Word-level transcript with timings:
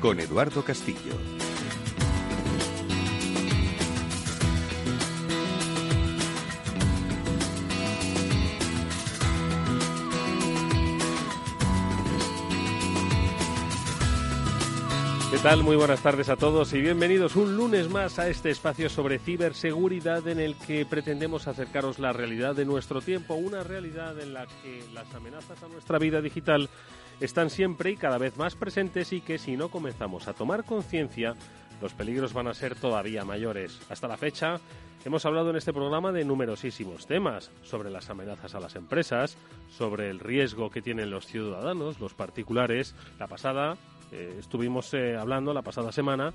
con 0.00 0.20
Eduardo 0.20 0.62
Castillo. 0.62 1.14
¿Qué 15.30 15.42
tal? 15.42 15.62
Muy 15.62 15.76
buenas 15.76 16.00
tardes 16.00 16.30
a 16.30 16.36
todos 16.36 16.72
y 16.72 16.80
bienvenidos 16.80 17.36
un 17.36 17.56
lunes 17.56 17.90
más 17.90 18.18
a 18.18 18.28
este 18.28 18.50
espacio 18.50 18.88
sobre 18.88 19.18
ciberseguridad 19.18 20.26
en 20.28 20.40
el 20.40 20.56
que 20.56 20.86
pretendemos 20.86 21.46
acercaros 21.46 21.98
la 21.98 22.12
realidad 22.12 22.54
de 22.54 22.64
nuestro 22.64 23.02
tiempo, 23.02 23.34
una 23.34 23.62
realidad 23.62 24.18
en 24.18 24.32
la 24.32 24.46
que 24.46 24.82
las 24.94 25.14
amenazas 25.14 25.62
a 25.62 25.68
nuestra 25.68 25.98
vida 25.98 26.22
digital 26.22 26.70
están 27.20 27.50
siempre 27.50 27.90
y 27.90 27.96
cada 27.96 28.18
vez 28.18 28.36
más 28.36 28.54
presentes 28.54 29.12
y 29.12 29.20
que 29.20 29.38
si 29.38 29.56
no 29.56 29.68
comenzamos 29.68 30.28
a 30.28 30.34
tomar 30.34 30.64
conciencia, 30.64 31.34
los 31.80 31.94
peligros 31.94 32.32
van 32.32 32.48
a 32.48 32.54
ser 32.54 32.74
todavía 32.74 33.24
mayores. 33.24 33.80
Hasta 33.88 34.08
la 34.08 34.16
fecha, 34.16 34.60
hemos 35.04 35.24
hablado 35.26 35.50
en 35.50 35.56
este 35.56 35.72
programa 35.72 36.12
de 36.12 36.24
numerosísimos 36.24 37.06
temas, 37.06 37.50
sobre 37.62 37.90
las 37.90 38.10
amenazas 38.10 38.54
a 38.54 38.60
las 38.60 38.76
empresas, 38.76 39.36
sobre 39.68 40.10
el 40.10 40.20
riesgo 40.20 40.70
que 40.70 40.82
tienen 40.82 41.10
los 41.10 41.26
ciudadanos, 41.26 42.00
los 42.00 42.14
particulares. 42.14 42.94
La 43.18 43.26
pasada 43.26 43.76
eh, 44.12 44.36
estuvimos 44.38 44.92
eh, 44.94 45.16
hablando, 45.16 45.52
la 45.52 45.62
pasada 45.62 45.92
semana, 45.92 46.32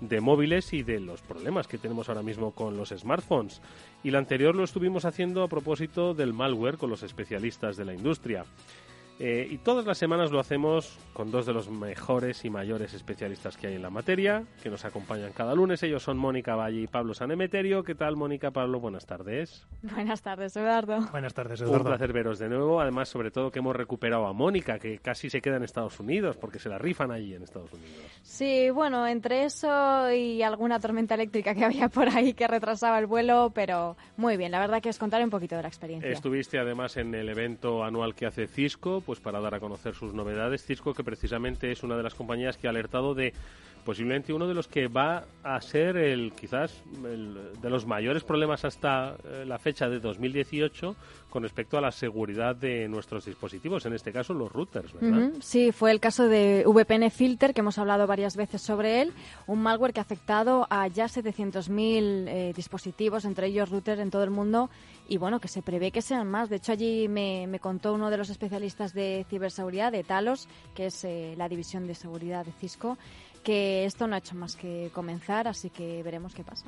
de 0.00 0.20
móviles 0.20 0.72
y 0.72 0.82
de 0.82 1.00
los 1.00 1.22
problemas 1.22 1.68
que 1.68 1.78
tenemos 1.78 2.08
ahora 2.08 2.22
mismo 2.22 2.52
con 2.52 2.76
los 2.76 2.90
smartphones. 2.90 3.60
Y 4.02 4.10
la 4.10 4.18
anterior 4.18 4.54
lo 4.54 4.64
estuvimos 4.64 5.04
haciendo 5.04 5.42
a 5.42 5.48
propósito 5.48 6.14
del 6.14 6.32
malware 6.32 6.78
con 6.78 6.90
los 6.90 7.02
especialistas 7.02 7.76
de 7.76 7.84
la 7.84 7.94
industria. 7.94 8.44
Eh, 9.20 9.46
y 9.48 9.58
todas 9.58 9.86
las 9.86 9.96
semanas 9.96 10.32
lo 10.32 10.40
hacemos 10.40 10.98
con 11.12 11.30
dos 11.30 11.46
de 11.46 11.52
los 11.52 11.68
mejores 11.68 12.44
y 12.44 12.50
mayores 12.50 12.94
especialistas 12.94 13.56
que 13.56 13.68
hay 13.68 13.74
en 13.74 13.82
la 13.82 13.90
materia, 13.90 14.44
que 14.62 14.70
nos 14.70 14.84
acompañan 14.84 15.32
cada 15.32 15.54
lunes. 15.54 15.82
Ellos 15.84 16.02
son 16.02 16.18
Mónica 16.18 16.56
Valle 16.56 16.80
y 16.80 16.86
Pablo 16.88 17.14
Sanemeterio. 17.14 17.84
¿Qué 17.84 17.94
tal, 17.94 18.16
Mónica, 18.16 18.50
Pablo? 18.50 18.80
Buenas 18.80 19.06
tardes. 19.06 19.66
Buenas 19.82 20.22
tardes, 20.22 20.56
Eduardo. 20.56 21.00
Buenas 21.12 21.32
tardes, 21.32 21.60
Eduardo. 21.60 21.78
Un 21.78 21.86
placer 21.86 22.12
veros 22.12 22.38
de 22.40 22.48
nuevo. 22.48 22.80
Además, 22.80 23.08
sobre 23.08 23.30
todo 23.30 23.50
que 23.50 23.60
hemos 23.60 23.76
recuperado 23.76 24.26
a 24.26 24.32
Mónica, 24.32 24.78
que 24.78 24.98
casi 24.98 25.30
se 25.30 25.40
queda 25.40 25.56
en 25.56 25.62
Estados 25.62 26.00
Unidos, 26.00 26.36
porque 26.36 26.58
se 26.58 26.68
la 26.68 26.78
rifan 26.78 27.12
allí 27.12 27.34
en 27.34 27.44
Estados 27.44 27.72
Unidos. 27.72 27.94
Sí, 28.22 28.70
bueno, 28.70 29.06
entre 29.06 29.44
eso 29.44 30.10
y 30.10 30.42
alguna 30.42 30.80
tormenta 30.80 31.14
eléctrica 31.14 31.54
que 31.54 31.64
había 31.64 31.88
por 31.88 32.08
ahí 32.08 32.34
que 32.34 32.48
retrasaba 32.48 32.98
el 32.98 33.06
vuelo, 33.06 33.52
pero 33.54 33.96
muy 34.16 34.36
bien. 34.36 34.50
La 34.50 34.58
verdad 34.58 34.82
que 34.82 34.88
es 34.88 34.98
contar 34.98 35.22
un 35.22 35.30
poquito 35.30 35.54
de 35.54 35.62
la 35.62 35.68
experiencia. 35.68 36.10
Estuviste 36.10 36.58
además 36.58 36.96
en 36.96 37.14
el 37.14 37.28
evento 37.28 37.84
anual 37.84 38.14
que 38.14 38.26
hace 38.26 38.48
Cisco, 38.48 39.03
pues 39.04 39.20
para 39.20 39.40
dar 39.40 39.54
a 39.54 39.60
conocer 39.60 39.94
sus 39.94 40.14
novedades. 40.14 40.64
Cisco, 40.64 40.94
que 40.94 41.04
precisamente 41.04 41.70
es 41.70 41.82
una 41.82 41.96
de 41.96 42.02
las 42.02 42.14
compañías 42.14 42.56
que 42.56 42.66
ha 42.66 42.70
alertado 42.70 43.14
de 43.14 43.32
posiblemente 43.84 44.32
uno 44.32 44.46
de 44.46 44.54
los 44.54 44.66
que 44.66 44.88
va 44.88 45.24
a 45.42 45.60
ser 45.60 45.96
el 45.96 46.32
quizás 46.32 46.82
el, 47.04 47.52
de 47.60 47.70
los 47.70 47.86
mayores 47.86 48.24
problemas 48.24 48.64
hasta 48.64 49.16
eh, 49.24 49.44
la 49.46 49.58
fecha 49.58 49.88
de 49.88 50.00
2018 50.00 50.96
con 51.34 51.42
respecto 51.42 51.76
a 51.76 51.80
la 51.80 51.90
seguridad 51.90 52.54
de 52.54 52.86
nuestros 52.88 53.24
dispositivos, 53.24 53.84
en 53.86 53.92
este 53.92 54.12
caso 54.12 54.32
los 54.34 54.52
routers, 54.52 54.92
¿verdad? 54.92 55.32
Sí, 55.40 55.72
fue 55.72 55.90
el 55.90 55.98
caso 55.98 56.28
de 56.28 56.64
VPN 56.64 57.10
Filter, 57.10 57.52
que 57.52 57.60
hemos 57.60 57.76
hablado 57.76 58.06
varias 58.06 58.36
veces 58.36 58.62
sobre 58.62 59.02
él, 59.02 59.12
un 59.48 59.60
malware 59.60 59.92
que 59.92 59.98
ha 59.98 60.04
afectado 60.04 60.68
a 60.70 60.86
ya 60.86 61.06
700.000 61.06 62.28
eh, 62.28 62.52
dispositivos, 62.54 63.24
entre 63.24 63.48
ellos 63.48 63.68
routers 63.68 64.00
en 64.00 64.10
todo 64.10 64.22
el 64.22 64.30
mundo, 64.30 64.70
y 65.08 65.18
bueno, 65.18 65.40
que 65.40 65.48
se 65.48 65.60
prevé 65.60 65.90
que 65.90 66.02
sean 66.02 66.30
más. 66.30 66.48
De 66.50 66.56
hecho, 66.56 66.70
allí 66.70 67.08
me, 67.08 67.48
me 67.48 67.58
contó 67.58 67.94
uno 67.94 68.10
de 68.10 68.16
los 68.16 68.30
especialistas 68.30 68.94
de 68.94 69.26
ciberseguridad, 69.28 69.90
de 69.90 70.04
Talos, 70.04 70.48
que 70.72 70.86
es 70.86 71.04
eh, 71.04 71.34
la 71.36 71.48
división 71.48 71.88
de 71.88 71.96
seguridad 71.96 72.46
de 72.46 72.52
Cisco, 72.52 72.96
que 73.44 73.84
esto 73.84 74.06
no 74.06 74.16
ha 74.16 74.18
hecho 74.18 74.34
más 74.34 74.56
que 74.56 74.90
comenzar, 74.92 75.46
así 75.46 75.70
que 75.70 76.02
veremos 76.02 76.34
qué 76.34 76.42
pasa. 76.42 76.66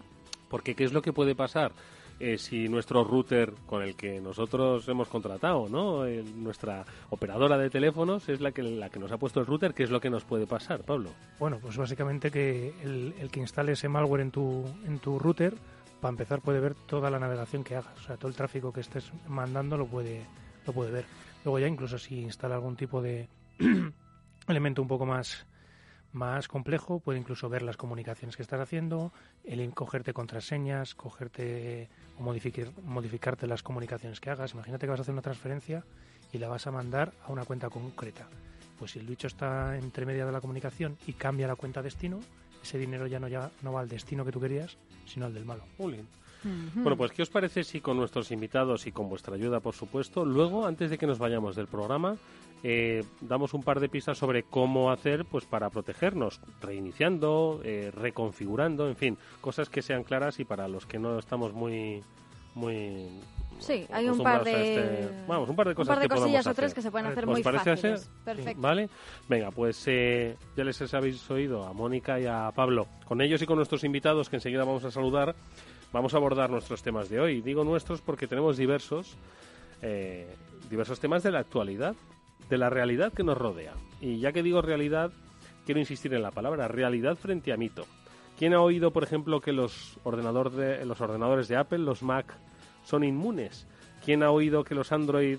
Porque 0.48 0.76
¿qué 0.76 0.84
es 0.84 0.92
lo 0.92 1.02
que 1.02 1.12
puede 1.12 1.34
pasar? 1.34 1.72
Eh, 2.18 2.38
si 2.38 2.68
nuestro 2.68 3.04
router 3.04 3.52
con 3.66 3.82
el 3.82 3.94
que 3.94 4.20
nosotros 4.20 4.88
hemos 4.88 5.08
contratado, 5.08 5.68
¿no? 5.68 6.06
Eh, 6.06 6.22
nuestra 6.22 6.84
operadora 7.10 7.58
de 7.58 7.68
teléfonos 7.68 8.28
es 8.30 8.40
la 8.40 8.52
que, 8.52 8.62
la 8.62 8.88
que 8.88 8.98
nos 8.98 9.12
ha 9.12 9.18
puesto 9.18 9.40
el 9.40 9.46
router, 9.46 9.74
¿qué 9.74 9.82
es 9.82 9.90
lo 9.90 10.00
que 10.00 10.08
nos 10.08 10.24
puede 10.24 10.46
pasar, 10.46 10.82
Pablo? 10.82 11.10
Bueno, 11.38 11.58
pues 11.60 11.76
básicamente 11.76 12.30
que 12.30 12.72
el, 12.82 13.14
el 13.18 13.30
que 13.30 13.40
instale 13.40 13.72
ese 13.72 13.88
malware 13.88 14.22
en 14.22 14.30
tu, 14.30 14.64
en 14.86 14.98
tu 14.98 15.18
router, 15.18 15.54
para 16.00 16.10
empezar 16.10 16.40
puede 16.40 16.60
ver 16.60 16.74
toda 16.74 17.10
la 17.10 17.18
navegación 17.18 17.64
que 17.64 17.76
hagas, 17.76 17.98
o 17.98 18.02
sea, 18.02 18.16
todo 18.16 18.28
el 18.28 18.36
tráfico 18.36 18.72
que 18.72 18.80
estés 18.80 19.12
mandando 19.28 19.76
lo 19.76 19.86
puede, 19.86 20.24
lo 20.66 20.72
puede 20.72 20.90
ver. 20.90 21.04
Luego 21.44 21.58
ya 21.58 21.68
incluso 21.68 21.98
si 21.98 22.20
instala 22.20 22.54
algún 22.54 22.76
tipo 22.76 23.02
de 23.02 23.28
elemento 24.48 24.80
un 24.80 24.88
poco 24.88 25.04
más 25.04 25.46
más 26.16 26.48
complejo, 26.48 26.98
puede 26.98 27.18
incluso 27.18 27.48
ver 27.48 27.62
las 27.62 27.76
comunicaciones 27.76 28.36
que 28.36 28.42
estás 28.42 28.60
haciendo, 28.60 29.12
el 29.44 29.72
cogerte 29.74 30.12
contraseñas, 30.12 30.94
cogerte 30.94 31.88
o 32.18 32.22
modificar, 32.22 32.72
modificarte 32.82 33.46
las 33.46 33.62
comunicaciones 33.62 34.18
que 34.18 34.30
hagas. 34.30 34.54
Imagínate 34.54 34.86
que 34.86 34.90
vas 34.90 35.00
a 35.00 35.02
hacer 35.02 35.12
una 35.12 35.22
transferencia 35.22 35.84
y 36.32 36.38
la 36.38 36.48
vas 36.48 36.66
a 36.66 36.72
mandar 36.72 37.12
a 37.24 37.30
una 37.30 37.44
cuenta 37.44 37.70
concreta. 37.70 38.26
Pues 38.78 38.92
si 38.92 38.98
el 38.98 39.06
bicho 39.06 39.26
está 39.26 39.76
entre 39.76 40.04
media 40.04 40.26
de 40.26 40.32
la 40.32 40.40
comunicación 40.40 40.96
y 41.06 41.12
cambia 41.12 41.46
la 41.46 41.54
cuenta 41.54 41.82
destino, 41.82 42.20
ese 42.62 42.78
dinero 42.78 43.06
ya 43.06 43.20
no, 43.20 43.28
ya 43.28 43.50
no 43.62 43.72
va 43.72 43.80
al 43.80 43.88
destino 43.88 44.24
que 44.24 44.32
tú 44.32 44.40
querías, 44.40 44.76
sino 45.06 45.26
al 45.26 45.34
del 45.34 45.44
malo. 45.44 45.64
Bueno, 45.78 46.96
pues 46.96 47.12
¿qué 47.12 47.22
os 47.22 47.30
parece 47.30 47.64
si 47.64 47.80
con 47.80 47.96
nuestros 47.96 48.30
invitados 48.30 48.86
y 48.86 48.92
con 48.92 49.08
vuestra 49.08 49.34
ayuda, 49.34 49.60
por 49.60 49.74
supuesto, 49.74 50.24
luego, 50.24 50.66
antes 50.66 50.90
de 50.90 50.98
que 50.98 51.06
nos 51.06 51.18
vayamos 51.18 51.56
del 51.56 51.66
programa, 51.66 52.16
eh, 52.62 53.04
damos 53.20 53.54
un 53.54 53.62
par 53.62 53.80
de 53.80 53.88
pistas 53.88 54.18
sobre 54.18 54.42
cómo 54.42 54.90
hacer 54.90 55.24
pues 55.24 55.44
para 55.44 55.70
protegernos, 55.70 56.40
reiniciando, 56.60 57.60
eh, 57.64 57.90
reconfigurando, 57.94 58.88
en 58.88 58.96
fin, 58.96 59.18
cosas 59.40 59.68
que 59.68 59.82
sean 59.82 60.04
claras 60.04 60.40
y 60.40 60.44
para 60.44 60.68
los 60.68 60.86
que 60.86 60.98
no 60.98 61.18
estamos 61.18 61.52
muy 61.52 62.02
muy 62.54 63.08
Sí, 63.58 63.86
hay 63.90 64.08
un 64.08 64.18
par 64.22 64.44
de 64.44 64.76
este, 64.76 65.24
vamos, 65.26 65.48
un 65.48 65.56
par 65.56 65.68
de 65.68 65.74
cosas 65.74 65.88
un 65.88 65.94
par 65.94 66.02
de 66.02 66.08
que 66.08 66.14
cosillas 66.14 66.46
o 66.46 66.54
tres 66.54 66.74
que 66.74 66.82
se 66.82 66.90
pueden 66.90 67.06
hacer 67.06 67.24
¿Os 67.24 67.30
muy 67.30 67.42
parece 67.42 67.70
fáciles. 67.70 68.02
Hacer? 68.02 68.24
Perfecto. 68.24 68.60
¿Vale? 68.60 68.88
Venga, 69.28 69.50
pues 69.50 69.82
eh, 69.86 70.36
ya 70.56 70.64
les 70.64 70.94
habéis 70.94 71.30
oído 71.30 71.64
a 71.64 71.72
Mónica 71.72 72.20
y 72.20 72.26
a 72.26 72.50
Pablo. 72.54 72.86
Con 73.06 73.20
ellos 73.20 73.40
y 73.40 73.46
con 73.46 73.56
nuestros 73.56 73.84
invitados 73.84 74.28
que 74.28 74.36
enseguida 74.36 74.64
vamos 74.64 74.84
a 74.84 74.90
saludar, 74.90 75.34
vamos 75.92 76.12
a 76.12 76.18
abordar 76.18 76.50
nuestros 76.50 76.82
temas 76.82 77.08
de 77.08 77.20
hoy. 77.20 77.40
Digo 77.40 77.64
nuestros 77.64 78.02
porque 78.02 78.26
tenemos 78.26 78.56
diversos 78.56 79.16
eh, 79.82 80.34
diversos 80.70 81.00
temas 81.00 81.22
de 81.22 81.30
la 81.30 81.40
actualidad 81.40 81.94
de 82.48 82.58
la 82.58 82.70
realidad 82.70 83.12
que 83.12 83.24
nos 83.24 83.36
rodea. 83.36 83.74
Y 84.00 84.18
ya 84.18 84.32
que 84.32 84.42
digo 84.42 84.62
realidad, 84.62 85.10
quiero 85.64 85.80
insistir 85.80 86.14
en 86.14 86.22
la 86.22 86.30
palabra 86.30 86.68
realidad 86.68 87.16
frente 87.16 87.52
a 87.52 87.56
mito. 87.56 87.86
¿Quién 88.38 88.54
ha 88.54 88.60
oído, 88.60 88.92
por 88.92 89.02
ejemplo, 89.02 89.40
que 89.40 89.52
los, 89.52 89.98
ordenador 90.04 90.50
de, 90.50 90.84
los 90.84 91.00
ordenadores 91.00 91.48
de 91.48 91.56
Apple, 91.56 91.78
los 91.78 92.02
Mac, 92.02 92.34
son 92.84 93.02
inmunes? 93.02 93.66
¿Quién 94.04 94.22
ha 94.22 94.30
oído 94.30 94.62
que 94.62 94.74
los 94.74 94.92
Android 94.92 95.38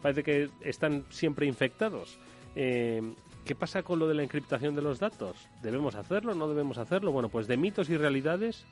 parece 0.00 0.22
que 0.22 0.48
están 0.60 1.04
siempre 1.10 1.46
infectados? 1.46 2.18
Eh, 2.54 3.02
¿Qué 3.44 3.54
pasa 3.54 3.82
con 3.82 3.98
lo 3.98 4.08
de 4.08 4.14
la 4.14 4.22
encriptación 4.22 4.74
de 4.74 4.82
los 4.82 4.98
datos? 4.98 5.36
¿Debemos 5.62 5.94
hacerlo? 5.94 6.34
¿No 6.34 6.48
debemos 6.48 6.78
hacerlo? 6.78 7.12
Bueno, 7.12 7.28
pues 7.28 7.46
de 7.46 7.56
mitos 7.56 7.90
y 7.90 7.96
realidades 7.96 8.64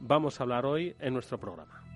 vamos 0.00 0.40
a 0.40 0.42
hablar 0.42 0.66
hoy 0.66 0.94
en 1.00 1.14
nuestro 1.14 1.38
programa. 1.38 1.89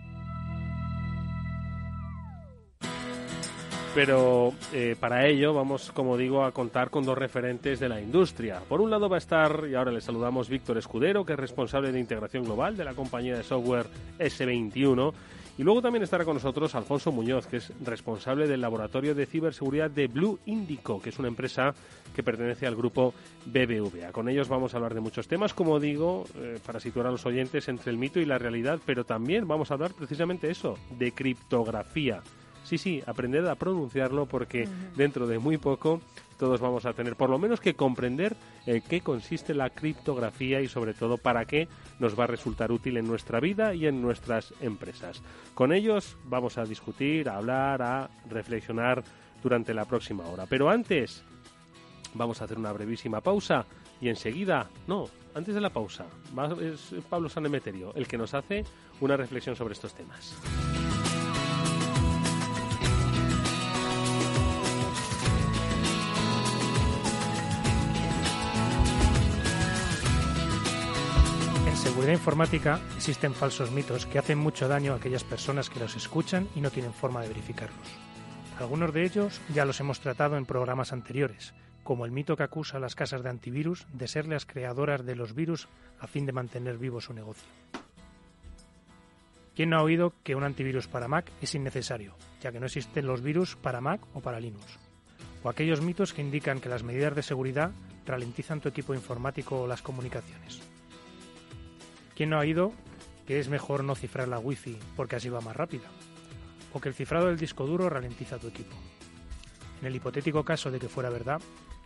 Pero 3.95 4.53
eh, 4.73 4.97
para 4.99 5.27
ello 5.27 5.55
vamos, 5.55 5.93
como 5.93 6.17
digo, 6.17 6.45
a 6.45 6.51
contar 6.51 6.91
con 6.91 7.05
dos 7.05 7.17
referentes 7.17 7.79
de 7.79 7.89
la 7.89 8.01
industria. 8.01 8.61
Por 8.69 8.81
un 8.81 8.91
lado 8.91 9.09
va 9.09 9.17
a 9.17 9.19
estar, 9.19 9.67
y 9.71 9.77
ahora 9.77 9.93
le 9.93 10.01
saludamos, 10.01 10.49
Víctor 10.49 10.79
Escudero, 10.79 11.25
que 11.25 11.35
es 11.35 11.39
responsable 11.39 11.93
de 11.93 12.01
integración 12.01 12.43
global 12.43 12.77
de 12.77 12.85
la 12.85 12.95
compañía 12.95 13.37
de 13.37 13.45
software 13.45 13.87
S21. 14.19 15.13
Y 15.57 15.63
luego 15.63 15.81
también 15.81 16.03
estará 16.03 16.25
con 16.25 16.35
nosotros 16.35 16.75
Alfonso 16.75 17.13
Muñoz, 17.13 17.47
que 17.47 17.59
es 17.59 17.73
responsable 17.85 18.49
del 18.49 18.61
laboratorio 18.61 19.15
de 19.15 19.27
ciberseguridad 19.27 19.89
de 19.89 20.09
Blue 20.09 20.41
Indico, 20.47 21.01
que 21.01 21.11
es 21.11 21.19
una 21.21 21.29
empresa 21.29 21.73
que 22.17 22.25
pertenece 22.25 22.67
al 22.67 22.75
grupo 22.75 23.15
BBVA. 23.47 24.11
Con 24.11 24.29
ellos 24.29 24.49
vamos 24.49 24.75
a 24.75 24.79
hablar 24.79 24.95
de 24.95 25.01
muchos 25.01 25.29
temas, 25.29 25.55
como 25.55 25.79
digo, 25.79 26.25
eh, 26.35 26.59
para 26.67 26.81
situar 26.81 27.07
a 27.07 27.13
los 27.13 27.25
oyentes 27.27 27.69
entre 27.69 27.93
el 27.93 27.99
mito 27.99 28.19
y 28.19 28.25
la 28.25 28.39
realidad, 28.39 28.81
pero 28.85 29.05
también 29.05 29.47
vamos 29.47 29.71
a 29.71 29.75
hablar 29.75 29.93
precisamente 29.95 30.51
eso, 30.51 30.77
de 30.99 31.13
criptografía. 31.13 32.21
Sí, 32.65 32.79
sí, 32.79 33.03
aprended 33.07 33.47
a 33.47 33.55
pronunciarlo 33.55 34.27
porque 34.27 34.65
uh 34.65 34.67
-huh. 34.67 34.97
dentro 34.97 35.27
de 35.27 35.39
muy 35.39 35.59
poco 35.59 36.01
todos 36.39 36.61
vamos 36.61 36.85
a 36.85 36.93
tener 36.93 37.17
por 37.17 37.31
lo 37.31 37.39
menos 37.39 37.61
que 37.61 37.75
comprender 37.75 38.37
en 38.67 38.83
qué 38.83 39.01
consiste 39.01 39.55
la 39.55 39.71
criptografía 39.71 40.61
y 40.61 40.69
sobre 40.69 40.95
todo 40.95 41.17
para 41.17 41.45
qué 41.45 41.69
nos 42.01 42.19
va 42.19 42.25
a 42.25 42.27
resultar 42.27 42.73
útil 42.73 42.97
en 42.97 43.07
nuestra 43.07 43.41
vida 43.41 43.75
y 43.75 43.87
en 43.87 44.03
nuestras 44.03 44.53
empresas. 44.61 45.23
Con 45.55 45.73
ellos 45.73 46.17
vamos 46.25 46.59
a 46.59 46.65
discutir, 46.65 47.29
a 47.29 47.37
hablar, 47.37 47.83
a 47.83 48.11
reflexionar 48.29 49.05
durante 49.43 49.75
la 49.75 49.85
próxima 49.85 50.25
hora. 50.27 50.47
Pero 50.47 50.69
antes 50.69 51.23
vamos 52.15 52.41
a 52.41 52.45
hacer 52.45 52.59
una 52.59 52.73
brevísima 52.73 53.21
pausa 53.21 53.67
y 54.01 54.09
enseguida, 54.09 54.69
no, 54.87 55.09
antes 55.35 55.55
de 55.55 55.61
la 55.61 55.71
pausa, 55.71 56.07
es 56.61 56.95
Pablo 57.09 57.29
Sanemeterio 57.29 57.95
el 57.95 58.07
que 58.07 58.19
nos 58.19 58.35
hace 58.35 58.65
una 59.01 59.17
reflexión 59.17 59.55
sobre 59.57 59.75
estos 59.75 59.95
temas. 59.95 60.37
Seguridad 71.95 72.15
informática 72.15 72.81
existen 72.97 73.35
falsos 73.35 73.71
mitos 73.71 74.05
que 74.07 74.19
hacen 74.19 74.37
mucho 74.37 74.67
daño 74.67 74.93
a 74.93 74.97
aquellas 74.97 75.23
personas 75.23 75.71
que 75.71 75.79
los 75.79 75.95
escuchan 75.95 76.49
y 76.57 76.61
no 76.61 76.73
tienen 76.73 76.93
forma 76.93 77.23
de 77.23 77.29
verificarlos. 77.29 77.87
Algunos 78.59 78.93
de 78.93 79.05
ellos 79.05 79.41
ya 79.55 79.65
los 79.65 79.79
hemos 79.79 80.01
tratado 80.01 80.37
en 80.37 80.45
programas 80.45 80.93
anteriores, 80.93 81.55
como 81.85 82.05
el 82.05 82.11
mito 82.11 82.37
que 82.37 82.43
acusa 82.43 82.79
a 82.79 82.81
las 82.81 82.97
casas 82.97 83.23
de 83.23 83.31
antivirus 83.31 83.87
de 83.93 84.09
ser 84.09 84.27
las 84.27 84.45
creadoras 84.45 85.07
de 85.07 85.15
los 85.15 85.37
virus 85.37 85.69
a 86.01 86.09
fin 86.09 86.27
de 86.27 86.33
mantener 86.33 86.79
vivo 86.79 87.01
su 87.01 87.15
negocio. 87.15 87.47
¿Quién 89.55 89.71
no 89.71 89.79
ha 89.79 89.85
oído 89.85 90.15
que 90.25 90.35
un 90.35 90.43
antivirus 90.43 90.89
para 90.89 91.07
Mac 91.07 91.31
es 91.41 91.55
innecesario, 91.55 92.17
ya 92.41 92.51
que 92.51 92.59
no 92.59 92.67
existen 92.67 93.07
los 93.07 93.23
virus 93.23 93.55
para 93.55 93.81
Mac 93.81 94.01
o 94.15 94.21
para 94.21 94.41
Linux? 94.41 94.81
O 95.45 95.49
aquellos 95.49 95.81
mitos 95.81 96.13
que 96.13 96.23
indican 96.23 96.59
que 96.59 96.69
las 96.69 96.83
medidas 96.83 97.15
de 97.15 97.23
seguridad 97.23 97.71
ralentizan 98.05 98.61
tu 98.61 98.69
equipo 98.69 98.95
informático 98.95 99.61
o 99.61 99.69
las 99.69 99.81
comunicaciones. 99.81 100.74
¿Quién 102.15 102.31
no 102.31 102.37
ha 102.37 102.41
oído 102.41 102.73
que 103.27 103.41
es 103.41 103.49
mejor 103.49 103.85
no 103.85 103.95
cifrar 103.95 104.29
la 104.29 104.39
Wi-Fi 104.39 104.79
porque 104.97 105.17
así 105.17 105.29
va 105.29 105.41
más 105.41 105.57
rápida? 105.57 105.89
O 106.73 106.81
que 106.81 106.89
el 106.89 106.95
cifrado 106.95 107.27
del 107.27 107.39
disco 107.39 107.67
duro 107.67 107.89
ralentiza 107.89 108.39
tu 108.39 108.49
equipo. 108.49 108.77
En 109.81 109.87
el 109.89 109.97
hipotético 109.97 110.45
caso 110.45 110.71
de 110.71 110.79
que 110.79 110.89
fuera 110.89 111.11
verdad, 111.11 111.41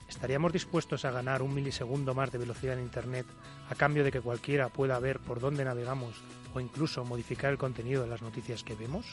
¿Estaríamos 0.09 0.53
dispuestos 0.53 1.05
a 1.05 1.11
ganar 1.11 1.43
un 1.43 1.55
milisegundo 1.55 2.15
más 2.15 2.33
de 2.33 2.39
velocidad 2.39 2.79
en 2.79 2.85
Internet 2.85 3.27
a 3.69 3.75
cambio 3.75 4.05
de 4.05 4.11
que 4.11 4.23
cualquiera 4.23 4.71
pueda 4.71 4.99
ver 4.99 5.21
por 5.21 5.39
dónde 5.39 5.65
navegamos 5.65 6.23
o 6.55 6.61
incluso 6.61 7.05
modificar 7.05 7.51
el 7.53 7.59
contenido 7.59 8.03
de 8.03 8.09
las 8.09 8.23
noticias 8.23 8.65
que 8.65 8.75
vemos? 8.75 9.05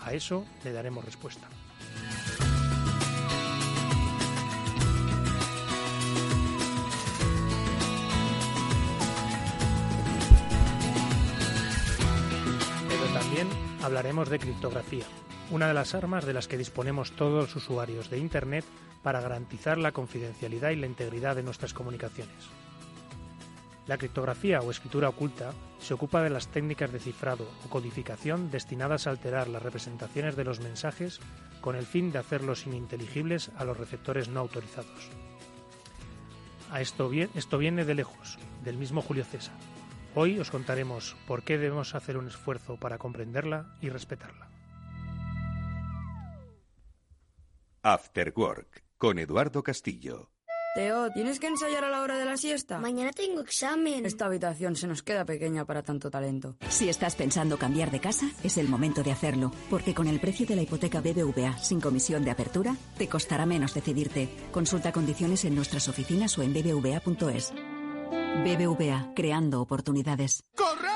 A 0.00 0.12
eso 0.12 0.44
le 0.64 0.72
daremos 0.72 1.04
respuesta. 1.04 1.48
Hablaremos 13.84 14.30
de 14.30 14.38
criptografía, 14.38 15.04
una 15.50 15.68
de 15.68 15.74
las 15.74 15.94
armas 15.94 16.24
de 16.24 16.32
las 16.32 16.48
que 16.48 16.56
disponemos 16.56 17.12
todos 17.12 17.44
los 17.44 17.56
usuarios 17.56 18.08
de 18.08 18.16
Internet 18.16 18.64
para 19.02 19.20
garantizar 19.20 19.76
la 19.76 19.92
confidencialidad 19.92 20.70
y 20.70 20.76
la 20.76 20.86
integridad 20.86 21.36
de 21.36 21.42
nuestras 21.42 21.74
comunicaciones. 21.74 22.48
La 23.86 23.98
criptografía 23.98 24.60
o 24.60 24.70
escritura 24.70 25.10
oculta 25.10 25.52
se 25.80 25.92
ocupa 25.92 26.22
de 26.22 26.30
las 26.30 26.48
técnicas 26.48 26.92
de 26.92 26.98
cifrado 26.98 27.46
o 27.66 27.68
codificación 27.68 28.50
destinadas 28.50 29.06
a 29.06 29.10
alterar 29.10 29.48
las 29.48 29.62
representaciones 29.62 30.34
de 30.34 30.44
los 30.44 30.60
mensajes 30.60 31.20
con 31.60 31.76
el 31.76 31.84
fin 31.84 32.10
de 32.10 32.20
hacerlos 32.20 32.66
ininteligibles 32.66 33.50
a 33.58 33.66
los 33.66 33.76
receptores 33.76 34.30
no 34.30 34.40
autorizados. 34.40 35.10
A 36.70 36.80
esto, 36.80 37.10
esto 37.12 37.58
viene 37.58 37.84
de 37.84 37.94
lejos, 37.94 38.38
del 38.64 38.78
mismo 38.78 39.02
Julio 39.02 39.26
César. 39.26 39.73
Hoy 40.16 40.38
os 40.38 40.50
contaremos 40.50 41.16
por 41.26 41.42
qué 41.42 41.58
debemos 41.58 41.94
hacer 41.96 42.16
un 42.16 42.28
esfuerzo 42.28 42.76
para 42.76 42.98
comprenderla 42.98 43.76
y 43.80 43.88
respetarla. 43.88 44.48
After 47.82 48.32
Work 48.36 48.84
con 48.96 49.18
Eduardo 49.18 49.62
Castillo. 49.62 50.30
Teo, 50.76 51.10
¿tienes 51.10 51.38
que 51.38 51.46
ensayar 51.46 51.84
a 51.84 51.90
la 51.90 52.02
hora 52.02 52.16
de 52.16 52.24
la 52.24 52.36
siesta? 52.36 52.78
Mañana 52.78 53.12
tengo 53.12 53.40
examen. 53.40 54.06
Esta 54.06 54.26
habitación 54.26 54.74
se 54.74 54.86
nos 54.88 55.02
queda 55.02 55.24
pequeña 55.24 55.64
para 55.64 55.82
tanto 55.82 56.10
talento. 56.10 56.56
Si 56.68 56.88
estás 56.88 57.14
pensando 57.14 57.58
cambiar 57.58 57.90
de 57.90 58.00
casa, 58.00 58.26
es 58.42 58.56
el 58.56 58.68
momento 58.68 59.02
de 59.02 59.12
hacerlo, 59.12 59.52
porque 59.70 59.94
con 59.94 60.08
el 60.08 60.20
precio 60.20 60.46
de 60.46 60.56
la 60.56 60.62
hipoteca 60.62 61.00
BBVA 61.00 61.58
sin 61.58 61.80
comisión 61.80 62.24
de 62.24 62.30
apertura, 62.30 62.76
te 62.98 63.08
costará 63.08 63.46
menos 63.46 63.74
decidirte. 63.74 64.28
Consulta 64.50 64.90
condiciones 64.90 65.44
en 65.44 65.54
nuestras 65.54 65.88
oficinas 65.88 66.36
o 66.38 66.42
en 66.42 66.52
bbva.es. 66.52 67.52
BBVA, 68.42 69.12
creando 69.14 69.60
oportunidades. 69.60 70.44
¡Corre! 70.56 70.93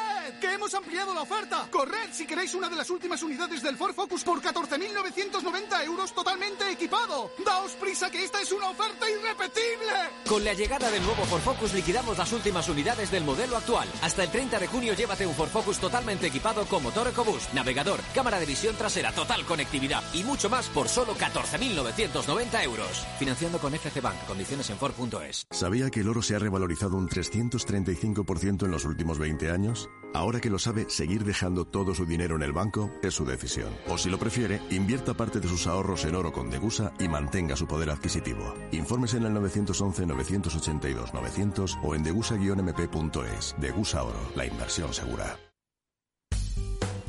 ¡Que 0.68 0.76
hemos 0.76 0.86
ampliado 0.86 1.14
la 1.14 1.22
oferta! 1.22 1.66
¡Corred 1.70 2.12
si 2.12 2.26
queréis 2.26 2.52
una 2.52 2.68
de 2.68 2.76
las 2.76 2.90
últimas 2.90 3.22
unidades 3.22 3.62
del 3.62 3.78
Ford 3.78 3.94
Focus 3.94 4.22
por 4.22 4.42
14.990 4.42 5.84
euros 5.86 6.12
totalmente 6.12 6.70
equipado! 6.70 7.30
¡Daos 7.42 7.72
prisa 7.72 8.10
que 8.10 8.22
esta 8.22 8.42
es 8.42 8.52
una 8.52 8.68
oferta 8.68 9.08
irrepetible! 9.08 9.94
Con 10.28 10.44
la 10.44 10.52
llegada 10.52 10.90
del 10.90 11.02
nuevo 11.02 11.24
Ford 11.24 11.40
Focus 11.40 11.72
liquidamos 11.72 12.18
las 12.18 12.30
últimas 12.34 12.68
unidades 12.68 13.10
del 13.10 13.24
modelo 13.24 13.56
actual. 13.56 13.88
Hasta 14.02 14.24
el 14.24 14.30
30 14.30 14.58
de 14.58 14.66
junio 14.66 14.92
llévate 14.92 15.26
un 15.26 15.34
Ford 15.34 15.48
Focus 15.48 15.78
totalmente 15.78 16.26
equipado 16.26 16.66
con 16.66 16.82
motor 16.82 17.08
EcoBoost, 17.08 17.54
navegador, 17.54 18.00
cámara 18.14 18.38
de 18.38 18.44
visión 18.44 18.76
trasera, 18.76 19.12
total 19.12 19.46
conectividad 19.46 20.02
y 20.12 20.22
mucho 20.22 20.50
más 20.50 20.68
por 20.68 20.88
solo 20.90 21.14
14.990 21.14 22.64
euros. 22.64 23.06
Financiando 23.18 23.58
con 23.58 23.72
FC 23.72 24.02
Bank. 24.02 24.18
Condiciones 24.26 24.68
en 24.68 24.76
Ford.es. 24.76 25.46
¿Sabía 25.50 25.88
que 25.88 26.00
el 26.00 26.08
oro 26.10 26.20
se 26.20 26.36
ha 26.36 26.38
revalorizado 26.38 26.98
un 26.98 27.08
335% 27.08 28.66
en 28.66 28.70
los 28.70 28.84
últimos 28.84 29.18
20 29.18 29.50
años? 29.50 29.88
Ahora 30.14 30.40
que 30.40 30.48
lo 30.50 30.58
sabe, 30.58 30.86
seguir 30.88 31.24
dejando 31.24 31.64
todo 31.64 31.94
su 31.94 32.04
dinero 32.06 32.36
en 32.36 32.42
el 32.42 32.52
banco 32.52 32.90
es 33.02 33.14
su 33.14 33.24
decisión. 33.24 33.72
O 33.88 33.96
si 33.98 34.10
lo 34.10 34.18
prefiere, 34.18 34.60
invierta 34.70 35.14
parte 35.14 35.40
de 35.40 35.48
sus 35.48 35.66
ahorros 35.66 36.04
en 36.04 36.14
oro 36.14 36.32
con 36.32 36.50
Degusa 36.50 36.92
y 36.98 37.08
mantenga 37.08 37.56
su 37.56 37.66
poder 37.66 37.90
adquisitivo. 37.90 38.54
Infórmese 38.72 39.16
en 39.18 39.26
el 39.26 39.34
911-982-900 39.34 41.78
o 41.82 41.94
en 41.94 42.02
degusa-mp.es. 42.04 43.54
Degusa 43.58 44.02
Oro, 44.02 44.18
la 44.34 44.46
inversión 44.46 44.92
segura. 44.92 45.47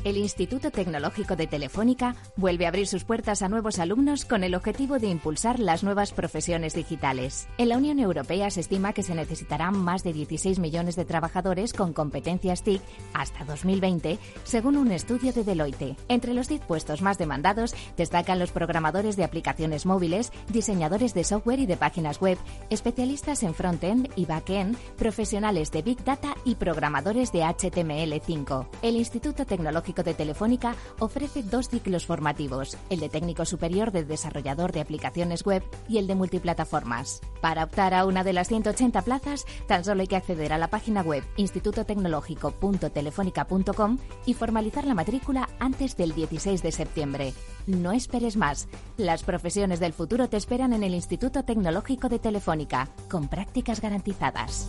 El 0.02 0.16
Instituto 0.16 0.70
Tecnológico 0.70 1.36
de 1.36 1.46
Telefónica 1.46 2.16
vuelve 2.34 2.64
a 2.64 2.68
abrir 2.68 2.86
sus 2.86 3.04
puertas 3.04 3.42
a 3.42 3.50
nuevos 3.50 3.78
alumnos 3.78 4.24
con 4.24 4.44
el 4.44 4.54
objetivo 4.54 4.98
de 4.98 5.08
impulsar 5.08 5.60
las 5.60 5.84
nuevas 5.84 6.12
profesiones 6.12 6.72
digitales. 6.72 7.48
En 7.58 7.68
la 7.68 7.76
Unión 7.76 7.98
Europea 7.98 8.50
se 8.50 8.60
estima 8.60 8.94
que 8.94 9.02
se 9.02 9.14
necesitarán 9.14 9.76
más 9.76 10.02
de 10.02 10.14
16 10.14 10.58
millones 10.58 10.96
de 10.96 11.04
trabajadores 11.04 11.74
con 11.74 11.92
competencias 11.92 12.62
TIC 12.62 12.80
hasta 13.12 13.44
2020, 13.44 14.18
según 14.42 14.78
un 14.78 14.90
estudio 14.90 15.34
de 15.34 15.44
Deloitte. 15.44 15.96
Entre 16.08 16.32
los 16.32 16.48
10 16.48 16.62
puestos 16.62 17.02
más 17.02 17.18
demandados 17.18 17.74
destacan 17.98 18.38
los 18.38 18.52
programadores 18.52 19.16
de 19.16 19.24
aplicaciones 19.24 19.84
móviles, 19.84 20.32
diseñadores 20.48 21.12
de 21.12 21.24
software 21.24 21.60
y 21.60 21.66
de 21.66 21.76
páginas 21.76 22.22
web, 22.22 22.38
especialistas 22.70 23.42
en 23.42 23.52
front-end 23.52 24.08
y 24.16 24.24
back-end, 24.24 24.78
profesionales 24.96 25.70
de 25.72 25.82
Big 25.82 26.02
Data 26.04 26.34
y 26.46 26.54
programadores 26.54 27.32
de 27.32 27.40
HTML5. 27.40 28.66
El 28.80 28.96
Instituto 28.96 29.44
Tecnológico 29.44 29.89
de 29.90 30.14
Telefónica 30.14 30.76
ofrece 30.98 31.42
dos 31.42 31.68
ciclos 31.68 32.06
formativos, 32.06 32.78
el 32.88 33.00
de 33.00 33.08
técnico 33.08 33.44
superior 33.44 33.90
de 33.90 34.04
desarrollador 34.04 34.70
de 34.72 34.80
aplicaciones 34.80 35.44
web 35.44 35.64
y 35.88 35.98
el 35.98 36.06
de 36.06 36.14
multiplataformas. 36.14 37.20
Para 37.40 37.64
optar 37.64 37.92
a 37.92 38.06
una 38.06 38.22
de 38.24 38.32
las 38.32 38.48
180 38.48 39.02
plazas, 39.02 39.44
tan 39.66 39.84
solo 39.84 40.02
hay 40.02 40.06
que 40.06 40.14
acceder 40.16 40.52
a 40.52 40.58
la 40.58 40.68
página 40.68 41.02
web 41.02 41.24
institutotecnológico.telefónica.com 41.36 43.98
y 44.26 44.34
formalizar 44.34 44.84
la 44.84 44.94
matrícula 44.94 45.48
antes 45.58 45.96
del 45.96 46.14
16 46.14 46.62
de 46.62 46.72
septiembre. 46.72 47.34
No 47.66 47.92
esperes 47.92 48.36
más. 48.36 48.68
Las 48.96 49.24
profesiones 49.24 49.80
del 49.80 49.92
futuro 49.92 50.28
te 50.28 50.36
esperan 50.36 50.72
en 50.72 50.84
el 50.84 50.94
Instituto 50.94 51.42
Tecnológico 51.42 52.08
de 52.08 52.18
Telefónica, 52.18 52.88
con 53.08 53.28
prácticas 53.28 53.80
garantizadas. 53.80 54.68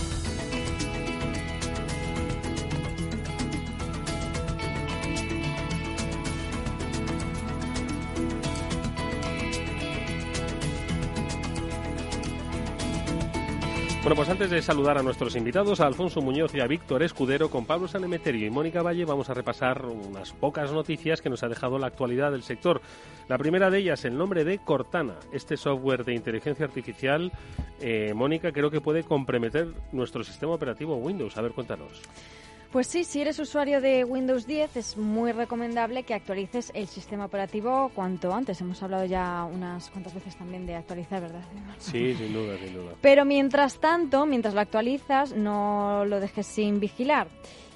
Bueno, 14.01 14.15
pues 14.15 14.29
antes 14.29 14.49
de 14.49 14.63
saludar 14.63 14.97
a 14.97 15.03
nuestros 15.03 15.35
invitados, 15.35 15.79
a 15.79 15.85
Alfonso 15.85 16.21
Muñoz 16.21 16.55
y 16.55 16.59
a 16.59 16.65
Víctor 16.65 17.03
Escudero, 17.03 17.51
con 17.51 17.67
Pablo 17.67 17.87
Sanemeterio 17.87 18.47
y 18.47 18.49
Mónica 18.49 18.81
Valle, 18.81 19.05
vamos 19.05 19.29
a 19.29 19.35
repasar 19.35 19.85
unas 19.85 20.33
pocas 20.33 20.71
noticias 20.71 21.21
que 21.21 21.29
nos 21.29 21.43
ha 21.43 21.49
dejado 21.49 21.77
la 21.77 21.85
actualidad 21.85 22.31
del 22.31 22.41
sector. 22.41 22.81
La 23.27 23.37
primera 23.37 23.69
de 23.69 23.77
ellas, 23.77 24.03
el 24.03 24.17
nombre 24.17 24.43
de 24.43 24.57
Cortana, 24.57 25.17
este 25.31 25.55
software 25.55 26.03
de 26.03 26.15
inteligencia 26.15 26.65
artificial, 26.65 27.31
eh, 27.79 28.13
Mónica, 28.15 28.51
creo 28.51 28.71
que 28.71 28.81
puede 28.81 29.03
comprometer 29.03 29.67
nuestro 29.91 30.23
sistema 30.23 30.53
operativo 30.53 30.95
Windows. 30.95 31.37
A 31.37 31.41
ver, 31.43 31.51
cuéntanos. 31.51 32.01
Pues 32.71 32.87
sí, 32.87 33.03
si 33.03 33.19
eres 33.19 33.37
usuario 33.37 33.81
de 33.81 34.05
Windows 34.05 34.47
10 34.47 34.77
es 34.77 34.95
muy 34.95 35.33
recomendable 35.33 36.03
que 36.03 36.13
actualices 36.13 36.71
el 36.73 36.87
sistema 36.87 37.25
operativo 37.25 37.91
cuanto 37.93 38.33
antes. 38.33 38.61
Hemos 38.61 38.81
hablado 38.81 39.03
ya 39.03 39.43
unas 39.43 39.89
cuantas 39.89 40.13
veces 40.13 40.37
también 40.37 40.65
de 40.65 40.75
actualizar, 40.75 41.21
¿verdad? 41.21 41.43
Sí, 41.79 42.15
sin 42.15 42.31
duda, 42.31 42.57
sin 42.57 42.73
duda. 42.73 42.93
Pero 43.01 43.25
mientras 43.25 43.81
tanto, 43.81 44.25
mientras 44.25 44.53
lo 44.53 44.61
actualizas, 44.61 45.35
no 45.35 46.05
lo 46.05 46.21
dejes 46.21 46.47
sin 46.47 46.79
vigilar. 46.79 47.27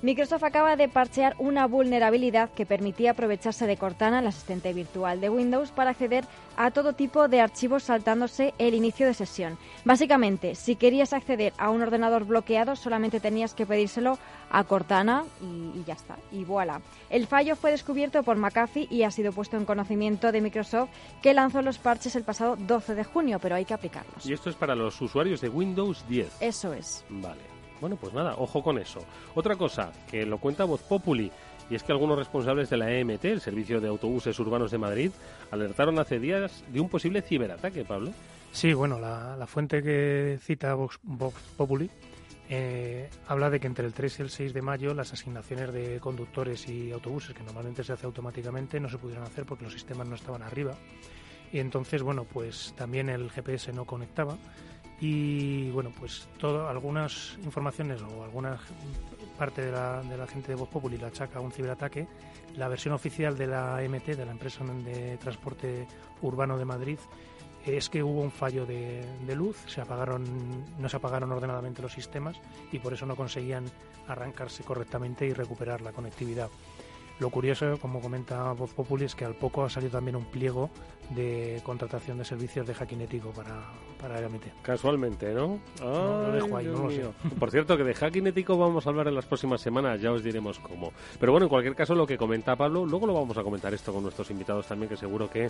Microsoft 0.06 0.44
acaba 0.44 0.76
de 0.76 0.88
parchear 0.88 1.36
una 1.40 1.66
vulnerabilidad 1.66 2.52
que 2.52 2.68
permitía 2.68 3.10
aprovecharse 3.10 3.66
de 3.66 3.76
Cortana, 3.76 4.20
el 4.20 4.28
asistente 4.28 4.72
virtual 4.72 5.20
de 5.20 5.32
Windows, 5.32 5.72
para 5.72 5.90
acceder 5.90 6.26
a 6.58 6.70
todo 6.70 6.94
tipo 6.94 7.28
de 7.28 7.42
archivos 7.42 7.82
saltándose 7.82 8.54
el 8.60 8.76
inicio 8.76 9.08
de 9.08 9.16
sesión. 9.16 9.58
Básicamente, 9.84 10.54
si 10.54 10.76
querías 10.76 11.12
acceder 11.12 11.54
a 11.58 11.72
un 11.72 11.82
ordenador 11.82 12.26
bloqueado, 12.26 12.76
solamente 12.76 13.20
tenías 13.20 13.56
que 13.56 13.66
pedírselo 13.66 14.20
a 14.52 14.64
Cortana 14.66 15.24
y, 15.42 15.84
ya 15.86 15.96
está. 15.96 16.18
Y 16.32 16.44
voilà. 16.44 16.82
El 17.10 17.26
fallo 17.26 17.56
fue 17.56 17.72
descubierto 17.72 18.22
por 18.22 18.38
McAfee 18.38 18.88
y 18.92 19.02
ha 19.02 19.10
sido 19.10 19.34
puesto 19.34 19.58
en 19.58 19.66
conocimiento 19.66 20.32
de 20.32 20.40
Microsoft, 20.40 20.92
que 21.24 21.34
lanzó 21.34 21.64
los 21.64 21.80
parches 21.80 22.16
el 22.16 22.24
pasado 22.24 22.58
12 22.58 22.94
de 22.94 23.06
junio, 23.06 23.40
pero 23.42 23.56
hay 23.56 23.66
que 23.66 23.74
aplicarlos. 23.74 24.24
Y 24.24 24.34
esto 24.34 24.52
es 24.52 24.56
para 24.56 24.76
los 24.76 25.02
usuarios 25.02 25.42
de 25.42 25.50
Windows 25.50 26.06
10. 26.08 26.42
Eso 26.42 26.74
es. 26.74 27.04
Vale. 27.10 27.55
Bueno, 27.82 27.98
pues 27.98 28.14
nada, 28.14 28.36
ojo 28.38 28.64
con 28.64 28.78
eso. 28.78 29.06
Otra 29.34 29.56
cosa 29.56 29.92
que 30.10 30.26
lo 30.26 30.38
cuenta 30.38 30.64
Voz 30.64 30.82
Populi, 30.82 31.32
y 31.70 31.76
es 31.76 31.84
que 31.84 31.92
algunos 31.92 32.18
responsables 32.18 32.70
de 32.70 32.78
la 32.78 32.92
EMT, 32.92 33.26
el 33.26 33.42
Servicio 33.42 33.82
de 33.82 33.88
Autobuses 33.88 34.40
Urbanos 34.40 34.72
de 34.72 34.78
Madrid, 34.78 35.12
alertaron 35.52 36.00
hace 36.00 36.20
días 36.20 36.64
de 36.72 36.80
un 36.80 36.90
posible 36.90 37.22
ciberataque, 37.22 37.84
Pablo. 37.84 38.12
Sí, 38.52 38.74
bueno, 38.74 39.00
la, 39.00 39.46
fuente 39.48 39.82
que 39.84 40.40
cita 40.42 40.76
Vox, 40.76 41.00
Populi 41.58 41.90
eh, 42.48 43.10
habla 43.28 43.50
de 43.50 43.60
que 43.60 43.68
entre 43.68 43.86
el 43.88 43.94
3 43.94 44.20
y 44.20 44.22
el 44.22 44.30
6 44.30 44.54
de 44.54 44.62
mayo 44.62 44.94
las 44.94 45.12
asignaciones 45.12 45.74
de 45.74 46.00
conductores 46.00 46.70
y 46.70 46.92
autobuses, 46.92 47.36
que 47.36 47.44
normalmente 47.44 47.84
se 47.84 47.94
hace 47.94 48.06
automáticamente, 48.06 48.80
no 48.80 48.88
se 48.88 48.98
pudieron 48.98 49.26
hacer 49.26 49.46
porque 49.46 49.64
los 49.64 49.74
sistemas 49.74 50.08
no 50.08 50.16
estaban 50.16 50.44
arriba. 50.44 50.76
Y 51.52 51.60
entonces, 51.60 52.02
bueno, 52.02 52.26
pues 52.26 52.74
también 52.78 53.10
el 53.10 53.32
GPS 53.32 53.74
no 53.74 53.86
conectaba 53.86 54.38
y 55.00 55.70
bueno, 55.72 55.92
pues 55.98 56.28
todo, 56.40 56.68
algunas 56.70 57.38
informaciones 57.44 58.02
o 58.02 58.24
alguna 58.24 58.58
parte 59.38 59.66
de 59.66 59.72
la, 59.72 60.02
de 60.02 60.18
la 60.18 60.28
gente 60.28 60.50
de 60.50 60.56
Voz 60.56 60.70
Populi 60.70 60.98
la 60.98 61.08
achaca 61.08 61.40
a 61.40 61.42
un 61.42 61.52
ciberataque. 61.52 62.08
La 62.56 62.70
versión 62.70 62.94
oficial 62.94 63.38
de 63.38 63.48
la 63.48 63.82
MT, 63.82 64.16
de 64.16 64.26
la 64.26 64.32
empresa 64.32 64.64
de 64.64 65.18
transporte 65.18 65.88
urbano 66.22 66.58
de 66.58 66.64
Madrid, 66.66 67.00
es 67.66 67.90
que 67.90 68.02
hubo 68.02 68.22
un 68.22 68.32
fallo 68.32 68.66
de, 68.66 69.04
de, 69.26 69.36
luz, 69.36 69.58
se 69.68 69.82
apagaron, 69.82 70.24
no 70.80 70.88
se 70.88 70.98
apagaron 70.98 71.32
ordenadamente 71.32 71.82
los 71.82 71.92
sistemas 71.92 72.40
y 72.72 72.80
por 72.80 72.94
eso 72.94 73.06
no 73.06 73.16
conseguían 73.16 73.66
arrancarse 74.08 74.64
correctamente 74.64 75.26
y 75.26 75.34
recuperar 75.34 75.82
la 75.82 75.92
conectividad. 75.92 76.50
Lo 77.20 77.30
curioso, 77.30 77.78
como 77.80 78.02
comenta 78.02 78.52
Voz 78.52 78.74
Populi, 78.74 79.06
es 79.06 79.16
que 79.16 79.24
al 79.24 79.36
poco 79.36 79.64
ha 79.64 79.70
salido 79.70 79.94
también 79.94 80.18
un 80.18 80.26
pliego 80.26 80.70
de 81.12 81.62
contratación 81.64 82.18
de 82.18 82.26
servicios 82.26 82.68
de 82.68 82.74
hackinético 82.74 83.30
para, 83.30 83.64
para 84.02 84.28
MT. 84.28 84.62
Casualmente, 84.62 85.34
¿no? 85.34 85.60
lo 85.80 86.32
dejo 86.32 86.58
ahí, 86.58 86.66
no 86.66 86.84
lo 86.84 86.92
sé. 86.92 87.06
Por 87.40 87.52
cierto, 87.52 87.78
que 87.78 87.84
de 87.84 87.94
hackinético 87.94 88.58
vamos 88.58 88.86
a 88.86 88.90
hablar 88.90 89.08
en 89.08 89.16
las 89.16 89.26
próximas 89.26 89.62
semanas, 89.62 90.02
ya 90.02 90.12
os 90.12 90.24
diremos 90.24 90.60
cómo. 90.60 90.92
Pero 91.20 91.32
bueno, 91.32 91.46
en 91.46 91.50
cualquier 91.50 91.76
caso, 91.76 91.96
lo 91.96 92.06
que 92.06 92.18
comenta 92.18 92.56
Pablo, 92.56 92.86
luego 92.86 93.08
lo 93.08 93.14
vamos 93.14 93.38
a 93.38 93.44
comentar 93.44 93.74
esto 93.74 93.94
con 93.94 94.04
nuestros 94.04 94.30
invitados 94.32 94.68
también, 94.68 94.90
que 94.90 94.98
seguro 94.98 95.30
que 95.30 95.50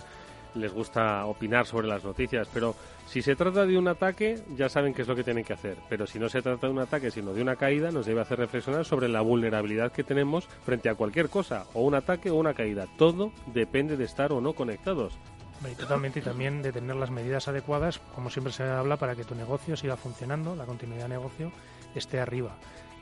les 0.56 0.72
gusta 0.72 1.24
opinar 1.26 1.66
sobre 1.66 1.86
las 1.86 2.04
noticias. 2.04 2.48
Pero 2.52 2.74
si 3.06 3.22
se 3.22 3.36
trata 3.36 3.66
de 3.66 3.78
un 3.78 3.88
ataque, 3.88 4.42
ya 4.56 4.68
saben 4.68 4.94
qué 4.94 5.02
es 5.02 5.08
lo 5.08 5.16
que 5.16 5.24
tienen 5.24 5.44
que 5.44 5.52
hacer. 5.52 5.76
Pero 5.88 6.06
si 6.06 6.18
no 6.18 6.28
se 6.28 6.42
trata 6.42 6.66
de 6.66 6.72
un 6.72 6.78
ataque, 6.78 7.10
sino 7.10 7.32
de 7.32 7.42
una 7.42 7.56
caída, 7.56 7.90
nos 7.90 8.06
debe 8.06 8.20
hacer 8.20 8.38
reflexionar 8.38 8.84
sobre 8.84 9.08
la 9.08 9.20
vulnerabilidad 9.20 9.92
que 9.92 10.04
tenemos 10.04 10.46
frente 10.64 10.88
a 10.88 10.94
cualquier 10.94 11.28
cosa 11.28 11.66
o 11.74 11.82
un 11.82 11.94
ataque 11.94 12.30
o 12.30 12.34
una 12.36 12.54
caída. 12.54 12.86
Todo 12.98 13.32
depende 13.52 13.96
de 13.96 14.04
estar 14.04 14.32
o 14.32 14.40
no 14.40 14.54
conectados. 14.54 15.18
totalmente, 15.78 16.20
y 16.20 16.22
también 16.22 16.62
de 16.62 16.72
tener 16.72 16.96
las 16.96 17.10
medidas 17.10 17.48
adecuadas, 17.48 17.98
como 18.14 18.30
siempre 18.30 18.52
se 18.52 18.64
habla, 18.64 18.96
para 18.96 19.14
que 19.14 19.24
tu 19.24 19.34
negocio 19.34 19.76
siga 19.76 19.96
funcionando, 19.96 20.54
la 20.56 20.64
continuidad 20.64 21.04
de 21.04 21.10
negocio 21.10 21.52
esté 21.94 22.20
arriba. 22.20 22.56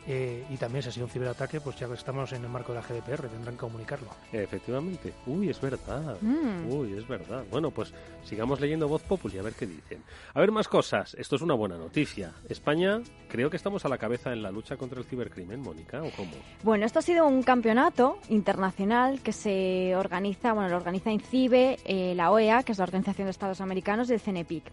Eh, 0.07 0.45
y 0.51 0.57
también 0.57 0.83
si 0.83 0.91
ha 0.91 0.93
sido 0.93 1.07
un 1.07 1.11
ciberataque, 1.11 1.61
pues 1.61 1.77
ya 1.77 1.87
que 1.87 1.95
estamos 1.95 2.33
en 2.33 2.45
el 2.45 2.51
marco 2.51 2.73
de 2.73 2.81
la 2.81 2.87
GDPR, 2.87 3.29
tendrán 3.29 3.55
que 3.55 3.61
comunicarlo. 3.61 4.09
Efectivamente. 4.33 5.15
Uy, 5.27 5.49
es 5.49 5.61
verdad. 5.61 6.17
Mm. 6.21 6.71
Uy, 6.71 6.93
es 6.93 7.09
verdad. 7.09 7.45
Bueno, 7.51 7.71
pues 7.71 7.93
sigamos 8.23 8.61
leyendo 8.61 8.87
Voz 8.87 9.03
Populi 9.03 9.39
a 9.39 9.43
ver 9.43 9.55
qué 9.55 9.67
dicen. 9.67 10.03
A 10.35 10.41
ver 10.41 10.53
más 10.53 10.69
cosas. 10.69 11.15
Esto 11.15 11.37
es 11.37 11.43
una 11.43 11.55
buena 11.55 11.79
noticia. 11.79 12.33
España, 12.49 13.01
creo 13.29 13.49
que 13.49 13.57
estamos 13.57 13.85
a 13.85 13.89
la 13.89 13.99
cabeza 13.99 14.33
en 14.33 14.43
la 14.43 14.51
lucha 14.51 14.77
contra 14.77 14.99
el 14.99 15.07
cibercrimen, 15.07 15.61
Mónica, 15.61 16.03
¿o 16.03 16.11
cómo? 16.17 16.33
Bueno, 16.63 16.85
esto 16.85 16.99
ha 16.99 17.03
sido 17.03 17.27
un 17.27 17.43
campeonato 17.43 18.19
internacional 18.29 19.21
que 19.23 19.33
se 19.33 19.97
organiza, 19.97 20.53
bueno, 20.53 20.69
lo 20.69 20.77
organiza 20.77 21.11
INCIBE, 21.11 21.79
eh, 21.85 22.15
la 22.15 22.31
OEA, 22.31 22.63
que 22.63 22.73
es 22.73 22.79
la 22.79 22.85
Organización 22.85 23.27
de 23.27 23.31
Estados 23.31 23.61
Americanos, 23.61 24.11
y 24.11 24.15
el 24.15 24.21
CNEPIC. 24.21 24.65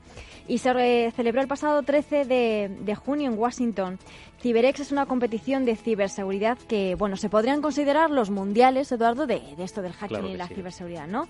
Y 0.48 0.58
se 0.58 1.12
celebró 1.16 1.42
el 1.42 1.48
pasado 1.48 1.82
13 1.84 2.26
de, 2.26 2.78
de 2.82 2.96
junio 2.96 3.32
en 3.32 3.38
Washington. 3.38 4.00
CiberEx 4.42 4.80
es 4.80 4.92
una 4.92 5.06
competición 5.06 5.66
de 5.66 5.76
ciberseguridad 5.76 6.58
que, 6.58 6.96
bueno, 6.96 7.16
se 7.16 7.30
podrían 7.30 7.62
considerar 7.62 8.10
los 8.10 8.32
mundiales, 8.32 8.92
Eduardo, 8.92 9.28
de, 9.28 9.42
esto 9.60 9.82
del 9.82 9.94
hacking 9.94 10.26
y 10.26 10.38
la 10.38 10.48
ciberseguridad, 10.48 11.08
¿no? 11.08 11.28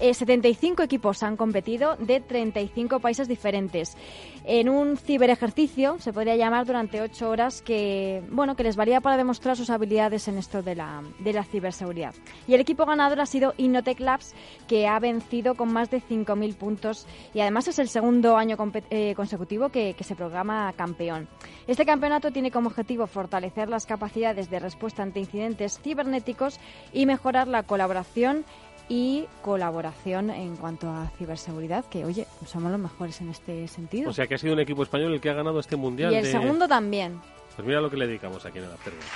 75 0.00 0.82
eh, 0.82 0.84
equipos 0.84 1.22
han 1.22 1.36
competido 1.36 1.96
de 1.96 2.20
35 2.20 3.00
países 3.00 3.28
diferentes 3.28 3.96
en 4.44 4.68
un 4.68 4.96
ciberejercicio, 4.96 5.98
se 5.98 6.12
podría 6.12 6.36
llamar, 6.36 6.66
durante 6.66 7.00
ocho 7.00 7.28
horas 7.30 7.62
que, 7.62 8.22
bueno, 8.30 8.56
que 8.56 8.62
les 8.62 8.76
valía 8.76 9.00
para 9.00 9.16
demostrar 9.16 9.56
sus 9.56 9.70
habilidades 9.70 10.28
en 10.28 10.38
esto 10.38 10.62
de 10.62 10.74
la, 10.74 11.02
de 11.18 11.32
la 11.32 11.44
ciberseguridad. 11.44 12.14
Y 12.46 12.54
el 12.54 12.60
equipo 12.60 12.86
ganador 12.86 13.20
ha 13.20 13.26
sido 13.26 13.54
Innotech 13.56 14.00
Labs, 14.00 14.34
que 14.66 14.86
ha 14.86 14.98
vencido 14.98 15.54
con 15.54 15.72
más 15.72 15.90
de 15.90 16.00
5.000 16.00 16.54
puntos 16.56 17.06
y 17.34 17.40
además 17.40 17.68
es 17.68 17.78
el 17.78 17.88
segundo 17.88 18.36
año 18.36 18.56
eh, 18.90 19.14
consecutivo 19.14 19.68
que, 19.68 19.94
que 19.94 20.04
se 20.04 20.16
programa 20.16 20.72
campeón. 20.74 21.28
Este 21.66 21.84
campeonato 21.84 22.30
tiene 22.30 22.50
como 22.50 22.68
objetivo 22.68 23.06
fortalecer 23.06 23.68
las 23.68 23.86
capacidades 23.86 24.50
de 24.50 24.58
respuesta 24.58 25.02
ante 25.02 25.20
incidentes 25.20 25.80
cibernéticos 25.82 26.58
y 26.92 27.06
mejorar 27.06 27.48
la 27.48 27.62
colaboración 27.62 28.44
y 28.90 29.26
colaboración 29.40 30.30
en 30.30 30.56
cuanto 30.56 30.90
a 30.90 31.06
ciberseguridad, 31.16 31.84
que 31.84 32.04
oye, 32.04 32.26
somos 32.44 32.72
los 32.72 32.80
mejores 32.80 33.20
en 33.20 33.30
este 33.30 33.68
sentido. 33.68 34.10
O 34.10 34.12
sea 34.12 34.26
que 34.26 34.34
ha 34.34 34.38
sido 34.38 34.52
un 34.52 34.58
equipo 34.58 34.82
español 34.82 35.14
el 35.14 35.20
que 35.20 35.30
ha 35.30 35.34
ganado 35.34 35.60
este 35.60 35.76
mundial. 35.76 36.12
Y 36.12 36.16
el 36.16 36.26
segundo 36.26 36.66
también. 36.66 37.20
Pues 37.54 37.66
mira 37.66 37.80
lo 37.80 37.88
que 37.88 37.96
le 37.96 38.08
dedicamos 38.08 38.44
aquí 38.44 38.58
en 38.58 38.64
el 38.64 38.72
Afterworld. 38.72 39.06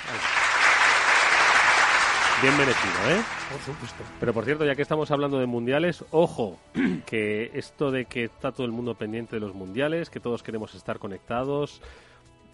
Bien 2.40 2.57
merecido, 2.57 2.93
¿eh? 3.11 3.23
Por 3.50 3.61
supuesto. 3.62 4.04
Pero 4.21 4.33
por 4.33 4.45
cierto, 4.45 4.64
ya 4.64 4.76
que 4.76 4.83
estamos 4.83 5.11
hablando 5.11 5.40
de 5.40 5.47
mundiales, 5.47 6.04
ojo, 6.12 6.57
que 7.07 7.50
esto 7.54 7.90
de 7.90 8.04
que 8.04 8.25
está 8.25 8.52
todo 8.52 8.66
el 8.66 8.73
mundo 8.73 8.95
pendiente 8.95 9.37
de 9.37 9.40
los 9.40 9.54
mundiales, 9.54 10.09
que 10.09 10.21
todos 10.21 10.45
queremos 10.45 10.75
estar 10.76 11.00
conectados, 11.00 11.81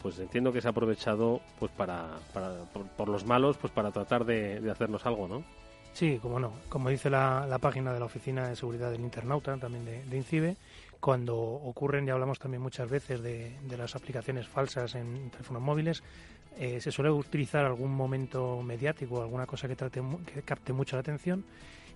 pues 0.01 0.19
entiendo 0.19 0.55
que 0.55 0.63
se 0.63 0.69
ha 0.69 0.71
aprovechado 0.71 1.43
pues 1.59 1.71
para, 1.73 2.07
para 2.33 2.65
por, 2.97 3.11
los 3.11 3.27
malos, 3.27 3.59
pues 3.59 3.73
para 3.75 3.91
tratar 3.91 4.25
de, 4.25 4.61
de 4.61 4.71
hacernos 4.71 5.05
algo, 5.05 5.29
¿no? 5.29 5.45
Sí, 5.93 6.19
como 6.23 6.39
no. 6.39 6.53
Como 6.69 6.89
dice 6.89 7.11
la, 7.11 7.47
la, 7.49 7.59
página 7.59 7.93
de 7.93 7.99
la 7.99 8.07
Oficina 8.07 8.49
de 8.49 8.57
Seguridad 8.57 8.91
del 8.91 9.01
Internauta, 9.01 9.57
también 9.57 9.85
de, 9.85 10.17
INCIBE, 10.17 10.57
cuando 11.01 11.37
ocurren, 11.37 12.07
ya 12.07 12.13
hablamos 12.13 12.39
también 12.39 12.63
muchas 12.63 12.89
veces 12.89 13.23
de, 13.23 13.59
de 13.63 13.77
las 13.77 13.97
aplicaciones 13.97 14.47
falsas 14.47 14.95
en 14.95 15.31
teléfonos 15.31 15.63
móviles, 15.63 16.03
eh, 16.59 16.81
se 16.81 16.93
suele 16.93 17.11
utilizar 17.11 17.65
algún 17.65 17.95
momento 17.95 18.63
mediático, 18.63 19.23
alguna 19.23 19.47
cosa 19.47 19.69
que, 19.69 19.77
trate, 19.77 20.03
que 20.33 20.43
capte 20.43 20.73
mucho 20.73 20.97
la 20.97 21.01
atención 21.01 21.45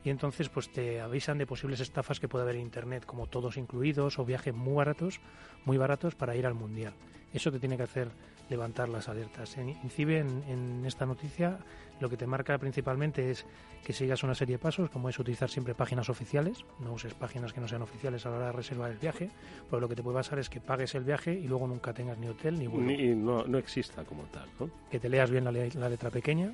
y 0.04 0.10
entonces 0.10 0.48
pues 0.48 0.70
te 0.70 1.00
avisan 1.00 1.38
de 1.38 1.46
posibles 1.46 1.80
estafas 1.80 2.20
que 2.20 2.28
puede 2.28 2.44
haber 2.44 2.56
en 2.56 2.62
internet, 2.62 3.04
como 3.04 3.26
todos 3.26 3.56
incluidos 3.56 4.18
o 4.18 4.24
viajes 4.24 4.54
muy 4.54 4.74
baratos, 4.74 5.20
muy 5.64 5.76
baratos 5.76 6.14
para 6.14 6.36
ir 6.36 6.46
al 6.46 6.54
mundial. 6.54 6.92
Eso 7.32 7.50
te 7.50 7.58
tiene 7.58 7.76
que 7.76 7.82
hacer 7.84 8.08
levantar 8.48 8.88
las 8.88 9.08
alertas. 9.08 9.56
En 9.56 9.70
INCIBE, 9.70 10.18
en, 10.18 10.84
esta 10.86 11.06
noticia, 11.06 11.58
lo 12.00 12.10
que 12.10 12.16
te 12.16 12.26
marca 12.26 12.58
principalmente 12.58 13.30
es 13.30 13.46
que 13.84 13.92
sigas 13.92 14.22
una 14.22 14.34
serie 14.34 14.56
de 14.56 14.58
pasos, 14.58 14.90
como 14.90 15.08
es 15.08 15.18
utilizar 15.18 15.48
siempre 15.48 15.74
páginas 15.74 16.08
oficiales, 16.08 16.64
no 16.80 16.92
uses 16.92 17.14
páginas 17.14 17.52
que 17.52 17.60
no 17.60 17.68
sean 17.68 17.82
oficiales 17.82 18.24
a 18.26 18.30
la 18.30 18.36
hora 18.36 18.46
de 18.46 18.52
reservar 18.52 18.90
el 18.90 18.98
viaje, 18.98 19.30
pues 19.68 19.80
lo 19.80 19.88
que 19.88 19.94
te 19.94 20.02
puede 20.02 20.16
pasar 20.16 20.38
es 20.38 20.48
que 20.48 20.60
pagues 20.60 20.94
el 20.94 21.04
viaje 21.04 21.32
y 21.32 21.46
luego 21.46 21.66
nunca 21.66 21.92
tengas 21.92 22.18
ni 22.18 22.28
hotel 22.28 22.58
ni 22.58 22.66
vuelo. 22.66 22.86
Ni, 22.86 23.14
no, 23.14 23.44
no 23.44 23.58
exista 23.58 24.04
como 24.04 24.24
tal, 24.24 24.48
¿no? 24.58 24.70
Que 24.90 24.98
te 24.98 25.08
leas 25.08 25.30
bien 25.30 25.44
la, 25.44 25.52
la 25.52 25.88
letra 25.88 26.10
pequeña 26.10 26.52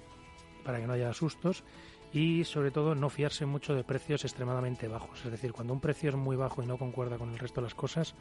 para 0.64 0.78
que 0.78 0.86
no 0.86 0.92
haya 0.92 1.12
sustos 1.12 1.64
y 2.12 2.44
sobre 2.44 2.70
todo 2.70 2.94
no 2.94 3.08
fiarse 3.08 3.46
mucho 3.46 3.74
de 3.74 3.84
precios 3.84 4.24
extremadamente 4.24 4.88
bajos. 4.88 5.24
Es 5.24 5.30
decir, 5.30 5.52
cuando 5.52 5.72
un 5.72 5.80
precio 5.80 6.10
es 6.10 6.16
muy 6.16 6.36
bajo 6.36 6.62
y 6.62 6.66
no 6.66 6.76
concuerda 6.76 7.18
con 7.18 7.30
el 7.30 7.38
resto 7.38 7.60
de 7.60 7.66
las 7.66 7.74
cosas, 7.74 8.14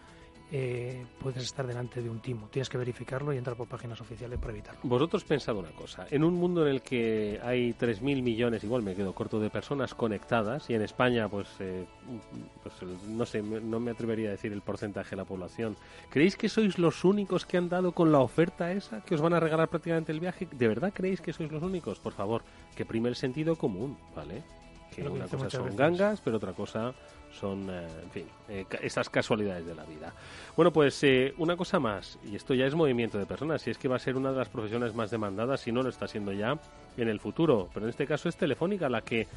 eh, 0.52 1.06
puedes 1.20 1.44
estar 1.44 1.66
delante 1.68 2.02
de 2.02 2.10
un 2.10 2.20
timo. 2.20 2.48
Tienes 2.52 2.70
que 2.70 2.78
verificarlo 2.78 3.34
y 3.34 3.38
entrar 3.38 3.56
por 3.56 3.68
páginas 3.68 4.02
oficiales 4.02 4.40
para 4.40 4.52
evitarlo. 4.52 4.82
Vosotros 4.84 5.24
pensad 5.24 5.56
una 5.56 5.72
cosa. 5.72 6.08
En 6.10 6.24
un 6.24 6.34
mundo 6.34 6.66
en 6.66 6.74
el 6.74 6.82
que 6.82 7.40
hay 7.44 7.74
3.000 7.74 8.22
millones, 8.22 8.64
igual 8.64 8.82
me 8.82 8.96
quedo 8.96 9.14
corto, 9.14 9.40
de 9.40 9.50
personas 9.50 9.94
conectadas, 9.94 10.70
y 10.70 10.74
en 10.74 10.82
España, 10.82 11.28
pues, 11.28 11.48
eh, 11.60 11.86
pues 12.64 12.74
no 13.08 13.26
sé, 13.26 13.42
no 13.42 13.80
me 13.80 13.92
atrevería 13.92 14.30
a 14.30 14.32
decir 14.32 14.52
el 14.52 14.62
porcentaje 14.62 15.12
de 15.12 15.18
la 15.18 15.26
población, 15.26 15.76
¿creéis 16.10 16.36
que 16.36 16.50
sois 16.50 16.80
los 16.80 17.04
únicos 17.06 17.46
que 17.46 17.58
han 17.58 17.70
dado 17.70 17.92
con 17.92 18.12
la 18.12 18.20
oferta 18.20 18.72
esa, 18.72 19.02
que 19.04 19.16
os 19.16 19.22
van 19.22 19.34
a 19.34 19.40
regalar 19.40 19.70
prácticamente 19.70 20.12
el 20.12 20.20
viaje? 20.20 20.48
¿De 20.52 20.68
verdad 20.68 20.92
creéis 20.94 21.22
que 21.22 21.34
sois 21.34 21.52
los 21.52 21.62
únicos? 21.62 22.00
Por 22.00 22.14
favor, 22.14 22.44
que 22.76 22.86
prime 22.86 23.10
el 23.10 23.16
sentido 23.16 23.56
común, 23.56 23.98
¿vale? 24.16 24.44
Que 25.02 25.10
una 25.10 25.28
cosa 25.28 25.50
son 25.50 25.76
gangas, 25.76 26.22
pero 26.22 26.38
otra 26.38 26.54
cosa 26.54 26.94
son, 27.32 27.70
eh, 27.70 27.88
en 28.04 28.12
fin, 28.12 28.26
eh, 28.50 28.66
estas 28.82 29.10
casualidades 29.10 29.66
de 29.66 29.76
la 29.76 29.84
vida. 29.84 30.14
Bueno, 30.56 30.72
pues 30.72 31.04
eh, 31.04 31.34
una 31.38 31.56
cosa 31.56 31.80
más, 31.80 32.18
y 32.26 32.36
esto 32.36 32.54
ya 32.54 32.66
es 32.66 32.76
movimiento 32.76 33.18
de 33.18 33.26
personas, 33.26 33.66
y 33.68 33.72
es 33.72 33.78
que 33.78 33.88
va 33.88 33.98
a 33.98 34.00
ser 34.00 34.18
una 34.18 34.32
de 34.32 34.38
las 34.38 34.50
profesiones 34.50 34.94
más 34.94 35.12
demandadas, 35.12 35.62
si 35.62 35.72
no 35.72 35.84
lo 35.84 35.90
está 35.90 36.08
siendo 36.08 36.32
ya, 36.32 36.58
en 36.98 37.08
el 37.08 37.20
futuro. 37.20 37.70
Pero 37.74 37.86
en 37.86 37.92
este 37.92 38.06
caso 38.06 38.30
es 38.30 38.36
Telefónica 38.36 38.90
la 38.90 39.02
que 39.02 39.28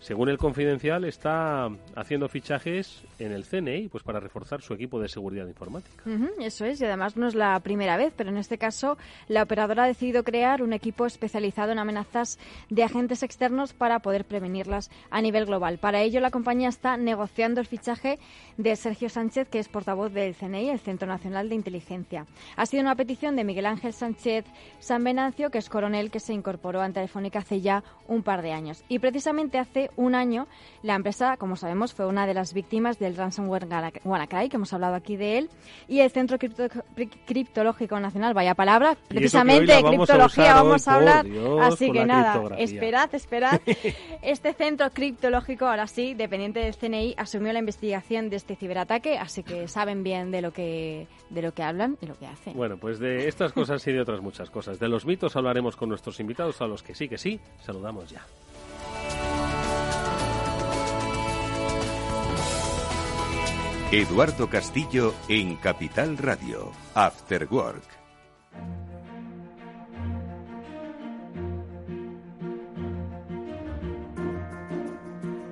según 0.00 0.28
el 0.30 0.38
Confidencial, 0.38 1.04
está 1.04 1.68
haciendo 1.94 2.28
fichajes 2.28 3.02
en 3.18 3.32
el 3.32 3.44
CNI 3.44 3.88
pues 3.88 4.02
para 4.02 4.18
reforzar 4.18 4.62
su 4.62 4.72
equipo 4.74 4.98
de 4.98 5.08
seguridad 5.08 5.46
informática. 5.46 6.02
eso 6.40 6.64
es, 6.64 6.80
y 6.80 6.84
además 6.84 7.16
no 7.16 7.28
es 7.28 7.34
la 7.34 7.58
primera 7.60 7.96
vez, 7.96 8.12
pero 8.16 8.30
en 8.30 8.38
este 8.38 8.58
caso 8.58 8.96
la 9.28 9.42
operadora 9.42 9.84
ha 9.84 9.86
decidido 9.86 10.24
crear 10.24 10.62
un 10.62 10.72
equipo 10.72 11.06
especializado 11.06 11.72
en 11.72 11.78
amenazas 11.78 12.38
de 12.70 12.82
agentes 12.82 13.22
externos 13.22 13.74
para 13.74 13.98
poder 14.00 14.24
prevenirlas 14.24 14.90
a 15.10 15.20
nivel 15.20 15.46
global. 15.46 15.78
Para 15.78 16.00
ello, 16.00 16.20
la 16.20 16.30
compañía 16.30 16.68
está 16.68 16.96
negociando 16.96 17.60
el 17.60 17.66
fichaje 17.66 18.18
de 18.56 18.76
Sergio 18.76 19.08
Sánchez, 19.08 19.48
que 19.48 19.58
es 19.58 19.68
portavoz 19.68 20.12
del 20.12 20.34
CNI, 20.34 20.70
el 20.70 20.80
Centro 20.80 21.06
Nacional 21.06 21.48
de 21.48 21.54
Inteligencia. 21.54 22.26
Ha 22.56 22.66
sido 22.66 22.82
una 22.82 22.96
petición 22.96 23.36
de 23.36 23.44
Miguel 23.44 23.66
Ángel 23.66 23.92
Sánchez 23.92 24.46
San 24.78 25.04
Venancio, 25.04 25.50
que 25.50 25.58
es 25.58 25.68
coronel 25.68 26.10
que 26.10 26.20
se 26.20 26.32
incorporó 26.32 26.80
a 26.80 26.90
Telefónica 26.90 27.40
hace 27.40 27.60
ya 27.60 27.84
un 28.08 28.22
par 28.22 28.42
de 28.42 28.52
años. 28.52 28.82
Y 28.88 28.98
precisamente 28.98 29.58
hace 29.58 29.89
un 29.96 30.14
año, 30.14 30.46
la 30.82 30.94
empresa, 30.94 31.36
como 31.36 31.56
sabemos, 31.56 31.94
fue 31.94 32.06
una 32.06 32.26
de 32.26 32.34
las 32.34 32.52
víctimas 32.52 32.98
del 32.98 33.16
ransomware 33.16 33.66
WannaCry, 34.04 34.48
que 34.48 34.56
hemos 34.56 34.72
hablado 34.72 34.94
aquí 34.94 35.16
de 35.16 35.38
él, 35.38 35.50
y 35.88 36.00
el 36.00 36.10
Centro 36.10 36.38
Criptológico 36.38 38.00
Nacional, 38.00 38.34
vaya 38.34 38.54
palabra, 38.54 38.96
precisamente 39.08 39.72
de 39.74 39.82
criptología 39.82 40.54
vamos 40.54 40.86
a 40.88 40.94
hablar, 40.94 41.26
así 41.62 41.90
que 41.90 42.04
nada, 42.04 42.56
esperad, 42.56 43.14
esperad. 43.14 43.60
este 44.22 44.52
Centro 44.54 44.90
Criptológico, 44.90 45.66
ahora 45.66 45.86
sí, 45.86 46.14
dependiente 46.14 46.60
del 46.60 46.76
CNI, 46.76 47.14
asumió 47.16 47.52
la 47.52 47.58
investigación 47.58 48.30
de 48.30 48.36
este 48.36 48.56
ciberataque, 48.56 49.18
así 49.18 49.42
que 49.42 49.68
saben 49.68 50.02
bien 50.02 50.30
de 50.30 50.42
lo 50.42 50.52
que, 50.52 51.06
de 51.28 51.42
lo 51.42 51.52
que 51.52 51.62
hablan 51.62 51.98
y 52.00 52.06
lo 52.06 52.18
que 52.18 52.26
hacen. 52.26 52.54
Bueno, 52.54 52.76
pues 52.76 52.98
de 52.98 53.28
estas 53.28 53.52
cosas 53.52 53.86
y 53.86 53.92
de 53.92 54.00
otras 54.00 54.20
muchas 54.20 54.50
cosas. 54.50 54.78
De 54.78 54.88
los 54.88 55.06
mitos 55.06 55.36
hablaremos 55.36 55.76
con 55.76 55.88
nuestros 55.88 56.20
invitados, 56.20 56.60
a 56.60 56.66
los 56.66 56.82
que 56.82 56.94
sí 56.94 57.08
que 57.08 57.18
sí, 57.18 57.40
saludamos 57.60 58.10
ya. 58.10 58.24
Eduardo 63.92 64.48
Castillo 64.48 65.12
en 65.28 65.56
Capital 65.56 66.16
Radio, 66.16 66.70
After 66.94 67.48
Work. 67.50 67.82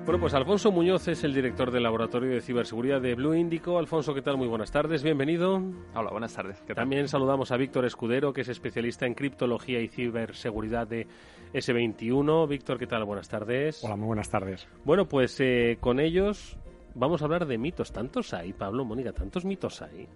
Bueno, 0.05 0.21
pues 0.21 0.33
Alfonso 0.33 0.71
Muñoz 0.71 1.07
es 1.09 1.25
el 1.25 1.33
director 1.33 1.69
del 1.69 1.83
Laboratorio 1.83 2.31
de 2.31 2.41
Ciberseguridad 2.41 3.01
de 3.01 3.13
Blue 3.13 3.35
Indico. 3.35 3.77
Alfonso, 3.77 4.13
¿qué 4.15 4.21
tal? 4.21 4.37
Muy 4.37 4.47
buenas 4.47 4.71
tardes, 4.71 5.03
bienvenido. 5.03 5.61
Hola, 5.93 6.09
buenas 6.09 6.33
tardes. 6.33 6.63
También 6.73 7.09
saludamos 7.09 7.51
a 7.51 7.57
Víctor 7.57 7.85
Escudero, 7.85 8.31
que 8.31 8.41
es 8.41 8.47
especialista 8.47 9.05
en 9.05 9.15
criptología 9.15 9.81
y 9.81 9.89
ciberseguridad 9.89 10.87
de 10.87 11.07
S21. 11.53 12.47
Víctor, 12.47 12.79
¿qué 12.79 12.87
tal? 12.87 13.03
Buenas 13.03 13.27
tardes. 13.27 13.83
Hola, 13.83 13.97
muy 13.97 14.07
buenas 14.07 14.29
tardes. 14.29 14.67
Bueno, 14.85 15.07
pues 15.09 15.39
eh, 15.41 15.77
con 15.81 15.99
ellos 15.99 16.57
vamos 16.95 17.21
a 17.21 17.25
hablar 17.25 17.45
de 17.45 17.57
mitos. 17.57 17.91
¿Tantos 17.91 18.33
hay, 18.33 18.53
Pablo, 18.53 18.85
Mónica? 18.85 19.13
¿Tantos 19.13 19.45
mitos 19.45 19.81
hay? 19.81 20.07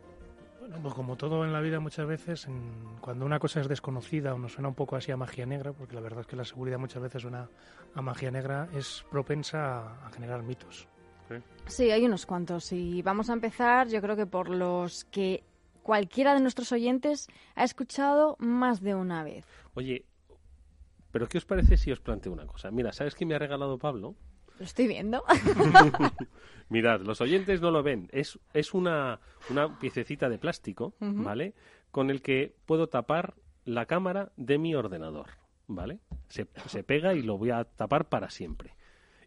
Bueno, 0.59 0.77
pues 0.81 0.93
como 0.93 1.17
todo 1.17 1.43
en 1.43 1.51
la 1.51 1.59
vida 1.59 1.79
muchas 1.79 2.07
veces, 2.07 2.47
cuando 3.01 3.25
una 3.25 3.37
cosa 3.39 3.59
es 3.59 3.67
desconocida 3.67 4.33
o 4.33 4.39
nos 4.39 4.53
suena 4.53 4.69
un 4.69 4.75
poco 4.75 4.95
así 4.95 5.11
a 5.11 5.17
magia 5.17 5.45
negra, 5.45 5.73
porque 5.73 5.93
la 5.93 6.01
verdad 6.01 6.21
es 6.21 6.27
que 6.27 6.35
la 6.35 6.45
seguridad 6.45 6.79
muchas 6.79 7.01
veces 7.01 7.21
suena 7.21 7.49
a 7.93 8.01
magia 8.01 8.31
negra, 8.31 8.69
es 8.73 9.05
propensa 9.11 10.05
a, 10.05 10.09
generar 10.11 10.41
mitos. 10.43 10.87
Sí, 11.65 11.91
hay 11.91 12.05
unos 12.05 12.25
cuantos. 12.25 12.71
Y 12.71 13.01
vamos 13.01 13.29
a 13.29 13.33
empezar, 13.33 13.87
yo 13.87 14.01
creo 14.01 14.15
que 14.15 14.25
por 14.25 14.49
los 14.49 15.05
que 15.05 15.43
cualquiera 15.81 16.33
de 16.33 16.39
nuestros 16.39 16.71
oyentes 16.71 17.27
ha 17.55 17.63
escuchado 17.63 18.37
más 18.39 18.81
de 18.81 18.95
una 18.95 19.23
vez. 19.23 19.45
Oye, 19.73 20.05
pero 21.11 21.27
¿qué 21.27 21.37
os 21.37 21.45
parece 21.45 21.77
si 21.77 21.91
os 21.91 21.99
planteo 21.99 22.31
una 22.31 22.47
cosa? 22.47 22.71
Mira, 22.71 22.91
¿sabes 22.91 23.15
qué 23.15 23.25
me 23.25 23.35
ha 23.35 23.39
regalado 23.39 23.77
Pablo? 23.77 24.15
Lo 24.59 24.65
estoy 24.65 24.87
viendo. 24.87 25.23
Mirad, 26.69 27.01
los 27.01 27.21
oyentes 27.21 27.61
no 27.61 27.71
lo 27.71 27.83
ven. 27.83 28.09
Es, 28.11 28.39
es 28.53 28.73
una, 28.73 29.19
una 29.49 29.79
piececita 29.79 30.29
de 30.29 30.37
plástico, 30.37 30.93
¿vale? 30.99 31.53
Con 31.91 32.09
el 32.09 32.21
que 32.21 32.55
puedo 32.65 32.87
tapar 32.87 33.35
la 33.65 33.85
cámara 33.85 34.31
de 34.37 34.57
mi 34.57 34.75
ordenador, 34.75 35.27
¿vale? 35.67 35.99
Se, 36.29 36.47
se 36.67 36.83
pega 36.83 37.13
y 37.13 37.21
lo 37.21 37.37
voy 37.37 37.51
a 37.51 37.63
tapar 37.63 38.09
para 38.09 38.29
siempre. 38.29 38.75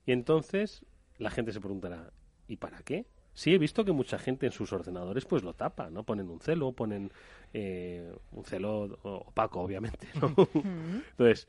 Y 0.07 0.13
entonces 0.13 0.85
la 1.19 1.31
gente 1.31 1.53
se 1.53 1.61
preguntará, 1.61 2.13
¿y 2.49 2.57
para 2.57 2.83
qué? 2.83 3.07
Sí, 3.37 3.53
he 3.53 3.59
visto 3.59 3.85
que 3.85 3.93
mucha 3.93 4.19
gente 4.19 4.47
en 4.47 4.53
sus 4.53 4.73
ordenadores 4.73 5.27
pues 5.27 5.43
lo 5.43 5.53
tapa, 5.53 5.91
¿no? 5.91 6.05
Ponen 6.05 6.31
un 6.31 6.41
celo, 6.41 6.73
ponen 6.73 7.13
eh, 7.53 8.11
un 8.33 8.45
celo 8.45 8.99
opaco, 9.03 9.61
obviamente, 9.61 10.09
¿no? 10.21 10.29
Entonces, 11.11 11.47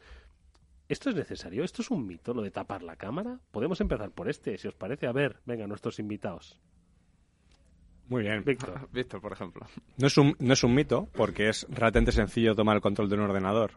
¿Esto 0.89 1.09
es 1.09 1.15
necesario? 1.15 1.63
¿Esto 1.63 1.81
es 1.81 1.91
un 1.91 2.05
mito, 2.05 2.33
lo 2.33 2.41
de 2.41 2.51
tapar 2.51 2.81
la 2.81 2.95
cámara? 2.95 3.39
Podemos 3.51 3.81
empezar 3.81 4.11
por 4.11 4.29
este, 4.29 4.57
si 4.57 4.67
os 4.67 4.75
parece. 4.75 5.07
A 5.07 5.11
ver, 5.11 5.37
venga, 5.45 5.67
nuestros 5.67 5.99
invitados. 5.99 6.57
Muy 8.07 8.23
bien. 8.23 8.43
Víctor. 8.45 8.87
Víctor, 8.93 9.21
por 9.21 9.33
ejemplo. 9.33 9.65
No 9.97 10.07
es, 10.07 10.17
un, 10.17 10.35
no 10.39 10.53
es 10.53 10.63
un 10.63 10.73
mito, 10.73 11.09
porque 11.13 11.49
es 11.49 11.65
relativamente 11.69 12.13
sencillo 12.13 12.55
tomar 12.55 12.77
el 12.77 12.81
control 12.81 13.09
de 13.09 13.15
un 13.15 13.21
ordenador 13.21 13.71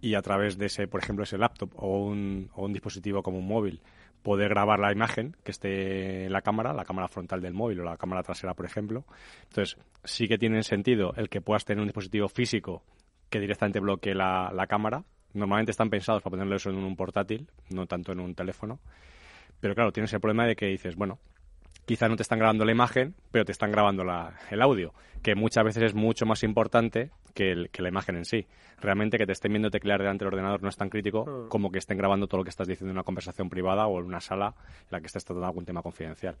y 0.00 0.14
a 0.14 0.22
través 0.22 0.56
de 0.56 0.66
ese, 0.66 0.88
por 0.88 1.02
ejemplo, 1.02 1.24
ese 1.24 1.36
laptop 1.36 1.72
o 1.76 2.04
un, 2.04 2.50
o 2.54 2.64
un 2.64 2.72
dispositivo 2.72 3.22
como 3.22 3.38
un 3.38 3.46
móvil, 3.46 3.82
poder 4.22 4.48
grabar 4.48 4.78
la 4.78 4.92
imagen 4.92 5.36
que 5.44 5.50
esté 5.50 6.26
en 6.26 6.32
la 6.32 6.42
cámara, 6.42 6.72
la 6.72 6.84
cámara 6.84 7.08
frontal 7.08 7.40
del 7.40 7.52
móvil 7.52 7.80
o 7.80 7.84
la 7.84 7.96
cámara 7.96 8.22
trasera, 8.22 8.54
por 8.54 8.64
ejemplo. 8.64 9.04
Entonces, 9.44 9.76
sí 10.04 10.28
que 10.28 10.38
tiene 10.38 10.62
sentido 10.62 11.12
el 11.16 11.28
que 11.28 11.40
puedas 11.40 11.64
tener 11.64 11.80
un 11.80 11.88
dispositivo 11.88 12.28
físico 12.28 12.84
que 13.28 13.40
directamente 13.40 13.80
bloquee 13.80 14.14
la, 14.14 14.50
la 14.54 14.66
cámara 14.66 15.04
Normalmente 15.34 15.70
están 15.70 15.90
pensados 15.90 16.22
para 16.22 16.32
ponerlo 16.32 16.56
eso 16.56 16.70
en 16.70 16.76
un 16.76 16.96
portátil, 16.96 17.48
no 17.70 17.86
tanto 17.86 18.12
en 18.12 18.20
un 18.20 18.34
teléfono. 18.34 18.80
Pero 19.60 19.74
claro, 19.74 19.92
tienes 19.92 20.12
el 20.12 20.20
problema 20.20 20.46
de 20.46 20.56
que 20.56 20.66
dices, 20.66 20.96
bueno, 20.96 21.18
quizá 21.84 22.08
no 22.08 22.16
te 22.16 22.22
están 22.22 22.38
grabando 22.38 22.64
la 22.64 22.72
imagen, 22.72 23.14
pero 23.30 23.44
te 23.44 23.52
están 23.52 23.72
grabando 23.72 24.04
el 24.50 24.62
audio, 24.62 24.94
que 25.22 25.34
muchas 25.34 25.64
veces 25.64 25.82
es 25.82 25.94
mucho 25.94 26.26
más 26.26 26.42
importante 26.42 27.10
que, 27.34 27.68
la 27.78 27.88
imagen 27.88 28.16
en 28.16 28.24
sí. 28.24 28.46
Realmente 28.80 29.18
que 29.18 29.26
te 29.26 29.32
estén 29.32 29.52
viendo 29.52 29.70
teclear 29.70 30.00
delante 30.00 30.24
del 30.24 30.34
ordenador 30.34 30.62
no 30.62 30.68
es 30.68 30.76
tan 30.76 30.90
crítico 30.90 31.24
hmm. 31.24 31.48
como 31.48 31.70
que 31.70 31.78
estén 31.78 31.96
grabando 31.96 32.26
todo 32.26 32.38
lo 32.38 32.44
que 32.44 32.50
estás 32.50 32.68
diciendo 32.68 32.90
en 32.90 32.96
una 32.96 33.04
conversación 33.04 33.48
privada 33.48 33.86
o 33.86 33.98
en 34.00 34.06
una 34.06 34.20
sala 34.20 34.54
en 34.82 34.86
la 34.90 35.00
que 35.00 35.06
estés 35.06 35.24
tratando 35.24 35.46
algún 35.46 35.64
tema 35.64 35.82
confidencial. 35.82 36.36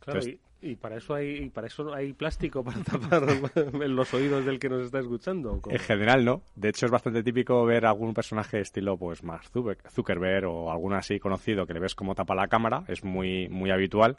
Claro, 0.00 0.20
y, 0.62 0.74
para 0.76 0.96
eso 0.96 1.14
hay 1.14 1.48
para 1.50 1.66
eso 1.66 1.94
hay 1.94 2.12
plástico 2.12 2.64
para 2.64 2.82
tapar 2.82 3.22
los 3.88 4.14
oídos 4.14 4.44
del 4.44 4.58
que 4.58 4.68
nos 4.68 4.82
está 4.82 5.00
escuchando. 5.00 5.60
En 5.68 5.78
general 5.78 6.24
no. 6.24 6.42
De 6.54 6.70
hecho 6.70 6.86
es 6.86 6.92
bastante 6.92 7.22
típico 7.22 7.64
ver 7.64 7.86
algún 7.86 8.14
personaje 8.14 8.60
estilo 8.60 8.96
pues 8.96 9.22
Mark 9.22 9.44
Zuckerberg 9.90 10.46
o 10.46 10.70
alguno 10.70 10.96
así 10.96 11.20
conocido 11.20 11.66
que 11.66 11.74
le 11.74 11.80
ves 11.80 11.94
cómo 11.94 12.14
tapa 12.14 12.34
la 12.34 12.48
cámara. 12.48 12.84
Es 12.88 13.04
muy 13.04 13.48
muy 13.48 13.70
habitual. 13.70 14.16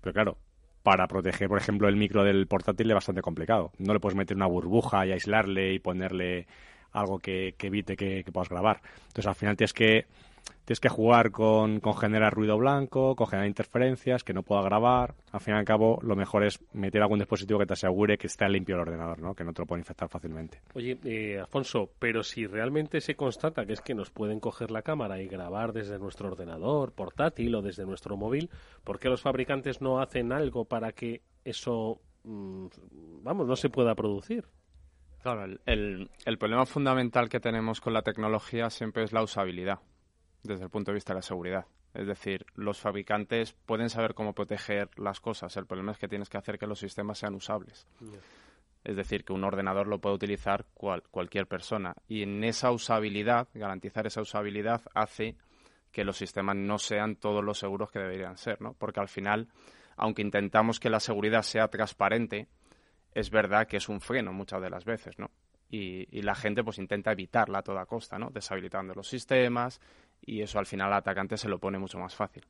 Pero 0.00 0.14
claro, 0.14 0.38
para 0.82 1.06
proteger, 1.06 1.48
por 1.48 1.58
ejemplo, 1.58 1.88
el 1.88 1.96
micro 1.96 2.24
del 2.24 2.46
portátil 2.46 2.90
es 2.90 2.94
bastante 2.94 3.20
complicado. 3.20 3.72
No 3.78 3.92
le 3.92 4.00
puedes 4.00 4.16
meter 4.16 4.36
una 4.36 4.46
burbuja 4.46 5.06
y 5.06 5.12
aislarle 5.12 5.74
y 5.74 5.78
ponerle 5.78 6.46
algo 6.92 7.18
que, 7.18 7.54
evite 7.58 7.96
que, 7.96 8.24
que 8.24 8.32
puedas 8.32 8.48
grabar. 8.48 8.80
Entonces 9.08 9.26
al 9.26 9.34
final 9.34 9.56
tienes 9.56 9.72
que 9.72 10.06
tienes 10.70 10.78
que 10.78 10.88
jugar 10.88 11.32
con, 11.32 11.80
generar 11.94 12.32
ruido 12.32 12.56
blanco, 12.56 13.16
con 13.16 13.26
generar 13.26 13.48
interferencias, 13.48 14.22
que 14.22 14.32
no 14.32 14.44
pueda 14.44 14.62
grabar. 14.62 15.16
Al 15.32 15.40
fin 15.40 15.54
y 15.54 15.56
al 15.56 15.64
cabo, 15.64 15.98
lo 16.02 16.14
mejor 16.14 16.44
es 16.44 16.60
meter 16.72 17.02
algún 17.02 17.18
dispositivo 17.18 17.58
que 17.58 17.66
te 17.66 17.72
asegure 17.72 18.16
que 18.16 18.28
esté 18.28 18.48
limpio 18.48 18.76
el 18.76 18.82
ordenador, 18.82 19.18
¿no? 19.18 19.34
que 19.34 19.42
no 19.42 19.52
te 19.52 19.62
lo 19.62 19.66
puede 19.66 19.80
infectar 19.80 20.08
fácilmente. 20.08 20.60
Oye, 20.74 20.96
eh, 21.02 21.40
Alfonso, 21.40 21.90
pero 21.98 22.22
si 22.22 22.46
realmente 22.46 23.00
se 23.00 23.16
constata 23.16 23.66
que 23.66 23.72
es 23.72 23.80
que 23.80 23.96
nos 23.96 24.10
pueden 24.10 24.38
coger 24.38 24.70
la 24.70 24.82
cámara 24.82 25.20
y 25.20 25.26
grabar 25.26 25.72
desde 25.72 25.98
nuestro 25.98 26.28
ordenador 26.28 26.92
portátil 26.92 27.52
o 27.56 27.62
desde 27.62 27.84
nuestro 27.84 28.16
móvil, 28.16 28.48
¿por 28.84 29.00
qué 29.00 29.08
los 29.08 29.22
fabricantes 29.22 29.80
no 29.80 30.00
hacen 30.00 30.30
algo 30.30 30.66
para 30.66 30.92
que 30.92 31.22
eso, 31.44 32.00
mm, 32.22 32.66
vamos, 33.24 33.48
no 33.48 33.56
se 33.56 33.70
pueda 33.70 33.96
producir? 33.96 34.44
Claro, 35.20 35.52
el, 35.66 36.10
el 36.24 36.38
problema 36.38 36.64
fundamental 36.64 37.28
que 37.28 37.40
tenemos 37.40 37.80
con 37.80 37.92
la 37.92 38.02
tecnología 38.02 38.70
siempre 38.70 39.02
es 39.02 39.12
la 39.12 39.24
usabilidad 39.24 39.80
desde 40.42 40.64
el 40.64 40.70
punto 40.70 40.90
de 40.90 40.96
vista 40.96 41.12
de 41.12 41.18
la 41.18 41.22
seguridad. 41.22 41.66
Es 41.94 42.06
decir, 42.06 42.46
los 42.54 42.78
fabricantes 42.78 43.52
pueden 43.52 43.90
saber 43.90 44.14
cómo 44.14 44.32
proteger 44.32 44.90
las 44.96 45.20
cosas. 45.20 45.56
El 45.56 45.66
problema 45.66 45.92
es 45.92 45.98
que 45.98 46.08
tienes 46.08 46.28
que 46.28 46.38
hacer 46.38 46.58
que 46.58 46.66
los 46.66 46.78
sistemas 46.78 47.18
sean 47.18 47.34
usables. 47.34 47.86
Es 48.84 48.96
decir, 48.96 49.24
que 49.24 49.32
un 49.32 49.44
ordenador 49.44 49.88
lo 49.88 50.00
puede 50.00 50.14
utilizar 50.14 50.66
cualquier 50.74 51.46
persona. 51.46 51.94
Y 52.06 52.22
en 52.22 52.44
esa 52.44 52.70
usabilidad, 52.70 53.48
garantizar 53.54 54.06
esa 54.06 54.22
usabilidad 54.22 54.82
hace 54.94 55.36
que 55.90 56.04
los 56.04 56.16
sistemas 56.16 56.56
no 56.56 56.78
sean 56.78 57.16
todos 57.16 57.44
los 57.44 57.58
seguros 57.58 57.90
que 57.90 57.98
deberían 57.98 58.36
ser, 58.36 58.60
¿no? 58.60 58.74
Porque 58.74 59.00
al 59.00 59.08
final, 59.08 59.48
aunque 59.96 60.22
intentamos 60.22 60.78
que 60.78 60.90
la 60.90 61.00
seguridad 61.00 61.42
sea 61.42 61.68
transparente, 61.68 62.48
es 63.12 63.30
verdad 63.30 63.66
que 63.66 63.76
es 63.76 63.88
un 63.88 64.00
freno 64.00 64.32
muchas 64.32 64.62
de 64.62 64.70
las 64.70 64.84
veces, 64.84 65.18
¿no? 65.18 65.30
Y, 65.68 66.22
la 66.22 66.34
gente 66.34 66.64
pues 66.64 66.78
intenta 66.78 67.12
evitarla 67.12 67.58
a 67.58 67.62
toda 67.62 67.86
costa, 67.86 68.18
¿no? 68.18 68.30
Deshabilitando 68.30 68.94
los 68.94 69.08
sistemas 69.08 69.80
y 70.24 70.42
eso 70.42 70.58
al 70.58 70.66
final 70.66 70.88
al 70.88 70.98
atacante 70.98 71.36
se 71.36 71.48
lo 71.48 71.58
pone 71.58 71.78
mucho 71.78 71.98
más 71.98 72.14
fácil. 72.14 72.44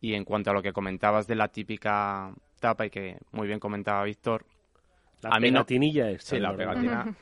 Y 0.00 0.14
en 0.14 0.24
cuanto 0.24 0.50
a 0.50 0.54
lo 0.54 0.62
que 0.62 0.72
comentabas 0.72 1.26
de 1.26 1.36
la 1.36 1.48
típica 1.48 2.32
tapa 2.60 2.86
y 2.86 2.90
que 2.90 3.18
muy 3.30 3.46
bien 3.46 3.60
comentaba 3.60 4.04
Víctor, 4.04 4.44
la 5.22 5.30
a 5.30 5.40
pegatinilla 5.40 6.10
es. 6.10 6.24
Sí, 6.24 6.38
la 6.38 6.56
pegatina. 6.56 7.14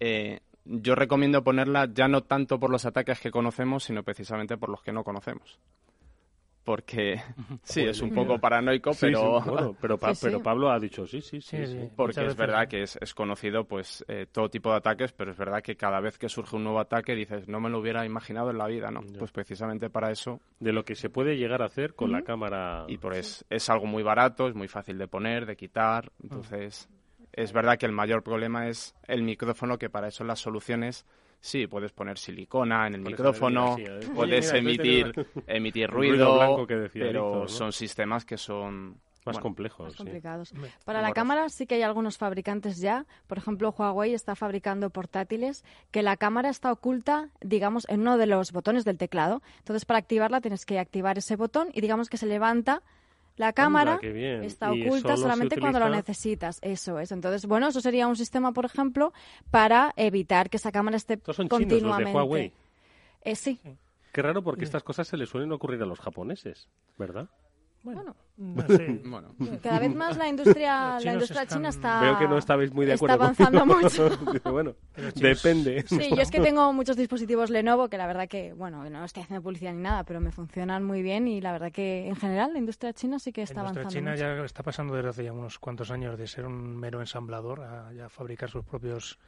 Eh, 0.00 0.40
yo 0.64 0.94
recomiendo 0.94 1.44
ponerla 1.44 1.88
ya 1.92 2.08
no 2.08 2.22
tanto 2.22 2.58
por 2.58 2.70
los 2.70 2.84
ataques 2.84 3.20
que 3.20 3.30
conocemos, 3.30 3.84
sino 3.84 4.02
precisamente 4.02 4.56
por 4.56 4.68
los 4.68 4.82
que 4.82 4.92
no 4.92 5.04
conocemos 5.04 5.58
porque 6.64 7.20
sí, 7.62 7.82
es 7.82 8.00
un 8.00 8.10
poco 8.10 8.38
paranoico, 8.38 8.92
pero... 8.98 9.76
pero, 9.80 9.98
pero 9.98 10.42
Pablo 10.42 10.70
ha 10.70 10.80
dicho 10.80 11.06
sí, 11.06 11.20
sí, 11.20 11.40
sí. 11.40 11.90
porque 11.94 12.24
es 12.24 12.34
verdad 12.34 12.66
que 12.66 12.82
es, 12.82 12.98
es 13.00 13.14
conocido 13.14 13.64
pues 13.64 14.04
eh, 14.08 14.26
todo 14.30 14.48
tipo 14.48 14.70
de 14.70 14.78
ataques, 14.78 15.12
pero 15.12 15.30
es 15.30 15.36
verdad 15.36 15.62
que 15.62 15.76
cada 15.76 16.00
vez 16.00 16.18
que 16.18 16.28
surge 16.28 16.56
un 16.56 16.64
nuevo 16.64 16.80
ataque 16.80 17.14
dices, 17.14 17.46
no 17.48 17.60
me 17.60 17.68
lo 17.68 17.78
hubiera 17.78 18.04
imaginado 18.06 18.50
en 18.50 18.58
la 18.58 18.66
vida, 18.66 18.90
¿no? 18.90 19.02
Pues 19.18 19.30
precisamente 19.30 19.90
para 19.90 20.10
eso... 20.10 20.40
De 20.58 20.72
lo 20.72 20.84
que 20.84 20.94
se 20.94 21.10
puede 21.10 21.36
llegar 21.36 21.62
a 21.62 21.66
hacer 21.66 21.94
con 21.94 22.10
la 22.10 22.22
cámara... 22.22 22.86
Y 22.88 22.96
por 22.96 23.14
es, 23.14 23.44
es 23.50 23.68
algo 23.68 23.86
muy 23.86 24.02
barato, 24.02 24.48
es 24.48 24.54
muy 24.54 24.68
fácil 24.68 24.96
de 24.98 25.06
poner, 25.06 25.46
de 25.46 25.56
quitar, 25.56 26.10
entonces... 26.22 26.88
Es 27.36 27.52
verdad 27.52 27.78
que 27.78 27.86
el 27.86 27.90
mayor 27.90 28.22
problema 28.22 28.68
es 28.68 28.94
el 29.08 29.24
micrófono, 29.24 29.76
que 29.76 29.90
para 29.90 30.06
eso 30.06 30.22
las 30.22 30.38
soluciones 30.38 31.04
Sí, 31.44 31.66
puedes 31.66 31.92
poner 31.92 32.16
silicona 32.16 32.86
en 32.86 32.94
el 32.94 33.02
micrófono, 33.02 33.76
¿eh? 33.78 34.00
puedes 34.14 34.50
emitir, 34.54 35.12
emitir 35.46 35.90
ruido, 35.90 36.66
pero 36.94 37.46
son 37.48 37.70
sistemas 37.70 38.24
que 38.24 38.38
son 38.38 38.98
más 39.26 39.38
complejos. 39.38 39.88
Más 39.88 39.96
complicados. 39.96 40.54
Para 40.86 41.02
la 41.02 41.12
cámara 41.12 41.50
sí 41.50 41.66
que 41.66 41.74
hay 41.74 41.82
algunos 41.82 42.16
fabricantes 42.16 42.78
ya. 42.78 43.04
Por 43.26 43.36
ejemplo, 43.36 43.74
Huawei 43.76 44.14
está 44.14 44.34
fabricando 44.34 44.88
portátiles 44.88 45.64
que 45.90 46.02
la 46.02 46.16
cámara 46.16 46.48
está 46.48 46.72
oculta, 46.72 47.28
digamos, 47.42 47.86
en 47.90 48.00
uno 48.00 48.16
de 48.16 48.24
los 48.24 48.50
botones 48.50 48.86
del 48.86 48.96
teclado. 48.96 49.42
Entonces, 49.58 49.84
para 49.84 49.98
activarla 49.98 50.40
tienes 50.40 50.64
que 50.64 50.78
activar 50.78 51.18
ese 51.18 51.36
botón 51.36 51.68
y 51.74 51.82
digamos 51.82 52.08
que 52.08 52.16
se 52.16 52.24
levanta 52.24 52.82
la 53.36 53.52
cámara 53.52 53.98
está 54.02 54.70
oculta 54.70 55.16
solamente 55.16 55.58
cuando 55.58 55.80
lo 55.80 55.88
necesitas. 55.88 56.58
Eso 56.62 56.98
es. 56.98 57.12
Entonces, 57.12 57.46
bueno, 57.46 57.68
eso 57.68 57.80
sería 57.80 58.06
un 58.06 58.16
sistema, 58.16 58.52
por 58.52 58.64
ejemplo, 58.64 59.12
para 59.50 59.92
evitar 59.96 60.50
que 60.50 60.56
esa 60.56 60.70
cámara 60.70 60.96
esté 60.96 61.18
continuamente. 61.18 62.04
de 62.04 62.12
Huawei. 62.12 62.52
Eh, 63.22 63.36
sí. 63.36 63.58
Qué 64.12 64.22
raro 64.22 64.42
porque 64.42 64.64
estas 64.64 64.82
cosas 64.82 65.08
se 65.08 65.16
le 65.16 65.26
suelen 65.26 65.50
ocurrir 65.50 65.82
a 65.82 65.86
los 65.86 65.98
japoneses, 65.98 66.68
¿verdad? 66.96 67.28
Bueno, 67.84 68.16
bueno. 68.36 69.34
cada 69.62 69.78
vez 69.78 69.94
más 69.94 70.16
la 70.16 70.26
industria, 70.26 70.98
la 71.00 71.12
industria 71.12 71.46
china 71.46 71.68
está. 71.68 72.00
Veo 72.00 72.18
que 72.18 72.26
no 72.26 72.38
estabais 72.38 72.72
muy 72.72 72.86
de 72.86 72.94
acuerdo. 72.94 73.14
Está 73.30 73.44
avanzando 73.44 73.66
mucho. 73.66 74.10
bueno, 74.50 74.74
depende. 75.14 75.84
Sí, 75.86 76.08
yo 76.08 76.22
es 76.22 76.30
que 76.30 76.40
tengo 76.40 76.72
muchos 76.72 76.96
dispositivos 76.96 77.50
Lenovo 77.50 77.90
que 77.90 77.98
la 77.98 78.06
verdad 78.06 78.26
que, 78.26 78.54
bueno, 78.54 78.88
no 78.88 79.04
estoy 79.04 79.24
haciendo 79.24 79.42
publicidad 79.42 79.74
ni 79.74 79.82
nada, 79.82 80.04
pero 80.04 80.18
me 80.20 80.32
funcionan 80.32 80.82
muy 80.82 81.02
bien 81.02 81.28
y 81.28 81.42
la 81.42 81.52
verdad 81.52 81.70
que 81.70 82.08
en 82.08 82.16
general 82.16 82.54
la 82.54 82.58
industria 82.58 82.94
china 82.94 83.18
sí 83.18 83.32
que 83.32 83.42
está 83.42 83.60
avanzando. 83.60 83.90
La 83.90 83.98
industria 83.98 84.14
china 84.16 84.38
ya 84.38 84.44
está 84.44 84.62
pasando 84.62 84.94
desde 84.94 85.10
hace 85.10 85.24
ya 85.24 85.32
unos 85.32 85.58
cuantos 85.58 85.90
años 85.90 86.16
de 86.16 86.26
ser 86.26 86.46
un 86.46 86.76
mero 86.76 87.00
ensamblador 87.00 87.60
a 87.60 87.92
ya 87.92 88.08
fabricar 88.08 88.48
sus 88.48 88.64
propios 88.64 89.18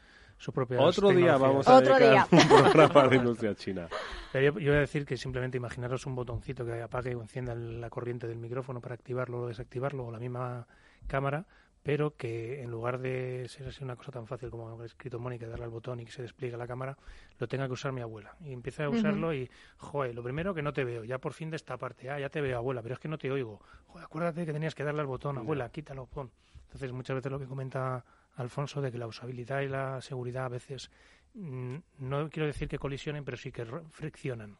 otro 0.78 1.10
día 1.10 1.36
vamos 1.36 1.66
a 1.66 1.76
Otro 1.76 1.98
día. 1.98 2.26
un 2.30 2.72
programa 2.72 3.08
de 3.08 3.16
industria 3.16 3.54
china. 3.54 3.88
yo, 4.32 4.52
voy 4.52 4.68
a 4.68 4.80
decir 4.80 5.04
que 5.04 5.16
simplemente 5.16 5.56
imaginaros 5.56 6.06
un 6.06 6.14
botoncito 6.14 6.64
que 6.64 6.82
apague 6.82 7.14
o 7.14 7.22
encienda 7.22 7.54
la 7.54 7.90
corriente 7.90 8.26
del 8.26 8.38
micrófono 8.38 8.80
para 8.80 8.94
activarlo 8.94 9.42
o 9.42 9.48
desactivarlo, 9.48 10.06
o 10.06 10.10
la 10.10 10.18
misma 10.18 10.66
cámara, 11.06 11.46
pero 11.82 12.16
que 12.16 12.62
en 12.62 12.70
lugar 12.70 12.98
de 12.98 13.46
ser 13.48 13.68
así 13.68 13.84
una 13.84 13.96
cosa 13.96 14.10
tan 14.10 14.26
fácil 14.26 14.50
como 14.50 14.80
ha 14.80 14.84
escrito 14.84 15.18
Mónica, 15.18 15.46
darle 15.46 15.64
al 15.64 15.70
botón 15.70 16.00
y 16.00 16.04
que 16.04 16.12
se 16.12 16.22
despliegue 16.22 16.56
la 16.56 16.66
cámara, 16.66 16.98
lo 17.38 17.46
tenga 17.46 17.66
que 17.66 17.72
usar 17.72 17.92
mi 17.92 18.00
abuela. 18.00 18.34
Y 18.40 18.52
empieza 18.52 18.84
a 18.84 18.88
usarlo 18.88 19.32
y, 19.32 19.48
joder, 19.76 20.14
lo 20.14 20.22
primero 20.22 20.52
que 20.52 20.62
no 20.62 20.72
te 20.72 20.84
veo, 20.84 21.04
ya 21.04 21.18
por 21.18 21.32
fin 21.32 21.48
de 21.50 21.56
esta 21.56 21.76
parte, 21.76 22.10
ah, 22.10 22.18
ya 22.18 22.28
te 22.28 22.40
veo, 22.40 22.58
abuela, 22.58 22.82
pero 22.82 22.94
es 22.94 22.98
que 22.98 23.08
no 23.08 23.18
te 23.18 23.30
oigo. 23.30 23.60
Joder, 23.86 24.04
acuérdate 24.04 24.44
que 24.44 24.52
tenías 24.52 24.74
que 24.74 24.82
darle 24.84 25.00
al 25.00 25.06
botón, 25.06 25.38
abuela, 25.38 25.68
quítalo, 25.70 26.06
pon. 26.06 26.30
Entonces, 26.64 26.90
muchas 26.92 27.14
veces 27.14 27.30
lo 27.30 27.38
que 27.38 27.46
comenta 27.46 28.04
Alfonso, 28.36 28.80
de 28.80 28.92
que 28.92 28.98
la 28.98 29.06
usabilidad 29.06 29.62
y 29.62 29.68
la 29.68 30.00
seguridad 30.00 30.46
a 30.46 30.50
veces 30.50 30.90
mm, 31.34 31.76
no 31.98 32.30
quiero 32.30 32.46
decir 32.46 32.68
que 32.68 32.78
colisionen, 32.78 33.24
pero 33.24 33.36
sí 33.36 33.50
que 33.50 33.66
friccionan. 33.90 34.56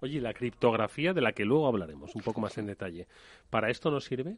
Oye, 0.00 0.20
la 0.20 0.32
criptografía 0.32 1.12
de 1.12 1.20
la 1.20 1.32
que 1.32 1.44
luego 1.44 1.66
hablaremos 1.66 2.14
un 2.14 2.22
poco 2.22 2.40
más 2.40 2.56
en 2.58 2.66
detalle, 2.66 3.06
¿para 3.50 3.70
esto 3.70 3.90
nos 3.90 4.04
sirve? 4.04 4.36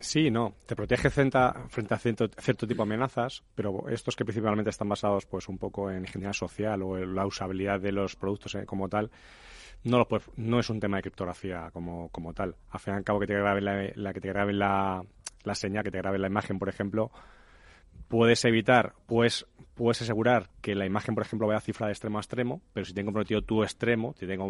Sí, 0.00 0.30
no. 0.30 0.54
Te 0.66 0.74
protege 0.74 1.10
frente 1.10 1.36
a, 1.36 1.52
frente 1.68 1.92
a 1.92 1.98
cierto, 1.98 2.66
tipo 2.66 2.82
de 2.82 2.82
amenazas, 2.82 3.42
pero 3.54 3.86
estos 3.90 4.16
que 4.16 4.24
principalmente 4.24 4.70
están 4.70 4.88
basados 4.88 5.26
pues 5.26 5.46
un 5.48 5.58
poco 5.58 5.90
en 5.90 6.00
ingeniería 6.00 6.32
social 6.32 6.82
o 6.82 6.96
en 6.96 7.14
la 7.14 7.26
usabilidad 7.26 7.80
de 7.80 7.92
los 7.92 8.16
productos 8.16 8.54
eh, 8.54 8.64
como 8.64 8.88
tal, 8.88 9.10
no, 9.84 9.98
lo 9.98 10.08
no 10.36 10.58
es 10.58 10.70
un 10.70 10.80
tema 10.80 10.96
de 10.96 11.02
criptografía 11.02 11.70
como, 11.72 12.08
como 12.08 12.32
tal. 12.32 12.56
Al 12.70 12.80
fin 12.80 12.94
y 12.94 12.96
al 12.96 13.04
cabo 13.04 13.20
que 13.20 13.26
te 13.26 13.34
graben 13.34 13.64
la, 13.64 13.90
la 13.94 14.14
que 14.14 14.20
te 14.20 14.28
graben 14.28 14.58
la, 14.58 15.04
la 15.44 15.54
señal, 15.54 15.84
que 15.84 15.90
te 15.90 15.98
grabe 15.98 16.18
la 16.18 16.26
imagen, 16.26 16.58
por 16.58 16.68
ejemplo, 16.68 17.10
puedes 18.08 18.44
evitar, 18.44 18.94
pues 19.06 19.46
puedes 19.74 20.02
asegurar 20.02 20.50
que 20.60 20.74
la 20.74 20.84
imagen, 20.84 21.14
por 21.14 21.22
ejemplo, 21.22 21.46
vaya 21.46 21.60
cifra 21.60 21.86
de 21.86 21.92
extremo 21.92 22.18
a 22.18 22.20
extremo, 22.20 22.60
pero 22.72 22.84
si 22.84 22.92
tengo 22.92 23.06
comprometido 23.06 23.42
tu 23.42 23.62
extremo, 23.62 24.14
si 24.18 24.26
tengo 24.26 24.44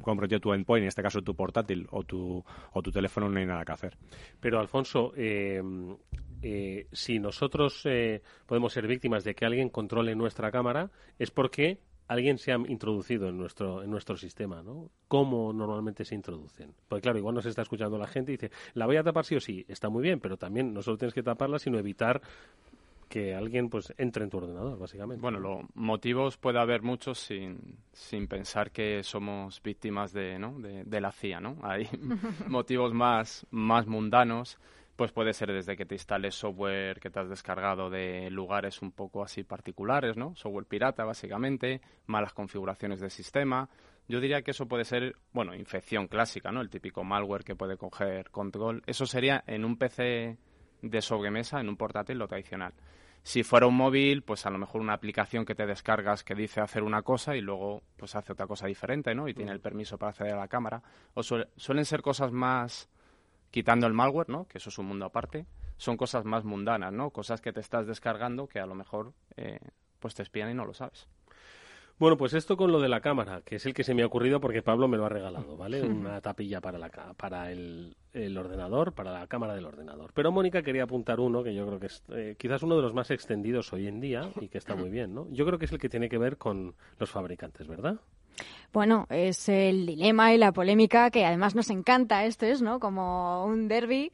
comprometido 0.00 0.38
tu 0.38 0.52
endpoint, 0.52 0.82
en 0.82 0.88
este 0.88 1.02
caso 1.02 1.22
tu 1.22 1.34
portátil 1.34 1.86
o 1.90 2.04
tu, 2.04 2.44
o 2.72 2.82
tu 2.82 2.92
teléfono, 2.92 3.28
no 3.28 3.38
hay 3.38 3.46
nada 3.46 3.64
que 3.64 3.72
hacer. 3.72 3.96
Pero, 4.38 4.60
Alfonso, 4.60 5.12
eh, 5.16 5.62
eh, 6.42 6.86
si 6.92 7.18
nosotros 7.18 7.82
eh, 7.86 8.22
podemos 8.46 8.72
ser 8.72 8.86
víctimas 8.86 9.24
de 9.24 9.34
que 9.34 9.46
alguien 9.46 9.70
controle 9.70 10.14
nuestra 10.14 10.52
cámara, 10.52 10.90
es 11.18 11.30
porque 11.30 11.80
alguien 12.08 12.38
se 12.38 12.52
ha 12.52 12.56
introducido 12.56 13.28
en 13.28 13.36
nuestro, 13.36 13.82
en 13.82 13.90
nuestro 13.90 14.16
sistema, 14.16 14.62
¿no? 14.62 14.90
¿Cómo 15.08 15.52
normalmente 15.52 16.04
se 16.04 16.14
introducen? 16.14 16.74
Porque 16.88 17.02
claro, 17.02 17.18
igual 17.18 17.34
nos 17.34 17.46
está 17.46 17.62
escuchando 17.62 17.98
la 17.98 18.06
gente 18.06 18.32
y 18.32 18.36
dice, 18.36 18.50
la 18.74 18.86
voy 18.86 18.96
a 18.96 19.02
tapar 19.02 19.24
sí 19.24 19.36
o 19.36 19.40
sí, 19.40 19.64
está 19.68 19.88
muy 19.88 20.02
bien, 20.02 20.20
pero 20.20 20.36
también 20.36 20.72
no 20.72 20.82
solo 20.82 20.98
tienes 20.98 21.14
que 21.14 21.22
taparla, 21.22 21.58
sino 21.58 21.78
evitar 21.78 22.22
que 23.08 23.34
alguien 23.34 23.68
pues 23.68 23.94
entre 23.98 24.24
en 24.24 24.30
tu 24.30 24.38
ordenador, 24.38 24.78
básicamente. 24.78 25.22
Bueno, 25.22 25.38
los 25.38 25.64
motivos 25.74 26.36
puede 26.36 26.58
haber 26.58 26.82
muchos 26.82 27.18
sin, 27.18 27.78
sin 27.92 28.26
pensar 28.26 28.72
que 28.72 29.02
somos 29.02 29.62
víctimas 29.62 30.12
de, 30.12 30.38
¿no? 30.38 30.58
de, 30.58 30.84
de 30.84 31.00
la 31.00 31.12
CIA, 31.12 31.40
¿no? 31.40 31.58
Hay 31.62 31.88
motivos 32.48 32.92
más, 32.92 33.46
más 33.50 33.86
mundanos 33.86 34.58
pues 34.96 35.12
puede 35.12 35.34
ser 35.34 35.52
desde 35.52 35.76
que 35.76 35.84
te 35.84 35.94
instales 35.94 36.34
software 36.34 37.00
que 37.00 37.10
te 37.10 37.20
has 37.20 37.28
descargado 37.28 37.90
de 37.90 38.30
lugares 38.30 38.80
un 38.80 38.92
poco 38.92 39.22
así 39.22 39.44
particulares, 39.44 40.16
¿no? 40.16 40.34
Software 40.34 40.64
pirata, 40.64 41.04
básicamente, 41.04 41.82
malas 42.06 42.32
configuraciones 42.32 43.00
del 43.00 43.10
sistema. 43.10 43.68
Yo 44.08 44.20
diría 44.20 44.42
que 44.42 44.52
eso 44.52 44.66
puede 44.66 44.84
ser, 44.84 45.16
bueno, 45.32 45.54
infección 45.54 46.08
clásica, 46.08 46.50
¿no? 46.50 46.62
El 46.62 46.70
típico 46.70 47.04
malware 47.04 47.44
que 47.44 47.54
puede 47.54 47.76
coger 47.76 48.30
control. 48.30 48.82
Eso 48.86 49.04
sería 49.04 49.44
en 49.46 49.64
un 49.64 49.76
PC 49.76 50.38
de 50.80 51.02
sobremesa, 51.02 51.60
en 51.60 51.68
un 51.68 51.76
portátil, 51.76 52.18
lo 52.18 52.28
tradicional. 52.28 52.72
Si 53.22 53.42
fuera 53.42 53.66
un 53.66 53.76
móvil, 53.76 54.22
pues 54.22 54.46
a 54.46 54.50
lo 54.50 54.58
mejor 54.58 54.80
una 54.80 54.92
aplicación 54.92 55.44
que 55.44 55.56
te 55.56 55.66
descargas 55.66 56.22
que 56.22 56.36
dice 56.36 56.60
hacer 56.60 56.84
una 56.84 57.02
cosa 57.02 57.36
y 57.36 57.40
luego 57.40 57.82
pues 57.96 58.14
hace 58.14 58.32
otra 58.32 58.46
cosa 58.46 58.68
diferente, 58.68 59.14
¿no? 59.14 59.28
Y 59.28 59.34
tiene 59.34 59.50
el 59.50 59.60
permiso 59.60 59.98
para 59.98 60.10
acceder 60.10 60.34
a 60.34 60.38
la 60.38 60.48
cámara. 60.48 60.80
O 61.14 61.22
suelen 61.22 61.84
ser 61.84 62.02
cosas 62.02 62.30
más 62.30 62.88
quitando 63.50 63.86
el 63.86 63.92
malware, 63.92 64.28
¿no? 64.28 64.46
Que 64.46 64.58
eso 64.58 64.70
es 64.70 64.78
un 64.78 64.86
mundo 64.86 65.06
aparte, 65.06 65.46
son 65.76 65.96
cosas 65.96 66.24
más 66.24 66.44
mundanas, 66.44 66.92
¿no? 66.92 67.10
Cosas 67.10 67.40
que 67.40 67.52
te 67.52 67.60
estás 67.60 67.86
descargando 67.86 68.46
que 68.46 68.60
a 68.60 68.66
lo 68.66 68.74
mejor 68.74 69.12
eh, 69.36 69.58
pues 69.98 70.14
te 70.14 70.22
espían 70.22 70.50
y 70.50 70.54
no 70.54 70.64
lo 70.64 70.74
sabes. 70.74 71.08
Bueno, 71.98 72.18
pues 72.18 72.34
esto 72.34 72.58
con 72.58 72.72
lo 72.72 72.78
de 72.78 72.90
la 72.90 73.00
cámara, 73.00 73.40
que 73.42 73.56
es 73.56 73.64
el 73.64 73.72
que 73.72 73.82
se 73.82 73.94
me 73.94 74.02
ha 74.02 74.06
ocurrido 74.06 74.38
porque 74.38 74.60
Pablo 74.60 74.86
me 74.86 74.98
lo 74.98 75.06
ha 75.06 75.08
regalado, 75.08 75.56
¿vale? 75.56 75.82
Una 75.82 76.20
tapilla 76.20 76.60
para, 76.60 76.76
la, 76.76 76.90
para 77.16 77.50
el, 77.50 77.96
ordenador, 78.36 78.92
para 78.92 79.12
la 79.12 79.26
cámara 79.26 79.54
del 79.54 79.64
ordenador. 79.64 80.12
Pero 80.12 80.30
Mónica 80.30 80.62
quería 80.62 80.82
apuntar 80.82 81.20
uno 81.20 81.42
que 81.42 81.54
yo 81.54 81.66
creo 81.66 81.80
que 81.80 81.86
es 81.86 82.02
eh, 82.10 82.34
quizás 82.38 82.62
uno 82.62 82.76
de 82.76 82.82
los 82.82 82.92
más 82.92 83.10
extendidos 83.10 83.72
hoy 83.72 83.86
en 83.86 84.00
día 84.00 84.30
y 84.42 84.48
que 84.48 84.58
está 84.58 84.74
muy 84.74 84.90
bien, 84.90 85.14
¿no? 85.14 85.26
Yo 85.30 85.46
creo 85.46 85.58
que 85.58 85.64
es 85.64 85.72
el 85.72 85.78
que 85.78 85.88
tiene 85.88 86.10
que 86.10 86.18
ver 86.18 86.36
con 86.36 86.74
los 86.98 87.10
fabricantes, 87.10 87.66
¿verdad? 87.66 87.98
Bueno, 88.72 89.06
es 89.10 89.48
el 89.48 89.86
dilema 89.86 90.34
y 90.34 90.38
la 90.38 90.52
polémica 90.52 91.10
que 91.10 91.24
además 91.24 91.54
nos 91.54 91.70
encanta. 91.70 92.24
Esto 92.24 92.46
es, 92.46 92.60
¿no? 92.62 92.78
Como 92.80 93.44
un 93.44 93.68
derby. 93.68 94.12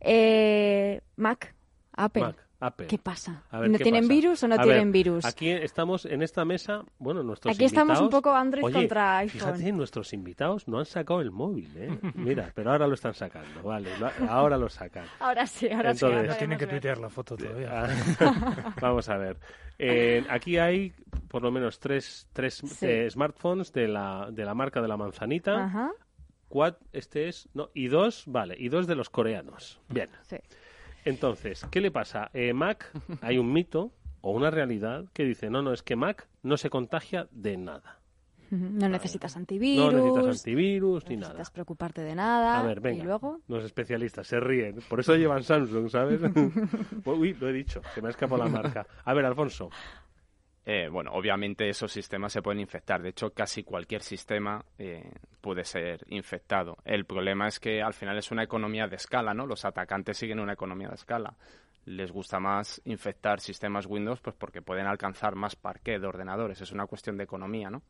Eh, 0.00 1.00
Mac, 1.16 1.54
Apple. 1.92 2.34
Apple. 2.60 2.88
¿Qué 2.88 2.98
pasa? 2.98 3.44
Ver, 3.52 3.70
¿No 3.70 3.78
¿qué 3.78 3.84
tienen 3.84 4.02
pasa? 4.04 4.14
virus 4.14 4.42
o 4.42 4.48
no 4.48 4.56
A 4.56 4.62
tienen 4.64 4.90
ver, 4.90 5.04
virus? 5.04 5.24
Aquí 5.24 5.48
estamos 5.48 6.04
en 6.06 6.22
esta 6.22 6.44
mesa, 6.44 6.82
bueno, 6.98 7.22
nuestros 7.22 7.54
Aquí 7.54 7.64
estamos 7.64 8.00
un 8.00 8.10
poco 8.10 8.34
Android 8.34 8.64
Oye, 8.64 8.74
contra 8.74 9.18
iPhone. 9.18 9.40
Fíjate, 9.54 9.70
nuestros 9.72 10.12
invitados 10.12 10.66
no 10.66 10.80
han 10.80 10.84
sacado 10.84 11.20
el 11.20 11.30
móvil, 11.30 11.70
¿eh? 11.76 11.96
Mira, 12.14 12.50
pero 12.56 12.72
ahora 12.72 12.88
lo 12.88 12.94
están 12.94 13.14
sacando, 13.14 13.62
vale, 13.62 13.90
lo- 13.98 14.10
ahora 14.28 14.56
lo 14.58 14.68
sacan. 14.68 15.04
Ahora 15.20 15.46
sí, 15.46 15.68
ahora 15.70 15.94
sí. 15.94 16.04
Entonces- 16.04 16.16
ahora 16.18 16.32
No 16.32 16.36
tienen 16.36 16.58
que 16.58 16.66
tuitear 16.66 16.98
la 16.98 17.10
foto 17.10 17.36
todavía. 17.36 17.86
Vamos 18.82 19.08
a 19.08 19.16
ver. 19.18 19.36
Eh, 19.78 20.24
aquí 20.28 20.58
hay 20.58 20.92
por 21.28 21.42
lo 21.42 21.50
menos 21.50 21.78
tres, 21.78 22.28
tres 22.32 22.54
Sí. 22.56 22.86
eh, 22.86 23.08
smartphones 23.10 23.72
de 23.72 23.86
la, 23.88 24.28
de 24.30 24.44
la 24.44 24.54
marca 24.54 24.80
de 24.82 24.88
la 24.88 24.96
manzanita. 24.96 25.64
Ajá. 25.64 25.90
Cuat- 26.48 26.78
este 26.92 27.28
es, 27.28 27.48
no, 27.54 27.70
y 27.74 27.88
dos, 27.88 28.24
vale, 28.26 28.56
y 28.58 28.68
dos 28.70 28.86
de 28.86 28.94
los 28.94 29.10
coreanos. 29.10 29.80
Bien. 29.88 30.08
Sí. 30.22 30.36
Entonces, 31.04 31.64
¿qué 31.70 31.80
le 31.80 31.90
pasa? 31.90 32.30
Eh, 32.32 32.52
Mac, 32.54 32.90
hay 33.20 33.38
un 33.38 33.52
mito 33.52 33.92
o 34.22 34.32
una 34.32 34.50
realidad 34.50 35.04
que 35.12 35.24
dice, 35.24 35.48
no, 35.50 35.62
no, 35.62 35.72
es 35.72 35.82
que 35.82 35.94
Mac 35.96 36.26
no 36.42 36.56
se 36.56 36.70
contagia 36.70 37.28
de 37.30 37.56
nada. 37.56 37.97
No 38.50 38.88
necesitas 38.88 39.36
antivirus. 39.36 39.92
No 39.92 39.98
necesitas 40.00 40.38
antivirus 40.38 41.08
ni 41.08 41.16
no 41.16 41.20
nada. 41.20 41.32
necesitas 41.34 41.50
preocuparte 41.50 42.02
de 42.02 42.14
nada. 42.14 42.58
A 42.58 42.62
ver, 42.62 42.80
venga. 42.80 43.02
Y 43.02 43.06
luego. 43.06 43.40
Los 43.48 43.64
especialistas 43.64 44.26
se 44.26 44.40
ríen. 44.40 44.78
Por 44.88 45.00
eso 45.00 45.14
llevan 45.16 45.42
Samsung, 45.42 45.88
¿sabes? 45.88 46.20
Uy, 47.04 47.34
lo 47.34 47.48
he 47.48 47.52
dicho, 47.52 47.82
se 47.94 48.00
me 48.00 48.08
ha 48.08 48.10
escapado 48.10 48.42
la 48.42 48.50
marca. 48.50 48.86
A 49.04 49.14
ver, 49.14 49.24
Alfonso. 49.24 49.70
Eh, 50.70 50.88
bueno, 50.90 51.12
obviamente 51.14 51.66
esos 51.66 51.90
sistemas 51.90 52.30
se 52.30 52.42
pueden 52.42 52.60
infectar. 52.60 53.00
De 53.00 53.08
hecho, 53.08 53.30
casi 53.30 53.64
cualquier 53.64 54.02
sistema 54.02 54.62
eh, 54.76 55.12
puede 55.40 55.64
ser 55.64 56.04
infectado. 56.08 56.76
El 56.84 57.06
problema 57.06 57.48
es 57.48 57.58
que 57.58 57.80
al 57.80 57.94
final 57.94 58.18
es 58.18 58.30
una 58.30 58.42
economía 58.42 58.86
de 58.86 58.96
escala, 58.96 59.32
¿no? 59.32 59.46
Los 59.46 59.64
atacantes 59.64 60.18
siguen 60.18 60.40
una 60.40 60.52
economía 60.52 60.88
de 60.88 60.96
escala. 60.96 61.34
Les 61.86 62.12
gusta 62.12 62.38
más 62.38 62.82
infectar 62.84 63.40
sistemas 63.40 63.86
Windows 63.86 64.20
pues 64.20 64.36
porque 64.36 64.60
pueden 64.60 64.86
alcanzar 64.86 65.36
más 65.36 65.56
parqué 65.56 65.98
de 65.98 66.06
ordenadores. 66.06 66.60
Es 66.60 66.70
una 66.70 66.86
cuestión 66.86 67.16
de 67.16 67.24
economía, 67.24 67.70
¿no? 67.70 67.80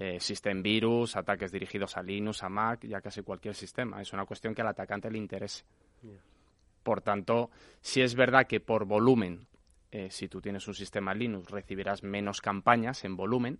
Eh, 0.00 0.16
existen 0.16 0.62
virus, 0.62 1.14
ataques 1.14 1.52
dirigidos 1.52 1.98
a 1.98 2.02
Linux, 2.02 2.42
a 2.42 2.48
Mac, 2.48 2.86
ya 2.86 3.02
casi 3.02 3.20
cualquier 3.20 3.54
sistema. 3.54 4.00
Es 4.00 4.14
una 4.14 4.24
cuestión 4.24 4.54
que 4.54 4.62
al 4.62 4.68
atacante 4.68 5.10
le 5.10 5.18
interese. 5.18 5.64
Por 6.82 7.02
tanto, 7.02 7.50
si 7.82 8.00
es 8.00 8.14
verdad 8.14 8.46
que 8.46 8.60
por 8.60 8.86
volumen, 8.86 9.46
eh, 9.90 10.10
si 10.10 10.26
tú 10.26 10.40
tienes 10.40 10.66
un 10.66 10.72
sistema 10.72 11.12
Linux, 11.12 11.50
recibirás 11.50 12.02
menos 12.02 12.40
campañas 12.40 13.04
en 13.04 13.14
volumen, 13.14 13.58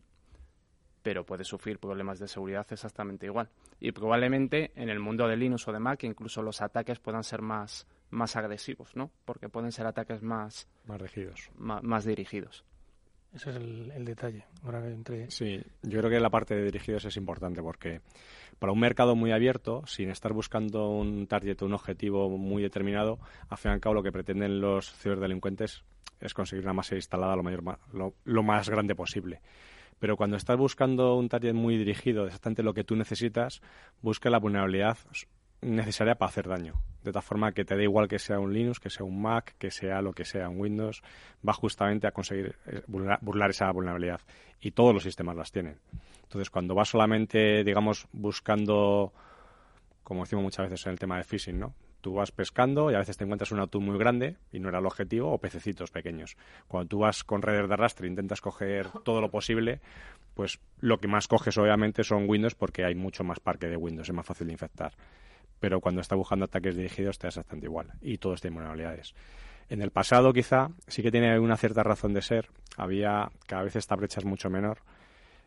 pero 1.02 1.26
puedes 1.26 1.46
sufrir 1.46 1.78
problemas 1.78 2.18
de 2.18 2.26
seguridad 2.26 2.66
exactamente 2.70 3.26
igual. 3.26 3.50
Y 3.78 3.92
probablemente 3.92 4.72
en 4.76 4.88
el 4.88 4.98
mundo 4.98 5.28
de 5.28 5.36
Linux 5.36 5.68
o 5.68 5.72
de 5.72 5.78
Mac 5.78 6.04
incluso 6.04 6.40
los 6.40 6.62
ataques 6.62 7.00
puedan 7.00 7.22
ser 7.22 7.42
más, 7.42 7.86
más 8.08 8.36
agresivos, 8.36 8.96
¿no? 8.96 9.10
Porque 9.26 9.50
pueden 9.50 9.72
ser 9.72 9.86
ataques 9.86 10.22
más, 10.22 10.68
Más 11.58 11.82
más 11.82 12.06
dirigidos. 12.06 12.64
Ese 13.34 13.50
es 13.50 13.56
el, 13.56 14.04
detalle. 14.04 14.44
Ahora 14.64 14.84
entre... 14.88 15.30
Sí, 15.30 15.62
yo 15.82 15.98
creo 16.00 16.10
que 16.10 16.20
la 16.20 16.30
parte 16.30 16.54
de 16.54 16.64
dirigidos 16.64 17.04
es 17.04 17.16
importante 17.16 17.62
porque 17.62 18.00
para 18.58 18.72
un 18.72 18.80
mercado 18.80 19.14
muy 19.14 19.30
abierto, 19.30 19.86
sin 19.86 20.10
estar 20.10 20.32
buscando 20.32 20.90
un 20.90 21.26
target, 21.26 21.62
un 21.62 21.74
objetivo 21.74 22.28
muy 22.28 22.62
determinado, 22.62 23.18
al 23.48 23.58
fin 23.58 23.70
y 23.70 23.74
al 23.74 23.80
cabo 23.80 23.94
lo 23.94 24.02
que 24.02 24.12
pretenden 24.12 24.60
los 24.60 24.92
ciberdelincuentes 24.92 25.84
es 26.20 26.34
conseguir 26.34 26.64
una 26.64 26.74
masa 26.74 26.96
instalada 26.96 27.36
lo, 27.36 27.42
mayor, 27.42 27.62
ma- 27.62 27.78
lo, 27.92 28.14
lo 28.24 28.42
más 28.42 28.68
grande 28.68 28.94
posible. 28.94 29.40
Pero 29.98 30.16
cuando 30.16 30.36
estás 30.36 30.56
buscando 30.56 31.14
un 31.16 31.28
target 31.28 31.54
muy 31.54 31.76
dirigido, 31.76 32.26
exactamente 32.26 32.62
lo 32.62 32.74
que 32.74 32.84
tú 32.84 32.96
necesitas, 32.96 33.60
busca 34.02 34.28
la 34.30 34.38
vulnerabilidad 34.38 34.98
necesaria 35.62 36.14
para 36.14 36.28
hacer 36.28 36.48
daño. 36.48 36.80
De 37.02 37.12
tal 37.12 37.22
forma 37.22 37.52
que 37.52 37.64
te 37.64 37.76
da 37.76 37.82
igual 37.82 38.08
que 38.08 38.18
sea 38.18 38.38
un 38.38 38.52
Linux, 38.52 38.78
que 38.78 38.90
sea 38.90 39.04
un 39.06 39.20
Mac, 39.20 39.54
que 39.58 39.70
sea 39.70 40.02
lo 40.02 40.12
que 40.12 40.24
sea 40.24 40.48
un 40.48 40.60
Windows, 40.60 41.02
va 41.46 41.52
justamente 41.52 42.06
a 42.06 42.12
conseguir 42.12 42.56
eh, 42.66 42.82
burlar, 42.86 43.50
esa 43.50 43.70
vulnerabilidad. 43.70 44.20
Y 44.60 44.72
todos 44.72 44.92
los 44.92 45.02
sistemas 45.02 45.36
las 45.36 45.50
tienen. 45.50 45.78
Entonces, 46.22 46.50
cuando 46.50 46.74
vas 46.74 46.90
solamente, 46.90 47.64
digamos, 47.64 48.06
buscando, 48.12 49.12
como 50.02 50.24
decimos 50.24 50.44
muchas 50.44 50.68
veces 50.68 50.86
en 50.86 50.92
el 50.92 50.98
tema 50.98 51.16
de 51.16 51.24
phishing, 51.24 51.58
¿no? 51.58 51.74
Tú 52.02 52.14
vas 52.14 52.30
pescando 52.32 52.90
y 52.90 52.94
a 52.94 52.98
veces 52.98 53.16
te 53.18 53.24
encuentras 53.24 53.52
un 53.52 53.60
atún 53.60 53.84
muy 53.84 53.98
grande 53.98 54.36
y 54.52 54.58
no 54.58 54.68
era 54.70 54.78
el 54.78 54.86
objetivo, 54.86 55.32
o 55.32 55.38
pececitos 55.38 55.90
pequeños. 55.90 56.36
Cuando 56.66 56.88
tú 56.88 56.98
vas 57.00 57.24
con 57.24 57.42
redes 57.42 57.68
de 57.68 57.74
arrastre 57.74 58.06
e 58.06 58.10
intentas 58.10 58.40
coger 58.40 58.88
todo 59.04 59.20
lo 59.20 59.30
posible, 59.30 59.80
pues 60.34 60.60
lo 60.80 60.98
que 60.98 61.08
más 61.08 61.28
coges 61.28 61.58
obviamente 61.58 62.04
son 62.04 62.28
Windows 62.28 62.54
porque 62.54 62.84
hay 62.84 62.94
mucho 62.94 63.22
más 63.22 63.40
parque 63.40 63.68
de 63.68 63.76
Windows, 63.76 64.08
es 64.08 64.14
más 64.14 64.24
fácil 64.24 64.46
de 64.46 64.54
infectar. 64.54 64.92
Pero 65.60 65.80
cuando 65.80 66.00
estás 66.00 66.18
buscando 66.18 66.46
ataques 66.46 66.76
dirigidos 66.76 67.18
te 67.18 67.26
da 67.26 67.28
exactamente 67.28 67.66
igual 67.66 67.92
y 68.00 68.18
todos 68.18 68.40
tienen 68.40 68.56
vulnerabilidades. 68.56 69.14
En 69.68 69.82
el 69.82 69.92
pasado 69.92 70.32
quizá 70.32 70.70
sí 70.88 71.00
que 71.00 71.12
tiene 71.12 71.38
una 71.38 71.56
cierta 71.56 71.84
razón 71.84 72.12
de 72.12 72.22
ser, 72.22 72.48
había 72.76 73.30
cada 73.46 73.62
vez 73.62 73.76
esta 73.76 73.94
brecha 73.94 74.18
es 74.18 74.26
mucho 74.26 74.50
menor. 74.50 74.78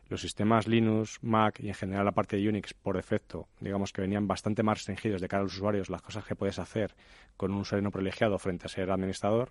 Los 0.08 0.22
sistemas 0.22 0.66
Linux, 0.66 1.18
Mac 1.22 1.60
y 1.60 1.68
en 1.68 1.74
general 1.74 2.04
la 2.04 2.12
parte 2.12 2.36
de 2.36 2.48
Unix 2.48 2.72
por 2.74 2.96
defecto, 2.96 3.48
digamos 3.60 3.92
que 3.92 4.00
venían 4.00 4.26
bastante 4.26 4.62
más 4.62 4.78
restringidos 4.78 5.20
de 5.20 5.28
cara 5.28 5.42
a 5.42 5.44
los 5.44 5.54
usuarios, 5.54 5.90
las 5.90 6.00
cosas 6.02 6.24
que 6.24 6.36
puedes 6.36 6.58
hacer 6.58 6.94
con 7.36 7.50
un 7.52 7.58
usuario 7.58 7.82
no 7.82 7.90
privilegiado 7.90 8.38
frente 8.38 8.66
a 8.66 8.68
ser 8.68 8.90
administrador. 8.90 9.50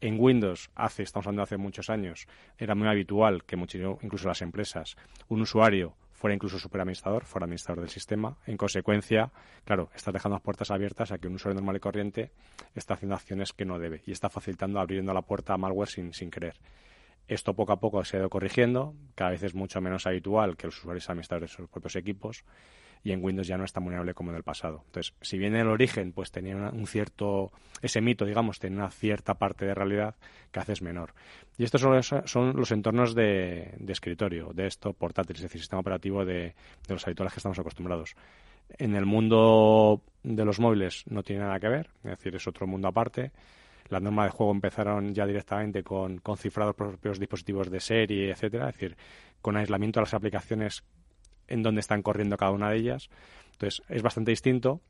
En 0.00 0.18
Windows, 0.18 0.70
hace, 0.76 1.02
estamos 1.02 1.26
hablando 1.26 1.40
de 1.40 1.44
hace 1.44 1.56
muchos 1.56 1.90
años, 1.90 2.26
era 2.56 2.74
muy 2.74 2.88
habitual 2.88 3.44
que 3.44 3.56
muchísimo, 3.56 3.98
incluso 4.02 4.28
las 4.28 4.42
empresas, 4.42 4.96
un 5.28 5.42
usuario 5.42 5.94
fuera 6.18 6.34
incluso 6.34 6.58
superadministrador, 6.58 7.24
fuera 7.24 7.44
administrador 7.44 7.80
del 7.80 7.90
sistema. 7.90 8.36
En 8.44 8.56
consecuencia, 8.56 9.30
claro, 9.64 9.88
estás 9.94 10.12
dejando 10.12 10.34
las 10.34 10.42
puertas 10.42 10.72
abiertas 10.72 11.12
a 11.12 11.18
que 11.18 11.28
un 11.28 11.36
usuario 11.36 11.54
normal 11.60 11.76
y 11.76 11.80
corriente 11.80 12.32
está 12.74 12.94
haciendo 12.94 13.14
acciones 13.14 13.52
que 13.52 13.64
no 13.64 13.78
debe 13.78 14.02
y 14.04 14.10
está 14.10 14.28
facilitando, 14.28 14.80
abriendo 14.80 15.14
la 15.14 15.22
puerta 15.22 15.54
a 15.54 15.58
malware 15.58 15.88
sin, 15.88 16.12
sin 16.12 16.28
querer. 16.28 16.56
Esto 17.28 17.54
poco 17.54 17.72
a 17.72 17.78
poco 17.78 18.04
se 18.04 18.16
ha 18.16 18.20
ido 18.20 18.30
corrigiendo, 18.30 18.94
cada 19.14 19.30
vez 19.30 19.44
es 19.44 19.54
mucho 19.54 19.80
menos 19.80 20.08
habitual 20.08 20.56
que 20.56 20.66
los 20.66 20.78
usuarios 20.78 21.08
administradores 21.08 21.52
de 21.52 21.56
sus 21.56 21.68
propios 21.68 21.94
equipos 21.94 22.44
y 23.04 23.12
en 23.12 23.22
Windows 23.24 23.46
ya 23.46 23.56
no 23.56 23.64
es 23.64 23.72
tan 23.72 23.84
vulnerable 23.84 24.14
como 24.14 24.30
en 24.30 24.36
el 24.36 24.42
pasado. 24.42 24.82
Entonces, 24.86 25.14
si 25.20 25.38
bien 25.38 25.54
en 25.54 25.62
el 25.62 25.68
origen 25.68 26.12
pues 26.12 26.30
tenía 26.30 26.56
un 26.56 26.86
cierto, 26.86 27.50
ese 27.82 28.00
mito, 28.00 28.24
digamos, 28.24 28.58
tenía 28.58 28.78
una 28.78 28.90
cierta 28.90 29.34
parte 29.34 29.64
de 29.66 29.74
realidad 29.74 30.14
que 30.50 30.60
hace 30.60 30.72
es 30.72 30.82
menor. 30.82 31.14
Y 31.56 31.64
estos 31.64 31.80
son, 31.80 31.94
los- 31.94 32.14
son 32.26 32.56
los 32.56 32.70
entornos 32.72 33.14
de, 33.14 33.74
escritorio, 33.88 34.50
de 34.52 34.66
esto, 34.66 34.92
portátil, 34.92 35.36
es 35.36 35.42
decir, 35.42 35.60
sistema 35.60 35.80
operativo 35.80 36.24
de, 36.24 36.54
los 36.88 37.06
habituales 37.06 37.32
que 37.32 37.38
estamos 37.40 37.58
acostumbrados. 37.58 38.14
En 38.78 38.94
el 38.94 39.06
mundo 39.06 40.02
de 40.22 40.44
los 40.44 40.60
móviles 40.60 41.04
no 41.08 41.22
tiene 41.22 41.42
nada 41.42 41.58
que 41.58 41.68
ver, 41.68 41.90
es 42.04 42.10
decir, 42.10 42.34
es 42.36 42.46
otro 42.46 42.66
mundo 42.66 42.88
aparte. 42.88 43.32
Las 43.88 44.02
normas 44.02 44.26
de 44.26 44.30
juego 44.36 44.52
empezaron 44.52 45.14
ya 45.14 45.24
directamente 45.24 45.82
con, 45.82 46.18
con 46.18 46.36
cifrados 46.36 46.74
propios 46.74 47.18
dispositivos 47.18 47.70
de 47.70 47.80
serie, 47.80 48.30
etcétera, 48.30 48.68
es 48.68 48.74
decir, 48.74 48.96
con 49.40 49.56
aislamiento 49.56 49.98
de 50.00 50.04
las 50.04 50.12
aplicaciones 50.12 50.84
en 51.48 51.62
donde 51.62 51.80
están 51.80 52.02
corriendo 52.02 52.36
cada 52.36 52.52
una 52.52 52.70
de 52.70 52.76
ellas. 52.76 53.10
Entonces, 53.52 53.82
es 53.88 54.02
bastante 54.02 54.30
distinto, 54.30 54.80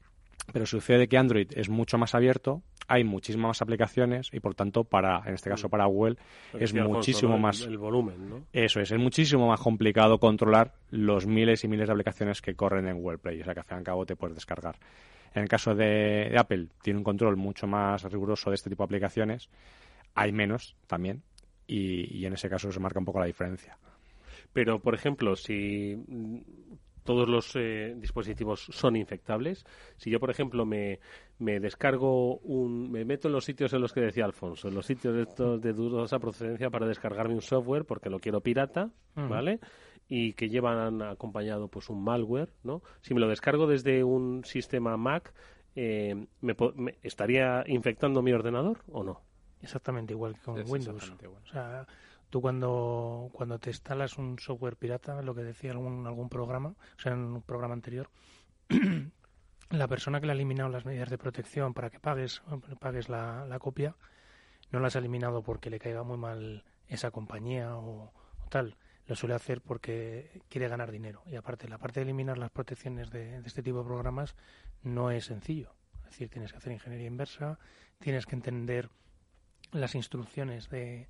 pero 0.53 0.67
sucede 0.67 1.09
que 1.09 1.17
Android 1.17 1.51
es 1.55 1.69
mucho 1.69 1.99
más 1.99 2.15
abierto, 2.15 2.63
hay 2.87 3.05
muchísimas 3.05 3.49
más 3.49 3.63
aplicaciones 3.63 4.31
y, 4.33 4.41
por 4.41 4.55
tanto, 4.55 4.85
para, 4.85 5.23
en 5.27 5.35
este 5.35 5.51
caso 5.51 5.69
para 5.69 5.85
Google, 5.87 6.17
es 6.59 6.73
muchísimo 6.73 7.39
más... 7.39 7.61
el 7.63 7.77
volumen, 7.77 8.31
¿no? 8.31 8.45
Eso 8.53 8.81
es, 8.81 8.91
es 8.91 8.99
muchísimo 8.99 9.47
más 9.47 9.61
complicado 9.61 10.19
controlar 10.19 10.75
los 10.91 11.27
miles 11.27 11.65
y 11.65 11.69
miles 11.69 11.87
de 11.87 11.93
aplicaciones 11.93 12.41
que 12.41 12.55
corren 12.55 12.89
en 12.89 13.01
Google 13.01 13.19
Play, 13.19 13.41
o 13.43 13.45
sea 13.45 13.53
que 13.53 13.61
al 13.61 13.67
fin 13.67 13.77
y 13.77 13.79
al 13.79 13.85
cabo 13.85 14.07
te 14.07 14.17
puedes 14.17 14.35
descargar. 14.35 14.77
En 15.35 15.43
el 15.43 15.49
caso 15.49 15.75
de, 15.75 16.31
de 16.31 16.39
Apple, 16.39 16.69
tiene 16.83 16.99
un 16.99 17.05
control 17.05 17.37
mucho 17.37 17.67
más 17.67 18.03
riguroso 18.05 18.49
de 18.51 18.55
este 18.55 18.71
tipo 18.71 18.83
de 18.83 18.87
aplicaciones, 18.87 19.51
hay 20.15 20.33
menos 20.33 20.75
también, 20.87 21.23
y, 21.67 22.19
y 22.19 22.25
en 22.25 22.33
ese 22.33 22.49
caso 22.49 22.73
se 22.73 22.81
marca 22.81 22.99
un 22.99 23.05
poco 23.05 23.21
la 23.21 23.27
diferencia. 23.27 23.77
Pero, 24.59 24.81
por 24.81 24.93
ejemplo, 24.93 25.37
si 25.37 25.95
mm, 25.95 26.39
todos 27.05 27.29
los 27.29 27.55
eh, 27.55 27.95
dispositivos 27.97 28.67
son 28.73 28.97
infectables, 28.97 29.65
si 29.97 30.11
yo, 30.11 30.19
por 30.19 30.31
ejemplo, 30.31 30.67
me, 30.67 30.99
me 31.39 31.61
descargo 31.61 32.39
un... 32.39 32.91
me 32.91 33.05
meto 33.05 33.29
en 33.29 33.35
los 33.35 33.45
sitios 33.45 33.73
en 33.73 33.81
los 33.81 33.93
que 33.93 34.01
decía 34.01 34.25
Alfonso, 34.25 34.67
en 34.67 34.75
los 34.75 34.85
sitios 34.85 35.15
de, 35.15 35.23
estos 35.23 35.61
de 35.61 35.73
dudosa 35.73 36.19
procedencia 36.19 36.71
para 36.71 36.89
descargarme 36.89 37.35
un 37.35 37.41
software 37.41 37.85
porque 37.85 38.11
lo 38.11 38.19
quiero 38.19 38.41
pirata. 38.41 38.91
¿vale? 39.15 39.61
Y 40.09 40.33
que 40.33 40.49
llevan 40.49 41.03
acompañado 41.03 41.69
pues 41.69 41.89
un 41.89 42.03
malware, 42.03 42.53
¿no? 42.65 42.83
Si 43.01 43.15
me 43.15 43.21
lo 43.21 43.29
descargo 43.29 43.69
desde 43.69 44.03
un 44.03 44.45
sistema 44.45 44.97
Mac, 44.97 45.33
eh, 45.77 46.27
¿me, 46.41 46.57
¿estaría 47.05 47.63
infectando 47.69 48.23
mi 48.23 48.33
ordenador 48.33 48.79
o 48.91 49.05
no? 49.05 49.23
Exactamente 49.63 50.15
igual 50.15 50.35
que 50.35 50.41
con 50.41 50.59
Es 50.59 50.69
Windows. 50.69 50.97
exactamente 50.97 51.27
igual. 51.27 51.43
O 51.45 51.47
sea, 51.47 51.87
tú 52.31 52.41
cuando, 52.41 53.31
cuando 53.33 53.59
te 53.59 53.71
instalas 53.71 54.19
un 54.19 54.39
software 54.39 54.77
pirata, 54.77 55.23
lo 55.23 55.35
que 55.35 55.43
decía 55.43 55.73
algún, 55.73 56.07
algún 56.07 56.29
programa, 56.29 56.71
o 56.71 57.01
sea, 57.01 57.13
en 57.13 57.21
un 57.21 57.43
programa 57.43 57.75
anterior, 57.75 58.11
la 59.71 59.89
persona 59.89 60.21
que 60.21 60.27
le 60.27 60.33
ha 60.33 60.35
eliminado 60.35 60.69
las 60.69 60.85
medidas 60.85 61.11
de 61.11 61.19
protección 61.19 61.75
para 61.75 61.91
que 61.91 62.01
pagues, 62.01 62.43
pagues 62.81 63.09
la, 63.09 63.47
la 63.47 63.59
copia, 63.59 63.97
no 64.71 64.81
las 64.81 64.97
ha 64.97 64.99
eliminado 64.99 65.43
porque 65.43 65.71
le 65.71 65.79
caiga 65.79 66.03
muy 66.03 66.19
mal 66.19 66.65
esa 66.89 67.11
compañía 67.11 67.77
o, 67.77 68.13
o 68.45 68.49
tal. 68.51 68.77
Lo 69.07 69.17
suele 69.17 69.35
hacer 69.35 69.63
porque 69.63 70.43
quiere 70.51 70.69
ganar 70.69 70.93
dinero. 70.93 71.23
Y 71.25 71.37
aparte, 71.37 71.67
la 71.67 71.79
parte 71.79 72.01
de 72.01 72.05
eliminar 72.05 72.37
las 72.37 72.51
protecciones 72.51 73.11
de, 73.11 73.41
de 73.41 73.49
este 73.49 73.63
tipo 73.63 73.79
de 73.79 73.85
programas 73.85 74.37
no 74.83 75.11
es 75.11 75.25
sencillo. 75.25 75.75
Es 76.05 76.11
decir, 76.11 76.29
tienes 76.29 76.53
que 76.53 76.59
hacer 76.59 76.73
ingeniería 76.73 77.07
inversa, 77.07 77.59
tienes 77.99 78.27
que 78.27 78.37
entender 78.37 78.91
las 79.73 79.95
instrucciones 79.95 80.69
de, 80.69 81.09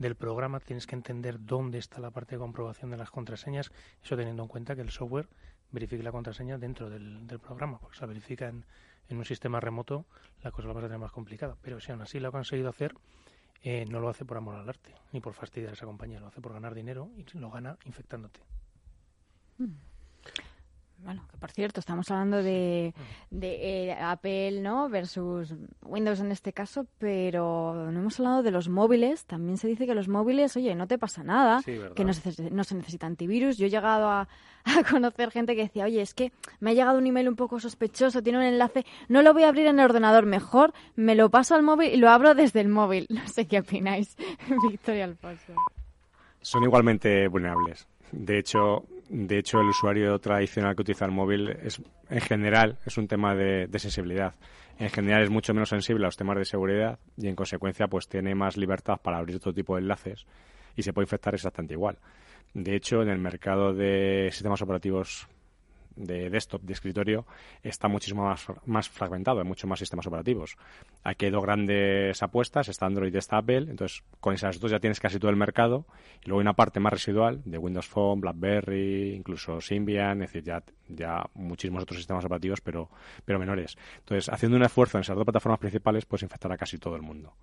del 0.00 0.16
programa, 0.16 0.60
tienes 0.60 0.86
que 0.86 0.96
entender 0.96 1.36
dónde 1.38 1.78
está 1.78 2.00
la 2.00 2.10
parte 2.10 2.34
de 2.34 2.38
comprobación 2.38 2.90
de 2.90 2.96
las 2.96 3.10
contraseñas, 3.10 3.70
eso 4.02 4.16
teniendo 4.16 4.42
en 4.42 4.48
cuenta 4.48 4.74
que 4.74 4.80
el 4.80 4.90
software 4.90 5.28
verifique 5.70 6.02
la 6.02 6.10
contraseña 6.10 6.56
dentro 6.56 6.88
del, 6.88 7.26
del 7.26 7.38
programa, 7.38 7.78
porque 7.78 7.96
se 7.96 8.00
la 8.00 8.06
verifica 8.06 8.48
en, 8.48 8.64
un 9.10 9.24
sistema 9.24 9.60
remoto, 9.60 10.06
la 10.42 10.52
cosa 10.52 10.68
la 10.68 10.74
vas 10.74 10.84
a 10.84 10.86
tener 10.86 10.98
más 10.98 11.12
complicada. 11.12 11.56
Pero 11.60 11.80
si 11.80 11.92
aún 11.92 12.00
así 12.00 12.18
lo 12.18 12.28
ha 12.28 12.32
conseguido 12.32 12.70
hacer, 12.70 12.94
eh, 13.62 13.84
no 13.90 14.00
lo 14.00 14.08
hace 14.08 14.24
por 14.24 14.38
amor 14.38 14.54
al 14.54 14.68
arte, 14.68 14.94
ni 15.12 15.20
por 15.20 15.34
fastidiar 15.34 15.70
a 15.70 15.72
esa 15.74 15.84
compañía, 15.84 16.18
lo 16.18 16.28
hace 16.28 16.40
por 16.40 16.54
ganar 16.54 16.74
dinero 16.74 17.10
y 17.16 17.38
lo 17.38 17.50
gana 17.50 17.76
infectándote. 17.84 18.40
Mm 19.58 19.89
bueno, 21.04 21.24
que 21.30 21.36
por 21.38 21.50
cierto, 21.50 21.80
estamos 21.80 22.10
hablando 22.10 22.42
de, 22.42 22.94
de 23.30 23.88
eh, 23.88 23.92
Apple, 23.92 24.60
¿no? 24.60 24.88
Versus 24.88 25.54
Windows 25.82 26.20
en 26.20 26.30
este 26.30 26.52
caso, 26.52 26.86
pero 26.98 27.90
no 27.90 28.00
hemos 28.00 28.18
hablado 28.20 28.42
de 28.42 28.50
los 28.50 28.68
móviles. 28.68 29.24
También 29.24 29.56
se 29.56 29.68
dice 29.68 29.86
que 29.86 29.94
los 29.94 30.08
móviles, 30.08 30.56
oye, 30.56 30.74
no 30.74 30.86
te 30.86 30.98
pasa 30.98 31.22
nada, 31.22 31.62
que 31.62 32.04
no 32.04 32.12
se, 32.12 32.50
no 32.50 32.64
se, 32.64 32.74
necesita 32.74 33.06
antivirus. 33.06 33.56
Yo 33.56 33.66
he 33.66 33.70
llegado 33.70 34.08
a, 34.08 34.28
a, 34.64 34.84
conocer 34.90 35.30
gente 35.30 35.56
que 35.56 35.62
decía, 35.62 35.84
oye, 35.84 36.02
es 36.02 36.14
que 36.14 36.32
me 36.60 36.70
ha 36.70 36.74
llegado 36.74 36.98
un 36.98 37.06
email 37.06 37.28
un 37.28 37.36
poco 37.36 37.60
sospechoso, 37.60 38.22
tiene 38.22 38.38
un 38.38 38.44
enlace, 38.44 38.84
no 39.08 39.22
lo 39.22 39.32
voy 39.32 39.44
a 39.44 39.48
abrir 39.48 39.66
en 39.66 39.78
el 39.78 39.84
ordenador, 39.84 40.26
mejor 40.26 40.72
me 40.96 41.14
lo 41.14 41.30
paso 41.30 41.54
al 41.54 41.62
móvil 41.62 41.92
y 41.92 41.96
lo 41.96 42.10
abro 42.10 42.34
desde 42.34 42.60
el 42.60 42.68
móvil. 42.68 43.06
No 43.20 43.28
sé 43.28 43.46
qué 43.46 43.58
opináis, 43.58 44.16
Victoria 44.70 45.04
Alfonso. 45.04 45.52
Son 46.40 46.62
igualmente 46.62 47.28
vulnerables. 47.28 47.86
De 48.12 48.38
hecho, 48.38 48.84
de 49.10 49.38
hecho, 49.38 49.60
el 49.60 49.66
usuario 49.66 50.16
tradicional 50.20 50.76
que 50.76 50.82
utiliza 50.82 51.04
el 51.04 51.10
móvil 51.10 51.50
es, 51.64 51.82
en 52.08 52.20
general, 52.20 52.78
es 52.86 52.96
un 52.96 53.08
tema 53.08 53.34
de, 53.34 53.68
sensibilidad. 53.76 54.34
En 54.78 54.88
general 54.88 55.24
es 55.24 55.30
mucho 55.30 55.52
menos 55.52 55.68
sensible 55.68 56.04
a 56.04 56.08
los 56.08 56.16
temas 56.16 56.38
de 56.38 56.44
seguridad 56.44 57.00
y, 57.16 57.26
en 57.26 57.34
consecuencia, 57.34 57.88
pues 57.88 58.06
tiene 58.06 58.36
más 58.36 58.56
libertad 58.56 58.98
para 59.02 59.18
abrir 59.18 59.36
otro 59.36 59.52
tipo 59.52 59.74
de 59.74 59.82
enlaces 59.82 60.26
y 60.76 60.82
se 60.82 60.92
puede 60.92 61.06
infectar 61.06 61.34
exactamente 61.34 61.74
igual. 61.74 61.98
De 62.54 62.76
hecho, 62.76 63.02
en 63.02 63.08
el 63.08 63.18
mercado 63.18 63.74
de 63.74 64.28
sistemas 64.30 64.62
operativos 64.62 65.26
de 66.00 66.30
desktop, 66.30 66.62
de 66.62 66.72
escritorio, 66.72 67.26
está 67.62 67.88
muchísimo 67.88 68.24
más, 68.24 68.46
más 68.66 68.88
fragmentado, 68.88 69.40
hay 69.40 69.46
muchos 69.46 69.68
más 69.68 69.78
sistemas 69.78 70.06
operativos. 70.06 70.56
Aquí 71.04 71.26
hay 71.26 71.30
dos 71.30 71.42
grandes 71.42 72.22
apuestas, 72.22 72.68
está 72.68 72.86
Android 72.86 73.14
y 73.14 73.18
está 73.18 73.38
Apple, 73.38 73.66
entonces 73.70 74.02
con 74.20 74.34
esas 74.34 74.58
dos 74.60 74.70
ya 74.70 74.80
tienes 74.80 75.00
casi 75.00 75.18
todo 75.18 75.30
el 75.30 75.36
mercado, 75.36 75.86
y 76.24 76.28
luego 76.28 76.40
hay 76.40 76.44
una 76.44 76.54
parte 76.54 76.80
más 76.80 76.92
residual 76.92 77.42
de 77.44 77.58
Windows 77.58 77.86
Phone, 77.86 78.20
BlackBerry, 78.20 79.14
incluso 79.14 79.60
Symbian, 79.60 80.22
es 80.22 80.32
decir, 80.32 80.44
ya, 80.44 80.62
ya 80.88 81.24
muchísimos 81.34 81.82
otros 81.82 81.98
sistemas 81.98 82.24
operativos, 82.24 82.60
pero, 82.60 82.90
pero 83.24 83.38
menores. 83.38 83.76
Entonces, 83.98 84.28
haciendo 84.28 84.56
un 84.56 84.64
esfuerzo 84.64 84.98
en 84.98 85.02
esas 85.02 85.16
dos 85.16 85.24
plataformas 85.24 85.60
principales, 85.60 86.06
pues 86.06 86.22
infectar 86.22 86.52
a 86.52 86.56
casi 86.56 86.78
todo 86.78 86.96
el 86.96 87.02
mundo. 87.02 87.34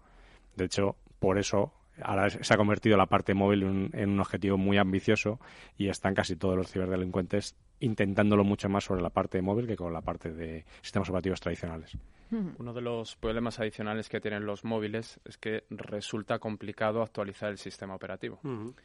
De 0.56 0.66
hecho, 0.66 0.96
por 1.20 1.38
eso 1.38 1.72
ahora 2.02 2.30
se 2.30 2.54
ha 2.54 2.58
convertido 2.58 2.98
la 2.98 3.06
parte 3.06 3.34
móvil 3.34 3.64
en, 3.64 3.90
en, 3.94 4.10
un 4.10 4.20
objetivo 4.20 4.58
muy 4.58 4.78
ambicioso 4.78 5.40
y 5.78 5.90
están 5.90 6.14
casi 6.14 6.36
todos 6.36 6.56
los 6.56 6.72
ciberdelincuentes 6.72 7.56
intentándolo 7.80 8.44
mucho 8.44 8.70
más 8.70 8.84
sobre 8.84 9.02
la 9.02 9.10
parte 9.10 9.42
móvil 9.42 9.68
que 9.68 9.76
con 9.76 9.94
la 9.94 10.02
parte 10.02 10.32
de 10.32 10.66
sistemas 10.82 11.10
operativos 11.10 11.40
tradicionales. 11.40 11.98
Uno 12.32 12.74
de 12.74 12.82
los 12.82 13.16
problemas 13.16 13.60
adicionales 13.60 14.10
que 14.10 14.20
tienen 14.20 14.46
los 14.46 14.66
móviles 14.66 15.20
es 15.24 15.38
que 15.38 15.64
resulta 15.70 16.40
complicado 16.40 17.02
actualizar 17.02 17.50
el 17.50 17.58
sistema 17.58 17.96
operativo. 17.96 18.40
Uh 18.44 18.48
-huh. 18.48 18.76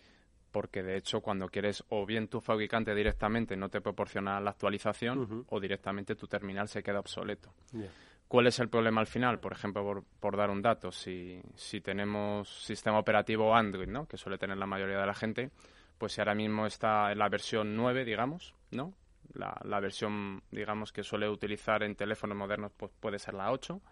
Porque 0.52 0.82
de 0.82 0.96
hecho, 0.96 1.22
cuando 1.22 1.48
quieres, 1.48 1.82
o 1.88 2.06
bien 2.06 2.28
tu 2.28 2.40
fabricante 2.40 2.94
directamente 2.94 3.56
no 3.56 3.68
te 3.68 3.80
proporciona 3.80 4.38
la 4.38 4.50
actualización, 4.50 5.18
uh 5.18 5.26
-huh. 5.26 5.44
o 5.48 5.58
directamente 5.58 6.14
tu 6.14 6.28
terminal 6.28 6.68
se 6.68 6.82
queda 6.82 7.00
obsoleto. 7.00 7.52
Yeah. 7.72 7.90
¿Cuál 8.32 8.46
es 8.46 8.58
el 8.60 8.70
problema 8.70 9.02
al 9.02 9.06
final? 9.06 9.40
Por 9.40 9.52
ejemplo, 9.52 9.84
por, 9.84 10.04
por 10.18 10.38
dar 10.38 10.48
un 10.48 10.62
dato, 10.62 10.90
si, 10.90 11.38
si, 11.54 11.82
tenemos 11.82 12.48
sistema 12.64 12.98
operativo 12.98 13.54
Android, 13.54 13.88
¿no? 13.88 14.06
que 14.06 14.16
suele 14.16 14.38
tener 14.38 14.56
la 14.56 14.64
mayoría 14.64 14.98
de 14.98 15.04
la 15.04 15.12
gente, 15.12 15.50
pues 15.98 16.12
si 16.14 16.22
ahora 16.22 16.34
mismo 16.34 16.64
está 16.64 17.12
en 17.12 17.18
la 17.18 17.28
versión 17.28 17.76
9, 17.76 18.06
digamos, 18.06 18.54
¿no? 18.70 18.94
La, 19.34 19.60
la, 19.64 19.80
versión, 19.80 20.42
digamos, 20.50 20.94
que 20.94 21.02
suele 21.02 21.28
utilizar 21.28 21.82
en 21.82 21.94
teléfonos 21.94 22.34
modernos 22.34 22.72
pues 22.74 22.90
puede 22.98 23.18
ser 23.18 23.34
la 23.34 23.52
8, 23.52 23.82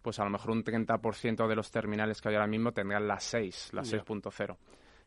pues 0.00 0.18
a 0.18 0.24
lo 0.24 0.30
mejor 0.30 0.52
un 0.52 0.64
30% 0.64 1.46
de 1.46 1.54
los 1.54 1.70
terminales 1.70 2.22
que 2.22 2.30
hay 2.30 2.36
ahora 2.36 2.46
mismo 2.46 2.72
tendrán 2.72 3.06
la 3.06 3.20
6, 3.20 3.74
la 3.74 3.82
6.0. 3.82 4.56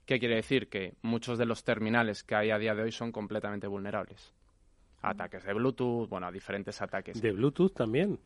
¿Qué 0.05 0.19
quiere 0.19 0.35
decir? 0.35 0.69
Que 0.69 0.93
muchos 1.01 1.39
de 1.39 1.47
los 1.47 1.63
terminales 1.63 2.21
que 2.23 2.35
hay 2.35 2.51
a 2.51 2.59
día 2.59 2.75
de 2.75 2.83
hoy 2.83 2.91
son 2.91 3.11
completamente 3.11 3.65
vulnerables. 3.65 4.31
Ataques 5.01 5.43
de 5.43 5.53
Bluetooth, 5.55 6.07
bueno, 6.07 6.31
diferentes 6.31 6.79
ataques. 6.83 7.19
¿De 7.19 7.31
Bluetooth 7.31 7.73
también? 7.73 8.19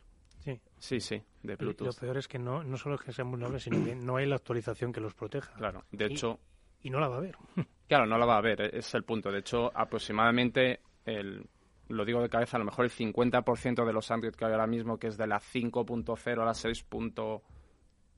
Sí. 0.53 0.61
Sí, 0.79 0.99
sí, 0.99 1.23
de 1.43 1.55
Bluetooth. 1.55 1.87
Lo 1.87 1.93
peor 1.93 2.17
es 2.17 2.27
que 2.27 2.39
no, 2.39 2.63
no 2.63 2.77
solo 2.77 2.95
es 2.95 3.01
que 3.01 3.11
sean 3.11 3.29
vulnerables, 3.29 3.63
sino 3.63 3.83
que 3.83 3.95
no 3.95 4.17
hay 4.17 4.25
la 4.25 4.35
actualización 4.35 4.91
que 4.91 5.01
los 5.01 5.13
proteja. 5.13 5.53
Claro, 5.53 5.83
de 5.91 6.05
hecho... 6.05 6.39
Y, 6.81 6.87
y 6.87 6.91
no 6.91 6.99
la 6.99 7.07
va 7.07 7.15
a 7.15 7.17
haber. 7.19 7.35
Claro, 7.89 8.05
no 8.05 8.19
la 8.19 8.25
va 8.27 8.35
a 8.35 8.37
haber, 8.37 8.75
es 8.75 8.93
el 8.93 9.03
punto. 9.03 9.31
De 9.31 9.39
hecho, 9.39 9.71
aproximadamente, 9.73 10.79
el, 11.05 11.43
lo 11.87 12.05
digo 12.05 12.21
de 12.21 12.29
cabeza, 12.29 12.57
a 12.57 12.59
lo 12.59 12.65
mejor 12.65 12.85
el 12.85 12.91
50% 12.91 13.83
de 13.83 13.93
los 13.93 14.11
Android 14.11 14.33
que 14.35 14.45
hay 14.45 14.51
ahora 14.51 14.67
mismo, 14.67 14.99
que 14.99 15.07
es 15.07 15.17
de 15.17 15.25
la 15.25 15.39
5.0 15.39 16.41
a 16.41 16.45
la 16.45 16.53
6. 16.53 16.85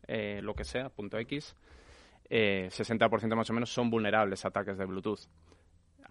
Eh, 0.07 0.41
lo 0.43 0.53
que 0.53 0.65
sea, 0.65 0.89
punto 0.89 1.17
X, 1.19 1.55
eh, 2.29 2.67
60% 2.69 3.35
más 3.35 3.49
o 3.49 3.53
menos 3.53 3.71
son 3.71 3.89
vulnerables 3.89 4.43
a 4.43 4.49
ataques 4.49 4.77
de 4.77 4.85
Bluetooth. 4.85 5.21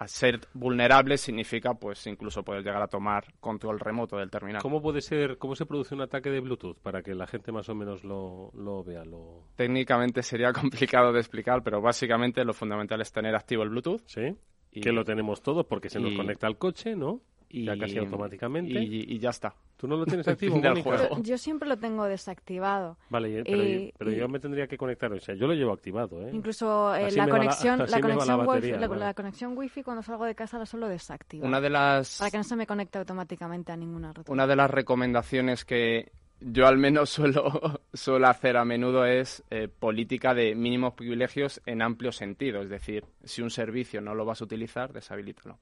A 0.01 0.09
ser 0.09 0.41
vulnerable 0.55 1.19
significa, 1.19 1.75
pues, 1.75 2.07
incluso 2.07 2.43
poder 2.43 2.65
llegar 2.65 2.81
a 2.81 2.89
tomar 2.89 3.35
control 3.39 3.79
remoto 3.79 4.17
del 4.17 4.31
terminal. 4.31 4.63
¿Cómo 4.63 4.81
puede 4.81 5.03
ser, 5.03 5.37
cómo 5.37 5.55
se 5.55 5.67
produce 5.67 5.95
un 5.95 6.01
ataque 6.01 6.31
de 6.31 6.41
Bluetooth 6.41 6.79
para 6.79 7.03
que 7.03 7.15
la 7.15 7.27
gente 7.27 7.53
más 7.53 7.69
o 7.69 7.75
menos 7.75 8.03
lo, 8.03 8.51
lo 8.55 8.83
vea? 8.83 9.05
Lo... 9.05 9.45
Técnicamente 9.57 10.23
sería 10.23 10.53
complicado 10.55 11.13
de 11.13 11.21
explicar, 11.21 11.63
pero 11.63 11.83
básicamente 11.83 12.43
lo 12.47 12.55
fundamental 12.55 13.03
es 13.03 13.13
tener 13.13 13.35
activo 13.35 13.63
el 13.63 13.69
Bluetooth. 13.69 14.01
Sí. 14.07 14.35
Y, 14.73 14.81
que 14.81 14.91
lo 14.91 15.05
tenemos 15.05 15.43
todos 15.43 15.67
porque 15.67 15.91
se 15.91 16.01
nos 16.01 16.13
y, 16.13 16.17
conecta 16.17 16.47
al 16.47 16.57
coche, 16.57 16.97
¿no? 16.97 17.21
Y, 17.51 17.65
ya 17.65 17.77
casi 17.77 17.99
automáticamente. 17.99 18.73
Y, 18.81 19.19
ya 19.19 19.31
está. 19.31 19.55
¿Tú 19.77 19.89
no 19.89 19.97
lo 19.97 20.07
tienes 20.07 20.27
activo? 20.29 20.61
juego. 20.83 21.23
Yo 21.23 21.37
siempre 21.37 21.69
lo 21.69 21.77
tengo 21.77 22.05
desactivado. 22.05 22.97
Vale, 23.09 23.43
pero, 23.45 23.63
yo, 23.63 23.91
pero 23.99 24.11
yo 24.13 24.29
me 24.29 24.39
tendría 24.39 24.67
que 24.67 24.77
conectar, 24.77 25.13
o 25.13 25.19
sea, 25.19 25.35
yo 25.35 25.47
lo 25.47 25.55
llevo 25.55 25.73
activado, 25.73 26.23
¿eh? 26.27 26.31
Incluso 26.33 26.95
eh, 26.95 27.11
la, 27.13 27.29
conexión, 27.29 27.79
la, 27.79 27.87
la, 27.87 28.01
conexión 28.01 28.39
la, 28.39 28.45
batería, 28.45 28.77
wifi, 28.77 28.99
la, 28.99 29.15
conexión 29.15 29.59
wifi 29.59 29.83
cuando 29.83 30.03
salgo 30.03 30.25
de 30.25 30.35
casa 30.35 30.59
la 30.59 30.67
solo 30.67 30.89
desactivo. 30.89 31.47
Una 31.47 31.61
de 31.61 31.71
las... 31.71 32.19
Para 32.19 32.31
que 32.31 32.37
no 32.37 32.45
se 32.45 32.57
me 32.57 32.67
conecte 32.67 32.99
automáticamente 32.99 33.73
a 33.73 33.77
ninguna 33.77 34.13
red. 34.13 34.25
Una 34.29 34.47
de 34.47 34.57
las 34.57 34.71
recomendaciones 34.71 35.65
que 35.65 36.13
yo 36.41 36.67
al 36.67 36.79
menos 36.79 37.11
suelo, 37.11 37.81
suelo 37.93 38.27
hacer 38.27 38.57
a 38.57 38.65
menudo 38.65 39.05
es 39.05 39.45
eh, 39.51 39.69
política 39.69 40.35
de 40.35 40.55
mínimos 40.55 40.95
privilegios 40.95 41.61
en 41.67 41.83
amplio 41.83 42.13
sentido. 42.13 42.63
Es 42.63 42.69
decir, 42.69 43.05
si 43.25 43.43
un 43.43 43.51
servicio 43.51 44.01
no 44.01 44.15
lo 44.15 44.25
vas 44.25 44.41
a 44.41 44.45
utilizar, 44.45 44.93
deshabilítalo. 44.93 45.59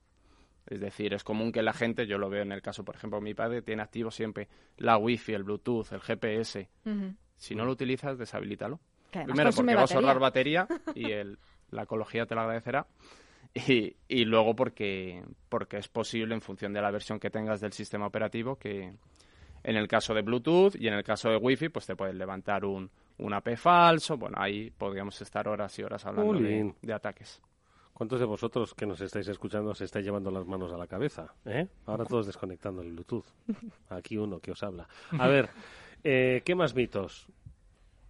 Es 0.69 0.79
decir, 0.79 1.15
es 1.15 1.23
común 1.23 1.51
que 1.51 1.63
la 1.63 1.73
gente, 1.73 2.05
yo 2.05 2.19
lo 2.19 2.29
veo 2.29 2.43
en 2.43 2.51
el 2.51 2.61
caso, 2.61 2.85
por 2.85 2.95
ejemplo, 2.95 3.19
mi 3.19 3.33
padre 3.33 3.63
tiene 3.63 3.81
activo 3.81 4.11
siempre 4.11 4.47
la 4.77 4.97
Wi-Fi, 4.97 5.33
el 5.33 5.43
Bluetooth, 5.43 5.91
el 5.91 5.99
GPS. 5.99 6.69
Uh 6.85 6.89
-huh. 6.89 7.15
Si 7.35 7.55
no 7.55 7.65
lo 7.65 7.71
utilizas, 7.71 8.17
deshabilítalo. 8.19 8.79
Primero 9.11 9.49
porque 9.51 9.75
vas 9.75 9.91
a 9.91 9.95
ahorrar 9.95 10.19
batería 10.19 10.67
y 10.95 11.11
el, 11.11 11.39
la 11.71 11.83
ecología 11.83 12.27
te 12.27 12.35
lo 12.35 12.41
agradecerá. 12.41 12.85
Y, 13.53 13.95
y, 14.07 14.25
luego 14.25 14.55
porque, 14.55 15.23
porque 15.49 15.77
es 15.77 15.87
posible, 15.87 16.35
en 16.35 16.41
función 16.41 16.71
de 16.71 16.81
la 16.81 16.91
versión 16.91 17.19
que 17.19 17.31
tengas 17.31 17.61
del 17.61 17.73
sistema 17.73 18.05
operativo, 18.05 18.57
que 18.57 18.93
en 19.63 19.75
el 19.75 19.87
caso 19.87 20.13
de 20.13 20.21
Bluetooth 20.21 20.75
y 20.75 20.87
en 20.87 20.93
el 20.93 21.03
caso 21.03 21.31
de 21.31 21.37
Wi-Fi, 21.37 21.69
pues 21.69 21.87
te 21.87 21.95
puedes 21.95 22.13
levantar 22.13 22.63
un, 22.63 22.91
un 23.17 23.33
AP 23.33 23.55
falso. 23.55 24.17
Bueno, 24.17 24.37
ahí 24.39 24.69
podríamos 24.69 25.19
estar 25.21 25.47
horas 25.47 25.77
y 25.79 25.83
horas 25.83 26.05
hablando 26.05 26.33
de, 26.33 26.75
de 26.79 26.93
ataques. 26.93 27.41
¿Cuántos 27.99 28.21
de 28.21 28.25
vosotros 28.25 28.73
que 28.73 28.85
nos 28.85 29.01
estáis 29.01 29.27
escuchando 29.27 29.75
se 29.75 29.83
estáis 29.83 30.05
llevando 30.05 30.31
las 30.31 30.45
manos 30.45 30.71
a 30.71 30.77
la 30.77 30.87
cabeza? 30.87 31.33
¿eh? 31.43 31.67
Ahora 31.85 32.05
todos 32.05 32.27
desconectando 32.27 32.81
el 32.81 32.93
Bluetooth. 32.93 33.25
Aquí 33.89 34.17
uno 34.17 34.39
que 34.39 34.51
os 34.51 34.63
habla. 34.63 34.87
A 35.19 35.27
ver, 35.27 35.49
eh, 36.05 36.41
¿qué 36.45 36.55
más 36.55 36.73
mitos? 36.73 37.27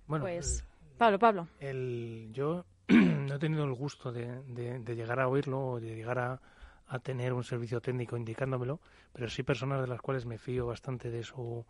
Bueno, 0.05 0.25
pues, 0.25 0.63
Pablo, 0.95 1.17
Pablo. 1.17 1.47
El, 1.59 2.29
yo 2.31 2.65
no 2.87 3.33
he 3.33 3.39
tenido 3.39 3.63
el 3.63 3.73
gusto 3.73 4.11
de, 4.11 4.43
de, 4.43 4.77
de 4.77 4.95
llegar 4.95 5.19
a 5.21 5.27
oírlo 5.27 5.59
o 5.59 5.79
de 5.79 5.95
llegar 5.95 6.19
a, 6.19 6.39
a, 6.85 6.99
tener 6.99 7.33
un 7.33 7.43
servicio 7.43 7.81
técnico 7.81 8.15
indicándomelo, 8.15 8.79
pero 9.11 9.27
sí 9.27 9.41
personas 9.41 9.81
de 9.81 9.87
las 9.87 10.01
cuales 10.01 10.27
me 10.27 10.37
fío 10.37 10.67
bastante 10.67 11.09
de 11.09 11.23
su, 11.23 11.65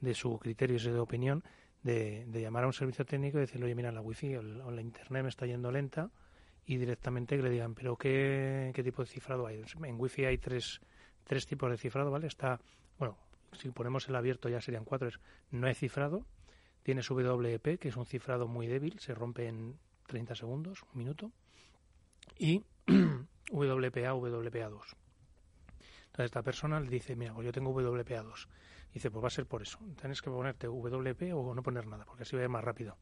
de 0.00 0.14
su 0.14 0.38
criterio 0.38 0.78
y 0.78 0.90
de 0.90 0.98
opinión, 0.98 1.44
de, 1.82 2.24
de 2.28 2.40
llamar 2.40 2.64
a 2.64 2.68
un 2.68 2.72
servicio 2.72 3.04
técnico 3.04 3.36
y 3.36 3.42
decirle, 3.42 3.66
oye, 3.66 3.74
mira, 3.74 3.92
la 3.92 4.00
wifi 4.00 4.36
o 4.36 4.70
la 4.70 4.80
internet 4.80 5.22
me 5.22 5.28
está 5.28 5.44
yendo 5.44 5.70
lenta, 5.70 6.10
y 6.68 6.76
directamente 6.76 7.34
que 7.34 7.42
le 7.42 7.48
digan, 7.48 7.74
pero 7.74 7.96
qué, 7.96 8.72
qué 8.74 8.84
tipo 8.84 9.02
de 9.02 9.08
cifrado 9.08 9.46
hay. 9.46 9.64
En 9.84 9.98
Wi-Fi 9.98 10.26
hay 10.26 10.36
tres, 10.36 10.82
tres 11.24 11.46
tipos 11.46 11.70
de 11.70 11.78
cifrado, 11.78 12.10
¿vale? 12.10 12.26
Está, 12.26 12.60
bueno, 12.98 13.16
si 13.52 13.70
ponemos 13.70 14.06
el 14.10 14.14
abierto 14.14 14.50
ya 14.50 14.60
serían 14.60 14.84
cuatro, 14.84 15.08
es 15.08 15.18
no 15.50 15.66
hay 15.66 15.74
cifrado, 15.74 16.26
tienes 16.82 17.10
WEP, 17.10 17.78
que 17.78 17.88
es 17.88 17.96
un 17.96 18.04
cifrado 18.04 18.46
muy 18.48 18.66
débil, 18.66 18.98
se 18.98 19.14
rompe 19.14 19.48
en 19.48 19.78
30 20.08 20.34
segundos, 20.34 20.82
un 20.92 20.98
minuto, 20.98 21.32
y 22.36 22.62
WPA, 23.50 24.12
WPA2. 24.12 24.82
Entonces 26.04 26.24
esta 26.26 26.42
persona 26.42 26.80
le 26.80 26.90
dice, 26.90 27.16
mira, 27.16 27.32
pues 27.32 27.46
yo 27.46 27.52
tengo 27.52 27.72
WPA2. 27.72 28.46
Dice, 28.92 29.10
pues 29.10 29.24
va 29.24 29.28
a 29.28 29.30
ser 29.30 29.46
por 29.46 29.62
eso. 29.62 29.78
Tienes 29.98 30.20
que 30.20 30.28
ponerte 30.28 30.66
WP 30.66 31.32
o 31.32 31.54
no 31.54 31.62
poner 31.62 31.86
nada, 31.86 32.04
porque 32.04 32.24
así 32.24 32.36
va 32.36 32.42
a 32.42 32.44
ir 32.44 32.50
más 32.50 32.62
rápido. 32.62 32.98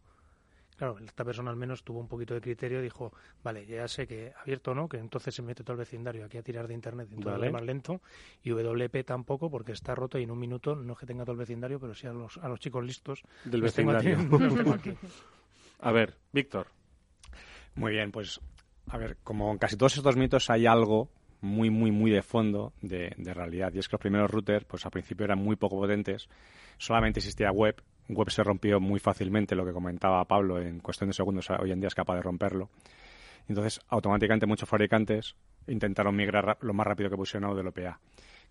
Claro, 0.76 0.98
esta 0.98 1.24
persona 1.24 1.50
al 1.50 1.56
menos 1.56 1.82
tuvo 1.82 2.00
un 2.00 2.06
poquito 2.08 2.34
de 2.34 2.40
criterio 2.42 2.80
y 2.80 2.82
dijo, 2.82 3.12
vale, 3.42 3.64
ya 3.66 3.88
sé 3.88 4.06
que 4.06 4.32
abierto 4.42 4.74
no, 4.74 4.88
que 4.88 4.98
entonces 4.98 5.34
se 5.34 5.40
mete 5.42 5.64
todo 5.64 5.72
el 5.72 5.78
vecindario 5.78 6.24
aquí 6.26 6.36
a 6.36 6.42
tirar 6.42 6.68
de 6.68 6.74
internet, 6.74 7.08
entonces 7.10 7.40
Vale. 7.40 7.50
más 7.50 7.62
lento, 7.62 8.02
y 8.42 8.50
WP 8.50 9.04
tampoco 9.04 9.50
porque 9.50 9.72
está 9.72 9.94
roto 9.94 10.18
y 10.18 10.24
en 10.24 10.30
un 10.30 10.38
minuto 10.38 10.74
no 10.76 10.92
es 10.92 10.98
que 10.98 11.06
tenga 11.06 11.24
todo 11.24 11.32
el 11.32 11.38
vecindario, 11.38 11.80
pero 11.80 11.94
sí 11.94 12.06
a 12.06 12.12
los, 12.12 12.36
a 12.38 12.48
los 12.48 12.60
chicos 12.60 12.84
listos. 12.84 13.22
Del 13.44 13.60
los 13.62 13.72
tengo 13.74 13.92
aquí- 13.92 14.08
vecindario. 14.08 14.38
los 14.48 14.54
tengo 14.54 14.72
aquí. 14.74 14.92
A 15.80 15.92
ver, 15.92 16.14
Víctor. 16.32 16.66
Muy 17.74 17.92
bien, 17.92 18.10
pues 18.12 18.40
a 18.88 18.98
ver, 18.98 19.16
como 19.24 19.50
en 19.52 19.58
casi 19.58 19.76
todos 19.76 19.96
estos 19.96 20.16
mitos 20.16 20.48
hay 20.50 20.66
algo 20.66 21.10
muy, 21.40 21.70
muy, 21.70 21.90
muy 21.90 22.10
de 22.10 22.22
fondo 22.22 22.72
de, 22.82 23.12
de 23.16 23.34
realidad. 23.34 23.72
Y 23.74 23.78
es 23.78 23.88
que 23.88 23.94
los 23.94 24.00
primeros 24.00 24.30
routers, 24.30 24.64
pues 24.64 24.84
al 24.84 24.90
principio 24.90 25.24
eran 25.24 25.38
muy 25.38 25.56
poco 25.56 25.76
potentes, 25.76 26.28
solamente 26.78 27.20
existía 27.20 27.50
web. 27.50 27.76
Web 28.08 28.30
se 28.30 28.42
rompió 28.44 28.80
muy 28.80 29.00
fácilmente, 29.00 29.54
lo 29.56 29.64
que 29.64 29.72
comentaba 29.72 30.24
Pablo, 30.24 30.60
en 30.60 30.80
cuestión 30.80 31.08
de 31.10 31.14
segundos 31.14 31.48
hoy 31.50 31.72
en 31.72 31.80
día 31.80 31.88
es 31.88 31.94
capaz 31.94 32.14
de 32.16 32.22
romperlo. 32.22 32.70
Entonces, 33.48 33.80
automáticamente 33.88 34.46
muchos 34.46 34.68
fabricantes 34.68 35.36
intentaron 35.66 36.14
migrar 36.16 36.44
ra- 36.46 36.58
lo 36.60 36.72
más 36.74 36.86
rápido 36.86 37.10
que 37.10 37.16
pusieron 37.16 37.48
a 37.48 37.52
UDLPA. 37.52 38.00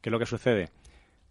¿Qué 0.01 0.10
es 0.10 0.12
lo 0.12 0.20
que 0.20 0.26
sucede? 0.26 0.70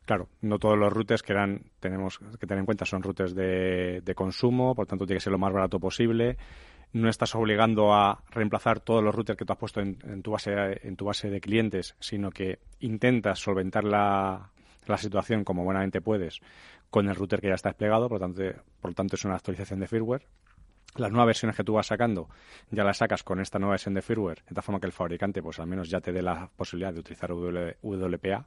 Claro, 0.05 0.29
no 0.43 0.59
todos 0.59 0.77
los 0.79 0.93
routers 0.93 1.23
que 1.23 1.33
eran, 1.33 1.63
tenemos 1.81 2.19
que 2.19 2.47
tener 2.47 2.59
en 2.61 2.67
cuenta 2.67 2.85
son 2.85 3.03
routers 3.03 3.35
de, 3.35 4.13
consumo, 4.15 4.75
por 4.75 4.87
tanto 4.87 5.07
tiene 5.07 5.17
que 5.19 5.25
ser 5.25 5.33
lo 5.33 5.39
más 5.39 5.53
barato 5.53 5.81
posible. 5.81 6.37
No 6.93 7.09
estás 7.09 7.35
obligando 7.35 7.93
a 7.95 8.23
reemplazar 8.31 8.81
todos 8.81 9.03
los 9.03 9.15
routers 9.15 9.39
que 9.39 9.45
tú 9.47 9.53
has 9.55 9.59
puesto 9.59 9.81
en, 9.81 9.99
en 10.05 10.23
tu, 10.23 10.33
base, 10.33 10.53
en 10.87 10.97
tu 10.97 11.07
base 11.07 11.31
de 11.31 11.41
clientes, 11.41 11.97
sino 12.01 12.31
que 12.31 12.59
intentas 12.81 13.39
solventar 13.39 13.83
la, 13.85 14.51
la 14.87 14.97
situación 14.99 15.43
como 15.43 15.65
buenamente 15.65 16.03
puedes 16.03 16.41
con 16.95 17.09
el 17.09 17.17
router 17.17 17.41
que 17.41 17.49
ya 17.49 17.55
está 17.55 17.71
desplegado, 17.71 18.09
por 18.09 18.21
lo 18.21 18.25
tanto, 18.25 18.41
por 18.81 18.93
lo 18.93 18.95
tanto 18.95 19.17
es 19.17 19.25
una 19.25 19.35
actualización 19.35 19.81
de 19.81 19.89
firmware. 19.89 20.29
Las 20.95 21.11
nuevas 21.11 21.27
versiones 21.27 21.57
que 21.57 21.65
tú 21.65 21.73
vas 21.73 21.89
sacando 21.89 22.29
ya 22.71 22.85
las 22.85 22.99
sacas 22.99 23.25
con 23.25 23.41
esta 23.41 23.59
nueva 23.59 23.73
versión 23.73 23.95
de 23.95 24.01
firmware, 24.01 24.45
de 24.49 24.55
tal 24.55 24.63
forma 24.63 24.79
que 24.79 24.87
el 24.87 24.93
fabricante 24.93 25.43
pues 25.43 25.59
al 25.59 25.67
menos 25.67 25.91
ya 25.91 26.01
te 26.01 26.13
dé 26.13 26.23
la 26.23 26.49
posibilidad 26.57 26.95
de 26.95 27.01
utilizar 27.01 27.33
WPA. 27.33 28.47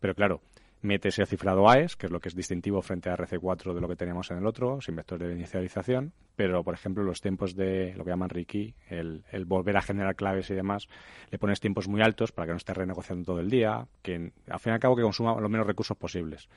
Pero 0.00 0.14
claro, 0.16 0.40
metes 0.82 1.20
el 1.20 1.28
cifrado 1.28 1.70
AES, 1.70 1.94
que 1.94 2.06
es 2.06 2.12
lo 2.12 2.18
que 2.18 2.28
es 2.28 2.34
distintivo 2.34 2.82
frente 2.82 3.08
a 3.08 3.16
RC4 3.16 3.72
de 3.72 3.80
lo 3.80 3.86
que 3.86 3.94
teníamos 3.94 4.28
en 4.32 4.38
el 4.38 4.46
otro, 4.48 4.80
sin 4.80 4.96
vector 4.96 5.20
de 5.20 5.32
inicialización, 5.32 6.12
pero 6.34 6.64
por 6.64 6.74
ejemplo 6.74 7.04
los 7.04 7.20
tiempos 7.20 7.54
de 7.54 7.94
lo 7.94 8.02
que 8.02 8.10
llaman 8.10 8.30
Reiki, 8.30 8.74
el, 8.88 9.22
el 9.30 9.44
volver 9.44 9.76
a 9.76 9.82
generar 9.82 10.16
claves 10.16 10.50
y 10.50 10.54
demás, 10.54 10.88
le 11.30 11.38
pones 11.38 11.60
tiempos 11.60 11.86
muy 11.86 12.02
altos 12.02 12.32
para 12.32 12.46
que 12.46 12.50
no 12.50 12.56
estés 12.56 12.76
renegociando 12.76 13.26
todo 13.26 13.38
el 13.38 13.48
día, 13.48 13.86
que 14.02 14.32
al 14.48 14.58
fin 14.58 14.70
y 14.70 14.74
al 14.74 14.80
cabo 14.80 14.96
que 14.96 15.02
consuma 15.02 15.40
los 15.40 15.48
menos 15.48 15.68
recursos 15.68 15.96
posibles. 15.96 16.48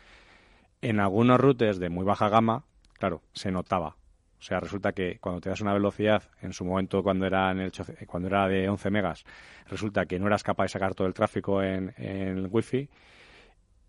En 0.90 1.00
algunos 1.00 1.40
routers 1.40 1.80
de 1.80 1.90
muy 1.90 2.06
baja 2.06 2.30
gama, 2.30 2.66
claro, 3.00 3.22
se 3.34 3.52
notaba. 3.52 3.96
O 4.40 4.42
sea, 4.46 4.60
resulta 4.60 4.92
que 4.92 5.18
cuando 5.20 5.40
te 5.42 5.50
das 5.50 5.62
una 5.62 5.74
velocidad, 5.74 6.24
en 6.42 6.52
su 6.54 6.66
momento 6.66 7.02
cuando 7.02 7.26
era, 7.26 7.50
en 7.52 7.60
el, 7.62 7.68
ocho- 7.68 7.86
cuando 8.08 8.28
era 8.28 8.48
de 8.50 8.68
11 8.70 8.90
megas, 8.92 9.24
resulta 9.68 10.06
que 10.06 10.20
no 10.20 10.28
eras 10.28 10.44
capaz 10.44 10.66
de 10.66 10.70
sacar 10.70 10.94
todo 10.94 11.08
el 11.08 11.14
tráfico 11.14 11.64
en, 11.64 11.94
el 11.98 12.48
wifi 12.52 12.90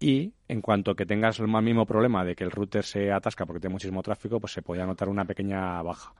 y 0.00 0.34
en 0.48 0.60
cuanto 0.60 0.94
que 0.96 1.06
tengas 1.06 1.38
el 1.40 1.48
mismo 1.48 1.86
problema 1.86 2.24
de 2.24 2.34
que 2.36 2.44
el 2.44 2.50
router 2.50 2.84
se 2.84 3.12
atasca 3.12 3.46
porque 3.46 3.60
tiene 3.60 3.72
muchísimo 3.74 4.02
tráfico, 4.02 4.40
pues 4.40 4.52
se 4.52 4.62
podía 4.62 4.86
notar 4.86 5.08
una 5.08 5.24
pequeña 5.24 5.80
baja. 5.82 6.14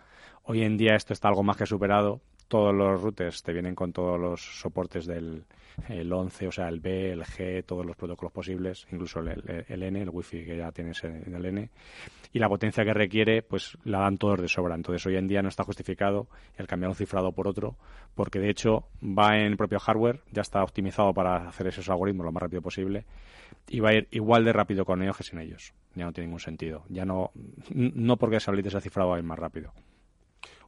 Hoy 0.44 0.62
en 0.62 0.76
día 0.76 0.94
esto 0.96 1.12
está 1.12 1.28
algo 1.28 1.42
más 1.42 1.56
que 1.56 1.66
superado. 1.66 2.20
Todos 2.54 2.72
los 2.72 3.02
routers 3.02 3.42
te 3.42 3.52
vienen 3.52 3.74
con 3.74 3.92
todos 3.92 4.16
los 4.16 4.60
soportes 4.60 5.06
del 5.06 5.42
el 5.88 6.12
11, 6.12 6.46
o 6.46 6.52
sea, 6.52 6.68
el 6.68 6.78
B, 6.78 7.10
el 7.10 7.24
G, 7.24 7.64
todos 7.66 7.84
los 7.84 7.96
protocolos 7.96 8.32
posibles, 8.32 8.86
incluso 8.92 9.18
el, 9.18 9.64
N, 9.68 10.00
el 10.00 10.08
Wi-Fi 10.08 10.44
que 10.44 10.56
ya 10.58 10.70
tienes 10.70 11.02
en 11.02 11.34
el 11.34 11.44
N. 11.46 11.68
Y 12.32 12.38
la 12.38 12.48
potencia 12.48 12.84
que 12.84 12.94
requiere, 12.94 13.42
pues 13.42 13.76
la 13.82 14.02
dan 14.02 14.18
todos 14.18 14.40
de 14.40 14.46
sobra. 14.46 14.76
Entonces 14.76 15.04
hoy 15.04 15.16
en 15.16 15.26
día 15.26 15.42
no 15.42 15.48
está 15.48 15.64
justificado 15.64 16.28
el 16.56 16.68
cambiar 16.68 16.90
un 16.90 16.94
cifrado 16.94 17.32
por 17.32 17.48
otro, 17.48 17.74
porque 18.14 18.38
de 18.38 18.50
hecho 18.50 18.84
va 19.02 19.36
en 19.36 19.46
el 19.46 19.56
propio 19.56 19.80
hardware, 19.80 20.20
ya 20.30 20.42
está 20.42 20.62
optimizado 20.62 21.12
para 21.12 21.48
hacer 21.48 21.66
esos 21.66 21.90
algoritmos 21.90 22.24
lo 22.24 22.30
más 22.30 22.44
rápido 22.44 22.62
posible 22.62 23.04
y 23.68 23.80
va 23.80 23.88
a 23.90 23.94
ir 23.94 24.06
igual 24.12 24.44
de 24.44 24.52
rápido 24.52 24.84
con 24.84 25.02
ellos 25.02 25.16
que 25.16 25.24
sin 25.24 25.40
ellos. 25.40 25.74
Ya 25.96 26.04
no 26.04 26.12
tiene 26.12 26.28
ningún 26.28 26.38
sentido. 26.38 26.84
Ya 26.88 27.04
no, 27.04 27.32
no 27.74 28.16
porque 28.16 28.38
se 28.38 28.48
habilite 28.48 28.68
ese 28.68 28.80
cifrado 28.80 29.10
va 29.10 29.16
a 29.16 29.18
ir 29.18 29.24
más 29.24 29.40
rápido. 29.40 29.72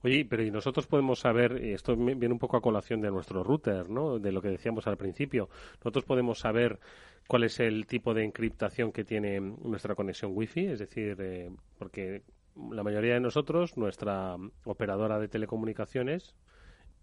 Oye, 0.02 0.24
pero 0.24 0.42
y 0.42 0.50
nosotros 0.50 0.86
podemos 0.86 1.20
saber, 1.20 1.52
esto 1.52 1.96
viene 1.96 2.32
un 2.32 2.38
poco 2.38 2.56
a 2.56 2.60
colación 2.60 3.00
de 3.00 3.10
nuestro 3.10 3.42
router, 3.42 3.88
¿no? 3.88 4.18
De 4.18 4.32
lo 4.32 4.42
que 4.42 4.48
decíamos 4.48 4.86
al 4.86 4.96
principio. 4.96 5.48
Nosotros 5.78 6.04
podemos 6.04 6.38
saber 6.38 6.78
cuál 7.26 7.44
es 7.44 7.60
el 7.60 7.86
tipo 7.86 8.14
de 8.14 8.24
encriptación 8.24 8.92
que 8.92 9.04
tiene 9.04 9.40
nuestra 9.40 9.94
conexión 9.94 10.32
Wi-Fi, 10.34 10.66
es 10.66 10.78
decir, 10.78 11.16
eh, 11.20 11.50
porque 11.78 12.22
la 12.70 12.82
mayoría 12.82 13.14
de 13.14 13.20
nosotros, 13.20 13.76
nuestra 13.76 14.36
operadora 14.64 15.18
de 15.18 15.28
telecomunicaciones 15.28 16.34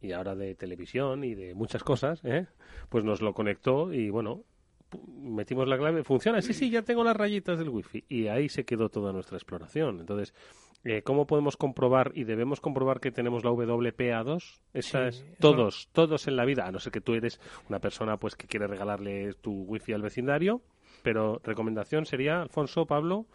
y 0.01 0.11
ahora 0.11 0.35
de 0.35 0.55
televisión 0.55 1.23
y 1.23 1.35
de 1.35 1.53
muchas 1.53 1.83
cosas, 1.83 2.23
¿eh? 2.25 2.47
pues 2.89 3.03
nos 3.03 3.21
lo 3.21 3.33
conectó 3.33 3.93
y 3.93 4.09
bueno, 4.09 4.43
metimos 5.07 5.67
la 5.67 5.77
clave, 5.77 6.03
funciona, 6.03 6.41
sí, 6.41 6.53
sí, 6.53 6.69
ya 6.69 6.81
tengo 6.81 7.03
las 7.03 7.15
rayitas 7.15 7.57
del 7.57 7.69
wifi 7.69 8.03
y 8.09 8.27
ahí 8.27 8.49
se 8.49 8.65
quedó 8.65 8.89
toda 8.89 9.13
nuestra 9.13 9.37
exploración. 9.37 9.99
Entonces, 9.99 10.33
eh, 10.83 11.01
¿cómo 11.01 11.25
podemos 11.27 11.55
comprobar 11.57 12.11
y 12.13 12.23
debemos 12.25 12.59
comprobar 12.61 12.99
que 12.99 13.11
tenemos 13.11 13.43
la 13.43 13.51
WPA2? 13.51 14.59
Esa 14.73 15.11
Sí, 15.11 15.19
es, 15.19 15.37
todos, 15.39 15.89
todos 15.93 16.27
en 16.27 16.35
la 16.35 16.45
vida, 16.45 16.65
a 16.67 16.71
no 16.71 16.79
ser 16.79 16.91
que 16.91 17.01
tú 17.01 17.13
eres 17.13 17.39
una 17.69 17.79
persona 17.79 18.17
pues 18.17 18.35
que 18.35 18.47
quiere 18.47 18.67
regalarle 18.67 19.33
tu 19.35 19.63
wifi 19.63 19.93
al 19.93 20.01
vecindario, 20.01 20.61
pero 21.03 21.39
recomendación 21.43 22.05
sería, 22.05 22.41
Alfonso, 22.41 22.85
Pablo, 22.85 23.25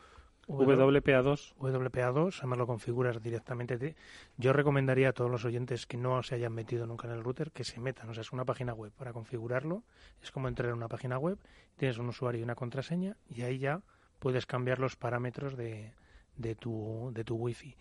WPA2. 0.48 1.54
WPA2, 1.60 2.38
además 2.38 2.58
lo 2.58 2.66
configuras 2.66 3.22
directamente. 3.22 3.76
de- 3.76 3.96
Yo 4.38 4.52
recomendaría 4.52 5.10
a 5.10 5.12
todos 5.12 5.30
los 5.30 5.44
oyentes 5.44 5.86
que 5.86 5.96
no 5.98 6.22
se 6.22 6.36
hayan 6.36 6.54
metido 6.54 6.86
nunca 6.86 7.06
en 7.06 7.12
el 7.14 7.22
router 7.22 7.50
que 7.50 7.64
se 7.64 7.80
metan. 7.80 8.08
O 8.08 8.14
sea, 8.14 8.22
es 8.22 8.32
una 8.32 8.44
página 8.46 8.72
web 8.72 8.92
para 8.96 9.12
configurarlo. 9.12 9.82
Es 10.22 10.30
como 10.30 10.48
entrar 10.48 10.70
en 10.70 10.76
una 10.76 10.88
página 10.88 11.18
web, 11.18 11.38
tienes 11.76 11.98
un 11.98 12.08
usuario 12.08 12.40
y 12.40 12.44
una 12.44 12.54
contraseña 12.54 13.16
y 13.28 13.42
ahí 13.42 13.58
ya 13.58 13.82
puedes 14.18 14.46
cambiar 14.46 14.78
los 14.78 14.96
parámetros 14.96 15.54
de, 15.56 15.92
de, 16.38 16.54
tu, 16.54 17.10
de 17.12 17.24
tu 17.24 17.36
wifi. 17.36 17.76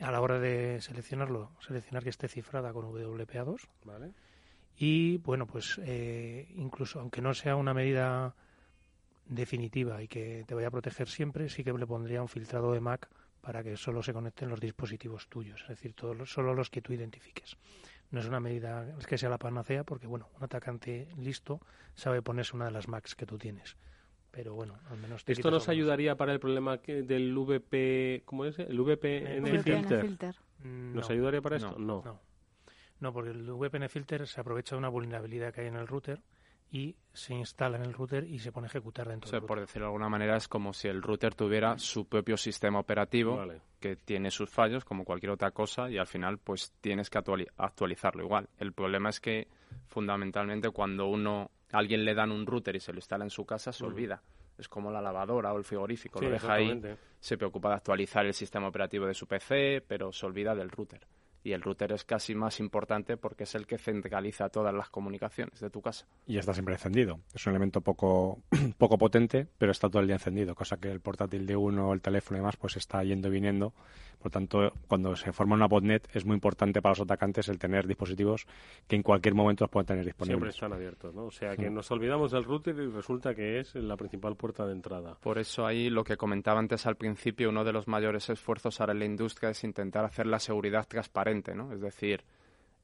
A 0.00 0.10
la 0.10 0.20
hora 0.20 0.38
de 0.40 0.80
seleccionarlo, 0.80 1.52
seleccionar 1.60 2.02
que 2.02 2.10
esté 2.10 2.26
cifrada 2.26 2.72
con 2.72 2.86
WPA2. 2.86 3.68
Vale. 3.84 4.12
Y 4.76 5.18
bueno, 5.18 5.46
pues 5.46 5.78
eh, 5.84 6.48
incluso 6.56 7.00
aunque 7.00 7.20
no 7.20 7.34
sea 7.34 7.54
una 7.56 7.74
medida 7.74 8.34
definitiva 9.26 10.02
y 10.02 10.08
que 10.08 10.44
te 10.46 10.54
vaya 10.54 10.68
a 10.68 10.70
proteger 10.70 11.08
siempre, 11.08 11.48
sí 11.50 11.62
que 11.62 11.72
le 11.72 11.86
pondría 11.86 12.22
un 12.22 12.28
filtrado 12.28 12.72
de 12.72 12.80
MAC 12.80 13.08
para 13.40 13.62
que 13.62 13.76
solo 13.76 14.02
se 14.02 14.12
conecten 14.12 14.48
los 14.48 14.60
dispositivos 14.60 15.28
tuyos, 15.28 15.62
es 15.62 15.68
decir, 15.68 15.94
todos 15.94 16.30
solo 16.30 16.54
los 16.54 16.70
que 16.70 16.82
tú 16.82 16.92
identifiques. 16.92 17.56
No 18.10 18.20
es 18.20 18.26
una 18.26 18.40
medida 18.40 18.86
es 18.98 19.06
que 19.06 19.18
sea 19.18 19.30
la 19.30 19.38
panacea 19.38 19.84
porque, 19.84 20.06
bueno, 20.06 20.28
un 20.36 20.44
atacante 20.44 21.08
listo 21.16 21.60
sabe 21.94 22.22
ponerse 22.22 22.56
una 22.56 22.66
de 22.66 22.72
las 22.72 22.88
Macs 22.88 23.14
que 23.14 23.26
tú 23.26 23.38
tienes. 23.38 23.76
Pero 24.32 24.54
bueno, 24.54 24.78
al 24.88 24.98
menos 24.98 25.24
te 25.24 25.32
Esto 25.32 25.50
nos 25.50 25.62
algunos. 25.64 25.68
ayudaría 25.68 26.14
para 26.16 26.32
el 26.32 26.38
problema 26.40 26.78
que- 26.78 27.02
del 27.02 27.36
VP, 27.36 28.22
¿cómo 28.24 28.44
es? 28.44 28.58
El 28.58 28.78
VPN 28.80 29.40
VPN 29.40 29.60
filter. 29.82 30.00
filter. 30.02 30.34
Mm, 30.62 30.94
¿Nos 30.94 31.08
no. 31.08 31.14
ayudaría 31.14 31.40
para 31.42 31.56
esto? 31.56 31.76
No. 31.78 32.02
No. 32.04 32.20
No, 33.00 33.12
porque 33.12 33.30
el 33.30 33.50
VPN 33.50 33.88
filter 33.88 34.26
se 34.28 34.40
aprovecha 34.40 34.74
de 34.76 34.78
una 34.78 34.88
vulnerabilidad 34.88 35.52
que 35.52 35.62
hay 35.62 35.66
en 35.68 35.76
el 35.76 35.86
router 35.88 36.20
y 36.70 36.94
se 37.12 37.34
instala 37.34 37.78
en 37.78 37.82
el 37.84 37.92
router 37.94 38.22
y 38.24 38.38
se 38.38 38.52
pone 38.52 38.66
a 38.66 38.68
ejecutar 38.68 39.08
O 39.08 39.10
dentro 39.10 39.28
sea, 39.30 39.40
del 39.40 39.46
por 39.48 39.56
router. 39.56 39.66
decirlo 39.68 39.86
de 39.86 39.88
alguna 39.88 40.08
manera, 40.08 40.36
es 40.36 40.46
como 40.46 40.72
si 40.72 40.86
el 40.86 41.02
router 41.02 41.34
tuviera 41.34 41.76
su 41.78 42.06
propio 42.06 42.36
sistema 42.36 42.78
operativo 42.78 43.36
Vale. 43.38 43.62
que 43.80 43.96
tiene 43.96 44.30
sus 44.30 44.48
fallos, 44.50 44.84
como 44.84 45.04
cualquier 45.04 45.32
otra 45.32 45.50
cosa, 45.50 45.90
y 45.90 45.98
al 45.98 46.06
final, 46.06 46.38
pues 46.38 46.72
tienes 46.80 47.10
que 47.10 47.18
actuali- 47.18 47.48
actualizarlo 47.56 48.22
igual. 48.22 48.48
El 48.58 48.72
problema 48.74 49.08
es 49.08 49.18
que, 49.18 49.48
fundamentalmente, 49.88 50.70
cuando 50.70 51.06
uno 51.08 51.50
alguien 51.72 52.04
le 52.04 52.14
dan 52.14 52.32
un 52.32 52.46
router 52.46 52.76
y 52.76 52.80
se 52.80 52.92
lo 52.92 52.98
instala 52.98 53.24
en 53.24 53.30
su 53.30 53.44
casa, 53.44 53.72
se 53.72 53.84
olvida. 53.84 54.22
Es 54.58 54.68
como 54.68 54.90
la 54.90 55.00
lavadora 55.00 55.52
o 55.52 55.58
el 55.58 55.64
frigorífico. 55.64 56.18
Sí, 56.18 56.26
lo 56.26 56.32
deja 56.32 56.52
ahí, 56.52 56.82
se 57.18 57.38
preocupa 57.38 57.70
de 57.70 57.76
actualizar 57.76 58.26
el 58.26 58.34
sistema 58.34 58.68
operativo 58.68 59.06
de 59.06 59.14
su 59.14 59.26
PC, 59.26 59.82
pero 59.86 60.12
se 60.12 60.26
olvida 60.26 60.54
del 60.54 60.70
router. 60.70 61.06
Y 61.42 61.52
el 61.52 61.62
router 61.62 61.92
es 61.92 62.04
casi 62.04 62.34
más 62.34 62.60
importante 62.60 63.16
porque 63.16 63.44
es 63.44 63.54
el 63.54 63.66
que 63.66 63.78
centraliza 63.78 64.48
todas 64.50 64.74
las 64.74 64.90
comunicaciones 64.90 65.58
de 65.60 65.70
tu 65.70 65.80
casa. 65.80 66.06
Y 66.26 66.36
está 66.38 66.52
siempre 66.52 66.74
encendido. 66.74 67.20
Es 67.34 67.46
un 67.46 67.52
elemento 67.52 67.80
poco, 67.80 68.42
poco 68.78 68.98
potente, 68.98 69.46
pero 69.58 69.72
está 69.72 69.88
todo 69.88 70.00
el 70.02 70.06
día 70.08 70.16
encendido, 70.16 70.54
cosa 70.54 70.76
que 70.76 70.90
el 70.90 71.00
portátil 71.00 71.46
de 71.46 71.56
uno, 71.56 71.92
el 71.92 72.02
teléfono 72.02 72.36
y 72.36 72.40
demás, 72.40 72.56
pues 72.56 72.76
está 72.76 73.02
yendo 73.04 73.28
y 73.28 73.30
viniendo. 73.30 73.72
Por 74.18 74.30
tanto, 74.30 74.74
cuando 74.86 75.16
se 75.16 75.32
forma 75.32 75.54
una 75.54 75.66
botnet, 75.66 76.06
es 76.14 76.26
muy 76.26 76.34
importante 76.34 76.82
para 76.82 76.90
los 76.90 77.00
atacantes 77.00 77.48
el 77.48 77.58
tener 77.58 77.86
dispositivos 77.86 78.46
que 78.86 78.96
en 78.96 79.02
cualquier 79.02 79.34
momento 79.34 79.64
los 79.64 79.70
puedan 79.70 79.86
tener 79.86 80.04
Siempre 80.04 80.26
disponibles. 80.26 80.54
están 80.56 80.74
abiertos, 80.74 81.14
¿no? 81.14 81.24
O 81.24 81.30
sea, 81.30 81.56
que 81.56 81.68
Sí. 81.68 81.70
nos 81.70 81.90
olvidamos 81.90 82.30
del 82.32 82.44
router 82.44 82.76
y 82.76 82.88
resulta 82.90 83.34
que 83.34 83.60
es 83.60 83.74
la 83.76 83.96
principal 83.96 84.36
puerta 84.36 84.66
de 84.66 84.72
entrada. 84.72 85.14
Por 85.22 85.38
eso 85.38 85.64
ahí 85.64 85.88
lo 85.88 86.04
que 86.04 86.18
comentaba 86.18 86.58
antes 86.60 86.84
al 86.86 86.96
principio, 86.96 87.48
uno 87.48 87.64
de 87.64 87.72
los 87.72 87.88
mayores 87.88 88.28
esfuerzos 88.28 88.78
ahora 88.82 88.92
en 88.92 88.98
la 88.98 89.04
industria 89.06 89.48
es 89.50 89.64
intentar 89.64 90.04
hacer 90.04 90.26
la 90.26 90.38
seguridad 90.38 90.86
transparente, 90.86 91.29
¿no? 91.54 91.72
Es 91.72 91.80
decir, 91.80 92.24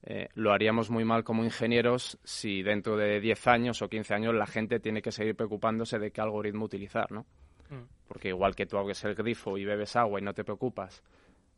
eh, 0.02 0.28
lo 0.34 0.52
haríamos 0.52 0.90
muy 0.90 1.04
mal 1.04 1.24
como 1.24 1.44
ingenieros 1.44 2.18
si 2.22 2.62
dentro 2.62 2.96
de 2.96 3.20
10 3.20 3.46
años 3.48 3.82
o 3.82 3.88
15 3.88 4.14
años 4.14 4.34
la 4.34 4.46
gente 4.46 4.78
tiene 4.80 5.02
que 5.02 5.10
seguir 5.10 5.34
preocupándose 5.34 5.98
de 5.98 6.10
qué 6.10 6.20
algoritmo 6.20 6.64
utilizar, 6.64 7.10
¿no? 7.10 7.26
Mm. 7.70 7.84
Porque 8.06 8.28
igual 8.28 8.54
que 8.54 8.66
tú 8.66 8.78
abres 8.78 9.04
el 9.04 9.14
grifo 9.14 9.58
y 9.58 9.64
bebes 9.64 9.96
agua 9.96 10.20
y 10.20 10.22
no 10.22 10.32
te 10.32 10.44
preocupas, 10.44 11.02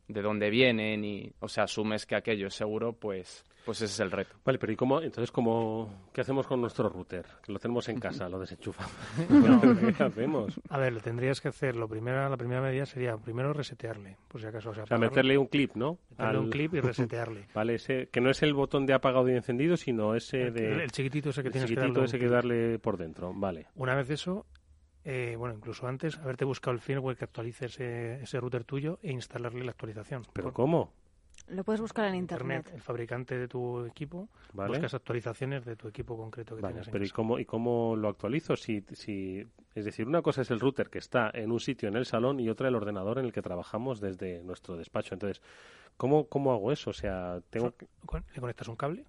de 0.09 0.21
dónde 0.21 0.49
vienen 0.49 1.05
y, 1.05 1.31
o 1.39 1.47
sea, 1.47 1.63
asumes 1.65 2.05
que 2.05 2.15
aquello 2.15 2.47
es 2.47 2.55
seguro, 2.55 2.93
pues, 2.93 3.45
pues 3.63 3.77
ese 3.81 3.93
es 3.93 3.99
el 3.99 4.09
reto. 4.11 4.35
Vale, 4.43 4.57
pero 4.57 4.73
¿y 4.73 4.75
cómo, 4.75 4.99
entonces, 5.01 5.31
cómo, 5.31 6.09
qué 6.11 6.21
hacemos 6.21 6.47
con 6.47 6.59
nuestro 6.59 6.89
router? 6.89 7.25
Que 7.43 7.51
lo 7.53 7.59
tenemos 7.59 7.87
en 7.89 7.99
casa, 8.01 8.27
lo 8.27 8.39
desenchufamos. 8.39 8.91
No. 9.29 9.61
¿Qué 9.97 10.03
hacemos? 10.03 10.59
A 10.69 10.77
ver, 10.79 10.93
lo 10.93 10.99
tendrías 10.99 11.39
que 11.41 11.49
hacer. 11.49 11.75
Lo 11.75 11.87
primera, 11.87 12.27
la 12.27 12.37
primera 12.37 12.61
medida 12.61 12.85
sería 12.87 13.15
primero 13.17 13.53
resetearle, 13.53 14.17
por 14.27 14.41
si 14.41 14.47
acaso. 14.47 14.71
O 14.71 14.73
sea, 14.73 14.83
O 14.83 14.87
sea, 14.87 14.95
apagarlo, 14.97 15.11
meterle 15.15 15.37
un 15.37 15.45
clip, 15.47 15.75
¿no? 15.75 15.99
meterle 16.09 16.39
un 16.39 16.49
clip 16.49 16.73
y 16.73 16.79
resetearle. 16.81 17.47
Vale, 17.53 17.75
ese, 17.75 18.07
que 18.11 18.19
no 18.19 18.31
es 18.31 18.41
el 18.41 18.53
botón 18.55 18.85
de 18.87 18.93
apagado 18.93 19.29
y 19.29 19.33
encendido, 19.35 19.77
sino 19.77 20.15
ese 20.15 20.47
El- 20.47 20.53
de... 20.55 20.83
el 20.83 20.91
chiquitito 20.91 21.29
ese 21.29 21.43
que 21.43 21.49
el 21.49 21.51
tienes 21.53 21.69
que 21.69 21.75
darle 21.75 22.03
ese 22.03 22.17
que 22.19 22.27
darle 22.27 22.79
por 22.79 22.97
dentro, 22.97 23.31
vale. 23.35 23.67
Una 23.75 23.93
vez 23.95 24.09
eso, 24.09 24.45
eh, 25.05 25.35
bueno, 25.37 25.55
incluso 25.55 25.87
antes, 25.87 26.17
haberte 26.17 26.45
buscado 26.45 26.73
el 26.73 26.79
firmware 26.79 27.17
que 27.17 27.25
actualice 27.25 27.65
ese, 27.65 28.21
ese 28.21 28.39
router 28.39 28.63
tuyo 28.63 28.99
e 29.01 29.11
instalarle 29.11 29.63
la 29.63 29.71
actualización. 29.71 30.23
¿Pero 30.33 30.47
Por- 30.47 30.53
cómo? 30.53 30.93
Lo 31.47 31.63
puedes 31.63 31.81
buscar 31.81 32.05
en 32.05 32.15
internet. 32.15 32.69
El 32.73 32.81
fabricante 32.81 33.37
de 33.37 33.47
tu 33.47 33.85
equipo, 33.85 34.29
Vale. 34.53 34.69
buscas 34.69 34.93
actualizaciones 34.93 35.65
de 35.65 35.75
tu 35.75 35.87
equipo 35.87 36.15
concreto 36.17 36.55
que 36.55 36.61
Vale, 36.61 36.81
en 36.81 36.91
pero 36.91 37.03
¿y 37.05 37.09
cómo, 37.09 37.39
¿y 37.39 37.45
cómo 37.45 37.95
lo 37.95 38.09
actualizo? 38.09 38.55
Si, 38.55 38.83
si, 38.91 39.47
es 39.73 39.85
decir, 39.85 40.05
una 40.05 40.21
cosa 40.21 40.41
es 40.41 40.51
el 40.51 40.59
router 40.59 40.89
que 40.89 40.99
está 40.99 41.31
en 41.33 41.51
un 41.51 41.59
sitio 41.59 41.89
en 41.89 41.95
el 41.95 42.05
salón 42.05 42.39
y 42.39 42.49
otra 42.49 42.67
el 42.67 42.75
ordenador 42.75 43.17
en 43.19 43.25
el 43.25 43.31
que 43.31 43.41
trabajamos 43.41 43.99
desde 43.99 44.43
nuestro 44.43 44.75
despacho. 44.77 45.15
Entonces, 45.15 45.41
¿cómo, 45.97 46.27
cómo 46.27 46.51
hago 46.51 46.71
eso? 46.71 46.91
O 46.91 46.93
sea, 46.93 47.39
tengo 47.49 47.73
Le 48.35 48.41
conectas 48.41 48.67
un 48.67 48.75
cable 48.75 49.05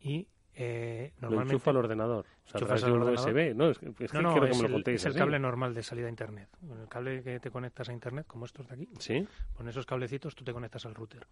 y 0.00 0.26
eh, 0.54 1.12
Lo 1.16 1.22
normalmente... 1.28 1.54
enchufo 1.54 1.70
al 1.70 1.76
ordenador. 1.78 2.24
O 2.26 2.48
sea, 2.48 2.58
a 2.58 2.60
enchufas 2.60 2.80
través 2.80 2.82
de 2.82 2.86
al 2.86 2.92
ordenador. 2.92 3.30
USB. 3.30 3.56
No, 3.56 3.70
es, 3.70 3.78
que 3.78 3.86
no, 3.86 3.94
que 3.96 4.04
es 4.04 4.12
me 4.56 4.62
lo 4.62 4.66
el- 4.66 4.72
contéis 4.72 5.00
es 5.00 5.06
el 5.06 5.10
así. 5.12 5.18
cable 5.18 5.38
normal 5.38 5.74
de 5.74 5.82
salida 5.82 6.06
a 6.06 6.10
internet. 6.10 6.48
Con 6.66 6.78
el 6.80 6.88
cable 6.88 7.22
que 7.22 7.40
te 7.40 7.50
conectas 7.50 7.88
a 7.88 7.92
internet, 7.92 8.26
como 8.26 8.44
estos 8.44 8.68
de 8.68 8.74
aquí, 8.74 8.88
¿Sí? 8.98 9.26
con 9.54 9.68
esos 9.68 9.86
cablecitos 9.86 10.34
tú 10.34 10.44
te 10.44 10.52
conectas 10.52 10.84
al 10.86 10.94
router. 10.94 11.26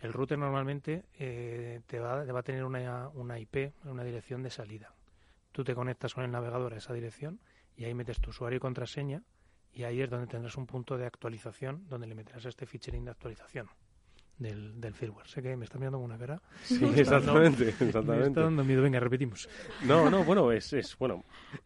El 0.00 0.12
router 0.12 0.38
normalmente 0.38 1.04
eh, 1.18 1.80
te, 1.86 1.98
va, 1.98 2.24
te 2.24 2.32
va 2.32 2.40
a 2.40 2.42
tener 2.42 2.64
una, 2.64 3.08
una 3.08 3.38
IP, 3.38 3.72
una 3.84 4.04
dirección 4.04 4.42
de 4.42 4.50
salida. 4.50 4.94
Tú 5.52 5.64
te 5.64 5.74
conectas 5.74 6.14
con 6.14 6.24
el 6.24 6.30
navegador 6.30 6.72
a 6.74 6.76
esa 6.76 6.92
dirección 6.94 7.40
y 7.76 7.84
ahí 7.84 7.94
metes 7.94 8.20
tu 8.20 8.30
usuario 8.30 8.56
y 8.58 8.60
contraseña 8.60 9.22
y 9.72 9.82
ahí 9.84 10.00
es 10.00 10.08
donde 10.10 10.26
tendrás 10.26 10.56
un 10.56 10.66
punto 10.66 10.96
de 10.96 11.06
actualización 11.06 11.86
donde 11.88 12.06
le 12.06 12.14
meterás 12.14 12.44
este 12.44 12.66
featuring 12.66 13.04
de 13.04 13.10
actualización 13.10 13.68
del, 14.40 14.80
del 14.80 14.92
firmware. 14.94 15.28
Sé 15.28 15.40
que 15.40 15.56
me 15.56 15.64
está 15.64 15.78
mirando 15.78 15.98
con 15.98 16.06
una 16.06 16.18
cara. 16.18 16.42
Sí, 16.64 16.80
Me 16.80 17.00
está 17.00 17.20
dando- 17.20 17.40
exactamente, 17.42 17.64
Me 17.78 18.26
está 18.26 18.40
dando 18.42 18.64
miedo. 18.64 18.82
Venga, 18.82 18.98
repetimos. 18.98 19.48
No, 19.84 20.10
no, 20.10 20.24
bueno, 20.24 20.50
es, 20.50 20.72
es, 20.72 20.98
bueno, 20.98 21.22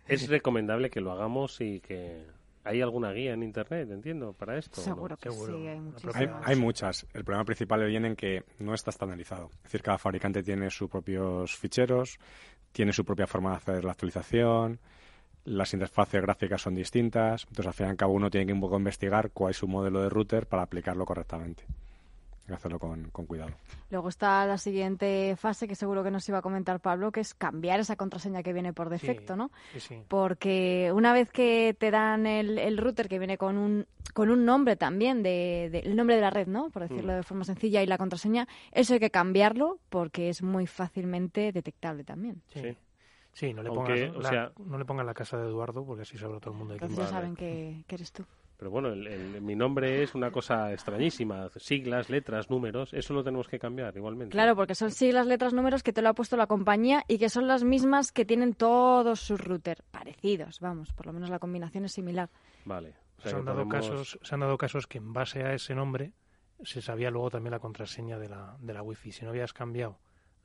es 0.07 0.29
recomendable 0.29 0.91
que 0.91 1.01
lo 1.01 1.13
hagamos 1.13 1.61
y 1.63 1.81
que... 1.81 2.27
¿Hay 2.67 2.81
alguna 2.81 3.13
guía 3.13 3.35
en 3.35 3.43
internet, 3.43 3.91
entiendo, 3.91 4.33
para 4.33 4.57
esto? 4.57 4.81
no? 4.81 4.85
Seguro 4.85 5.17
que 5.19 5.31
sí, 5.31 5.67
hay. 5.67 5.81
Hay, 6.15 6.31
hay 6.45 6.57
muchas. 6.57 7.07
El 7.13 7.23
problema 7.23 7.45
principal 7.45 7.85
viene 7.87 8.09
en 8.09 8.17
que 8.17 8.43
no 8.59 8.73
está 8.73 8.89
estandarizado. 8.89 9.51
Es 9.57 9.63
decir, 9.65 9.83
cada 9.83 9.99
fabricante 9.99 10.43
tiene 10.43 10.71
sus 10.71 10.89
propios 10.89 11.55
ficheros, 11.55 12.19
tiene 12.73 12.95
su 12.95 13.05
propia 13.05 13.27
forma 13.27 13.51
de 13.51 13.57
hacer 13.57 13.85
la 13.85 13.91
actualización, 13.93 14.81
las 15.45 15.75
interfaces 15.75 16.23
gráficas 16.23 16.63
son 16.63 16.75
distintas, 16.75 17.43
entonces 17.43 17.67
al 17.67 17.75
fin 17.75 17.87
y 17.87 17.91
al 17.91 17.97
cabo 17.99 18.15
uno 18.15 18.31
tiene 18.31 18.47
que 18.47 18.55
un 18.55 18.61
poco 18.63 18.79
investigar 18.79 19.31
cuál 19.33 19.51
es 19.51 19.59
su 19.59 19.69
modelo 19.69 20.01
de 20.01 20.09
router 20.09 20.47
para 20.47 20.63
aplicarlo 20.63 21.05
correctamente. 21.05 21.65
Hay 22.45 22.49
que 22.49 22.55
hacerlo 22.55 22.79
con, 22.79 23.09
con 23.11 23.25
cuidado. 23.25 23.53
Luego 23.89 24.11
está 24.11 24.45
la 24.45 24.59
siguiente 24.59 25.35
fase 25.37 25.67
que 25.67 25.75
seguro 25.75 26.05
que 26.05 26.11
nos 26.11 26.29
iba 26.29 26.39
a 26.39 26.43
comentar 26.43 26.79
Pablo, 26.79 27.11
que 27.11 27.21
es 27.21 27.33
cambiar 27.33 27.81
esa 27.81 27.97
contraseña 27.97 28.43
que 28.43 28.53
viene 28.53 28.75
por 28.75 28.91
defecto, 28.91 29.35
¿no? 29.35 29.51
Sí, 29.73 29.81
sí. 29.81 30.03
Porque 30.09 30.93
una 30.95 31.15
vez 31.15 31.31
que 31.31 31.75
te 31.79 31.91
dan 31.91 32.27
el, 32.27 32.59
el 32.59 32.77
router 32.77 33.09
que 33.09 33.19
viene 33.19 33.39
con 33.39 33.57
un, 33.57 33.87
con 34.13 34.29
un 34.31 34.45
nombre 34.45 34.77
también, 34.77 35.23
de, 35.23 35.71
de- 35.73 35.79
el 35.81 35.97
nombre 35.97 36.17
de 36.17 36.21
la 36.21 36.29
red, 36.29 36.47
¿no? 36.47 36.69
Por 36.69 36.83
decirlo 36.83 37.15
Mm. 37.15 37.17
de 37.17 37.23
forma 37.23 37.45
sencilla, 37.45 37.83
y 37.83 37.87
la 37.87 37.97
contraseña, 37.97 38.47
eso 38.73 38.93
hay 38.93 39.01
que 39.01 39.11
cambiarlo 39.11 39.79
porque 39.89 40.29
es 40.29 40.43
muy 40.43 40.67
fácilmente 40.67 41.51
detectable 41.51 42.05
también. 42.05 42.43
Sí. 42.53 42.77
Sí, 43.33 43.55
no 43.55 43.63
le, 43.63 43.71
Aunque, 43.71 44.07
pongas 44.09 44.17
o 44.17 44.21
la, 44.21 44.29
sea- 44.29 44.53
no 44.59 44.77
le 44.79 44.85
pongas 44.85 45.07
la 45.07 45.15
casa 45.15 45.39
de 45.39 45.47
Eduardo 45.49 45.85
porque 45.87 46.03
así 46.03 46.19
sabrá 46.19 46.39
todo 46.41 46.53
el 46.53 46.59
mundo 46.59 46.75
de 46.75 46.79
Entonces 46.79 46.99
ya 46.99 47.11
saben 47.11 47.35
que, 47.35 47.83
que 47.89 47.95
eres 47.95 48.13
tú. 48.13 48.25
Pero 48.57 48.71
bueno, 48.71 48.89
el- 48.89 49.07
el- 49.07 49.41
mi 49.43 49.55
nombre 49.57 50.03
es 50.03 50.15
una 50.15 50.31
cosa 50.31 50.73
extrañísima. 50.73 51.49
Siglas, 51.57 52.09
letras, 52.09 52.49
números, 52.51 52.95
eso 52.95 53.13
lo 53.13 53.25
tenemos 53.25 53.49
que 53.49 53.59
cambiar 53.59 53.97
igualmente. 53.97 54.33
Claro, 54.33 54.55
porque 54.57 54.75
son 54.75 54.91
siglas, 54.93 55.27
letras, 55.27 55.53
números 55.53 55.83
que 55.83 55.93
te 55.93 56.03
lo 56.03 56.09
ha 56.11 56.15
puesto 56.15 56.37
la 56.37 56.47
compañía 56.47 57.03
y 57.09 57.19
que 57.19 57.29
son 57.29 57.47
las 57.49 57.65
mismas 57.65 58.13
que 58.13 58.25
tienen 58.25 58.55
todos 58.55 59.21
sus 59.21 59.41
routers 59.41 59.83
parecidos, 59.91 60.61
vamos, 60.61 60.93
por 60.93 61.07
lo 61.07 61.13
menos 61.13 61.31
la 61.31 61.39
combinación 61.41 61.85
es 61.85 61.93
similar. 61.93 62.31
Vale. 62.65 62.95
O 63.19 63.23
sea 63.23 63.31
se, 63.33 63.37
han 63.39 63.45
dado 63.45 63.65
podemos- 63.69 63.89
casos, 63.91 64.19
se 64.23 64.35
han 64.35 64.41
dado 64.41 64.57
casos 64.59 64.87
que 64.87 64.99
en 64.99 65.13
base 65.13 65.43
a 65.43 65.53
ese 65.55 65.75
nombre 65.75 66.13
se 66.63 66.81
sabía 66.81 67.11
luego 67.11 67.31
también 67.31 67.51
la 67.51 67.59
contraseña 67.59 68.19
de 68.19 68.29
la, 68.29 68.57
de 68.61 68.73
la 68.73 68.83
wifi. 68.83 69.11
Si 69.13 69.25
no 69.25 69.31
habías 69.31 69.53
cambiado 69.53 69.99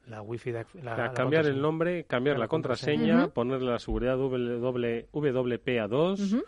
la 0.07 0.21
wifi 0.23 0.51
de 0.51 0.65
la, 0.81 0.93
O 0.93 0.95
sea, 0.95 1.05
la 1.07 1.13
cambiar 1.13 1.45
el 1.45 1.61
nombre, 1.61 2.05
cambiar 2.05 2.37
la 2.37 2.45
la 2.45 2.47
contraseña, 2.47 2.97
contraseña. 3.27 3.33
Ponerle 3.33 3.71
la 3.71 3.79
seguridad 3.79 4.17
W- 4.17 5.07
WPA2, 5.11 6.43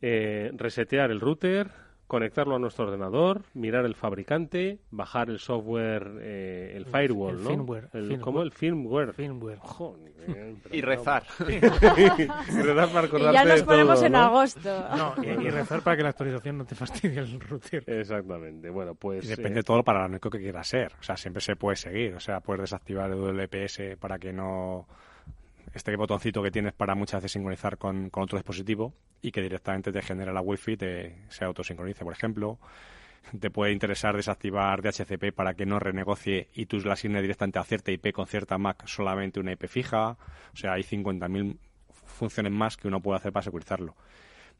eh, 0.00 0.50
resetear 0.54 1.10
el 1.10 1.20
router, 1.20 1.70
conectarlo 2.06 2.56
a 2.56 2.58
nuestro 2.58 2.86
ordenador, 2.86 3.42
mirar 3.52 3.84
el 3.84 3.94
fabricante, 3.94 4.78
bajar 4.90 5.28
el 5.28 5.38
software, 5.38 6.10
eh, 6.22 6.72
el 6.74 6.86
firewall, 6.86 7.36
el 7.36 7.44
¿no? 7.44 7.50
firmware, 7.50 7.84
El, 7.92 8.00
firmware. 8.06 8.20
¿Cómo? 8.20 8.42
El 8.42 8.52
firmware. 8.52 9.12
Firmware. 9.12 9.58
Joder, 9.60 10.12
Y 10.72 10.80
rezar. 10.80 11.24
y 11.46 11.58
rezar 12.62 12.88
para 12.88 13.06
acordarte 13.06 13.30
Y 13.30 13.34
ya 13.34 13.44
nos 13.44 13.60
de 13.60 13.64
ponemos 13.66 13.96
todo, 13.96 14.06
en 14.06 14.12
¿no? 14.12 14.18
agosto. 14.18 14.86
No, 14.96 15.14
y, 15.22 15.26
y 15.28 15.50
rezar 15.50 15.82
para 15.82 15.96
que 15.98 16.02
la 16.02 16.08
actualización 16.08 16.58
no 16.58 16.64
te 16.64 16.74
fastidie 16.74 17.18
el 17.18 17.40
router. 17.40 17.84
Exactamente. 17.86 18.70
Bueno, 18.70 18.94
pues... 18.94 19.24
Y 19.26 19.28
depende 19.28 19.60
eh, 19.60 19.64
todo 19.64 19.82
para 19.82 20.08
lo 20.08 20.18
que 20.18 20.38
quiera 20.38 20.64
ser. 20.64 20.92
O 20.98 21.02
sea, 21.02 21.16
siempre 21.16 21.42
se 21.42 21.56
puede 21.56 21.76
seguir. 21.76 22.14
O 22.14 22.20
sea, 22.20 22.40
puedes 22.40 22.62
desactivar 22.62 23.10
el 23.10 23.18
WPS 23.18 23.98
para 24.00 24.18
que 24.18 24.32
no. 24.32 24.86
Este 25.78 25.94
botoncito 25.94 26.42
que 26.42 26.50
tienes 26.50 26.72
para 26.72 26.96
muchas 26.96 27.22
veces 27.22 27.30
sincronizar 27.30 27.78
con, 27.78 28.10
otro 28.12 28.36
dispositivo 28.36 28.94
y 29.22 29.30
que 29.30 29.40
directamente 29.40 29.92
te 29.92 30.02
genera 30.02 30.32
la 30.32 30.40
wifi 30.40 30.76
te 30.76 31.22
se 31.28 31.44
autosincronice, 31.44 32.02
por 32.02 32.12
ejemplo. 32.12 32.58
Te 33.38 33.48
puede 33.48 33.70
interesar 33.70 34.16
desactivar 34.16 34.82
DHCP 34.82 35.32
para 35.32 35.54
que 35.54 35.66
no 35.66 35.78
renegocie 35.78 36.48
y 36.52 36.66
tú 36.66 36.78
la 36.80 36.94
asignes 36.94 37.22
directamente 37.22 37.60
a 37.60 37.62
cierta 37.62 37.92
IP 37.92 38.12
con 38.12 38.26
cierta 38.26 38.58
MAC 38.58 38.88
solamente 38.88 39.38
una 39.38 39.52
IP 39.52 39.68
fija. 39.68 40.18
O 40.52 40.56
sea, 40.56 40.72
hay 40.72 40.82
50.000 40.82 41.56
funciones 41.92 42.52
más 42.52 42.76
que 42.76 42.88
uno 42.88 43.00
puede 43.00 43.18
hacer 43.18 43.32
para 43.32 43.44
securizarlo. 43.44 43.94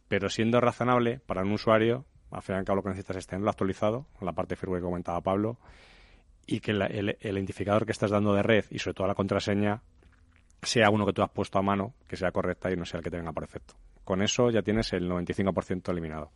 Pero 0.06 0.30
siendo 0.30 0.60
razonable 0.60 1.18
para 1.18 1.42
un 1.42 1.50
usuario, 1.50 2.04
al 2.30 2.42
fin 2.42 2.54
y 2.54 2.58
al 2.58 2.64
cabo 2.64 2.76
lo 2.76 2.82
que 2.84 2.90
necesitas 2.90 3.16
es 3.16 3.26
tenerlo 3.26 3.50
actualizado, 3.50 4.06
la 4.20 4.34
parte 4.34 4.54
firmware 4.54 4.82
que 4.82 4.86
comentaba 4.86 5.20
Pablo, 5.20 5.58
y 6.46 6.60
que 6.60 6.70
el 6.70 7.16
identificador 7.20 7.86
que 7.86 7.92
estás 7.92 8.12
dando 8.12 8.34
de 8.34 8.44
red 8.44 8.66
y 8.70 8.78
sobre 8.78 8.94
todo 8.94 9.08
la 9.08 9.16
contraseña 9.16 9.82
sea 10.62 10.90
uno 10.90 11.06
que 11.06 11.12
tú 11.12 11.22
has 11.22 11.30
puesto 11.30 11.58
a 11.58 11.62
mano, 11.62 11.94
que 12.06 12.16
sea 12.16 12.30
correcta 12.30 12.70
y 12.70 12.76
no 12.76 12.84
sea 12.84 12.98
el 12.98 13.04
que 13.04 13.10
te 13.10 13.16
venga 13.16 13.32
por. 13.32 13.74
Con 14.04 14.22
eso 14.22 14.50
ya 14.50 14.62
tienes 14.62 14.92
el 14.92 15.08
95% 15.08 15.90
eliminado. 15.90 16.30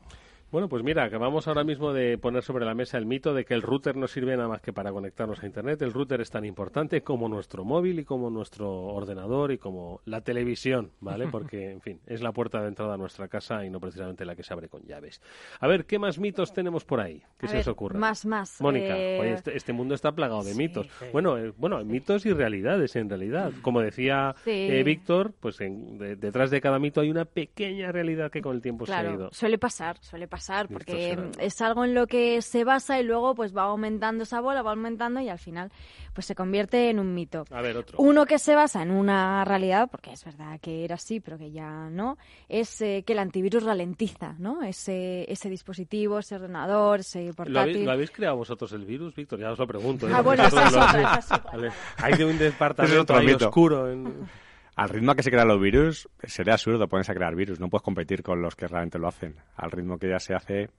Bueno, 0.53 0.68
pues 0.68 0.82
mira, 0.84 1.05
acabamos 1.05 1.48
ahora 1.48 1.64
mismo 1.64 1.94
de 1.94 2.18
poner 2.18 2.42
sobre 2.42 2.66
la 2.66 2.74
mesa 2.74 2.98
el 2.98 3.07
mito 3.07 3.32
de 3.32 3.46
que 3.46 3.55
el 3.55 3.62
router 3.62 3.96
no 3.96 4.07
sirve 4.07 4.36
nada 4.36 4.50
más 4.50 4.61
que 4.61 4.70
para 4.70 4.92
conectarnos 4.92 5.42
a 5.42 5.46
Internet. 5.46 5.80
El 5.80 5.94
router 5.94 6.20
es 6.20 6.30
tan 6.30 6.44
importante 6.44 7.00
como 7.03 7.26
nuestro 7.26 7.64
móvil 7.64 7.98
y 8.00 8.05
como 8.05 8.28
nuestro 8.28 8.70
ordenador 8.70 9.50
y 9.53 9.57
como 9.57 10.03
la 10.05 10.20
televisión, 10.20 10.90
¿vale? 11.00 11.26
Porque, 11.28 11.70
en 11.70 11.80
fin, 11.80 12.00
es 12.07 12.20
la 12.20 12.32
puerta 12.32 12.61
de 12.61 12.68
entrada 12.68 12.92
a 12.94 12.96
nuestra 12.98 13.28
casa 13.28 13.64
y 13.64 13.70
no 13.70 13.80
precisamente 13.80 14.26
la 14.26 14.36
que 14.36 14.42
se 14.42 14.53
abre 14.53 14.68
con 14.68 14.82
llaves. 14.82 15.22
A 15.59 15.66
ver, 15.68 15.86
¿qué 15.86 15.98
más 15.98 16.18
mitos 16.18 16.53
tenemos 16.53 16.84
por 16.84 17.00
ahí? 17.00 17.22
¿Qué 17.38 17.46
A 17.46 17.48
se 17.48 17.55
ver, 17.57 17.61
os 17.62 17.68
ocurre? 17.68 17.98
Más, 17.98 18.26
más. 18.26 18.61
Mónica, 18.61 18.94
eh, 18.98 19.20
oye, 19.20 19.32
este, 19.32 19.57
este 19.57 19.72
mundo 19.72 19.94
está 19.94 20.12
plagado 20.12 20.44
de 20.44 20.53
sí, 20.53 20.59
mitos. 20.59 20.86
sí. 20.98 21.07
Bueno, 21.14 21.38
eh, 21.38 21.55
bueno, 21.57 21.82
mitos 21.82 22.26
y 22.26 22.32
realidades 22.34 22.94
en 22.96 23.09
realidad. 23.09 23.53
Como 23.62 23.80
decía 23.80 24.34
Sí. 24.44 24.50
eh, 24.50 24.82
Víctor, 24.84 25.32
pues 25.40 25.59
en- 25.62 25.96
de- 25.96 26.16
detrás 26.16 26.50
de 26.50 26.61
cada 26.61 26.78
mito 26.78 27.00
hay 27.00 27.09
una 27.11 27.24
pequeña 27.24 27.90
realidad 27.90 28.30
que 28.30 28.42
con 28.42 28.55
el 28.55 28.61
tiempo 28.61 28.84
se 28.84 28.92
ha 28.92 29.11
ido. 29.11 29.30
suele 29.32 29.57
pasar, 29.57 29.96
suele 30.03 30.28
pasar, 30.28 30.41
Porque 30.68 31.16
mm, 31.16 31.40
es 31.40 31.61
algo 31.61 31.84
en 31.84 31.95
lo 31.95 32.07
que 32.07 32.43
se 32.43 32.64
basa 32.64 33.01
y 33.01 33.05
luego 33.05 33.34
pues 33.34 33.57
va 33.57 33.62
aumentando 33.62 34.24
esa 34.24 34.40
bola, 34.40 34.62
va 34.62 34.70
aumentando 34.70 35.20
y 35.20 35.28
al 35.28 35.38
final 35.38 35.70
pues 36.12 36.26
se 36.26 36.34
convierte 36.34 36.90
en 36.90 36.99
un 36.99 37.14
mito. 37.14 37.45
A 37.51 37.62
ver, 37.62 37.76
otro. 37.76 37.99
Uno 37.99 38.26
que 38.26 38.38
se 38.38 38.55
basa 38.55 38.82
en 38.82 38.90
una 38.90 39.45
realidad, 39.45 39.88
porque 39.90 40.12
es 40.12 40.24
verdad 40.24 40.61
que 40.61 40.84
era 40.84 40.97
así, 40.97 41.20
pero 41.20 41.38
que 41.38 41.51
ya 41.51 41.88
no, 41.90 42.18
es 42.49 42.80
eh, 42.82 43.03
que 43.07 43.14
el 43.14 43.18
antivirus 43.18 43.62
ralentiza, 43.62 44.34
¿no? 44.38 44.62
Ese, 44.62 45.30
ese 45.30 45.49
dispositivo, 45.49 46.18
ese 46.18 46.34
ordenador, 46.34 47.01
ese 47.01 47.28
¿Lo 47.28 47.34
portátil. 47.34 47.59
habéis, 47.59 47.84
lo 47.86 47.93
habéis 47.93 48.11
creado 48.11 48.36
vosotros 48.36 48.72
el 48.72 48.84
virus, 48.84 49.14
Víctor? 49.14 49.38
Ya 49.40 49.53
os 49.53 49.59
lo 49.59 49.66
pregunto. 49.66 50.07
¿eh? 50.09 50.12
Ah, 50.14 50.20
bueno, 50.20 50.43
Vosotros 50.51 50.70
esa 50.70 50.80
es 50.82 50.88
otra, 50.88 51.01
esa 51.01 51.18
es 51.18 51.40
otra. 51.40 51.51
Vale. 51.53 51.72
Hay 51.97 52.14
de 52.14 52.24
un 52.24 52.38
departamento 52.38 53.03
otro 53.03 53.16
ahí 53.16 53.26
mito. 53.26 53.49
oscuro. 53.49 53.90
En... 53.90 54.28
Al 54.75 54.89
ritmo 54.89 55.14
que 55.14 55.23
se 55.23 55.31
crean 55.31 55.49
los 55.49 55.61
virus, 55.61 56.09
sería 56.25 56.55
absurdo 56.55 56.89
ponerse 56.89 57.12
a 57.12 57.14
crear 57.14 57.35
virus. 57.35 57.61
No 57.61 57.68
puedes 57.68 57.83
competir 57.83 58.23
con 58.23 58.41
los 58.41 58.57
que 58.57 58.66
realmente 58.66 58.99
lo 58.99 59.09
hacen. 59.09 59.37
Al 59.57 59.70
ritmo 59.70 59.99
que 59.99 60.09
ya 60.09 60.18
se 60.18 60.35
hace, 60.35 60.70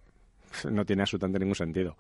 no 0.70 0.86
tiene 0.86 1.04
absolutamente 1.04 1.40
ningún 1.40 1.56
sentido. 1.56 1.96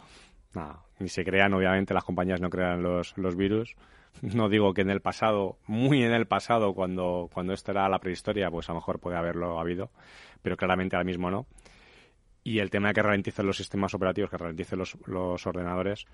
Nada, 0.55 0.83
ni 0.99 1.09
se 1.09 1.23
crean, 1.23 1.53
obviamente, 1.53 1.93
las 1.93 2.03
compañías 2.03 2.41
no 2.41 2.49
crean 2.49 2.81
los, 2.81 3.15
los 3.17 3.35
virus. 3.35 3.75
No 4.21 4.49
digo 4.49 4.73
que 4.73 4.81
en 4.81 4.89
el 4.89 5.01
pasado, 5.01 5.57
muy 5.65 6.03
en 6.03 6.13
el 6.13 6.27
pasado, 6.27 6.73
cuando, 6.73 7.29
cuando 7.33 7.53
esto 7.53 7.71
era 7.71 7.89
la 7.89 7.99
prehistoria, 7.99 8.49
pues 8.49 8.69
a 8.69 8.73
lo 8.73 8.79
mejor 8.79 8.99
puede 8.99 9.17
haberlo 9.17 9.59
habido, 9.59 9.91
pero 10.41 10.55
claramente 10.55 10.95
ahora 10.95 11.05
mismo 11.05 11.31
no. 11.31 11.47
Y 12.43 12.59
el 12.59 12.69
tema 12.69 12.89
de 12.89 12.93
que 12.95 13.01
ralenticen 13.01 13.47
los 13.47 13.57
sistemas 13.57 13.93
operativos, 13.93 14.29
que 14.29 14.37
ralenticen 14.37 14.77
los, 14.77 14.97
los 15.07 15.47
ordenadores, 15.47 16.05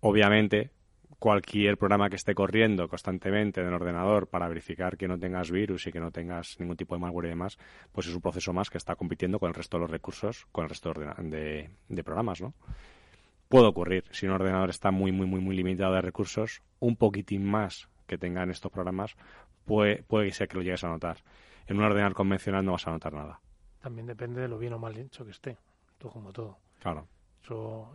obviamente 0.00 0.70
cualquier 1.18 1.76
programa 1.76 2.08
que 2.08 2.16
esté 2.16 2.34
corriendo 2.34 2.88
constantemente 2.88 3.60
en 3.60 3.66
el 3.66 3.74
ordenador 3.74 4.28
para 4.28 4.48
verificar 4.48 4.96
que 4.96 5.08
no 5.08 5.18
tengas 5.18 5.50
virus 5.50 5.86
y 5.86 5.92
que 5.92 6.00
no 6.00 6.10
tengas 6.10 6.58
ningún 6.60 6.76
tipo 6.76 6.94
de 6.94 7.00
malware 7.00 7.26
y 7.26 7.30
demás, 7.30 7.58
pues 7.92 8.06
es 8.06 8.14
un 8.14 8.20
proceso 8.20 8.52
más 8.52 8.70
que 8.70 8.78
está 8.78 8.94
compitiendo 8.94 9.38
con 9.38 9.48
el 9.48 9.54
resto 9.54 9.76
de 9.76 9.82
los 9.82 9.90
recursos, 9.90 10.46
con 10.52 10.64
el 10.64 10.70
resto 10.70 10.92
de, 10.92 11.70
de, 11.88 12.04
programas, 12.04 12.40
¿no? 12.40 12.54
Puede 13.48 13.66
ocurrir, 13.66 14.04
si 14.10 14.26
un 14.26 14.32
ordenador 14.32 14.70
está 14.70 14.90
muy, 14.90 15.10
muy, 15.10 15.26
muy, 15.26 15.40
muy 15.40 15.56
limitado 15.56 15.94
de 15.94 16.02
recursos, 16.02 16.62
un 16.80 16.96
poquitín 16.96 17.44
más 17.44 17.88
que 18.06 18.18
tengan 18.18 18.50
estos 18.50 18.70
programas, 18.70 19.16
puede, 19.64 20.02
puede 20.02 20.30
ser 20.32 20.48
que 20.48 20.56
lo 20.56 20.62
llegues 20.62 20.84
a 20.84 20.88
notar. 20.88 21.18
En 21.66 21.78
un 21.78 21.84
ordenador 21.84 22.14
convencional 22.14 22.64
no 22.64 22.72
vas 22.72 22.86
a 22.86 22.90
notar 22.90 23.12
nada. 23.12 23.40
También 23.80 24.06
depende 24.06 24.40
de 24.40 24.48
lo 24.48 24.58
bien 24.58 24.74
o 24.74 24.78
mal 24.78 24.96
hecho 24.96 25.24
que 25.24 25.30
esté, 25.30 25.56
todo 25.98 26.12
como 26.12 26.32
todo. 26.32 26.58
Claro 26.80 27.08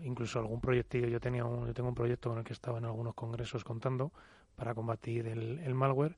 incluso 0.04 0.39
algún 0.39 0.60
proyectillo. 0.60 1.08
Yo, 1.08 1.20
tenía 1.20 1.45
un, 1.45 1.68
yo 1.68 1.74
tengo 1.74 1.89
un 1.89 1.95
proyecto 1.95 2.30
con 2.30 2.39
el 2.39 2.43
que 2.43 2.54
estaba 2.54 2.78
en 2.78 2.86
algunos 2.86 3.14
congresos 3.14 3.64
contando 3.64 4.12
para 4.56 4.74
combatir 4.74 5.28
el, 5.28 5.74
malware 5.74 6.16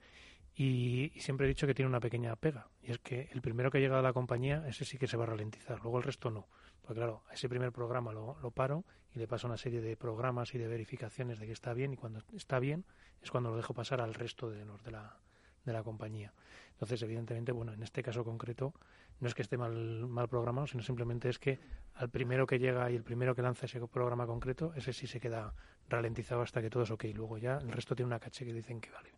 y, 0.55 1.11
siempre 1.17 1.45
he 1.45 1.49
dicho 1.49 1.67
que 1.67 1.73
tiene 1.73 1.89
una 1.89 1.99
pequeña 1.99 2.36
pega. 2.36 2.67
Y 2.81 2.91
es 2.91 2.99
que 2.99 3.29
el 3.31 3.41
primero 3.41 3.71
que 3.71 3.79
llega 3.79 3.99
a 3.99 4.01
la 4.01 4.13
compañía, 4.13 4.63
ese 4.67 4.86
sí 4.86 4.97
que 4.97 5.07
se 5.07 5.17
va 5.17 5.23
a 5.23 5.27
ralentizar, 5.27 5.79
luego 5.81 5.97
el 5.97 6.03
resto 6.03 6.29
no. 6.31 6.47
Pues 6.81 6.95
claro, 6.95 7.23
ese 7.31 7.49
primer 7.49 7.71
programa 7.71 8.13
lo, 8.13 8.38
lo 8.41 8.51
paro 8.51 8.86
y 9.13 9.19
le 9.19 9.27
paso 9.27 9.47
una 9.47 9.57
serie 9.57 9.81
de 9.81 9.97
programas 9.97 10.53
y 10.53 10.57
de 10.57 10.67
verificaciones 10.67 11.39
de 11.39 11.47
que 11.47 11.53
está 11.53 11.73
bien 11.73 11.93
y 11.93 11.97
cuando 11.97 12.21
está 12.36 12.59
bien 12.59 12.86
es 13.21 13.31
cuando 13.31 13.49
lo 13.49 13.57
dejo 13.57 13.73
pasar 13.73 14.01
al 14.01 14.13
resto 14.13 14.49
de 14.49 14.65
los 14.65 14.83
de 14.83 14.91
la, 14.91 15.17
de 15.65 15.73
la 15.73 15.83
compañía. 15.83 16.33
Entonces, 16.73 17.01
evidentemente, 17.01 17.51
bueno, 17.51 17.73
en 17.73 17.83
este 17.83 18.03
caso 18.03 18.23
concreto, 18.23 18.73
no 19.20 19.28
es 19.28 19.34
que 19.34 19.41
esté 19.41 19.57
mal, 19.57 20.07
mal 20.07 20.28
programado, 20.28 20.68
sino 20.68 20.84
simplemente 20.84 21.30
es 21.30 21.39
que 21.39 21.59
al 21.95 22.09
primero 22.09 22.45
que 22.45 22.59
llega 22.59 22.89
y 22.91 22.95
el 22.95 23.03
primero 23.03 23.36
que 23.36 23.41
lanza 23.41 23.66
ese 23.66 23.80
programa 23.88 24.26
concreto, 24.26 24.74
ese 24.76 24.93
sí 24.93 25.07
se 25.07 25.20
queda 25.20 25.53
ralentizado 25.89 26.41
hasta 26.41 26.61
que 26.61 26.70
todo 26.70 26.84
es 26.84 26.91
ok. 26.91 27.05
Luego 27.13 27.38
ya 27.38 27.57
el 27.57 27.72
resto 27.72 27.95
tiene 27.95 28.07
una 28.07 28.20
caché 28.20 28.45
que 28.45 28.53
dicen 28.53 28.82
que 28.82 28.91
vale. 28.91 29.11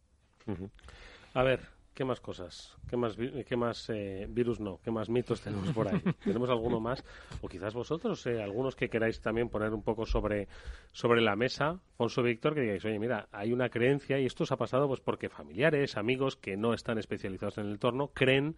A 1.34 1.43
ver, 1.43 1.60
¿Qué 1.98 2.06
más 2.06 2.22
cosas? 2.22 2.78
¿Qué 2.88 2.95
más, 2.95 3.18
qué 3.18 3.56
más 3.56 3.89
eh, 3.89 4.28
virus 4.30 4.60
no? 4.60 4.80
¿Qué 4.84 4.91
más 4.91 5.10
mitos 5.10 5.41
tenemos 5.41 5.72
por 5.72 5.88
ahí? 5.88 6.00
¿Tenemos 6.24 6.48
alguno 6.48 6.80
más? 6.80 7.04
O 7.41 7.50
quizás 7.50 7.74
vosotros, 7.74 8.24
eh, 8.28 8.39
algunos 8.39 8.76
que 8.76 8.88
queráis 8.88 9.20
también 9.20 9.50
poner 9.50 9.74
un 9.74 9.82
poco 9.82 10.06
sobre, 10.06 10.48
sobre 10.91 11.22
la 11.22 11.36
mesa, 11.36 11.80
Fonso 11.98 12.22
Víctor, 12.22 12.54
que 12.54 12.62
digáis, 12.62 12.86
oye, 12.86 13.00
mira, 13.00 13.28
hay 13.32 13.52
una 13.52 13.70
creencia 13.70 14.20
y 14.20 14.28
esto 14.28 14.43
os 14.43 14.52
ha 14.52 14.58
pasado 14.58 14.88
pues 14.88 15.00
porque 15.00 15.28
familiares, 15.28 15.98
amigos 15.98 16.36
que 16.36 16.56
no 16.56 16.76
están 16.76 17.00
especializados 17.00 17.58
en 17.58 17.66
el 17.66 17.72
entorno 17.72 18.12
creen 18.14 18.58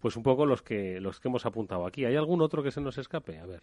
pues 0.00 0.16
un 0.16 0.22
poco 0.22 0.46
los 0.46 0.62
que, 0.62 1.00
los 1.00 1.20
que 1.20 1.28
hemos 1.28 1.46
apuntado 1.46 1.86
aquí. 1.86 2.04
¿Hay 2.04 2.16
algún 2.16 2.42
otro 2.42 2.62
que 2.62 2.70
se 2.70 2.80
nos 2.80 2.98
escape? 2.98 3.38
A 3.38 3.46
ver. 3.46 3.62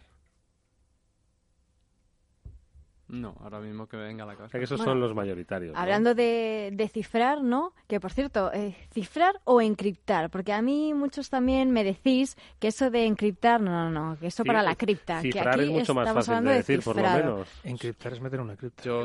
No, 3.12 3.36
ahora 3.42 3.60
mismo 3.60 3.86
que 3.86 3.98
me 3.98 4.04
venga 4.04 4.24
a 4.24 4.26
la 4.26 4.36
casa. 4.36 4.56
que 4.56 4.64
esos 4.64 4.80
son 4.80 4.98
los 4.98 5.14
mayoritarios. 5.14 5.76
Hablando 5.76 6.14
de, 6.14 6.90
cifrar, 6.90 7.42
¿no? 7.42 7.74
Que 7.86 8.00
por 8.00 8.10
cierto, 8.10 8.50
eh, 8.54 8.74
cifrar 8.90 9.38
o 9.44 9.60
encriptar, 9.60 10.30
porque 10.30 10.54
a 10.54 10.62
mí 10.62 10.94
muchos 10.94 11.28
también 11.28 11.70
me 11.70 11.84
decís 11.84 12.36
que 12.58 12.68
eso 12.68 12.90
de 12.90 13.04
encriptar, 13.04 13.60
no, 13.60 13.70
no, 13.70 13.90
no, 13.90 14.18
que 14.18 14.28
eso 14.28 14.44
para 14.44 14.62
la 14.62 14.76
cripta. 14.76 15.20
Cifrar 15.20 15.56
que 15.56 15.64
es 15.64 15.70
mucho 15.70 15.92
más 15.92 16.10
fácil 16.10 16.42
de 16.42 16.54
decir, 16.54 16.80
por 16.82 16.96
lo 16.96 17.02
menos. 17.02 17.48
Encriptar 17.64 18.14
es 18.14 18.20
meter 18.22 18.40
una 18.40 18.56
cripta. 18.56 18.82
Yo, 18.82 19.00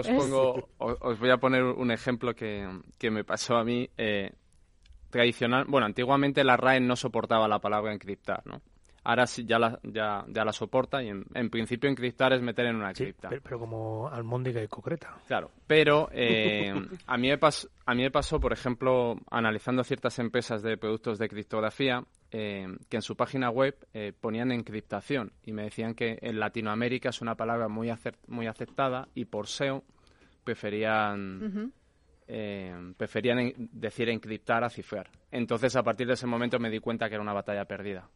os, 0.00 0.06
pongo, 0.06 0.68
os, 0.76 1.18
voy 1.18 1.30
a 1.30 1.38
poner 1.38 1.62
un 1.62 1.90
ejemplo 1.90 2.34
que, 2.34 2.68
que 2.98 3.10
me 3.10 3.24
pasó 3.24 3.56
a 3.56 3.64
mí. 3.64 3.88
Eh, 3.96 4.32
tradicional, 5.16 5.64
bueno, 5.66 5.86
antiguamente 5.86 6.44
la 6.44 6.56
RAE 6.56 6.80
no 6.80 6.96
soportaba 6.96 7.48
la 7.48 7.58
palabra 7.58 7.92
encriptar, 7.92 8.42
¿no? 8.46 8.60
ahora 9.06 9.26
sí 9.26 9.44
ya 9.46 9.58
la, 9.58 9.78
ya, 9.84 10.24
ya 10.28 10.44
la 10.44 10.52
soporta 10.52 11.02
y 11.02 11.08
en, 11.08 11.50
principio 11.50 11.88
encriptar 11.88 12.32
es 12.32 12.42
meter 12.42 12.66
en 12.66 12.76
una 12.76 12.92
cripta. 12.92 13.30
pero, 13.42 13.58
como 13.60 14.08
almóndiga 14.08 14.62
y 14.62 14.66
concreta. 14.66 15.16
Claro, 15.28 15.52
pero 15.66 16.08
eh, 16.12 16.72
a, 17.06 17.16
mí 17.16 17.28
me 17.28 17.38
pasó, 17.38 17.68
a 17.86 17.94
mí 17.94 18.02
me 18.02 18.10
pasó, 18.10 18.40
por 18.40 18.52
ejemplo, 18.52 19.16
analizando 19.30 19.84
ciertas 19.84 20.18
empresas 20.18 20.62
de 20.62 20.76
productos 20.76 21.18
de 21.18 21.28
criptografía, 21.28 22.04
eh, 22.32 22.66
que 22.88 22.96
en 22.96 23.02
su 23.02 23.14
página 23.14 23.48
web 23.48 23.76
eh, 23.94 24.12
ponían 24.20 24.50
encriptación 24.50 25.32
y 25.44 25.52
me 25.52 25.62
decían 25.62 25.94
que 25.94 26.18
en 26.20 26.40
Latinoamérica 26.40 27.10
es 27.10 27.20
una 27.20 27.36
palabra 27.36 27.68
muy, 27.68 27.92
muy 28.26 28.46
aceptada 28.48 29.08
y 29.14 29.26
por 29.26 29.46
SEO 29.46 29.84
preferían... 30.42 31.72
preferían 32.96 33.52
decir 33.56 34.08
encriptar 34.08 34.64
a 34.64 34.70
cifrar. 34.70 35.10
Entonces, 35.30 35.76
a 35.76 35.82
partir 35.82 36.06
de 36.06 36.14
ese 36.14 36.26
momento 36.26 36.58
me 36.58 36.70
di 36.70 36.80
cuenta 36.80 37.08
que 37.08 37.14
era 37.14 37.22
una 37.22 37.32
batalla 37.32 37.64
perdida. 37.64 38.08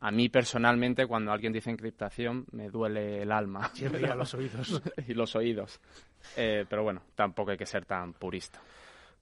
A 0.00 0.12
mí 0.12 0.28
personalmente 0.28 1.06
cuando 1.06 1.32
alguien 1.32 1.52
dice 1.52 1.70
encriptación 1.70 2.46
me 2.52 2.70
duele 2.70 3.22
el 3.22 3.32
alma. 3.32 3.68
Siempre 3.74 4.06
a 4.06 4.14
los 4.14 4.32
oídos. 4.34 4.80
y 5.08 5.14
los 5.14 5.34
oídos. 5.34 5.80
Eh, 6.36 6.64
pero 6.68 6.84
bueno, 6.84 7.02
tampoco 7.14 7.50
hay 7.50 7.56
que 7.56 7.66
ser 7.66 7.84
tan 7.84 8.12
purista. 8.12 8.60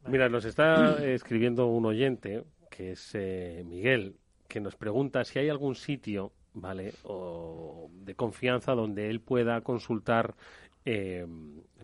Mira, 0.07 0.29
nos 0.29 0.45
está 0.45 0.97
escribiendo 1.05 1.67
un 1.67 1.87
oyente, 1.87 2.45
que 2.71 2.93
es 2.93 3.11
eh, 3.15 3.63
Miguel, 3.65 4.17
que 4.49 4.61
nos 4.61 4.77
pregunta 4.77 5.25
si 5.25 5.39
hay 5.39 5.49
algún 5.49 5.75
sitio, 5.75 6.33
¿vale? 6.53 6.93
O 7.05 7.89
de 7.91 8.15
confianza 8.15 8.73
donde 8.73 9.09
él 9.09 9.21
pueda 9.21 9.63
consultar 9.63 10.35
eh, 10.87 11.27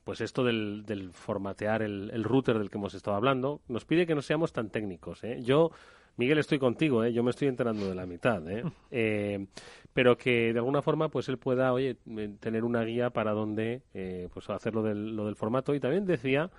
pues 0.05 0.23
esto 0.23 0.43
del, 0.43 1.11
formatear 1.13 1.83
el, 1.83 2.11
el, 2.11 2.25
router 2.25 2.59
del 2.59 2.71
que 2.71 2.79
hemos 2.79 2.95
estado 2.95 3.17
hablando. 3.17 3.61
Nos 3.69 3.85
pide 3.85 4.07
que 4.07 4.15
no 4.15 4.23
seamos 4.23 4.55
tan 4.55 4.71
técnicos. 4.71 5.23
¿eh? 5.25 5.43
Yo 5.43 5.71
Miguel, 6.17 6.39
estoy 6.39 6.59
contigo, 6.59 7.05
¿eh? 7.05 7.13
yo 7.13 7.23
me 7.23 7.31
estoy 7.31 7.49
enterando 7.49 7.89
de 7.89 7.95
la 7.95 8.07
mitad, 8.07 8.47
¿eh? 8.49 8.63
¿eh? 8.91 9.47
pero 9.95 10.17
que 10.17 10.53
de 10.53 10.59
alguna 10.59 10.83
forma 10.83 11.09
pues 11.09 11.29
él 11.29 11.39
pueda, 11.39 11.73
oye, 11.73 11.97
tener 12.41 12.65
una 12.65 12.83
guía 12.83 13.11
para 13.11 13.33
dónde 13.33 13.83
eh, 13.95 14.29
pues 14.33 14.49
hacer 14.51 14.75
lo 14.75 14.83
del, 14.83 15.17
lo 15.17 15.27
del 15.27 15.37
formato. 15.37 15.75
Y 15.75 15.81
también 15.81 16.05
decía 16.05 16.51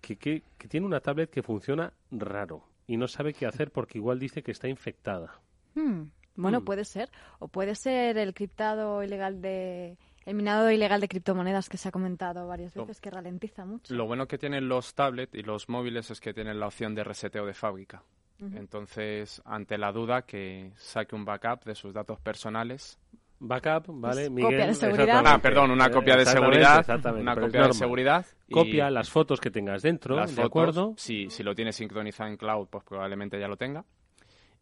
que, 0.00 0.16
que, 0.16 0.42
tiene 0.68 0.86
una 0.86 1.00
tablet 1.00 1.30
que 1.30 1.42
funciona 1.42 1.92
raro 2.10 2.64
y 2.86 2.96
no 2.96 3.08
sabe 3.08 3.34
qué 3.34 3.46
hacer 3.46 3.70
porque 3.70 3.98
igual 3.98 4.18
dice 4.18 4.42
que 4.42 4.52
está 4.52 4.68
infectada. 4.68 5.40
Hmm, 5.74 6.04
bueno, 6.34 6.60
hmm. 6.60 6.64
puede 6.64 6.84
ser. 6.84 7.10
O 7.38 7.48
puede 7.48 7.74
ser 7.74 8.16
el 8.18 8.32
criptado 8.32 9.02
ilegal 9.02 9.40
de... 9.40 9.98
El 10.26 10.36
minado 10.36 10.70
ilegal 10.70 11.00
de 11.00 11.08
criptomonedas 11.08 11.68
que 11.68 11.76
se 11.76 11.88
ha 11.88 11.92
comentado 11.92 12.46
varias 12.46 12.74
veces, 12.74 13.00
que 13.00 13.10
ralentiza 13.10 13.64
mucho. 13.66 13.94
Lo 13.94 14.06
bueno 14.06 14.26
que 14.26 14.38
tienen 14.38 14.68
los 14.68 14.94
tablets 14.94 15.34
y 15.34 15.42
los 15.42 15.68
móviles 15.68 16.10
es 16.10 16.20
que 16.20 16.32
tienen 16.32 16.58
la 16.58 16.66
opción 16.66 16.94
de 16.94 17.04
reseteo 17.04 17.44
de 17.44 17.54
fábrica. 17.54 18.02
Entonces, 18.40 19.40
ante 19.44 19.78
la 19.78 19.92
duda, 19.92 20.22
que 20.22 20.72
saque 20.76 21.14
un 21.14 21.24
backup 21.24 21.64
de 21.64 21.74
sus 21.74 21.94
datos 21.94 22.20
personales. 22.20 22.98
Backup, 23.38 23.86
¿vale? 23.88 24.28
copia 24.28 24.66
de 24.66 24.74
seguridad. 24.74 25.22
Ah, 25.26 25.38
perdón, 25.38 25.70
una 25.70 25.90
copia 25.90 26.16
de 26.16 26.26
seguridad. 26.26 26.84
Una 27.16 27.36
copia 27.36 27.66
de 27.66 27.72
seguridad. 27.72 28.26
Copia 28.50 28.90
las 28.90 29.10
fotos 29.10 29.40
que 29.40 29.50
tengas 29.50 29.82
dentro, 29.82 30.16
las 30.16 30.34
¿de 30.34 30.42
acuerdo? 30.42 30.94
Si, 30.96 31.30
si 31.30 31.42
lo 31.42 31.54
tienes 31.54 31.76
sincronizado 31.76 32.30
en 32.30 32.36
cloud, 32.36 32.68
pues 32.68 32.84
probablemente 32.84 33.38
ya 33.38 33.48
lo 33.48 33.56
tenga. 33.56 33.84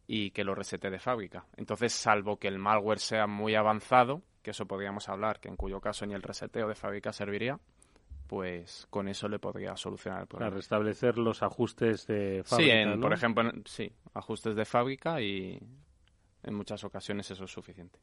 Y 0.07 0.31
que 0.31 0.43
lo 0.43 0.53
resete 0.53 0.89
de 0.89 0.99
fábrica. 0.99 1.45
Entonces, 1.55 1.93
salvo 1.93 2.37
que 2.37 2.47
el 2.47 2.59
malware 2.59 2.99
sea 2.99 3.25
muy 3.25 3.55
avanzado, 3.55 4.21
que 4.43 4.51
eso 4.51 4.67
podríamos 4.67 5.09
hablar, 5.09 5.39
que 5.39 5.47
en 5.47 5.55
cuyo 5.55 5.81
caso 5.81 6.05
ni 6.05 6.13
el 6.13 6.21
reseteo 6.21 6.67
de 6.67 6.75
fábrica 6.75 7.11
serviría, 7.13 7.59
pues 8.27 8.87
con 8.89 9.07
eso 9.07 9.27
le 9.27 9.39
podría 9.39 9.75
solucionar 9.77 10.21
el 10.21 10.27
problema. 10.27 10.49
Para 10.49 10.57
restablecer 10.57 11.17
los 11.17 11.41
ajustes 11.41 12.05
de 12.05 12.43
fábrica. 12.45 12.93
Sí, 12.93 12.99
por 13.01 13.13
ejemplo, 13.13 13.51
sí, 13.65 13.91
ajustes 14.13 14.55
de 14.55 14.65
fábrica 14.65 15.21
y 15.21 15.59
en 16.43 16.53
muchas 16.53 16.83
ocasiones 16.83 17.31
eso 17.31 17.45
es 17.45 17.51
suficiente. 17.51 17.99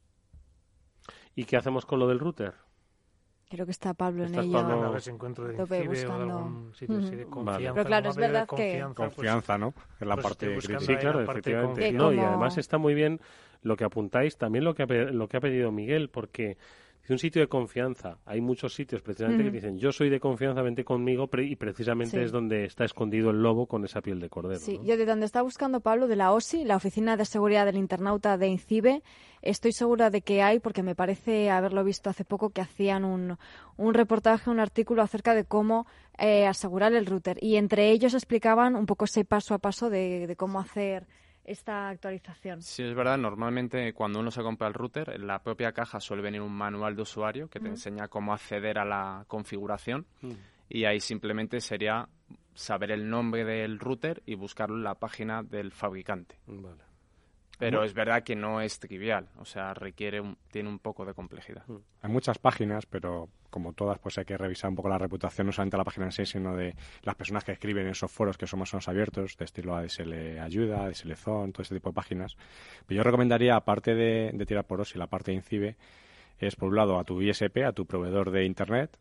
¿Y 1.35 1.45
qué 1.45 1.57
hacemos 1.57 1.85
con 1.85 1.99
lo 1.99 2.07
del 2.07 2.19
router? 2.19 2.53
Creo 3.49 3.65
que 3.65 3.71
está 3.71 3.93
Pablo 3.93 4.23
en 4.23 4.33
ello. 4.33 4.53
Pablo? 4.53 4.83
A 4.85 4.89
ver 4.91 5.01
si 5.01 5.09
encuentro 5.09 5.45
de 5.45 5.85
buscando... 5.85 6.35
o 6.35 6.37
algún 6.37 6.73
sitio 6.73 6.97
así 6.99 7.15
de 7.15 7.25
confianza. 7.25 7.73
Pero 7.73 7.85
claro, 7.85 8.09
es 8.09 8.15
verdad 8.15 8.47
que... 8.47 8.85
Confianza, 8.95 9.57
¿no? 9.57 9.73
En 9.99 10.07
la 10.07 10.15
pues 10.15 10.25
parte 10.25 10.61
Sí, 10.61 10.95
claro, 10.95 11.21
efectivamente. 11.21 11.91
No, 11.91 12.13
y 12.13 12.19
además 12.19 12.57
está 12.57 12.77
muy 12.77 12.93
bien 12.93 13.19
lo 13.61 13.75
que 13.75 13.83
apuntáis, 13.83 14.37
también 14.37 14.63
lo 14.63 14.73
que 14.73 14.85
lo 14.85 15.27
que 15.27 15.37
ha 15.37 15.41
pedido 15.41 15.71
Miguel, 15.71 16.09
porque 16.09 16.57
es 17.03 17.09
un 17.09 17.17
sitio 17.17 17.41
de 17.41 17.47
confianza. 17.47 18.19
Hay 18.25 18.41
muchos 18.41 18.75
sitios 18.75 19.01
precisamente 19.01 19.43
que 19.43 19.49
dicen 19.49 19.79
yo 19.79 19.91
soy 19.91 20.09
de 20.09 20.19
confianza, 20.19 20.61
vente 20.61 20.83
conmigo 20.83 21.29
y 21.39 21.55
precisamente 21.55 22.23
es 22.23 22.31
donde 22.31 22.65
está 22.65 22.85
escondido 22.85 23.31
el 23.31 23.41
lobo 23.41 23.65
con 23.65 23.83
esa 23.85 24.01
piel 24.01 24.19
de 24.19 24.29
cordero. 24.29 24.59
Sí, 24.59 24.79
yo 24.83 24.97
de 24.97 25.05
donde 25.05 25.25
está 25.25 25.41
buscando 25.41 25.79
Pablo, 25.79 26.07
de 26.07 26.15
la 26.15 26.31
OSI, 26.31 26.63
la 26.63 26.75
Oficina 26.75 27.17
de 27.17 27.25
Seguridad 27.25 27.65
del 27.65 27.77
Internauta 27.77 28.37
de 28.37 28.47
INCIBE, 28.47 29.01
estoy 29.41 29.71
segura 29.71 30.11
de 30.11 30.21
que 30.21 30.43
hay, 30.43 30.59
porque 30.59 30.83
me 30.83 30.93
parece 30.93 31.49
haberlo 31.49 31.83
visto 31.83 32.09
hace 32.09 32.23
poco, 32.23 32.51
que 32.51 32.61
hacían 32.61 33.03
un, 33.03 33.37
un 33.77 33.93
reportaje, 33.95 34.51
un 34.51 34.59
artículo 34.59 35.01
acerca 35.01 35.33
de 35.33 35.43
cómo 35.43 35.87
eh, 36.19 36.45
asegurar 36.45 36.93
el 36.93 37.07
router. 37.07 37.39
Y 37.41 37.55
entre 37.55 37.89
ellos 37.89 38.13
explicaban 38.13 38.75
un 38.75 38.85
poco 38.85 39.05
ese 39.05 39.25
paso 39.25 39.55
a 39.55 39.59
paso 39.59 39.89
de 39.89 40.35
cómo 40.37 40.59
hacer 40.59 41.07
esta 41.43 41.89
actualización. 41.89 42.61
Sí, 42.61 42.83
es 42.83 42.93
verdad. 42.93 43.17
Normalmente 43.17 43.93
cuando 43.93 44.19
uno 44.19 44.31
se 44.31 44.41
compra 44.41 44.67
el 44.67 44.73
router, 44.73 45.11
en 45.15 45.27
la 45.27 45.39
propia 45.39 45.71
caja 45.71 45.99
suele 45.99 46.23
venir 46.23 46.41
un 46.41 46.53
manual 46.53 46.95
de 46.95 47.01
usuario 47.01 47.49
que 47.49 47.59
te 47.59 47.67
enseña 47.67 48.07
cómo 48.07 48.33
acceder 48.33 48.77
a 48.77 48.85
la 48.85 49.25
configuración 49.27 50.05
y 50.69 50.85
ahí 50.85 50.99
simplemente 50.99 51.59
sería 51.59 52.07
saber 52.53 52.91
el 52.91 53.09
nombre 53.09 53.43
del 53.43 53.79
router 53.79 54.21
y 54.25 54.35
buscarlo 54.35 54.75
en 54.75 54.83
la 54.83 54.95
página 54.95 55.43
del 55.43 55.71
fabricante. 55.71 56.37
Pero 57.61 57.83
es 57.83 57.93
verdad 57.93 58.23
que 58.23 58.35
no 58.35 58.59
es 58.59 58.79
trivial, 58.79 59.27
o 59.37 59.45
sea, 59.45 59.73
requiere 59.73 60.19
un, 60.19 60.35
tiene 60.51 60.67
un 60.67 60.79
poco 60.79 61.05
de 61.05 61.13
complejidad. 61.13 61.63
Mm. 61.67 61.77
Hay 62.01 62.11
muchas 62.11 62.39
páginas, 62.39 62.85
pero 62.87 63.29
como 63.51 63.73
todas, 63.73 63.99
pues 63.99 64.17
hay 64.17 64.25
que 64.25 64.37
revisar 64.37 64.69
un 64.69 64.75
poco 64.75 64.89
la 64.89 64.97
reputación, 64.97 65.47
no 65.47 65.53
solamente 65.53 65.75
de 65.75 65.79
la 65.79 65.83
página 65.83 66.07
en 66.07 66.11
sí, 66.11 66.25
sino 66.25 66.55
de 66.55 66.75
las 67.03 67.15
personas 67.15 67.43
que 67.43 67.51
escriben 67.51 67.85
en 67.85 67.91
esos 67.91 68.11
foros 68.11 68.37
que 68.37 68.47
somos 68.47 68.73
más 68.73 68.87
abiertos, 68.87 69.37
de 69.37 69.45
estilo 69.45 69.75
ADSL 69.75 70.39
Ayuda, 70.39 70.85
ADSL 70.85 71.15
Zone, 71.15 71.51
todo 71.51 71.61
ese 71.61 71.75
tipo 71.75 71.89
de 71.89 71.93
páginas. 71.93 72.35
Pero 72.87 72.97
yo 72.97 73.03
recomendaría, 73.03 73.55
aparte 73.55 73.93
de, 73.93 74.31
de 74.33 74.45
tirar 74.45 74.65
por 74.65 74.81
y 74.81 74.97
la 74.97 75.07
parte 75.07 75.31
de 75.31 75.35
INCIBE, 75.35 75.75
es 76.39 76.55
por 76.55 76.69
un 76.69 76.75
lado 76.75 76.97
a 76.97 77.03
tu 77.03 77.21
ISP, 77.21 77.57
a 77.65 77.73
tu 77.73 77.85
proveedor 77.85 78.31
de 78.31 78.45
Internet, 78.45 78.97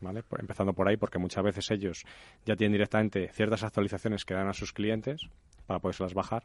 ¿vale? 0.00 0.22
Empezando 0.38 0.72
por 0.72 0.88
ahí, 0.88 0.96
porque 0.96 1.18
muchas 1.18 1.44
veces 1.44 1.70
ellos 1.70 2.04
ya 2.46 2.56
tienen 2.56 2.72
directamente 2.72 3.28
ciertas 3.28 3.62
actualizaciones 3.62 4.24
que 4.24 4.32
dan 4.34 4.48
a 4.48 4.54
sus 4.54 4.72
clientes 4.72 5.28
para 5.66 5.80
poderlas 5.80 6.14
bajar. 6.14 6.44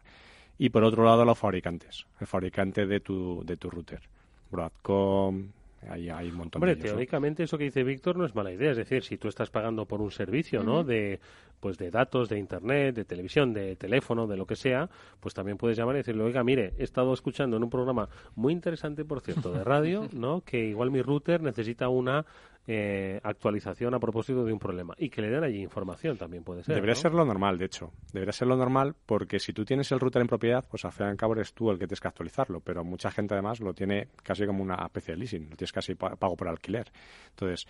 Y 0.58 0.70
por 0.70 0.84
otro 0.84 1.04
lado, 1.04 1.24
los 1.24 1.38
fabricantes, 1.38 2.06
el 2.20 2.28
fabricante 2.28 2.86
de 2.86 3.00
tu, 3.00 3.44
de 3.46 3.58
tu 3.58 3.70
router. 3.70 4.02
Broadcom, 4.50 5.52
Ahí 5.90 6.10
hay 6.10 6.30
un 6.30 6.36
montón 6.36 6.62
Hombre, 6.62 6.76
de 6.76 6.82
ellos, 6.82 6.92
teóricamente 6.92 7.44
eso 7.44 7.58
que 7.58 7.66
dice 7.66 7.84
Víctor 7.84 8.18
no 8.18 8.26
es 8.26 8.34
mala 8.36 8.52
idea. 8.52 8.72
Es 8.72 8.78
decir, 8.78 9.04
si 9.04 9.18
tú 9.18 9.28
estás 9.28 9.50
pagando 9.50 9.86
por 9.86 10.02
un 10.02 10.12
servicio, 10.12 10.64
¿no? 10.64 10.84
De, 10.84 11.20
pues 11.60 11.78
de 11.78 11.90
datos, 11.92 12.30
de 12.30 12.38
internet, 12.38 12.96
de 12.96 13.06
televisión, 13.06 13.54
de 13.54 13.76
teléfono, 13.76 14.28
de 14.28 14.38
lo 14.38 14.46
que 14.46 14.56
sea, 14.56 14.90
pues 15.20 15.34
también 15.34 15.58
puedes 15.58 15.78
llamar 15.78 15.96
y 15.96 16.00
decirle, 16.00 16.24
oiga, 16.24 16.44
mire, 16.44 16.74
he 16.78 16.84
estado 16.84 17.14
escuchando 17.14 17.58
en 17.58 17.64
un 17.64 17.70
programa 17.70 18.08
muy 18.36 18.54
interesante, 18.54 19.04
por 19.06 19.22
cierto, 19.22 19.52
de 19.52 19.64
radio, 19.64 20.08
¿no? 20.14 20.42
Que 20.42 20.66
igual 20.66 20.92
mi 20.92 21.02
router 21.02 21.42
necesita 21.42 21.90
una 21.90 22.26
eh, 22.70 23.20
actualización 23.24 23.94
a 23.94 24.00
propósito 24.00 24.44
de 24.44 24.52
un 24.52 24.60
problema 24.60 24.94
y 24.98 25.10
que 25.10 25.22
le 25.22 25.30
den 25.30 25.44
allí 25.44 25.62
información 25.62 26.18
también 26.18 26.44
puede 26.44 26.64
ser. 26.64 26.76
Debería 26.76 26.96
¿no? 26.96 27.00
ser 27.02 27.14
lo 27.14 27.24
normal, 27.26 27.58
de 27.58 27.66
hecho. 27.66 27.92
Debería 28.12 28.34
ser 28.34 28.48
lo 28.50 28.58
normal 28.58 28.94
porque 29.06 29.40
si 29.40 29.54
tú 29.54 29.64
tienes 29.64 29.90
el 29.94 30.00
router 30.02 30.22
en 30.22 30.28
propiedad, 30.28 30.66
pues 30.70 30.84
al 30.84 30.92
fin 30.92 31.06
y 31.08 31.10
al 31.12 31.16
cabo 31.18 31.34
eres 31.34 31.54
tú 31.54 31.72
el 31.72 31.80
que 31.80 31.88
tienes 31.88 32.02
que 32.02 32.10
actualizarlo. 32.10 32.60
Pero 32.60 32.84
mucha 32.84 33.10
gente 33.10 33.34
además 33.36 33.62
lo 33.62 33.74
tiene 33.74 34.10
casi 34.22 34.46
como 34.46 34.62
una 34.64 34.76
especie 34.86 35.14
de 35.14 35.20
leasing, 35.22 35.50
lo 35.50 35.56
tienes 35.56 35.72
casi 35.72 35.96
pa- 35.96 36.18
pago 36.18 36.36
por 36.36 36.50
alquiler. 36.50 36.92
Entonces, 37.30 37.66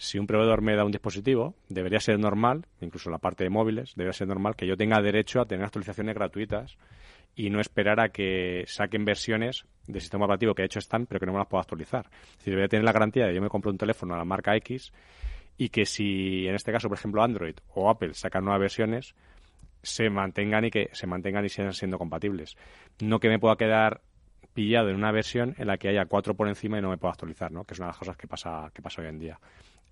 si 0.00 0.18
un 0.18 0.26
proveedor 0.26 0.62
me 0.62 0.74
da 0.76 0.86
un 0.86 0.92
dispositivo, 0.92 1.54
debería 1.68 2.00
ser 2.00 2.18
normal, 2.18 2.64
incluso 2.80 3.10
la 3.10 3.18
parte 3.18 3.44
de 3.44 3.50
móviles, 3.50 3.92
debería 3.96 4.14
ser 4.14 4.28
normal 4.28 4.56
que 4.56 4.66
yo 4.66 4.74
tenga 4.74 5.02
derecho 5.02 5.42
a 5.42 5.44
tener 5.44 5.62
actualizaciones 5.62 6.14
gratuitas 6.14 6.78
y 7.36 7.50
no 7.50 7.60
esperar 7.60 8.00
a 8.00 8.08
que 8.08 8.64
saquen 8.66 9.04
versiones 9.04 9.66
de 9.86 10.00
sistema 10.00 10.24
operativo 10.24 10.54
que 10.54 10.62
de 10.62 10.66
hecho 10.66 10.78
están, 10.78 11.04
pero 11.04 11.20
que 11.20 11.26
no 11.26 11.32
me 11.32 11.38
las 11.38 11.48
puedo 11.48 11.60
actualizar. 11.60 12.06
Es 12.06 12.38
decir, 12.38 12.52
debería 12.52 12.68
tener 12.68 12.84
la 12.86 12.92
garantía 12.92 13.26
de 13.26 13.34
yo 13.34 13.42
me 13.42 13.50
compro 13.50 13.70
un 13.70 13.76
teléfono 13.76 14.14
a 14.14 14.16
la 14.16 14.24
marca 14.24 14.56
X 14.56 14.90
y 15.58 15.68
que 15.68 15.84
si 15.84 16.48
en 16.48 16.54
este 16.54 16.72
caso, 16.72 16.88
por 16.88 16.96
ejemplo, 16.96 17.22
Android 17.22 17.56
o 17.74 17.90
Apple 17.90 18.14
sacan 18.14 18.46
nuevas 18.46 18.60
versiones, 18.62 19.14
se 19.82 20.08
mantengan 20.08 20.64
y 20.64 20.70
que 20.70 20.88
se 20.92 21.06
mantengan 21.06 21.44
y 21.44 21.50
sigan 21.50 21.74
siendo 21.74 21.98
compatibles. 21.98 22.56
No 23.00 23.20
que 23.20 23.28
me 23.28 23.38
pueda 23.38 23.56
quedar 23.56 24.00
pillado 24.54 24.88
en 24.88 24.96
una 24.96 25.12
versión 25.12 25.54
en 25.58 25.66
la 25.66 25.76
que 25.76 25.88
haya 25.88 26.06
cuatro 26.06 26.34
por 26.34 26.48
encima 26.48 26.78
y 26.78 26.80
no 26.80 26.88
me 26.88 26.96
pueda 26.96 27.12
actualizar, 27.12 27.52
¿no? 27.52 27.64
Que 27.64 27.74
es 27.74 27.80
una 27.80 27.88
de 27.88 27.90
las 27.90 27.98
cosas 27.98 28.16
que 28.16 28.26
pasa, 28.26 28.70
que 28.72 28.80
pasa 28.80 29.02
hoy 29.02 29.08
en 29.08 29.18
día. 29.18 29.38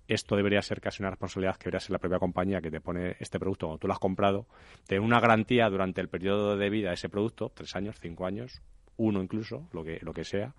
Esto 0.09 0.35
debería 0.35 0.63
ser 0.63 0.81
casi 0.81 1.03
una 1.03 1.11
responsabilidad 1.11 1.55
que 1.57 1.65
debería 1.65 1.81
ser 1.81 1.91
la 1.91 1.99
propia 1.99 2.17
compañía 2.17 2.61
que 2.61 2.71
te 2.71 2.81
pone 2.81 3.15
este 3.19 3.39
producto 3.39 3.67
cuando 3.67 3.77
tú 3.77 3.87
lo 3.87 3.93
has 3.93 3.99
comprado, 3.99 4.47
tener 4.87 5.01
una 5.01 5.19
garantía 5.19 5.69
durante 5.69 6.01
el 6.01 6.09
periodo 6.09 6.57
de 6.57 6.69
vida 6.71 6.89
de 6.89 6.95
ese 6.95 7.09
producto, 7.09 7.51
tres 7.53 7.75
años, 7.75 7.97
cinco 8.01 8.25
años, 8.25 8.63
uno 8.97 9.21
incluso, 9.21 9.69
lo 9.71 9.83
que, 9.83 9.99
lo 10.01 10.11
que 10.11 10.23
sea, 10.23 10.55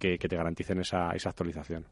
que, 0.00 0.18
que 0.18 0.28
te 0.28 0.34
garanticen 0.34 0.80
esa, 0.80 1.12
esa 1.12 1.28
actualización. 1.28 1.86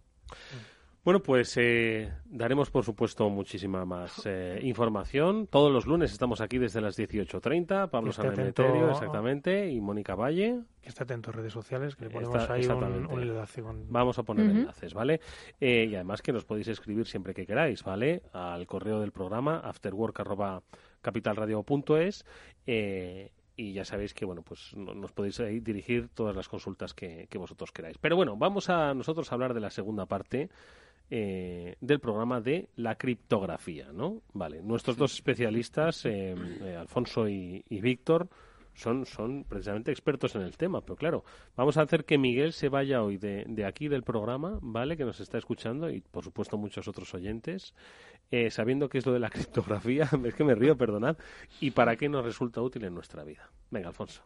Bueno, 1.05 1.21
pues 1.21 1.57
eh, 1.57 2.13
daremos, 2.27 2.71
por 2.71 2.85
supuesto, 2.85 3.29
muchísima 3.29 3.85
más 3.85 4.23
eh, 4.25 4.61
información. 4.63 5.49
Todos 5.49 5.73
los 5.73 5.85
lunes 5.85 6.13
estamos 6.13 6.41
aquí 6.41 6.59
desde 6.59 6.81
las 6.81 6.97
18.30. 6.97 7.91
Pablo 7.91 8.13
Sanemeterio, 8.13 8.89
exactamente, 8.93 9.69
y 9.69 9.81
mónica 9.81 10.15
Valle. 10.15 10.61
Que 10.81 10.91
esté 10.91 11.03
atento 11.03 11.31
a 11.31 11.33
redes 11.33 11.53
sociales, 11.53 11.97
que 11.97 12.05
le 12.05 12.11
ponemos 12.11 12.37
Está- 12.41 12.55
ahí 12.55 12.61
un, 12.65 12.71
exactamente. 12.71 13.13
un 13.15 13.21
enlace 13.21 13.63
con... 13.63 13.85
Vamos 13.91 14.17
a 14.21 14.23
poner 14.23 14.49
enlaces, 14.49 14.95
¿vale? 14.95 15.21
Eh, 15.61 15.89
y 15.91 15.95
además 15.97 16.23
que 16.23 16.33
nos 16.33 16.45
podéis 16.45 16.69
escribir 16.69 17.05
siempre 17.09 17.35
que 17.35 17.47
queráis, 17.47 17.83
¿vale? 17.83 18.23
Al 18.33 18.65
correo 18.69 19.01
del 19.01 19.11
programa 19.11 19.59
afterwork.capitalradio.es 19.59 22.25
eh, 22.69 23.33
y 23.57 23.73
ya 23.73 23.85
sabéis 23.85 24.15
que, 24.15 24.25
bueno, 24.25 24.43
pues 24.43 24.73
no- 24.77 24.95
nos 24.95 25.11
podéis 25.13 25.41
ahí 25.41 25.59
dirigir 25.59 26.11
todas 26.11 26.37
las 26.37 26.49
consultas 26.49 26.95
que, 26.95 27.27
que 27.29 27.39
vosotros 27.39 27.73
queráis. 27.73 27.99
Pero 27.99 28.15
bueno, 28.15 28.37
vamos 28.37 28.71
a 28.71 28.95
nosotros 28.95 29.33
a 29.33 29.35
hablar 29.35 29.53
de 29.53 29.59
la 29.61 29.71
segunda 29.71 30.07
parte 30.07 30.49
eh, 31.15 31.77
del 31.83 32.01
programa 32.01 32.41
de 32.41 32.71
la 32.77 32.95
criptografía, 32.95 33.93
¿no? 33.93 34.23
Vale, 34.33 34.63
nuestros 34.63 34.97
dos 34.97 35.13
especialistas, 35.13 36.07
eh, 36.07 36.35
eh, 36.63 36.75
Alfonso 36.75 37.29
y, 37.29 37.63
y 37.69 37.83
Víctor, 37.83 38.31
son, 38.73 39.05
son 39.05 39.45
precisamente 39.45 39.91
expertos 39.91 40.35
en 40.37 40.41
el 40.41 40.57
tema, 40.57 40.81
pero 40.81 40.97
claro, 40.97 41.25
vamos 41.55 41.77
a 41.77 41.83
hacer 41.83 42.07
que 42.07 42.17
Miguel 42.17 42.55
se 42.55 42.71
vaya 42.71 43.03
hoy 43.03 43.19
de, 43.19 43.45
de 43.47 43.67
aquí 43.67 43.89
del 43.89 44.05
programa, 44.05 44.59
¿vale? 44.63 44.97
Que 44.97 45.05
nos 45.05 45.21
está 45.21 45.37
escuchando 45.37 45.91
y 45.91 46.01
por 46.01 46.25
supuesto 46.25 46.57
muchos 46.57 46.89
otros 46.89 47.13
oyentes, 47.13 47.75
eh, 48.31 48.51
sabiendo 48.51 48.89
qué 48.89 48.97
es 48.97 49.05
lo 49.05 49.13
de 49.13 49.21
la 49.21 49.29
criptografía, 49.31 50.09
es 50.25 50.35
que 50.35 50.45
me 50.45 50.55
río, 50.55 50.79
perdonad, 50.79 51.19
y 51.61 51.73
para 51.73 51.97
qué 51.97 52.09
nos 52.09 52.25
resulta 52.25 52.63
útil 52.63 52.85
en 52.85 52.95
nuestra 52.95 53.23
vida. 53.23 53.51
Venga, 53.71 53.89
Alfonso. 53.89 54.23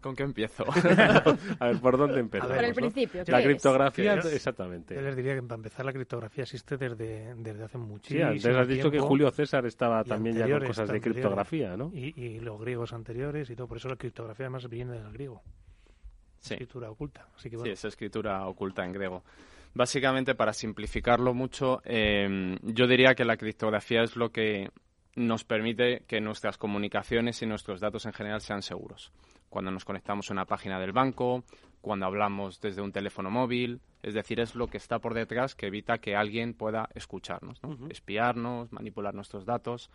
¿Con 0.00 0.14
qué 0.14 0.22
empiezo? 0.22 0.64
a 1.60 1.66
ver, 1.66 1.80
¿por 1.80 1.98
dónde 1.98 2.20
empezamos? 2.20 2.54
Por 2.54 2.64
el 2.64 2.70
no? 2.70 2.74
principio, 2.76 3.24
¿qué 3.24 3.32
La 3.32 3.42
criptografía, 3.42 4.14
¿Qué 4.20 4.28
es? 4.28 4.34
exactamente. 4.34 4.94
Yo 4.94 5.00
les 5.00 5.16
diría 5.16 5.34
que 5.34 5.42
para 5.42 5.56
empezar 5.56 5.84
la 5.84 5.92
criptografía 5.92 6.44
existe 6.44 6.76
desde, 6.76 7.34
desde 7.34 7.64
hace 7.64 7.78
Sí, 7.78 7.84
muchísimo 7.84 8.26
antes 8.26 8.46
has 8.46 8.68
dicho 8.68 8.84
que 8.84 8.90
tiempo. 8.92 9.08
Julio 9.08 9.30
César 9.32 9.66
estaba 9.66 10.02
Y 10.04 10.08
también 10.08 10.36
ya 10.36 10.48
con 10.48 10.66
cosas 10.68 10.88
de 10.88 11.00
criptografía, 11.00 11.76
¿no? 11.76 11.90
Y, 11.92 12.14
y 12.20 12.40
los 12.40 12.60
griegos 12.60 12.92
anteriores 12.92 13.50
y 13.50 13.56
todo. 13.56 13.66
Por 13.66 13.78
eso 13.78 13.88
la 13.88 13.96
criptografía 13.96 14.46
además 14.46 14.68
viene 14.68 14.92
del 14.92 15.12
griego. 15.12 15.42
Sí. 16.40 16.54
Escritura 16.54 16.90
oculta. 16.90 17.26
Así 17.34 17.50
que 17.50 17.56
Sí, 17.56 17.60
bueno. 17.60 17.72
es 17.72 17.84
escritura 17.84 18.46
oculta 18.46 18.84
en 18.84 18.92
griego. 18.92 19.24
Básicamente, 19.74 20.34
para 20.36 20.52
simplificarlo 20.52 21.34
mucho, 21.34 21.82
eh, 21.84 22.56
yo 22.62 22.86
diría 22.86 23.14
que 23.14 23.24
la 23.24 23.36
criptografía 23.36 24.02
es 24.02 24.14
lo 24.16 24.30
que 24.30 24.70
nos 25.16 25.44
permite 25.44 26.04
que 26.06 26.20
nuestras 26.20 26.56
comunicaciones 26.56 27.42
y 27.42 27.46
nuestros 27.46 27.80
datos 27.80 28.06
en 28.06 28.12
general 28.12 28.40
sean 28.40 28.62
seguros. 28.62 29.12
Cuando 29.48 29.70
nos 29.70 29.84
conectamos 29.84 30.30
a 30.30 30.32
una 30.34 30.44
página 30.44 30.78
del 30.78 30.92
banco, 30.92 31.44
cuando 31.80 32.06
hablamos 32.06 32.60
desde 32.60 32.82
un 32.82 32.92
teléfono 32.92 33.30
móvil, 33.30 33.80
es 34.02 34.14
decir, 34.14 34.40
es 34.40 34.54
lo 34.54 34.66
que 34.66 34.76
está 34.76 34.98
por 34.98 35.14
detrás 35.14 35.54
que 35.54 35.66
evita 35.68 35.98
que 35.98 36.14
alguien 36.16 36.54
pueda 36.54 36.88
escucharnos, 36.94 37.62
¿no? 37.62 37.88
espiarnos, 37.88 38.70
manipular 38.72 39.14
nuestros 39.14 39.44
datos. 39.44 39.90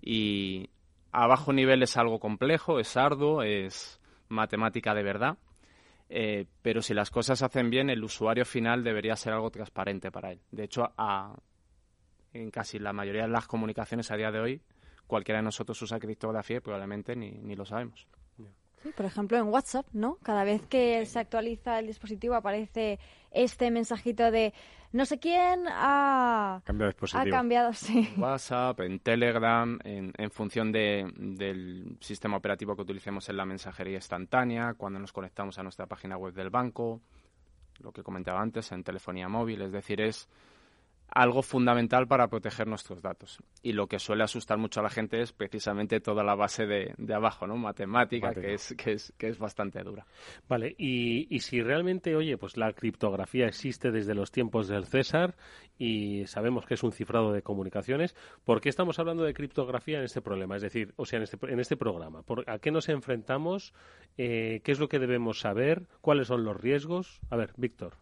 Y 0.00 0.68
a 1.12 1.26
bajo 1.26 1.52
nivel 1.52 1.82
es 1.82 1.96
algo 1.96 2.18
complejo, 2.20 2.78
es 2.80 2.96
arduo, 2.96 3.42
es 3.42 4.00
matemática 4.28 4.94
de 4.94 5.02
verdad. 5.02 5.38
Eh, 6.08 6.46
pero 6.60 6.82
si 6.82 6.92
las 6.92 7.10
cosas 7.10 7.38
se 7.38 7.44
hacen 7.46 7.70
bien, 7.70 7.88
el 7.88 8.04
usuario 8.04 8.44
final 8.44 8.84
debería 8.84 9.16
ser 9.16 9.32
algo 9.32 9.50
transparente 9.50 10.10
para 10.10 10.32
él. 10.32 10.40
De 10.50 10.64
hecho, 10.64 10.92
a- 10.98 11.34
en 12.34 12.50
casi 12.50 12.78
la 12.78 12.92
mayoría 12.92 13.22
de 13.22 13.28
las 13.28 13.46
comunicaciones 13.46 14.10
a 14.10 14.16
día 14.16 14.30
de 14.30 14.40
hoy, 14.40 14.60
cualquiera 15.06 15.38
de 15.40 15.44
nosotros 15.44 15.80
usa 15.82 15.98
criptografía 15.98 16.58
y 16.58 16.60
probablemente 16.60 17.16
ni, 17.16 17.30
ni 17.30 17.54
lo 17.56 17.64
sabemos. 17.64 18.06
Sí, 18.82 18.90
por 18.96 19.06
ejemplo, 19.06 19.38
en 19.38 19.44
WhatsApp, 19.44 19.86
¿no? 19.92 20.16
Cada 20.22 20.44
vez 20.44 20.66
que 20.66 21.04
se 21.06 21.18
actualiza 21.18 21.78
el 21.78 21.86
dispositivo 21.86 22.34
aparece 22.34 22.98
este 23.30 23.70
mensajito 23.70 24.30
de 24.30 24.52
no 24.92 25.06
sé 25.06 25.18
quién 25.18 25.64
ha, 25.68 26.60
Cambio 26.64 26.86
de 26.86 26.90
ha 26.90 26.92
dispositivo. 26.92 27.30
cambiado, 27.36 27.72
sí. 27.74 28.10
En 28.14 28.22
WhatsApp, 28.22 28.80
en 28.80 28.98
Telegram, 29.00 29.78
en, 29.84 30.12
en 30.18 30.30
función 30.30 30.72
de- 30.72 31.10
del 31.16 31.96
sistema 32.00 32.36
operativo 32.36 32.74
que 32.76 32.82
utilicemos 32.82 33.28
en 33.28 33.36
la 33.36 33.44
mensajería 33.46 33.94
instantánea, 33.96 34.74
cuando 34.74 34.98
nos 34.98 35.12
conectamos 35.12 35.58
a 35.58 35.62
nuestra 35.62 35.86
página 35.86 36.16
web 36.18 36.34
del 36.34 36.50
banco, 36.50 37.00
lo 37.80 37.92
que 37.92 38.02
comentaba 38.02 38.40
antes, 38.42 38.70
en 38.72 38.84
telefonía 38.84 39.28
móvil. 39.28 39.62
Es 39.62 39.72
decir, 39.72 40.00
es 40.00 40.28
algo 41.14 41.42
fundamental 41.42 42.06
para 42.06 42.28
proteger 42.28 42.66
nuestros 42.66 43.02
datos. 43.02 43.38
Y 43.62 43.72
lo 43.72 43.86
que 43.86 43.98
suele 43.98 44.24
asustar 44.24 44.58
mucho 44.58 44.80
a 44.80 44.82
la 44.82 44.90
gente 44.90 45.20
es 45.20 45.32
precisamente 45.32 46.00
toda 46.00 46.24
la 46.24 46.34
base 46.34 46.66
de, 46.66 46.94
de 46.96 47.14
abajo, 47.14 47.46
¿no? 47.46 47.56
Matemática, 47.56 48.28
Matemática. 48.28 48.48
que 48.48 48.54
es, 48.54 48.74
que, 48.76 48.92
es, 48.92 49.12
que 49.18 49.28
es 49.28 49.38
bastante 49.38 49.82
dura. 49.82 50.06
Vale, 50.48 50.74
y, 50.78 51.26
y 51.34 51.40
si 51.40 51.62
realmente, 51.62 52.16
oye, 52.16 52.38
pues 52.38 52.56
la 52.56 52.72
criptografía 52.72 53.46
existe 53.46 53.90
desde 53.90 54.14
los 54.14 54.30
tiempos 54.30 54.68
del 54.68 54.86
César 54.86 55.36
y 55.78 56.26
sabemos 56.26 56.66
que 56.66 56.74
es 56.74 56.82
un 56.82 56.92
cifrado 56.92 57.32
de 57.32 57.42
comunicaciones, 57.42 58.14
¿por 58.44 58.60
qué 58.60 58.68
estamos 58.68 58.98
hablando 58.98 59.24
de 59.24 59.34
criptografía 59.34 59.98
en 59.98 60.04
este 60.04 60.22
problema? 60.22 60.56
Es 60.56 60.62
decir, 60.62 60.94
o 60.96 61.04
sea, 61.04 61.18
en 61.18 61.24
este, 61.24 61.38
en 61.42 61.60
este 61.60 61.76
programa, 61.76 62.22
¿por, 62.22 62.48
¿a 62.48 62.58
qué 62.58 62.70
nos 62.70 62.88
enfrentamos? 62.88 63.74
Eh, 64.16 64.60
¿Qué 64.64 64.72
es 64.72 64.78
lo 64.78 64.88
que 64.88 64.98
debemos 64.98 65.40
saber? 65.40 65.88
¿Cuáles 66.00 66.28
son 66.28 66.44
los 66.44 66.56
riesgos? 66.56 67.20
A 67.30 67.36
ver, 67.36 67.52
Víctor. 67.56 67.94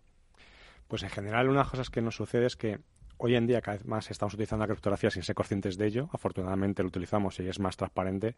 Pues 0.88 1.02
en 1.04 1.11
general 1.11 1.46
una 1.46 1.61
de 1.61 1.64
las 1.64 1.70
cosas 1.70 1.90
que 1.90 2.02
nos 2.02 2.16
sucede 2.16 2.46
es 2.46 2.56
que 2.56 2.80
hoy 3.20 3.36
en 3.36 3.46
día 3.46 3.60
cada 3.60 3.76
vez 3.76 3.86
más 3.86 4.10
estamos 4.10 4.34
utilizando 4.34 4.64
la 4.64 4.68
criptografía 4.68 5.10
sin 5.10 5.22
ser 5.22 5.34
conscientes 5.34 5.76
de 5.76 5.86
ello. 5.86 6.08
Afortunadamente 6.12 6.82
lo 6.82 6.88
utilizamos 6.88 7.38
y 7.40 7.48
es 7.48 7.58
más 7.60 7.76
transparente, 7.76 8.34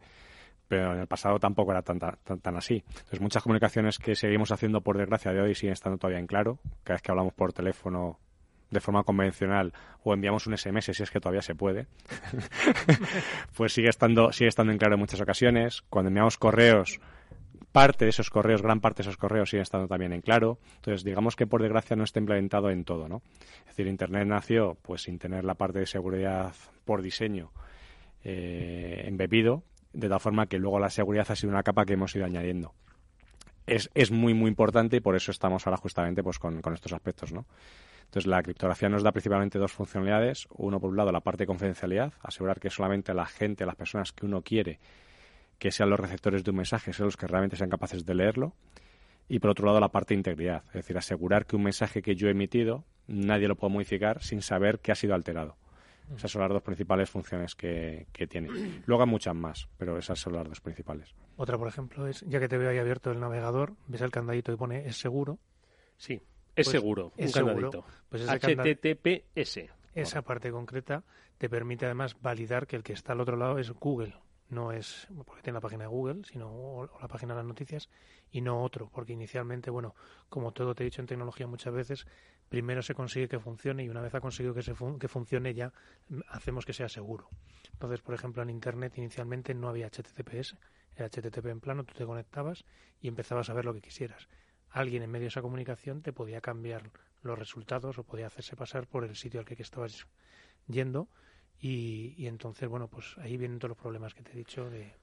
pero 0.67 0.93
en 0.93 0.99
el 0.99 1.07
pasado 1.07 1.39
tampoco 1.39 1.71
era 1.71 1.81
tan, 1.81 1.99
tan, 1.99 2.17
tan 2.17 2.57
así. 2.57 2.83
Entonces 2.87 3.21
muchas 3.21 3.43
comunicaciones 3.43 3.97
que 3.97 4.15
seguimos 4.15 4.51
haciendo 4.51 4.81
por 4.81 4.97
desgracia 4.97 5.31
de 5.31 5.41
hoy 5.41 5.55
siguen 5.55 5.73
estando 5.73 5.97
todavía 5.97 6.19
en 6.19 6.27
claro. 6.27 6.59
Cada 6.83 6.95
vez 6.95 7.01
que 7.01 7.11
hablamos 7.11 7.33
por 7.33 7.53
teléfono 7.53 8.19
de 8.69 8.81
forma 8.81 9.03
convencional 9.03 9.71
o 10.03 10.13
enviamos 10.13 10.47
un 10.47 10.57
SMS 10.57 10.85
si 10.85 11.03
es 11.03 11.11
que 11.11 11.19
todavía 11.19 11.43
se 11.43 11.55
puede, 11.55 11.87
pues 13.55 13.71
sigue 13.71 13.89
estando, 13.89 14.31
sigue 14.31 14.49
estando 14.49 14.73
en 14.73 14.79
claro 14.79 14.95
en 14.95 14.99
muchas 14.99 15.21
ocasiones. 15.21 15.83
Cuando 15.89 16.09
enviamos 16.09 16.37
correos 16.37 16.99
parte 17.73 18.05
de 18.05 18.09
esos 18.09 18.29
correos, 18.29 18.61
gran 18.61 18.79
parte 18.79 19.03
de 19.03 19.09
esos 19.09 19.17
correos 19.17 19.49
siguen 19.49 19.63
estando 19.63 19.87
también 19.89 20.13
en 20.13 20.21
claro. 20.21 20.59
Entonces, 20.75 21.03
digamos 21.03 21.35
que 21.35 21.45
por 21.45 21.61
desgracia 21.61 21.97
no 21.97 22.05
está 22.05 22.19
implementado 22.19 22.69
en 22.69 22.85
todo, 22.85 23.09
¿no? 23.09 23.21
Es 23.61 23.75
decir, 23.75 23.87
Internet 23.87 24.27
nació 24.27 24.77
pues 24.81 25.01
sin 25.01 25.19
tener 25.19 25.43
la 25.43 25.55
parte 25.55 25.79
de 25.79 25.87
seguridad 25.87 26.53
por 26.85 27.01
diseño 27.01 27.51
eh, 28.23 29.03
embebido, 29.05 29.63
de 29.91 30.07
tal 30.07 30.21
forma 30.21 30.45
que 30.45 30.59
luego 30.59 30.79
la 30.79 30.89
seguridad 30.89 31.25
ha 31.29 31.35
sido 31.35 31.51
una 31.51 31.63
capa 31.63 31.85
que 31.85 31.93
hemos 31.93 32.15
ido 32.15 32.25
añadiendo. 32.25 32.73
Es, 33.65 33.89
es 33.95 34.11
muy, 34.11 34.33
muy 34.33 34.49
importante 34.49 34.97
y 34.97 34.99
por 34.99 35.15
eso 35.15 35.31
estamos 35.31 35.65
ahora 35.65 35.77
justamente 35.77 36.21
pues 36.21 36.37
con, 36.37 36.61
con 36.61 36.73
estos 36.73 36.93
aspectos, 36.93 37.33
¿no? 37.33 37.45
Entonces, 38.05 38.27
la 38.27 38.43
criptografía 38.43 38.89
nos 38.89 39.01
da 39.01 39.11
principalmente 39.11 39.57
dos 39.57 39.71
funcionalidades. 39.71 40.47
Uno, 40.51 40.79
por 40.79 40.91
un 40.91 40.97
lado, 40.97 41.11
la 41.11 41.21
parte 41.21 41.43
de 41.43 41.47
confidencialidad, 41.47 42.13
asegurar 42.21 42.59
que 42.59 42.69
solamente 42.69 43.11
la 43.15 43.25
gente, 43.25 43.65
las 43.65 43.75
personas 43.75 44.11
que 44.11 44.27
uno 44.27 44.43
quiere 44.43 44.79
que 45.59 45.71
sean 45.71 45.89
los 45.89 45.99
receptores 45.99 46.43
de 46.43 46.51
un 46.51 46.57
mensaje, 46.57 46.93
sean 46.93 47.07
los 47.07 47.17
que 47.17 47.27
realmente 47.27 47.55
sean 47.55 47.69
capaces 47.69 48.05
de 48.05 48.15
leerlo. 48.15 48.53
Y 49.29 49.39
por 49.39 49.51
otro 49.51 49.65
lado, 49.65 49.79
la 49.79 49.89
parte 49.89 50.13
de 50.13 50.19
integridad, 50.19 50.63
es 50.67 50.73
decir, 50.73 50.97
asegurar 50.97 51.45
que 51.45 51.55
un 51.55 51.63
mensaje 51.63 52.01
que 52.01 52.15
yo 52.15 52.27
he 52.27 52.31
emitido 52.31 52.83
nadie 53.07 53.47
lo 53.47 53.55
puede 53.55 53.73
modificar 53.73 54.21
sin 54.21 54.41
saber 54.41 54.79
que 54.79 54.91
ha 54.91 54.95
sido 54.95 55.13
alterado. 55.13 55.57
Esas 56.15 56.31
son 56.31 56.41
las 56.41 56.51
dos 56.51 56.61
principales 56.61 57.09
funciones 57.09 57.55
que, 57.55 58.07
que 58.11 58.27
tiene. 58.27 58.49
Luego 58.85 59.03
hay 59.03 59.09
muchas 59.09 59.33
más, 59.33 59.69
pero 59.77 59.97
esas 59.97 60.19
son 60.19 60.33
las 60.33 60.47
dos 60.47 60.59
principales. 60.59 61.15
Otra, 61.37 61.57
por 61.57 61.67
ejemplo, 61.67 62.07
es, 62.07 62.21
ya 62.27 62.39
que 62.39 62.47
te 62.49 62.57
veo 62.57 62.69
ahí 62.69 62.77
abierto 62.77 63.11
el 63.11 63.19
navegador, 63.19 63.73
ves 63.87 64.01
el 64.01 64.11
candadito 64.11 64.51
y 64.51 64.57
pone 64.57 64.85
es 64.85 64.97
seguro. 64.97 65.39
Sí, 65.97 66.15
es 66.55 66.67
Pues 66.67 66.69
seguro, 66.69 67.13
es 67.17 67.27
un 67.27 67.31
seguro. 67.33 67.71
candadito. 67.71 67.85
Pues 68.09 68.27
HTTPS. 68.27 69.59
Esa 69.95 70.21
parte 70.23 70.51
concreta 70.51 71.03
te 71.37 71.49
permite 71.49 71.85
además 71.85 72.17
validar 72.21 72.67
que 72.67 72.75
el 72.75 72.83
que 72.83 72.93
está 72.93 73.13
al 73.13 73.21
otro 73.21 73.37
lado 73.37 73.57
es 73.57 73.71
Google. 73.71 74.13
No 74.49 74.71
es 74.71 75.07
porque 75.25 75.41
tiene 75.41 75.57
la 75.57 75.61
página 75.61 75.83
de 75.85 75.89
Google, 75.89 76.21
sino 76.25 76.47
o, 76.49 76.99
la 77.01 77.07
página 77.07 77.33
de 77.33 77.39
las 77.39 77.47
noticias 77.47 77.89
y 78.31 78.41
no 78.41 78.61
otro, 78.61 78.89
porque 78.89 79.13
inicialmente, 79.13 79.71
bueno, 79.71 79.95
como 80.29 80.51
todo 80.51 80.75
te 80.75 80.83
he 80.83 80.85
dicho 80.85 81.01
en 81.01 81.07
tecnología 81.07 81.47
muchas 81.47 81.73
veces, 81.73 82.05
primero 82.49 82.81
se 82.81 82.93
consigue 82.93 83.27
que 83.27 83.39
funcione 83.39 83.83
y 83.83 83.89
una 83.89 84.01
vez 84.01 84.13
ha 84.13 84.21
conseguido 84.21 84.53
que, 84.53 84.61
se 84.61 84.75
fun- 84.75 84.99
que 84.99 85.07
funcione 85.07 85.53
ya 85.53 85.73
mm, 86.09 86.19
hacemos 86.29 86.65
que 86.65 86.73
sea 86.73 86.89
seguro. 86.89 87.29
Entonces, 87.71 88.01
por 88.01 88.13
ejemplo, 88.13 88.43
en 88.43 88.49
Internet 88.49 88.97
inicialmente 88.97 89.53
no 89.53 89.69
había 89.69 89.87
HTTPS, 89.87 90.57
era 90.95 91.07
HTTP 91.07 91.45
en 91.49 91.59
plano, 91.59 91.83
tú 91.83 91.93
te 91.95 92.05
conectabas 92.05 92.65
y 93.01 93.07
empezabas 93.07 93.49
a 93.49 93.53
ver 93.53 93.65
lo 93.65 93.73
que 93.73 93.81
quisieras. 93.81 94.27
Alguien 94.69 95.03
en 95.03 95.09
medio 95.09 95.23
de 95.23 95.27
esa 95.29 95.41
comunicación 95.41 96.01
te 96.01 96.13
podía 96.13 96.41
cambiar 96.41 96.91
los 97.21 97.39
resultados 97.39 97.97
o 97.97 98.03
podía 98.03 98.27
hacerse 98.27 98.55
pasar 98.55 98.87
por 98.87 99.03
el 99.03 99.15
sitio 99.15 99.39
al 99.39 99.45
que 99.45 99.55
estabas 99.59 100.05
yendo 100.67 101.07
y, 101.59 102.13
y 102.17 102.27
entonces, 102.27 102.67
bueno, 102.69 102.87
pues 102.87 103.17
ahí 103.17 103.37
vienen 103.37 103.59
todos 103.59 103.69
los 103.69 103.77
problemas 103.77 104.13
que 104.13 104.23
te 104.23 104.31
he 104.31 104.35
dicho 104.35 104.69
de 104.69 104.93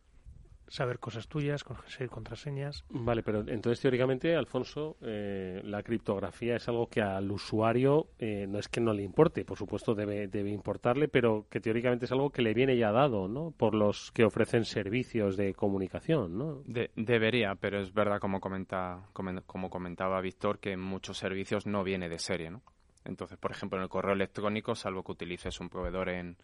saber 0.68 1.01
cosas 1.01 1.26
tuyas, 1.26 1.64
conseguir 1.64 2.11
contraseñas. 2.11 2.84
Vale, 2.90 3.24
pero 3.24 3.40
entonces 3.40 3.80
teóricamente, 3.80 4.36
Alfonso, 4.36 4.98
eh, 5.03 5.61
la 5.64 5.82
criptografía 5.82 6.55
es 6.55 6.68
algo 6.68 6.86
que 6.88 7.03
al 7.03 7.28
usuario 7.32 8.11
eh, 8.20 8.46
no 8.48 8.61
es 8.61 8.68
que 8.68 8.80
no 8.80 8.92
le 8.92 9.03
importe, 9.03 9.44
por 9.44 9.59
supuesto 9.59 9.96
debe, 9.96 10.28
debe 10.28 10.51
importarle, 10.51 11.09
pero 11.09 11.46
que 11.51 11.59
teóricamente 11.61 12.05
es 12.05 12.12
algo 12.12 12.30
que 12.30 12.42
le 12.42 12.55
viene 12.55 12.76
ya 12.76 12.92
dado, 12.92 13.26
¿no? 13.26 13.51
Por 13.51 13.74
los 13.74 14.12
que 14.12 14.22
ofrecen 14.22 14.64
servicios 14.64 15.36
de 15.36 15.55
comunicación, 15.55 16.38
¿no? 16.38 16.62
De- 16.66 16.92
debería, 16.94 17.57
pero 17.57 17.80
es 17.80 17.92
verdad, 17.92 18.20
como, 18.20 18.38
comenta, 18.40 19.09
comen- 19.12 19.42
como 19.46 19.70
comentaba 19.70 20.20
Víctor, 20.20 20.61
que 20.61 20.70
en 20.72 20.80
muchos 20.80 21.18
servicios 21.18 21.66
no 21.66 21.82
viene 21.82 22.09
de 22.09 22.20
serie, 22.20 22.51
¿no? 22.53 22.62
Entonces, 23.05 23.38
por 23.38 23.51
ejemplo, 23.51 23.78
en 23.78 23.84
el 23.84 23.88
correo 23.88 24.12
electrónico, 24.12 24.74
salvo 24.74 25.03
que 25.03 25.12
utilices 25.12 25.61
un 25.61 25.68
proveedor 25.68 26.09
en, 26.11 26.36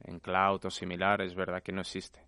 en 0.00 0.20
cloud 0.20 0.64
o 0.64 0.70
similar, 0.70 1.20
es 1.22 1.34
verdad 1.34 1.62
que 1.62 1.72
no 1.72 1.80
existe. 1.80 2.20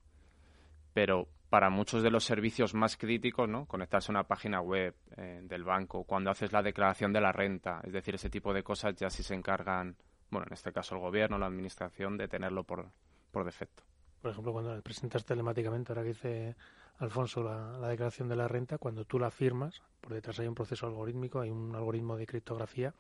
Pero 0.93 1.29
para 1.51 1.71
muchos 1.71 2.03
de 2.03 2.11
los 2.11 2.25
servicios 2.25 2.75
más 2.75 2.97
críticos, 2.97 3.49
¿no? 3.49 3.67
Conectarse 3.67 4.11
a 4.11 4.15
una 4.15 4.25
página 4.25 4.61
web 4.61 4.95
eh, 5.17 5.41
del 5.45 5.63
banco, 5.63 6.05
cuando 6.05 6.31
haces 6.31 6.53
la 6.53 6.63
declaración 6.63 7.13
de 7.13 7.21
la 7.21 7.33
renta, 7.33 7.81
es 7.85 7.93
decir, 7.93 8.17
ese 8.17 8.31
tipo 8.31 8.53
de 8.53 8.63
cosas 8.63 8.97
ya 8.97 9.09
sí 9.09 9.23
se 9.23 9.35
encargan, 9.35 9.97
bueno, 10.31 10.47
en 10.49 10.53
este 10.53 10.73
caso 10.73 10.97
el 10.97 11.01
gobierno, 11.01 11.39
la 11.39 11.47
administración, 11.47 12.17
de 12.17 12.27
tenerlo 12.27 12.65
por, 12.65 12.91
por 13.31 13.45
defecto. 13.45 13.85
Por 14.21 14.33
ejemplo, 14.33 14.53
cuando 14.53 14.81
presentas 14.83 15.25
telemáticamente, 15.25 15.93
ahora 15.93 16.03
que 16.03 16.09
dice 16.09 16.57
Alfonso 16.99 17.43
la, 17.43 17.79
la 17.79 17.89
declaración 17.89 18.29
de 18.29 18.37
la 18.37 18.49
renta, 18.49 18.79
cuando 18.79 19.05
tú 19.05 19.19
la 19.19 19.31
firmas, 19.31 19.81
por 20.01 20.13
detrás 20.13 20.41
hay 20.41 20.49
un 20.49 20.55
proceso 20.55 20.87
algorítmico, 20.87 21.41
hay 21.41 21.51
un 21.51 21.75
algoritmo 21.75 22.17
de 22.17 22.27
criptografía 22.27 22.95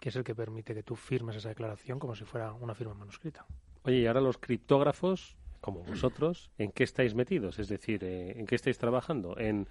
que 0.00 0.08
es 0.08 0.16
el 0.16 0.24
que 0.24 0.34
permite 0.34 0.74
que 0.74 0.82
tú 0.82 0.96
firmes 0.96 1.36
esa 1.36 1.48
declaración 1.48 1.98
como 1.98 2.14
si 2.14 2.24
fuera 2.24 2.52
una 2.52 2.74
firma 2.74 2.94
manuscrita. 2.94 3.46
Oye, 3.82 3.98
y 3.98 4.06
ahora 4.06 4.20
los 4.20 4.38
criptógrafos, 4.38 5.36
como 5.60 5.82
vosotros, 5.84 6.50
¿en 6.58 6.72
qué 6.72 6.84
estáis 6.84 7.14
metidos? 7.14 7.58
Es 7.58 7.68
decir, 7.68 8.04
eh, 8.04 8.38
¿en 8.38 8.46
qué 8.46 8.54
estáis 8.54 8.78
trabajando? 8.78 9.38
¿En 9.38 9.68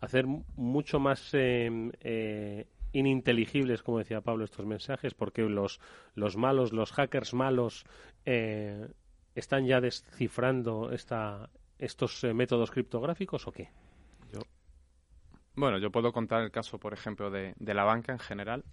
hacer 0.00 0.26
mucho 0.26 1.00
más 1.00 1.32
eh, 1.34 1.70
eh, 2.00 2.66
ininteligibles, 2.92 3.82
como 3.82 3.98
decía 3.98 4.20
Pablo, 4.20 4.44
estos 4.44 4.66
mensajes? 4.66 5.14
Porque 5.14 5.42
los, 5.42 5.80
los 6.14 6.36
malos, 6.36 6.72
los 6.72 6.92
hackers 6.92 7.34
malos, 7.34 7.84
eh, 8.24 8.88
están 9.34 9.66
ya 9.66 9.80
descifrando 9.80 10.92
esta, 10.92 11.48
estos 11.78 12.22
eh, 12.24 12.34
métodos 12.34 12.70
criptográficos 12.70 13.46
o 13.46 13.52
qué? 13.52 13.70
Bueno, 15.54 15.76
yo 15.76 15.90
puedo 15.90 16.12
contar 16.12 16.42
el 16.42 16.50
caso, 16.50 16.78
por 16.78 16.94
ejemplo, 16.94 17.30
de, 17.30 17.52
de 17.58 17.74
la 17.74 17.84
banca 17.84 18.12
en 18.12 18.18
general. 18.18 18.64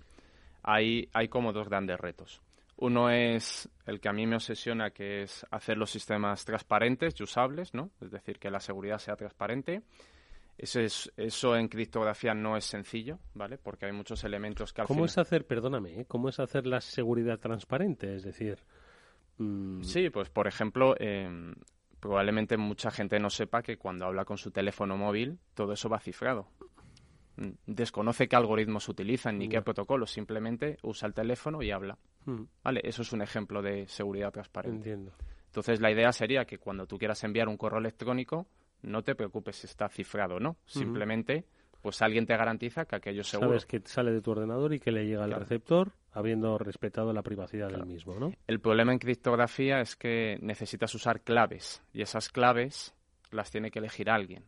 Hay, 0.64 1.10
hay 1.14 1.28
como 1.28 1.54
dos 1.54 1.68
grandes 1.70 2.00
retos. 2.00 2.42
Uno 2.78 3.10
es 3.10 3.70
el 3.86 4.00
que 4.00 4.08
a 4.08 4.14
mí 4.14 4.26
me 4.26 4.36
obsesiona, 4.36 4.92
que 4.92 5.24
es 5.24 5.46
hacer 5.52 5.78
los 5.78 5.92
sistemas 5.92 6.46
transparentes 6.46 7.20
y 7.20 7.24
usables, 7.24 7.74
¿no? 7.74 7.92
Es 8.00 8.10
decir, 8.10 8.40
que 8.40 8.50
la 8.50 8.62
seguridad 8.62 9.00
sea 9.00 9.18
transparente. 9.18 9.82
Eso, 10.58 10.80
es, 10.80 11.12
eso 11.18 11.56
en 11.56 11.68
criptografía 11.68 12.34
no 12.34 12.56
es 12.56 12.66
sencillo, 12.66 13.20
¿vale? 13.34 13.58
Porque 13.58 13.86
hay 13.86 13.92
muchos 13.92 14.24
elementos 14.24 14.72
que 14.72 14.82
al 14.82 14.88
¿Cómo 14.88 15.00
final... 15.00 15.10
es 15.10 15.18
hacer, 15.18 15.46
perdóname, 15.46 16.02
¿eh? 16.02 16.06
cómo 16.06 16.30
es 16.30 16.40
hacer 16.40 16.66
la 16.68 16.80
seguridad 16.82 17.40
transparente? 17.40 18.16
Es 18.16 18.24
decir, 18.24 18.60
mm, 19.38 19.84
Sí, 19.84 20.10
pues 20.10 20.30
por 20.30 20.48
ejemplo, 20.48 20.96
eh, 21.00 21.54
probablemente 22.00 22.58
mucha 22.58 22.92
gente 22.92 23.20
no 23.20 23.30
sepa 23.30 23.62
que 23.62 23.78
cuando 23.78 24.06
habla 24.06 24.26
con 24.26 24.38
su 24.38 24.52
teléfono 24.52 24.98
móvil 24.98 25.40
todo 25.54 25.74
eso 25.74 25.90
va 25.90 26.00
cifrado. 26.00 26.48
Mm, 27.40 27.52
Desconoce 27.66 28.28
qué 28.28 28.36
algoritmos 28.36 28.90
utilizan 28.90 29.38
ni 29.38 29.48
qué 29.48 29.56
Ya. 29.56 29.62
protocolos, 29.62 30.12
simplemente 30.12 30.78
usa 30.84 31.08
el 31.08 31.14
teléfono 31.14 31.62
y 31.62 31.72
habla. 31.72 31.98
Mm. 32.26 32.44
Vale, 32.64 32.82
eso 32.84 33.02
es 33.02 33.14
un 33.14 33.22
ejemplo 33.22 33.62
de 33.62 33.88
seguridad 33.88 34.32
transparente. 34.32 34.76
entiendo. 34.78 35.14
Entonces 35.46 35.80
la 35.82 35.90
idea 35.92 36.12
sería 36.12 36.46
que 36.46 36.58
cuando 36.60 36.86
tú 36.86 36.98
quieras 36.98 37.24
enviar 37.24 37.48
un 37.48 37.58
correo 37.58 37.80
electrónico 37.80 38.48
no 38.82 39.04
te 39.04 39.16
preocupes 39.16 39.56
si 39.58 39.68
está 39.68 39.90
cifrado 39.90 40.36
o 40.36 40.40
no, 40.40 40.58
simplemente 40.66 41.46
pues 41.82 42.02
alguien 42.02 42.26
te 42.26 42.36
garantiza 42.36 42.86
que 42.86 42.98
aquello 42.98 43.22
es 43.22 43.28
seguro. 43.28 43.50
Sabes 43.52 43.66
que 43.66 43.82
sale 43.86 44.12
de 44.12 44.22
tu 44.22 44.32
ordenador 44.32 44.74
y 44.74 44.80
que 44.80 44.92
le 44.92 45.06
llega 45.06 45.24
al 45.24 45.32
receptor 45.32 45.94
habiendo 46.12 46.58
respetado 46.58 47.14
la 47.14 47.22
privacidad 47.24 47.70
del 47.70 47.86
mismo, 47.86 48.20
¿no? 48.20 48.32
El 48.48 48.60
problema 48.60 48.92
en 48.92 49.00
criptografía 49.00 49.80
es 49.80 49.96
que 49.96 50.38
necesitas 50.42 50.94
usar 50.94 51.22
claves 51.22 51.82
y 51.94 52.02
esas 52.02 52.30
claves 52.30 52.94
las 53.32 53.50
tiene 53.52 53.72
que 53.72 53.80
elegir 53.80 54.10
alguien. 54.10 54.44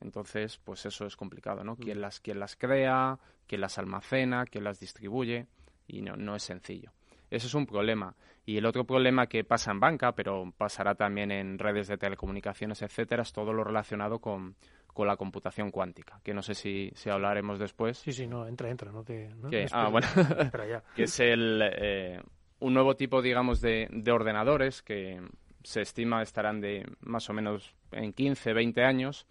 Entonces, 0.00 0.58
pues 0.58 0.86
eso 0.86 1.06
es 1.06 1.16
complicado, 1.16 1.62
¿no? 1.62 1.76
¿Quién 1.76 2.00
las, 2.00 2.20
quién 2.20 2.40
las 2.40 2.56
crea, 2.56 3.18
quién 3.46 3.60
las 3.60 3.78
almacena, 3.78 4.46
quién 4.46 4.64
las 4.64 4.80
distribuye 4.80 5.46
y 5.86 6.02
no, 6.02 6.16
no 6.16 6.36
es 6.36 6.42
sencillo. 6.42 6.92
Eso 7.30 7.46
es 7.46 7.54
un 7.54 7.66
problema. 7.66 8.14
Y 8.44 8.56
el 8.56 8.66
otro 8.66 8.84
problema 8.84 9.26
que 9.26 9.44
pasa 9.44 9.70
en 9.70 9.78
banca, 9.78 10.12
pero 10.12 10.52
pasará 10.56 10.94
también 10.94 11.30
en 11.30 11.58
redes 11.58 11.86
de 11.86 11.98
telecomunicaciones, 11.98 12.82
etcétera, 12.82 13.22
es 13.22 13.32
todo 13.32 13.52
lo 13.52 13.62
relacionado 13.62 14.18
con, 14.18 14.56
con 14.86 15.06
la 15.06 15.16
computación 15.16 15.70
cuántica, 15.70 16.20
que 16.24 16.34
no 16.34 16.42
sé 16.42 16.54
si, 16.54 16.90
si 16.94 17.10
hablaremos 17.10 17.58
después. 17.58 17.98
Sí, 17.98 18.12
sí, 18.12 18.26
no, 18.26 18.46
entra, 18.46 18.70
entra, 18.70 18.90
no 18.90 19.04
te... 19.04 19.28
¿no? 19.36 19.50
Que, 19.50 19.66
ah, 19.70 19.88
bueno, 19.88 20.08
entra 20.38 20.66
ya. 20.66 20.82
que 20.96 21.04
es 21.04 21.20
el, 21.20 21.62
eh, 21.62 22.20
un 22.58 22.74
nuevo 22.74 22.96
tipo, 22.96 23.22
digamos, 23.22 23.60
de, 23.60 23.88
de 23.90 24.12
ordenadores 24.12 24.82
que 24.82 25.20
se 25.62 25.82
estima 25.82 26.22
estarán 26.22 26.60
de 26.60 26.86
más 27.00 27.28
o 27.30 27.32
menos 27.32 27.76
en 27.92 28.12
15, 28.12 28.52
20 28.52 28.82
años, 28.82 29.26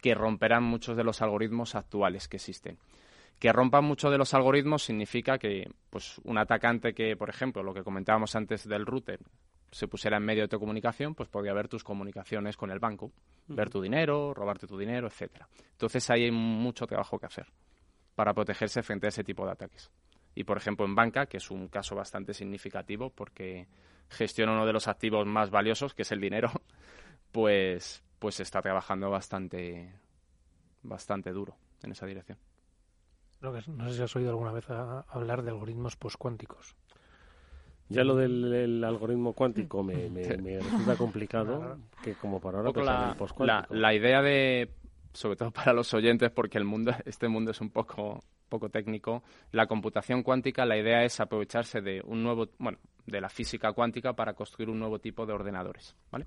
que 0.00 0.14
romperán 0.14 0.62
muchos 0.62 0.96
de 0.96 1.04
los 1.04 1.22
algoritmos 1.22 1.74
actuales 1.74 2.28
que 2.28 2.36
existen. 2.36 2.78
Que 3.38 3.52
rompan 3.52 3.84
muchos 3.84 4.10
de 4.10 4.18
los 4.18 4.34
algoritmos 4.34 4.82
significa 4.82 5.38
que 5.38 5.70
pues, 5.88 6.18
un 6.24 6.38
atacante 6.38 6.92
que, 6.92 7.16
por 7.16 7.30
ejemplo, 7.30 7.62
lo 7.62 7.72
que 7.72 7.82
comentábamos 7.82 8.36
antes 8.36 8.68
del 8.68 8.84
router, 8.84 9.20
se 9.70 9.88
pusiera 9.88 10.16
en 10.16 10.24
medio 10.24 10.42
de 10.42 10.48
tu 10.48 10.58
comunicación, 10.58 11.14
pues 11.14 11.28
podría 11.28 11.52
ver 11.52 11.68
tus 11.68 11.84
comunicaciones 11.84 12.56
con 12.56 12.70
el 12.70 12.80
banco, 12.80 13.12
ver 13.46 13.70
tu 13.70 13.80
dinero, 13.80 14.34
robarte 14.34 14.66
tu 14.66 14.76
dinero, 14.76 15.06
etcétera. 15.06 15.48
Entonces 15.72 16.10
ahí 16.10 16.24
hay 16.24 16.30
mucho 16.30 16.86
trabajo 16.86 17.18
que 17.18 17.26
hacer 17.26 17.46
para 18.14 18.34
protegerse 18.34 18.82
frente 18.82 19.06
a 19.06 19.10
ese 19.10 19.24
tipo 19.24 19.46
de 19.46 19.52
ataques. 19.52 19.90
Y 20.34 20.44
por 20.44 20.56
ejemplo 20.56 20.86
en 20.86 20.94
banca, 20.94 21.26
que 21.26 21.36
es 21.36 21.50
un 21.50 21.68
caso 21.68 21.94
bastante 21.94 22.34
significativo 22.34 23.10
porque 23.10 23.68
gestiona 24.08 24.52
uno 24.52 24.66
de 24.66 24.72
los 24.72 24.88
activos 24.88 25.26
más 25.26 25.50
valiosos, 25.50 25.94
que 25.94 26.02
es 26.02 26.12
el 26.12 26.20
dinero, 26.20 26.50
pues 27.32 28.02
pues 28.20 28.38
está 28.38 28.62
trabajando 28.62 29.10
bastante 29.10 29.92
bastante 30.84 31.32
duro 31.32 31.56
en 31.82 31.90
esa 31.92 32.06
dirección. 32.06 32.38
Creo 33.40 33.52
que- 33.52 33.62
no 33.70 33.88
sé 33.88 33.96
si 33.96 34.02
has 34.02 34.14
oído 34.16 34.30
alguna 34.30 34.52
vez 34.52 34.68
a- 34.70 35.00
hablar 35.08 35.42
de 35.42 35.50
algoritmos 35.50 35.96
postcuánticos. 35.96 36.76
Ya 37.88 38.04
lo 38.04 38.14
del 38.14 38.52
el 38.52 38.84
algoritmo 38.84 39.32
cuántico 39.32 39.82
me, 39.82 39.94
me- 40.10 40.36
me 40.38 40.58
resulta 40.60 40.96
complicado, 40.96 41.76
que 42.02 42.14
como 42.14 42.40
para 42.40 42.58
ahora 42.58 42.70
en 42.80 42.86
la, 42.86 43.16
la- 43.46 43.66
la 43.80 43.94
idea 43.94 44.22
de 44.22 44.70
sobre 45.12 45.34
todo 45.36 45.50
para 45.50 45.72
los 45.72 45.92
oyentes, 45.92 46.30
porque 46.30 46.56
el 46.58 46.64
mundo, 46.64 46.92
este 47.04 47.26
mundo 47.28 47.50
es 47.50 47.60
un 47.60 47.70
poco, 47.70 48.22
poco 48.48 48.68
técnico. 48.68 49.24
La 49.50 49.66
computación 49.66 50.22
cuántica, 50.22 50.64
la 50.64 50.76
idea 50.78 51.02
es 51.04 51.18
aprovecharse 51.18 51.80
de 51.80 52.00
un 52.04 52.22
nuevo, 52.22 52.48
bueno, 52.58 52.78
de 53.06 53.20
la 53.20 53.28
física 53.28 53.72
cuántica 53.72 54.12
para 54.12 54.34
construir 54.34 54.70
un 54.70 54.78
nuevo 54.78 55.00
tipo 55.00 55.26
de 55.26 55.32
ordenadores, 55.32 55.96
¿vale? 56.12 56.26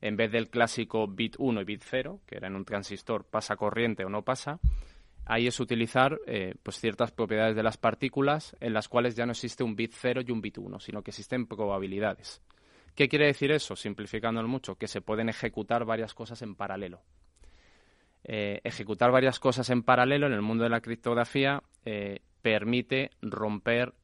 En 0.00 0.16
vez 0.16 0.30
del 0.30 0.48
clásico 0.48 1.06
bit 1.06 1.36
1 1.38 1.60
y 1.60 1.64
bit 1.64 1.82
0, 1.84 2.20
que 2.26 2.36
era 2.36 2.48
en 2.48 2.56
un 2.56 2.64
transistor 2.64 3.24
pasa 3.24 3.56
corriente 3.56 4.04
o 4.04 4.08
no 4.08 4.22
pasa, 4.22 4.60
ahí 5.24 5.46
es 5.46 5.58
utilizar 5.58 6.18
eh, 6.26 6.54
pues 6.62 6.78
ciertas 6.78 7.12
propiedades 7.12 7.56
de 7.56 7.62
las 7.62 7.76
partículas 7.76 8.56
en 8.60 8.72
las 8.72 8.88
cuales 8.88 9.16
ya 9.16 9.26
no 9.26 9.32
existe 9.32 9.64
un 9.64 9.74
bit 9.74 9.92
0 9.94 10.22
y 10.26 10.30
un 10.30 10.40
bit 10.40 10.58
1, 10.58 10.80
sino 10.80 11.02
que 11.02 11.10
existen 11.10 11.46
probabilidades. 11.46 12.42
¿Qué 12.94 13.08
quiere 13.08 13.26
decir 13.26 13.50
eso? 13.50 13.76
Simplificándolo 13.76 14.48
mucho, 14.48 14.76
que 14.76 14.86
se 14.86 15.00
pueden 15.00 15.28
ejecutar 15.28 15.84
varias 15.84 16.14
cosas 16.14 16.40
en 16.42 16.54
paralelo. 16.54 17.02
Eh, 18.24 18.60
ejecutar 18.64 19.10
varias 19.10 19.38
cosas 19.38 19.68
en 19.70 19.82
paralelo 19.82 20.26
en 20.26 20.32
el 20.32 20.42
mundo 20.42 20.64
de 20.64 20.70
la 20.70 20.80
criptografía 20.80 21.62
eh, 21.84 22.20
permite 22.42 23.10
romper, 23.20 23.94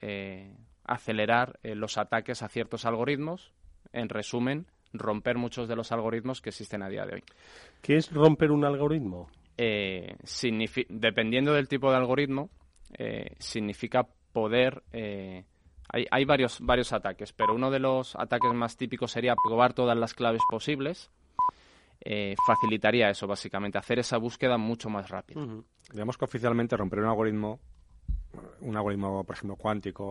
acelerar 0.85 1.61
los 1.63 1.97
ataques 1.97 2.43
a 2.43 2.49
ciertos 2.49 2.85
algoritmos. 2.85 3.53
En 3.93 4.09
resumen, 4.09 4.67
romper 4.93 5.39
muchos 5.39 5.69
de 5.69 5.77
los 5.77 5.93
algoritmos 5.93 6.41
que 6.41 6.51
existen 6.51 6.83
a 6.83 6.89
día 6.89 7.05
de 7.05 7.15
hoy. 7.15 7.25
¿Qué 7.81 7.97
es 7.97 8.13
romper 8.13 8.51
un 8.51 8.65
algoritmo? 8.65 9.29
Eh, 9.57 10.17
dependiendo 10.89 11.53
del 11.53 11.69
tipo 11.69 11.91
de 11.91 11.97
algoritmo, 11.97 12.51
eh, 12.99 13.35
significa 13.39 14.07
poder... 14.33 14.83
Eh, 14.93 15.45
hay, 15.89 16.07
hay 16.11 16.25
varios, 16.25 16.61
varios 16.61 16.93
ataques, 16.93 17.33
pero 17.33 17.55
uno 17.55 17.71
de 17.71 17.79
los 17.79 18.17
ataques 18.17 18.53
más 18.55 18.77
típicos 18.77 19.13
sería 19.13 19.35
probar 19.37 19.75
todas 19.75 19.97
las 19.97 20.15
claves 20.15 20.41
posibles. 20.49 21.11
facilitaría 22.47 23.11
eso, 23.11 23.27
básicamente, 23.27 23.79
hacer 23.79 23.99
esa 23.99 24.17
búsqueda 24.17 24.57
mucho 24.57 24.89
más 24.89 25.11
rápido. 25.11 25.65
Digamos 25.93 26.17
que 26.17 26.25
oficialmente 26.25 26.77
romper 26.77 27.01
un 27.01 27.07
algoritmo 27.07 27.61
un 28.61 28.77
algoritmo, 28.77 29.25
por 29.25 29.37
ejemplo, 29.37 29.57
cuántico 29.57 30.05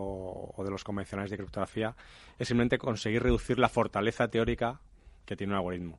o 0.56 0.64
de 0.64 0.70
los 0.70 0.84
convencionales 0.84 1.30
de 1.30 1.36
criptografía, 1.36 1.94
es 2.38 2.48
simplemente 2.48 2.78
conseguir 2.78 3.22
reducir 3.22 3.58
la 3.58 3.68
fortaleza 3.68 4.28
teórica 4.28 4.80
que 5.24 5.36
tiene 5.36 5.52
un 5.52 5.58
algoritmo. 5.58 5.98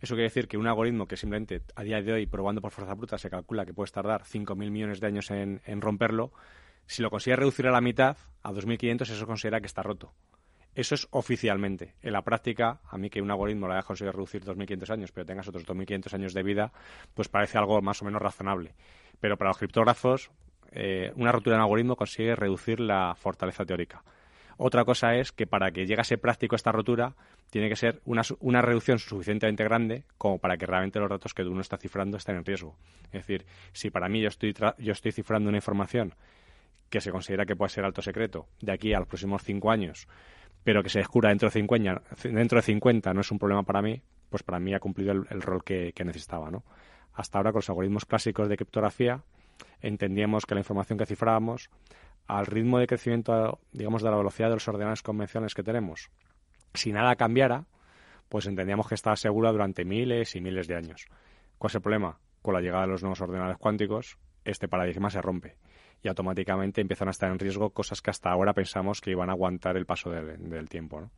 Eso 0.00 0.14
quiere 0.14 0.24
decir 0.24 0.48
que 0.48 0.56
un 0.56 0.66
algoritmo 0.66 1.06
que 1.06 1.16
simplemente 1.16 1.62
a 1.76 1.82
día 1.84 2.02
de 2.02 2.12
hoy, 2.12 2.26
probando 2.26 2.60
por 2.60 2.72
fuerza 2.72 2.94
bruta, 2.94 3.18
se 3.18 3.30
calcula 3.30 3.64
que 3.64 3.72
puede 3.72 3.92
tardar 3.92 4.24
5.000 4.24 4.70
millones 4.70 5.00
de 5.00 5.06
años 5.06 5.30
en, 5.30 5.80
romperlo, 5.80 6.32
si 6.86 7.02
lo 7.02 7.10
consigue 7.10 7.36
reducir 7.36 7.68
a 7.68 7.70
la 7.70 7.80
mitad, 7.80 8.16
a 8.42 8.50
2.500, 8.50 9.02
eso 9.02 9.26
considera 9.26 9.60
que 9.60 9.66
está 9.66 9.82
roto. 9.82 10.12
Eso 10.74 10.96
es 10.96 11.06
oficialmente. 11.10 11.94
En 12.02 12.14
la 12.14 12.22
práctica, 12.22 12.80
a 12.88 12.98
mí 12.98 13.10
que 13.10 13.22
un 13.22 13.30
algoritmo 13.30 13.68
lo 13.68 13.74
haya 13.74 13.84
conseguido 13.84 14.12
reducir 14.12 14.42
2.500 14.44 14.90
años, 14.90 15.12
pero 15.12 15.24
tengas 15.24 15.46
otros 15.46 15.64
2.500 15.66 16.14
años 16.14 16.34
de 16.34 16.42
vida, 16.42 16.72
pues 17.14 17.28
parece 17.28 17.58
algo 17.58 17.80
más 17.80 18.02
o 18.02 18.04
menos 18.04 18.20
razonable. 18.20 18.74
Pero 19.20 19.36
para 19.36 19.50
los 19.50 19.58
criptógrafos, 19.58 20.32
eh, 20.72 21.12
una 21.16 21.32
rotura 21.32 21.56
en 21.56 21.62
algoritmo 21.62 21.96
consigue 21.96 22.34
reducir 22.34 22.80
la 22.80 23.14
fortaleza 23.14 23.64
teórica. 23.64 24.02
Otra 24.56 24.84
cosa 24.84 25.16
es 25.16 25.32
que 25.32 25.46
para 25.46 25.70
que 25.70 25.86
llegase 25.86 26.18
práctico 26.18 26.56
esta 26.56 26.72
rotura, 26.72 27.14
tiene 27.50 27.68
que 27.68 27.76
ser 27.76 28.00
una, 28.04 28.22
una, 28.40 28.62
reducción 28.62 28.98
suficientemente 28.98 29.64
grande 29.64 30.04
como 30.16 30.38
para 30.38 30.56
que 30.56 30.66
realmente 30.66 31.00
los 31.00 31.10
datos 31.10 31.34
que 31.34 31.42
uno 31.42 31.60
está 31.60 31.76
cifrando 31.76 32.16
estén 32.16 32.36
en 32.36 32.44
riesgo. 32.44 32.76
Es 33.06 33.26
decir, 33.26 33.44
si 33.72 33.90
para 33.90 34.08
mí 34.08 34.20
yo 34.20 34.28
estoy, 34.28 34.54
yo 34.78 34.92
estoy 34.92 35.12
cifrando 35.12 35.48
una 35.48 35.58
información 35.58 36.14
que 36.88 37.00
se 37.00 37.10
considera 37.10 37.44
que 37.44 37.56
puede 37.56 37.70
ser 37.70 37.84
alto 37.84 38.02
secreto 38.02 38.46
de 38.60 38.72
aquí 38.72 38.94
a 38.94 39.00
los 39.00 39.08
próximos 39.08 39.42
cinco 39.42 39.70
años, 39.70 40.06
pero 40.62 40.82
que 40.82 40.88
se 40.88 41.00
descubra 41.00 41.30
dentro 41.30 41.48
de 41.48 41.52
50, 41.52 42.02
dentro 42.24 42.56
de 42.56 42.62
50 42.62 43.12
no 43.12 43.20
es 43.20 43.30
un 43.30 43.38
problema 43.38 43.64
para 43.64 43.82
mí, 43.82 44.00
pues 44.30 44.42
para 44.42 44.60
mí 44.60 44.74
ha 44.74 44.80
cumplido 44.80 45.12
el, 45.12 45.42
rol 45.42 45.64
que, 45.64 45.92
que 45.94 46.04
necesitaba. 46.04 46.50
¿no? 46.50 46.64
Hasta 47.14 47.38
ahora 47.38 47.52
con 47.52 47.58
los 47.58 47.68
algoritmos 47.68 48.04
clásicos 48.04 48.48
de 48.48 48.56
criptografía, 48.56 49.22
entendíamos 49.80 50.46
que 50.46 50.54
la 50.54 50.60
información 50.60 50.98
que 50.98 51.06
cifrábamos, 51.06 51.70
al 52.26 52.46
ritmo 52.46 52.78
de 52.78 52.86
crecimiento, 52.86 53.60
digamos, 53.72 54.02
de 54.02 54.10
la 54.10 54.16
velocidad 54.16 54.48
de 54.48 54.54
los 54.54 54.68
ordenadores 54.68 55.02
convencionales 55.02 55.54
que 55.54 55.62
tenemos, 55.62 56.10
si 56.74 56.92
nada 56.92 57.16
cambiara, 57.16 57.66
pues 58.28 58.46
entendíamos 58.46 58.88
que 58.88 58.94
estaba 58.94 59.16
segura 59.16 59.52
durante 59.52 59.84
miles 59.84 60.34
y 60.36 60.40
miles 60.40 60.66
de 60.66 60.76
años. 60.76 61.06
¿Cuál 61.58 61.70
es 61.70 61.74
el 61.74 61.82
problema? 61.82 62.18
Con 62.40 62.54
la 62.54 62.60
llegada 62.60 62.82
de 62.82 62.88
los 62.88 63.02
nuevos 63.02 63.20
ordenadores 63.20 63.58
cuánticos, 63.58 64.18
este 64.44 64.68
paradigma 64.68 65.10
se 65.10 65.20
rompe 65.20 65.56
y 66.02 66.08
automáticamente 66.08 66.80
empiezan 66.80 67.08
a 67.08 67.12
estar 67.12 67.30
en 67.30 67.38
riesgo 67.38 67.70
cosas 67.70 68.00
que 68.00 68.10
hasta 68.10 68.30
ahora 68.30 68.54
pensamos 68.54 69.00
que 69.00 69.10
iban 69.10 69.28
a 69.28 69.32
aguantar 69.32 69.76
el 69.76 69.86
paso 69.86 70.10
del, 70.10 70.48
del 70.50 70.68
tiempo. 70.68 71.10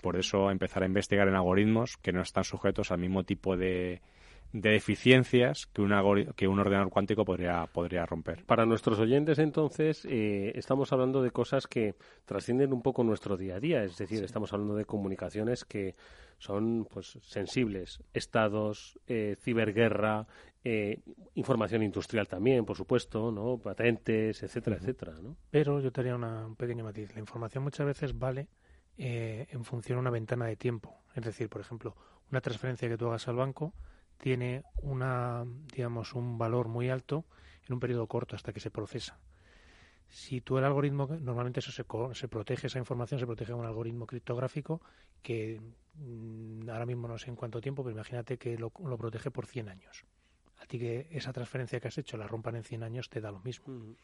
Por 0.00 0.16
eso 0.16 0.50
empezar 0.50 0.82
a 0.82 0.86
investigar 0.86 1.28
en 1.28 1.34
algoritmos 1.34 1.96
que 1.98 2.12
no 2.12 2.22
están 2.22 2.44
sujetos 2.44 2.90
al 2.90 2.98
mismo 2.98 3.24
tipo 3.24 3.56
de, 3.56 4.00
de 4.54 4.70
deficiencias 4.70 5.66
que, 5.66 5.82
que 6.36 6.46
un 6.46 6.58
ordenador 6.60 6.88
cuántico 6.88 7.24
podría, 7.24 7.66
podría 7.66 8.06
romper. 8.06 8.44
Para 8.44 8.64
nuestros 8.64 9.00
oyentes, 9.00 9.40
entonces, 9.40 10.06
eh, 10.08 10.52
estamos 10.54 10.92
hablando 10.92 11.22
de 11.22 11.32
cosas 11.32 11.66
que 11.66 11.96
trascienden 12.24 12.72
un 12.72 12.80
poco 12.80 13.02
nuestro 13.02 13.36
día 13.36 13.56
a 13.56 13.60
día, 13.60 13.82
es 13.82 13.98
decir, 13.98 14.22
estamos 14.22 14.52
hablando 14.52 14.76
de 14.76 14.84
comunicaciones 14.84 15.64
que 15.64 15.96
son 16.38 16.86
pues 16.88 17.18
sensibles, 17.22 18.00
estados, 18.12 18.96
eh, 19.08 19.34
ciberguerra, 19.40 20.28
eh, 20.62 21.00
información 21.34 21.82
industrial 21.82 22.28
también, 22.28 22.64
por 22.64 22.76
supuesto, 22.76 23.32
¿no? 23.32 23.58
patentes, 23.58 24.40
etcétera, 24.40 24.76
etcétera. 24.76 25.14
¿no? 25.20 25.36
Pero 25.50 25.80
yo 25.80 25.90
te 25.90 26.00
haría 26.00 26.14
una, 26.14 26.46
un 26.46 26.54
pequeño 26.54 26.84
matiz. 26.84 27.12
La 27.12 27.20
información 27.20 27.64
muchas 27.64 27.86
veces 27.86 28.16
vale 28.16 28.46
en 28.96 29.64
función 29.64 29.96
de 29.96 30.00
una 30.02 30.10
ventana 30.10 30.46
de 30.46 30.54
tiempo. 30.54 31.02
Es 31.16 31.24
decir, 31.24 31.48
por 31.48 31.60
ejemplo, 31.60 31.96
una 32.30 32.40
transferencia 32.40 32.88
que 32.88 32.96
tú 32.96 33.08
hagas 33.08 33.26
al 33.26 33.34
banco 33.34 33.74
tiene 34.18 34.64
una, 34.82 35.44
digamos, 35.74 36.14
un 36.14 36.38
valor 36.38 36.68
muy 36.68 36.90
alto 36.90 37.24
en 37.66 37.74
un 37.74 37.80
periodo 37.80 38.06
corto 38.06 38.36
hasta 38.36 38.52
que 38.52 38.60
se 38.60 38.70
procesa. 38.70 39.18
Si 40.08 40.40
tú 40.40 40.58
el 40.58 40.64
algoritmo, 40.64 41.08
normalmente 41.20 41.60
eso 41.60 41.72
se, 41.72 41.84
se 42.12 42.28
protege, 42.28 42.66
esa 42.66 42.78
información 42.78 43.18
se 43.18 43.26
protege 43.26 43.52
con 43.52 43.60
un 43.60 43.66
algoritmo 43.66 44.06
criptográfico 44.06 44.80
que 45.22 45.60
mm, 45.94 46.68
ahora 46.68 46.86
mismo 46.86 47.08
no 47.08 47.18
sé 47.18 47.30
en 47.30 47.36
cuánto 47.36 47.60
tiempo, 47.60 47.82
pero 47.82 47.94
imagínate 47.94 48.38
que 48.38 48.56
lo, 48.58 48.72
lo, 48.84 48.98
protege 48.98 49.30
por 49.30 49.46
100 49.46 49.68
años. 49.68 50.04
A 50.58 50.66
ti 50.66 50.78
que 50.78 51.08
esa 51.10 51.32
transferencia 51.32 51.80
que 51.80 51.88
has 51.88 51.98
hecho 51.98 52.16
la 52.16 52.28
rompan 52.28 52.56
en 52.56 52.64
100 52.64 52.82
años 52.82 53.08
te 53.08 53.20
da 53.20 53.32
lo 53.32 53.40
mismo. 53.40 53.96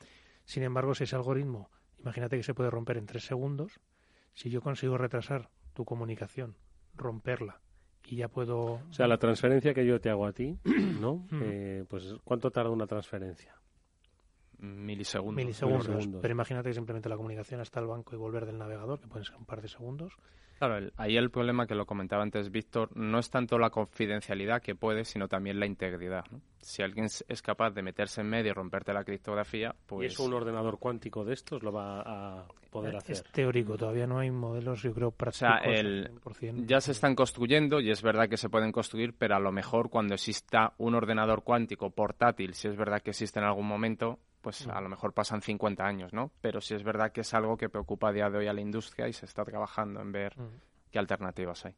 Sin 0.45 0.63
embargo, 0.63 0.95
si 0.95 1.05
ese 1.05 1.17
algoritmo, 1.17 1.71
imagínate 1.99 2.37
que 2.37 2.43
se 2.43 2.55
puede 2.55 2.71
romper 2.71 2.97
en 2.97 3.07
3 3.07 3.23
segundos, 3.23 3.81
si 4.35 4.51
yo 4.51 4.63
consigo 4.63 4.99
retrasar 4.99 5.51
tu 5.75 5.85
comunicación, 5.85 6.57
romperla 6.95 7.61
y 8.07 8.17
ya 8.17 8.29
puedo... 8.29 8.75
O 8.75 8.93
sea, 8.93 9.07
la 9.07 9.19
transferencia 9.19 9.75
que 9.75 9.87
yo 9.87 10.01
te 10.01 10.11
hago 10.11 10.27
a 10.27 10.33
ti, 10.33 10.59
¿no? 11.01 11.27
eh, 11.43 11.85
pues 11.89 12.15
¿cuánto 12.25 12.51
tarda 12.51 12.71
una 12.71 12.87
transferencia? 12.87 13.55
Milisegundos. 14.61 15.37
Milisegundos. 15.37 16.09
Pero 16.21 16.33
imagínate 16.33 16.69
que 16.71 16.75
simplemente 16.75 17.09
la 17.09 17.17
comunicación 17.17 17.61
hasta 17.61 17.81
el 17.81 17.87
banco 17.87 18.15
y 18.15 18.19
volver 18.19 18.47
del 18.47 18.59
navegador, 18.59 19.01
que 19.01 19.09
pueden 19.09 19.25
ser 19.25 19.37
un 19.37 19.47
par 19.47 19.63
de 19.63 19.69
segundos. 19.69 20.13
Claro, 20.61 20.91
ahí 20.99 21.17
el 21.17 21.31
problema 21.31 21.67
que 21.67 21.75
lo 21.75 21.87
comentaba 21.87 22.23
antes 22.23 22.51
Víctor 22.51 22.95
no 22.95 23.19
es 23.19 23.31
tanto 23.31 23.59
la 23.59 23.71
confidencialidad 23.71 24.61
que 24.61 24.75
puede, 24.75 25.07
sino 25.07 25.27
también 25.27 25.59
la 25.59 25.65
integridad. 25.65 26.27
Si 26.61 26.83
alguien 26.83 27.07
es 27.07 27.41
capaz 27.41 27.71
de 27.71 27.81
meterse 27.81 28.21
en 28.21 28.29
medio 28.29 28.51
y 28.51 28.53
romperte 28.53 28.93
la 28.93 29.03
criptografía, 29.03 29.75
pues... 29.87 30.03
¿Y 30.03 30.07
eso 30.13 30.25
un 30.25 30.35
ordenador 30.35 30.79
cuántico 30.79 31.25
de 31.25 31.33
estos 31.33 31.63
lo 31.63 31.73
va 31.73 32.03
a 32.03 32.45
poder 32.71 32.95
hacer? 32.95 33.17
Es 33.17 33.25
teórico, 33.33 33.79
todavía 33.79 34.07
no 34.07 34.19
hay 34.19 34.31
modelos, 34.31 34.83
yo 34.83 34.93
creo, 34.93 35.11
prácticos. 35.13 35.49
O 35.63 35.63
sea, 35.63 35.73
el... 35.73 36.11
ya 36.67 36.83
se 36.83 36.93
están 36.93 37.15
construyendo 37.15 37.81
y 37.81 37.91
es 37.91 38.03
verdad 38.03 38.29
que 38.29 38.37
se 38.37 38.51
pueden 38.51 38.71
construir, 38.71 39.15
pero 39.17 39.37
a 39.37 39.41
lo 39.41 39.53
mejor 39.53 39.89
cuando 39.89 40.13
exista 40.13 40.75
un 40.77 40.95
ordenador 40.95 41.43
cuántico 41.43 41.89
portátil, 41.89 42.53
si 42.53 42.69
es 42.69 42.77
verdad 42.77 43.01
que 43.01 43.13
existe 43.13 43.39
en 43.39 43.47
algún 43.47 43.67
momento, 43.67 44.19
pues 44.41 44.66
a 44.66 44.80
lo 44.80 44.88
mejor 44.88 45.12
pasan 45.12 45.43
50 45.43 45.84
años, 45.84 46.12
¿no? 46.12 46.30
Pero 46.41 46.61
sí 46.61 46.74
es 46.74 46.82
verdad 46.82 47.12
que 47.12 47.20
es 47.20 47.34
algo 47.34 47.57
que 47.57 47.68
preocupa 47.68 48.09
a 48.09 48.12
día 48.12 48.30
de 48.30 48.38
hoy 48.38 48.47
a 48.47 48.53
la 48.53 48.61
industria 48.61 49.09
y 49.09 49.12
se 49.12 49.26
está 49.26 49.45
trabajando 49.45 50.01
en 50.01 50.12
ver 50.12 50.34
qué 50.91 50.99
alternativas 50.99 51.66
hay. 51.66 51.74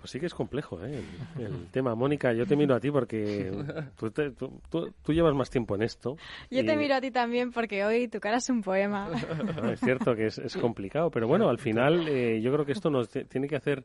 Pues 0.00 0.12
sí 0.12 0.18
que 0.18 0.26
es 0.26 0.34
complejo 0.34 0.82
¿eh? 0.82 1.02
el, 1.38 1.66
tema. 1.72 1.94
Mónica, 1.94 2.32
yo 2.32 2.46
te 2.46 2.56
miro 2.56 2.74
a 2.74 2.80
ti 2.80 2.90
porque 2.90 3.52
tú, 5.02 5.12
llevas 5.12 5.34
más 5.34 5.50
tiempo 5.50 5.74
en 5.74 5.82
esto. 5.82 6.16
Yo 6.50 6.64
te 6.64 6.76
miro 6.76 6.94
a 6.94 7.00
ti 7.00 7.10
también 7.10 7.52
porque 7.52 7.84
hoy 7.84 8.08
tu 8.08 8.18
cara 8.18 8.38
es 8.38 8.48
un 8.48 8.62
poema. 8.62 9.10
es 9.72 9.80
cierto 9.80 10.14
que 10.14 10.26
es, 10.26 10.56
complicado, 10.56 11.10
pero 11.10 11.28
bueno, 11.28 11.48
al 11.50 11.58
final 11.58 12.08
eh, 12.08 12.40
yo 12.40 12.50
creo 12.52 12.64
que 12.64 12.72
esto 12.72 12.88
nos 12.90 13.10
tiene 13.10 13.46
que 13.46 13.56
hacer 13.56 13.84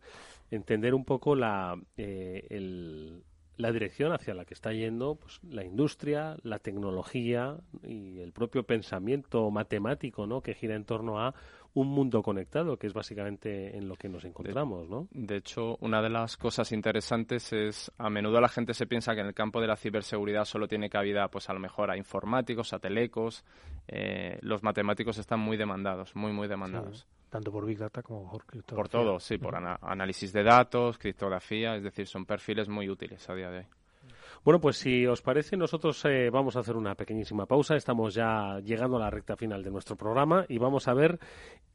entender 0.51 0.93
un 0.93 1.03
poco 1.03 1.35
la, 1.35 1.75
eh, 1.97 2.47
el, 2.49 3.21
la 3.57 3.71
dirección 3.71 4.11
hacia 4.11 4.33
la 4.33 4.45
que 4.45 4.53
está 4.53 4.71
yendo 4.71 5.15
pues, 5.15 5.39
la 5.43 5.63
industria, 5.63 6.37
la 6.43 6.59
tecnología 6.59 7.57
y 7.83 8.19
el 8.19 8.31
propio 8.31 8.63
pensamiento 8.63 9.49
matemático 9.51 10.27
¿no? 10.27 10.41
que 10.41 10.53
gira 10.53 10.75
en 10.75 10.85
torno 10.85 11.19
a 11.19 11.33
un 11.73 11.89
mundo 11.89 12.23
conectado, 12.23 12.77
que 12.77 12.87
es 12.87 12.93
básicamente 12.93 13.75
en 13.77 13.89
lo 13.89 13.95
que 13.95 14.07
nos 14.07 14.23
encontramos. 14.23 14.89
¿no? 14.89 15.07
De 15.11 15.37
hecho, 15.37 15.75
una 15.81 16.01
de 16.01 16.09
las 16.09 16.37
cosas 16.37 16.71
interesantes 16.71 17.51
es, 17.51 17.91
a 17.97 18.09
menudo 18.09 18.39
la 18.39 18.47
gente 18.47 18.73
se 18.73 18.87
piensa 18.87 19.13
que 19.13 19.21
en 19.21 19.27
el 19.27 19.33
campo 19.33 19.59
de 19.59 19.67
la 19.67 19.75
ciberseguridad 19.75 20.45
solo 20.45 20.67
tiene 20.67 20.89
cabida, 20.89 21.27
pues 21.27 21.49
a 21.49 21.53
lo 21.53 21.59
mejor 21.59 21.91
a 21.91 21.97
informáticos, 21.97 22.71
a 22.71 22.79
telecos. 22.79 23.43
Eh, 23.87 24.37
los 24.41 24.63
matemáticos 24.63 25.17
están 25.17 25.41
muy 25.41 25.57
demandados, 25.57 26.15
muy, 26.15 26.31
muy 26.31 26.47
demandados 26.47 27.07
tanto 27.29 27.51
por 27.51 27.65
Big 27.65 27.77
Data 27.77 28.01
como 28.01 28.29
por 28.31 28.45
criptografía. 28.45 28.75
Por 28.75 28.89
todo, 28.89 29.19
sí, 29.19 29.37
por 29.37 29.55
análisis 29.55 30.31
de 30.33 30.43
datos, 30.43 30.97
criptografía, 30.97 31.75
es 31.75 31.83
decir, 31.83 32.07
son 32.07 32.25
perfiles 32.25 32.69
muy 32.69 32.89
útiles 32.89 33.29
a 33.29 33.35
día 33.35 33.49
de 33.49 33.59
hoy. 33.59 33.65
Bueno, 34.43 34.61
pues 34.61 34.77
si 34.77 35.07
os 35.07 35.23
parece, 35.23 35.57
nosotros 35.57 36.03
eh, 36.05 36.29
vamos 36.29 36.55
a 36.55 36.59
hacer 36.59 36.75
una 36.75 36.93
pequeñísima 36.93 37.47
pausa. 37.47 37.75
Estamos 37.75 38.13
ya 38.13 38.59
llegando 38.59 38.97
a 38.97 38.99
la 38.99 39.09
recta 39.09 39.35
final 39.35 39.63
de 39.63 39.71
nuestro 39.71 39.95
programa 39.95 40.45
y 40.47 40.59
vamos 40.59 40.87
a 40.87 40.93
ver 40.93 41.19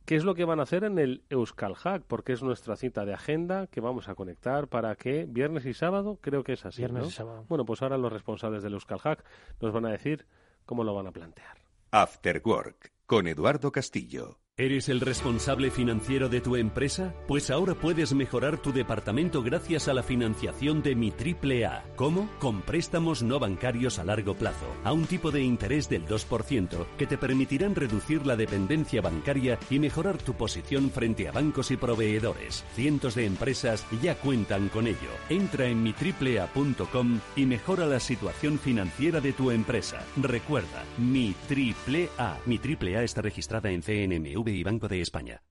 qué 0.05 0.15
es 0.15 0.25
lo 0.25 0.37
que 0.37 0.45
van 0.45 0.61
a 0.61 0.63
hacer 0.63 0.85
en 0.85 0.99
el 1.01 1.25
Euskal 1.31 1.75
Hack, 1.75 2.05
porque 2.07 2.33
es 2.33 2.43
nuestra 2.45 2.77
cita 2.77 3.05
de 3.05 3.13
agenda 3.13 3.67
que 3.67 3.81
vamos 3.81 4.09
a 4.09 4.15
conectar 4.15 4.69
para 4.69 4.95
que 4.95 5.27
viernes 5.29 5.67
y 5.67 5.75
sábado, 5.75 6.19
creo 6.21 6.45
que 6.45 6.53
es 6.53 6.65
así. 6.65 6.83
Viernes 6.83 7.03
¿no? 7.03 7.09
y 7.09 7.13
sábado. 7.13 7.45
Bueno, 7.49 7.65
pues 7.65 7.83
ahora 7.83 7.99
los 7.99 8.13
responsables 8.13 8.63
del 8.63 8.75
Euskal 8.75 9.01
Hack 9.01 9.25
nos 9.61 9.73
van 9.73 9.87
a 9.87 9.91
decir 9.91 10.27
cómo 10.65 10.85
lo 10.85 10.95
van 10.95 11.09
a 11.09 11.13
plantear. 11.13 11.59
After 11.91 12.41
Work 12.45 12.93
con 13.07 13.27
Eduardo 13.27 13.73
Castillo. 13.73 14.39
¿Eres 14.61 14.91
el 14.91 15.01
responsable 15.01 15.71
financiero 15.71 16.29
de 16.29 16.43
tu 16.43 16.55
empresa? 16.55 17.15
Pues 17.27 17.51
ahora 17.51 17.75
puedes 17.75 18.13
mejorar 18.13 18.59
tu 18.59 18.75
departamento 18.75 19.43
gracias 19.43 19.89
a 19.89 19.95
la 19.95 20.03
financiación 20.03 20.83
de 20.83 20.95
Mi 20.95 21.11
Triple 21.11 21.65
A. 21.65 21.83
¿Cómo? 21.97 22.29
Con 22.39 22.61
préstamos 22.61 23.23
no 23.23 23.39
bancarios 23.39 23.99
a 23.99 24.05
largo 24.05 24.35
plazo, 24.35 24.67
a 24.85 24.93
un 24.93 25.07
tipo 25.07 25.31
de 25.31 25.43
interés 25.43 25.89
del 25.89 26.05
2% 26.05 26.85
que 26.99 27.07
te 27.07 27.17
permitirán 27.17 27.75
reducir 27.75 28.27
la 28.27 28.37
dependencia 28.37 29.01
bancaria 29.01 29.59
y 29.71 29.79
mejorar 29.79 30.19
tu 30.19 30.35
posición 30.35 30.91
frente 30.91 31.27
a 31.27 31.33
bancos 31.33 31.71
y 31.71 31.79
proveedores. 31.79 32.63
Cientos 32.75 33.15
de 33.15 33.25
empresas 33.25 33.87
ya 34.03 34.15
cuentan 34.17 34.69
con 34.69 34.87
ello. 34.87 34.99
Entra 35.31 35.69
en 35.69 35.83
mitriplea.com 35.83 37.21
y 37.35 37.47
mejora 37.47 37.87
la 37.87 37.99
situación 37.99 38.59
financiera 38.59 39.23
de 39.23 39.33
tu 39.33 39.53
empresa. 39.53 40.05
Recuerda, 40.21 40.85
Mi 40.99 41.35
Triple 41.49 42.11
A. 42.19 42.37
Mi 42.45 42.59
Triple 42.59 42.99
A 42.99 43.05
está 43.05 43.23
registrada 43.23 43.71
en 43.71 43.81
CNMV 43.81 44.50
Banco 44.65 44.89
de 44.89 45.01
España. 45.01 45.43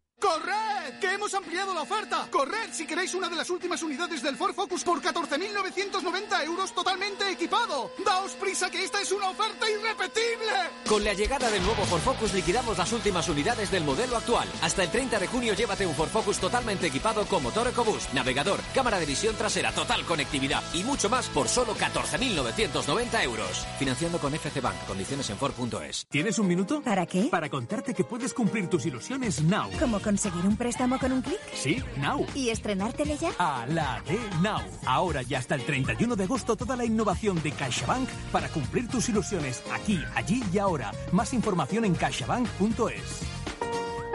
¡Que 1.30 1.36
hemos 1.36 1.45
ampliado 1.45 1.73
la 1.75 1.82
oferta! 1.84 2.27
¡Corred 2.32 2.71
si 2.71 2.88
queréis 2.88 3.13
una 3.13 3.30
de 3.30 3.36
las 3.36 3.51
últimas 3.51 3.84
unidades 3.84 4.23
del 4.23 4.36
Ford 4.36 4.55
Focus 4.55 4.84
por 4.84 4.99
14.990 4.99 6.43
euros 6.43 6.73
totalmente 6.73 7.30
equipado! 7.30 7.91
¡Daos 8.03 8.32
prisa 8.32 8.71
que 8.71 8.84
esta 8.84 8.99
es 8.99 9.11
una 9.11 9.30
oferta 9.30 9.69
irrepetible! 9.69 10.53
Con 10.88 11.03
la 11.03 11.13
llegada 11.13 11.51
del 11.51 11.61
nuevo 11.61 11.84
Ford 11.84 12.01
Focus 12.01 12.34
liquidamos 12.34 12.80
las 12.80 12.91
últimas 12.93 13.30
unidades 13.30 13.69
del 13.69 13.84
modelo 13.84 14.17
actual. 14.17 14.47
Hasta 14.63 14.82
el 14.82 14.89
30 14.89 15.19
de 15.19 15.27
junio 15.27 15.53
llévate 15.53 15.86
un 15.86 15.93
Ford 15.93 16.09
Focus 16.09 16.39
totalmente 16.39 16.88
equipado 16.88 17.23
con 17.27 17.43
motor 17.43 17.67
EcoBoost, 17.67 18.11
navegador, 18.13 18.59
cámara 18.73 18.97
de 18.97 19.05
visión 19.05 19.36
trasera, 19.36 19.71
total 19.71 20.05
conectividad 20.05 20.63
y 20.73 20.84
mucho 20.84 21.09
más 21.11 21.27
por 21.27 21.47
solo 21.47 21.75
14.990 21.75 23.23
euros. 23.23 23.67
Financiando 23.77 24.17
con 24.17 24.34
FC 24.34 24.61
Bank. 24.61 24.77
Condiciones 24.88 25.30
en 25.30 25.38
Ford.es. 25.38 26.07
¿Tienes 26.09 26.39
un 26.39 26.47
minuto? 26.47 26.82
¿Para 26.82 27.05
qué? 27.05 27.27
Para 27.30 27.49
contarte 27.49 27.93
que 27.93 28.03
puedes 28.03 28.34
cumplir 28.34 28.67
tus 28.67 28.88
ilusiones 28.88 29.43
now. 29.43 29.69
¿Cómo 29.80 29.99
conseguir 29.99 30.43
un 30.47 30.57
préstamo 30.57 30.97
con 30.97 31.11
un 31.11 31.18
clic? 31.22 31.39
Sí, 31.53 31.84
now. 31.97 32.26
¿Y 32.36 32.49
estrenártele 32.49 33.17
ya? 33.17 33.32
A 33.38 33.65
la 33.67 34.01
de 34.07 34.20
Now. 34.41 34.61
Ahora 34.86 35.22
y 35.28 35.34
hasta 35.36 35.55
el 35.55 35.65
31 35.65 36.15
de 36.15 36.24
agosto 36.24 36.55
toda 36.55 36.76
la 36.76 36.86
innovación 36.86 37.41
de 37.41 37.51
CaixaBank 37.51 38.09
para 38.32 38.49
cumplir 38.49 38.88
tus 38.88 39.09
ilusiones 39.09 39.63
aquí, 39.72 39.99
allí 40.15 40.43
y 40.53 40.57
ahora. 40.57 40.91
Más 41.11 41.34
información 41.34 41.86
en 41.86 41.95
caixabank.es. 41.95 43.22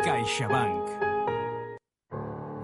CaixaBank. 0.05 0.85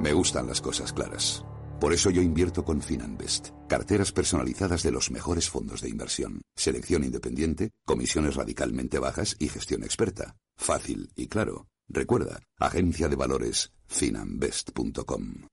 Me 0.01 0.13
gustan 0.13 0.47
las 0.47 0.61
cosas 0.61 0.93
claras. 0.93 1.45
Por 1.81 1.95
eso 1.95 2.11
yo 2.11 2.21
invierto 2.21 2.65
con 2.65 2.83
Finanbest. 2.83 3.51
Carteras 3.67 4.13
personalizadas 4.13 4.83
de 4.83 4.93
los 4.93 5.11
mejores 5.11 5.49
fondos 5.49 5.81
de 5.81 5.89
inversión. 5.89 6.43
Selección 6.55 7.05
independiente, 7.05 7.71
comisiones 7.87 8.35
radicalmente 8.35 8.99
bajas 8.99 9.35
y 9.39 9.49
gestión 9.49 9.83
experta. 9.83 10.37
Fácil 10.59 11.11
y 11.17 11.29
claro. 11.29 11.69
Recuerda, 11.89 12.41
agencia 12.59 13.09
de 13.09 13.17
valores 13.17 13.73
finanbest.com. 13.91 15.50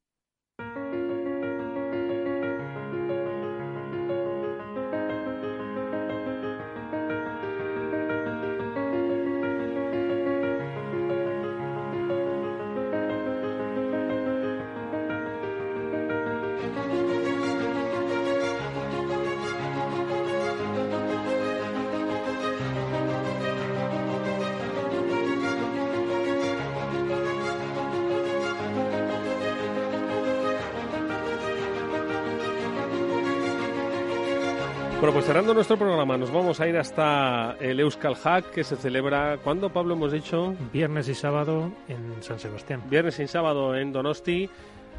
cerrando 35.28 35.54
nuestro 35.54 35.76
programa, 35.76 36.18
nos 36.18 36.32
vamos 36.32 36.62
a 36.62 36.70
ir 36.70 36.78
hasta 36.78 37.58
el 37.60 37.82
Euskal 37.82 38.16
Hack 38.16 38.50
que 38.52 38.64
se 38.64 38.78
celebra, 38.78 39.38
¿cuándo, 39.44 39.70
Pablo, 39.70 39.96
hemos 39.96 40.14
dicho? 40.14 40.56
Viernes 40.72 41.10
y 41.10 41.16
sábado 41.16 41.70
en 41.90 42.24
San 42.24 42.40
Sebastián. 42.40 42.82
Viernes 42.90 43.20
y 43.20 43.28
sábado 43.28 43.76
en 43.76 43.92
Donosti. 43.92 44.50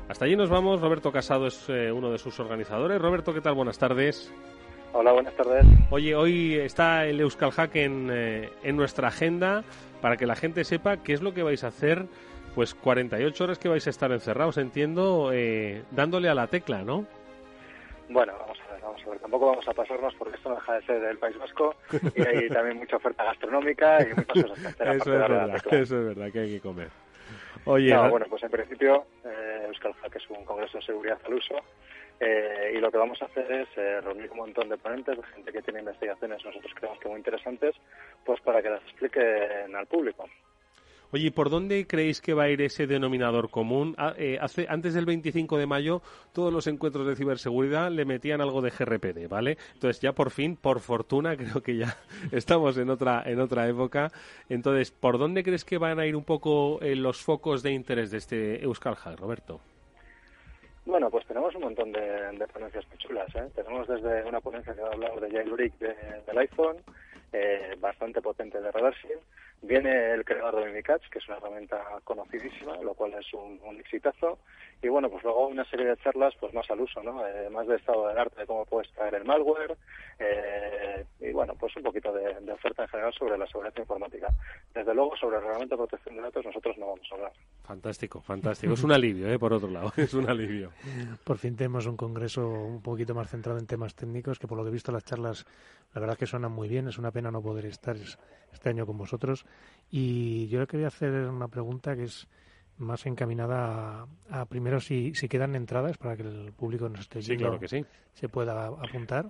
Hasta 0.07 0.26
allí 0.26 0.37
nos 0.37 0.51
vamos. 0.51 0.83
Roberto 0.83 1.11
Casado 1.12 1.47
es 1.47 1.70
eh, 1.70 1.91
uno 1.91 2.11
de 2.11 2.18
sus 2.18 2.39
organizadores. 2.41 3.01
Roberto, 3.01 3.33
¿qué 3.33 3.41
tal? 3.41 3.55
Buenas 3.55 3.79
tardes. 3.79 4.31
Hola, 4.93 5.12
buenas 5.12 5.33
tardes. 5.33 5.64
Oye, 5.89 6.14
hoy 6.14 6.57
está 6.57 7.07
el 7.07 7.20
Euskal 7.20 7.53
Hack 7.53 7.76
en, 7.76 8.11
eh, 8.12 8.51
en 8.62 8.76
nuestra 8.76 9.09
agenda 9.09 9.64
para 10.03 10.18
que 10.18 10.26
la 10.26 10.37
gente 10.37 10.64
sepa 10.64 10.99
qué 10.99 11.14
es 11.14 11.22
lo 11.22 11.33
que 11.33 11.43
vais 11.43 11.64
a 11.64 11.68
hacer. 11.68 12.05
Pues 12.55 12.74
48 12.74 13.45
horas 13.45 13.59
que 13.59 13.70
vais 13.70 13.87
a 13.87 13.91
estar 13.91 14.12
encerrados, 14.12 14.59
entiendo, 14.59 15.31
eh, 15.33 15.85
dándole 15.91 16.29
a 16.29 16.35
la 16.35 16.49
tecla, 16.49 16.83
¿no? 16.83 17.07
Bueno, 18.11 18.35
vamos 18.39 18.57
vamos 18.99 19.07
a 19.07 19.11
ver. 19.11 19.20
Tampoco 19.20 19.46
vamos 19.46 19.68
a 19.68 19.72
pasarnos 19.72 20.14
porque 20.14 20.36
esto 20.36 20.49
no 20.49 20.55
deja 20.57 20.74
de 20.74 20.82
ser 20.82 21.01
del 21.01 21.18
País 21.18 21.38
Vasco 21.38 21.74
y 22.14 22.22
hay 22.22 22.49
también 22.49 22.78
mucha 22.78 22.96
oferta 22.96 23.24
gastronómica 23.24 24.03
y 24.03 24.14
muchas 24.14 24.42
cosas 24.44 24.61
que 24.61 24.66
hacer. 24.66 24.88
Eso 24.88 25.12
es 25.12 25.18
verdad, 25.18 25.55
eso 25.55 25.76
es 25.76 25.90
verdad, 25.90 26.32
que 26.32 26.38
hay 26.40 26.55
que 26.55 26.61
comer. 26.61 26.88
Oye, 27.64 27.92
no, 27.92 28.09
bueno, 28.11 28.26
pues 28.30 28.42
en 28.42 28.51
principio 28.51 29.07
eh, 29.24 29.64
Euskal 29.66 29.94
es 30.14 30.30
un 30.30 30.44
congreso 30.44 30.78
de 30.78 30.84
seguridad 30.84 31.18
al 31.24 31.34
uso 31.34 31.57
eh, 32.20 32.72
y 32.74 32.78
lo 32.78 32.90
que 32.90 32.96
vamos 32.96 33.20
a 33.20 33.26
hacer 33.26 33.51
es 33.51 33.68
eh, 33.76 34.01
reunir 34.01 34.30
un 34.30 34.38
montón 34.38 34.68
de 34.68 34.78
ponentes, 34.78 35.16
de 35.16 35.22
gente 35.24 35.53
que 35.53 35.62
tiene 35.62 35.80
investigaciones 35.80 36.44
nosotros 36.44 36.72
creemos 36.74 36.99
que 36.99 37.09
muy 37.09 37.18
interesantes, 37.18 37.74
pues 38.24 38.40
para 38.40 38.62
que 38.62 38.70
las 38.70 38.82
expliquen 38.84 39.74
al 39.76 39.86
público. 39.86 40.28
Oye, 41.11 41.30
¿por 41.30 41.48
dónde 41.48 41.86
creéis 41.86 42.20
que 42.20 42.34
va 42.34 42.44
a 42.44 42.48
ir 42.50 42.61
ese 42.61 42.86
denominador 42.86 43.48
común? 43.48 43.94
Ah, 43.96 44.12
eh, 44.18 44.36
hace, 44.42 44.66
antes 44.68 44.92
del 44.92 45.06
25 45.06 45.56
de 45.56 45.66
mayo, 45.66 46.02
todos 46.34 46.52
los 46.52 46.66
encuentros 46.66 47.06
de 47.06 47.16
ciberseguridad 47.16 47.90
le 47.90 48.04
metían 48.04 48.42
algo 48.42 48.61
de 48.61 48.68
GRPD, 48.70 49.26
¿vale? 49.26 49.56
Entonces 49.72 50.02
ya 50.02 50.12
por 50.12 50.30
fin, 50.30 50.56
por 50.56 50.80
fortuna, 50.80 51.34
creo 51.38 51.62
que 51.62 51.78
ya 51.78 51.96
estamos 52.30 52.76
en 52.76 52.90
otra, 52.90 53.22
en 53.24 53.40
otra 53.40 53.66
época. 53.66 54.11
Entonces, 54.50 54.90
¿por 54.90 55.16
dónde 55.16 55.42
crees 55.42 55.64
que 55.64 55.78
van 55.78 55.98
a 55.98 56.04
ir 56.04 56.14
un 56.14 56.24
poco 56.24 56.78
eh, 56.82 56.94
los 56.94 57.22
focos 57.22 57.62
de 57.62 57.72
interés 57.72 58.11
de 58.11 58.18
este 58.18 58.62
Euskal 58.62 58.96
Hack, 58.96 59.18
Roberto? 59.18 59.61
Bueno, 60.84 61.11
pues 61.11 61.26
tenemos 61.26 61.54
un 61.54 61.62
montón 61.62 61.90
de, 61.90 62.00
de 62.00 62.46
ponencias 62.48 62.86
muy 62.88 62.98
chulas. 62.98 63.34
¿eh? 63.34 63.48
Tenemos 63.54 63.88
desde 63.88 64.24
una 64.24 64.40
ponencia 64.40 64.74
que 64.74 64.82
va 64.82 64.88
a 64.88 64.92
hablar 64.92 65.20
de 65.20 65.30
jailbreak 65.30 65.78
de, 65.78 65.94
del 66.26 66.38
iPhone, 66.38 66.76
eh, 67.32 67.76
bastante 67.78 68.20
potente 68.20 68.61
de 68.61 68.70
reversing. 68.72 69.18
Viene 69.62 70.12
el 70.12 70.24
creador 70.24 70.56
de 70.56 70.66
Mimikatz, 70.66 71.09
que 71.11 71.18
es 71.18 71.28
una 71.28 71.38
herramienta 71.38 71.82
conocidísima, 72.04 72.76
lo 72.76 72.94
cual 72.94 73.14
es 73.14 73.32
un, 73.34 73.61
un 73.64 73.80
exitazo. 73.80 74.38
Y 74.81 74.89
bueno, 74.89 75.11
pues 75.11 75.24
luego 75.24 75.49
una 75.49 75.64
serie 75.64 75.87
de 75.87 75.97
charlas 75.97 76.35
pues 76.39 76.55
más 76.55 76.70
al 76.70 76.81
uso, 76.81 77.03
¿no? 77.03 77.26
Eh, 77.26 77.51
más 77.51 77.66
de 77.66 77.76
estado 77.76 78.07
del 78.07 78.18
arte, 78.18 78.41
de 78.41 78.47
cómo 78.47 78.64
puedes 78.64 78.91
traer 78.93 79.14
el 79.14 79.24
malware. 79.24 79.77
Eh, 80.20 81.05
y 81.20 81.32
bueno, 81.32 81.55
pues 81.59 81.77
un 81.77 81.82
poquito 81.82 82.12
de, 82.12 82.35
de, 82.40 82.52
oferta 82.52 82.82
en 82.82 82.89
general 82.89 83.12
sobre 83.12 83.36
la 83.36 83.47
seguridad 83.47 83.74
informática. 83.77 84.28
Desde 84.73 84.94
luego, 84.94 85.16
sobre 85.16 85.39
el 85.39 85.43
reglamento 85.43 85.74
de 85.74 85.78
protección 85.78 86.16
de 86.16 86.23
datos 86.23 86.44
nosotros 86.44 86.78
no 86.78 86.86
vamos 86.86 87.09
a 87.11 87.15
hablar. 87.16 87.32
Fantástico, 87.65 88.20
fantástico. 88.20 88.73
Es 88.73 88.85
un 88.85 88.93
alivio, 88.93 89.28
¿eh? 89.28 89.39
Por 89.39 89.52
otro 89.52 89.69
lado, 89.69 89.93
es 89.97 90.15
un 90.15 90.28
alivio. 90.31 90.70
Por 91.24 91.39
fin 91.39 91.57
tenemos 91.57 91.86
un 91.86 91.97
congreso 91.97 92.48
un 92.48 92.81
poquito 92.81 93.15
más 93.15 93.28
centrado 93.28 93.59
en 93.59 93.66
temas 93.66 93.97
técnicos, 93.97 94.39
que 94.39 94.47
por 94.47 94.57
lo 94.57 94.65
que 94.65 94.70
he 94.70 94.73
visto 94.73 94.93
las 94.93 95.05
charlas, 95.05 95.44
la 95.93 96.01
verdad 96.01 96.16
que 96.16 96.27
suenan 96.27 96.52
muy 96.52 96.69
bien. 96.69 96.86
Es 96.86 96.98
una 96.98 97.11
pena 97.11 97.32
no 97.32 97.43
poder 97.43 97.66
estar 97.66 97.97
este 97.97 98.69
año 98.69 98.86
con 98.86 98.97
vosotros. 98.97 99.44
Y 99.90 100.47
yo 100.48 100.61
le 100.61 100.69
quería 100.69 100.86
hacer 100.86 101.12
una 101.12 101.48
pregunta 101.48 101.97
que 101.97 102.05
es 102.05 102.28
más 102.78 103.06
encaminada 103.06 104.06
a, 104.30 104.40
a 104.40 104.46
primero 104.46 104.80
si, 104.80 105.14
si 105.14 105.28
quedan 105.28 105.55
entradas 105.55 105.98
para 105.98 106.16
que 106.16 106.22
el 106.22 106.52
público 106.52 106.88
nos 106.88 107.00
esté 107.00 107.22
sí, 107.22 107.36
claro 107.36 107.59
que 107.59 107.68
sí. 107.68 107.84
se 108.14 108.28
pueda 108.28 108.66
apuntar. 108.66 109.26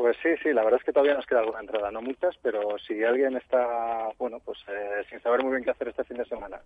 Pues 0.00 0.16
sí, 0.22 0.30
sí, 0.42 0.52
la 0.54 0.62
verdad 0.64 0.80
es 0.80 0.86
que 0.86 0.92
todavía 0.92 1.14
nos 1.14 1.26
queda 1.26 1.40
alguna 1.40 1.60
entrada, 1.60 1.90
no 1.90 2.00
muchas, 2.00 2.34
pero 2.40 2.78
si 2.78 3.04
alguien 3.04 3.36
está, 3.36 4.08
bueno, 4.18 4.38
pues 4.42 4.58
eh, 4.68 5.04
sin 5.10 5.20
saber 5.20 5.42
muy 5.42 5.52
bien 5.52 5.64
qué 5.64 5.72
hacer 5.72 5.88
este 5.88 6.04
fin 6.04 6.16
de 6.16 6.24
semana, 6.24 6.58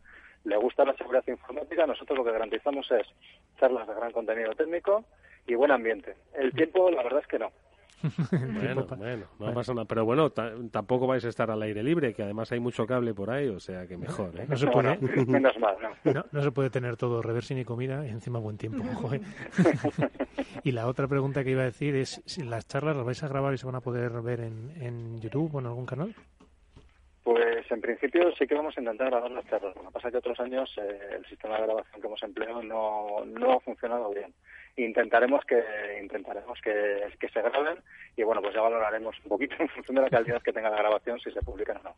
le 0.45 0.57
gusta 0.57 0.85
la 0.85 0.95
seguridad 0.95 1.25
informática, 1.27 1.85
nosotros 1.85 2.19
lo 2.19 2.25
que 2.25 2.31
garantizamos 2.31 2.89
es 2.93 3.07
charlas 3.59 3.89
de 3.89 3.95
gran 3.95 4.13
contenido 4.13 4.53
técnico 4.53 5.05
y 5.49 5.57
buen 5.57 5.73
ambiente. 5.73 6.15
El 6.35 6.53
tiempo, 6.53 6.91
la 6.93 7.03
verdad 7.03 7.23
es 7.23 7.27
que 7.27 7.41
no. 7.41 7.51
bueno, 8.31 8.87
bueno, 8.97 9.27
no 9.39 9.55
pasa 9.55 9.75
nada. 9.75 9.87
Pero 9.87 10.05
bueno, 10.05 10.31
tampoco 10.31 11.07
vais 11.07 11.25
a 11.25 11.29
estar 11.29 11.51
al 11.51 11.63
aire 11.63 11.83
libre, 11.83 12.13
que 12.13 12.23
además 12.23 12.51
hay 12.53 12.61
mucho 12.61 12.87
cable 12.87 13.15
por 13.15 13.31
ahí, 13.31 13.49
o 13.49 13.61
sea 13.61 13.87
que 13.87 13.97
mejor, 13.97 14.39
¿eh? 14.39 14.47
No 14.49 14.57
se 14.57 14.67
puede, 14.67 14.99
menos 15.27 15.59
mal, 15.59 15.77
¿no? 16.05 16.25
No, 16.31 16.43
se 16.43 16.51
puede 16.51 16.71
tener 16.71 16.97
todo 16.97 17.23
reversing 17.23 17.59
y 17.59 17.65
comida 17.65 18.07
y 18.07 18.11
encima 18.11 18.39
buen 18.39 18.59
tiempo. 18.59 18.83
¿eh? 19.13 19.21
y 20.63 20.73
la 20.73 20.87
otra 20.87 21.09
pregunta 21.09 21.45
que 21.45 21.51
iba 21.51 21.63
a 21.63 21.67
decir 21.67 21.97
es 21.97 22.23
si 22.27 22.43
las 22.43 22.67
charlas 22.67 22.97
las 22.97 23.05
vais 23.05 23.23
a 23.23 23.29
grabar 23.29 23.55
y 23.55 23.59
se 23.59 23.67
van 23.67 23.77
a 23.77 23.81
poder 23.81 24.11
ver 24.23 24.41
en, 24.41 24.73
en 24.81 25.21
YouTube 25.21 25.55
o 25.55 25.61
en 25.61 25.67
algún 25.67 25.87
canal. 25.87 26.15
Pues 27.25 27.71
en 27.71 27.81
principio 27.81 28.31
sí 28.39 28.47
que 28.47 28.55
vamos 28.55 28.77
a 28.77 28.81
intentar 28.81 29.09
grabar 29.09 29.31
las 29.31 29.47
charlas. 29.47 29.75
Lo 29.77 29.85
que 29.85 29.91
pasa 29.93 30.09
es 30.09 30.13
que 30.13 30.19
otros 30.19 30.39
años 30.41 30.71
eh, 30.77 31.17
el 31.17 31.25
sistema 31.25 31.57
de 31.57 31.63
grabación 31.63 32.01
que 32.01 32.07
hemos 32.07 32.23
empleado 32.23 32.63
no, 32.63 33.25
no 33.25 33.53
ha 33.53 33.61
funcionado 33.61 34.11
bien. 34.11 34.35
Intentaremos 34.77 35.45
que 35.45 35.63
intentaremos 36.03 36.61
que, 36.61 37.13
que 37.19 37.29
se 37.29 37.43
graben 37.43 37.79
y 38.17 38.23
bueno, 38.25 38.43
pues 38.43 38.55
ya 38.55 38.61
valoraremos 38.61 39.17
un 39.23 39.29
poquito 39.29 39.55
en 39.61 39.69
función 39.69 39.97
de 39.97 40.03
la 40.03 40.11
calidad 40.11 40.43
que 40.43 40.53
tenga 40.53 40.71
la 40.71 40.79
grabación 40.79 41.21
si 41.21 41.31
se 41.31 41.43
publica 41.43 41.73
o 41.73 41.83
no. 41.83 41.95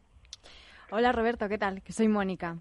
Hola 0.91 1.13
Roberto, 1.13 1.49
¿qué 1.49 1.59
tal? 1.59 1.83
Que 1.83 1.93
soy 1.93 2.09
Mónica. 2.09 2.57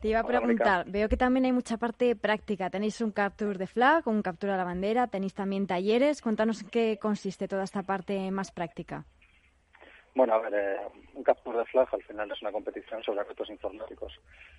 Te 0.00 0.08
iba 0.08 0.20
a 0.20 0.26
preguntar, 0.26 0.84
veo 0.86 1.08
que 1.08 1.16
también 1.16 1.46
hay 1.46 1.52
mucha 1.52 1.78
parte 1.78 2.14
práctica. 2.14 2.68
Tenéis 2.68 3.00
un 3.00 3.10
capture 3.10 3.56
de 3.56 3.66
flag, 3.66 4.06
un 4.06 4.20
captura 4.20 4.52
de 4.52 4.58
la 4.58 4.64
bandera, 4.64 5.06
tenéis 5.06 5.32
también 5.32 5.66
talleres. 5.66 6.20
Cuéntanos 6.20 6.60
en 6.60 6.68
qué 6.68 6.98
consiste 7.00 7.48
toda 7.48 7.64
esta 7.64 7.82
parte 7.82 8.30
más 8.30 8.52
práctica. 8.52 9.06
Bueno, 10.16 10.34
a 10.34 10.38
ver, 10.38 10.54
eh, 10.54 10.76
un 11.14 11.24
capture 11.24 11.58
de 11.58 11.64
flag 11.64 11.88
al 11.92 12.02
final 12.04 12.30
es 12.30 12.40
una 12.40 12.52
competición 12.52 13.02
sobre 13.02 13.24
retos 13.24 13.50
informáticos. 13.50 14.12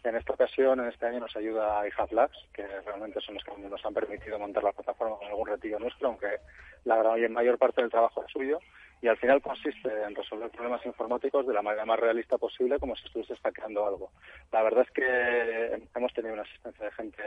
En 0.03 0.17
esta 0.17 0.33
ocasión, 0.33 0.81
en 0.81 0.87
este 0.87 1.05
año, 1.05 1.21
nos 1.21 1.35
ayuda 1.37 1.87
IHAB 1.87 2.11
Labs, 2.11 2.37
que 2.53 2.67
realmente 2.81 3.21
son 3.21 3.35
los 3.35 3.43
que 3.45 3.57
nos 3.57 3.85
han 3.85 3.93
permitido 3.93 4.37
montar 4.37 4.63
la 4.65 4.73
plataforma 4.73 5.15
con 5.15 5.27
algún 5.27 5.47
retillo 5.47 5.79
nuestro, 5.79 6.09
aunque 6.09 6.39
la 6.83 7.01
mayor 7.29 7.57
parte 7.57 7.81
del 7.81 7.89
trabajo 7.89 8.21
es 8.25 8.31
suyo. 8.33 8.59
Y 9.01 9.07
al 9.07 9.17
final 9.17 9.41
consiste 9.41 9.89
en 10.03 10.15
resolver 10.15 10.49
problemas 10.49 10.85
informáticos 10.85 11.47
de 11.47 11.53
la 11.53 11.61
manera 11.61 11.85
más 11.85 11.99
realista 12.01 12.37
posible, 12.37 12.77
como 12.77 12.95
si 12.97 13.05
estuviese 13.05 13.37
hackeando 13.37 13.85
algo. 13.85 14.11
La 14.51 14.61
verdad 14.61 14.83
es 14.85 14.91
que 14.91 15.81
hemos 15.95 16.13
tenido 16.13 16.33
una 16.33 16.43
asistencia 16.43 16.85
de 16.85 16.91
gente 16.91 17.21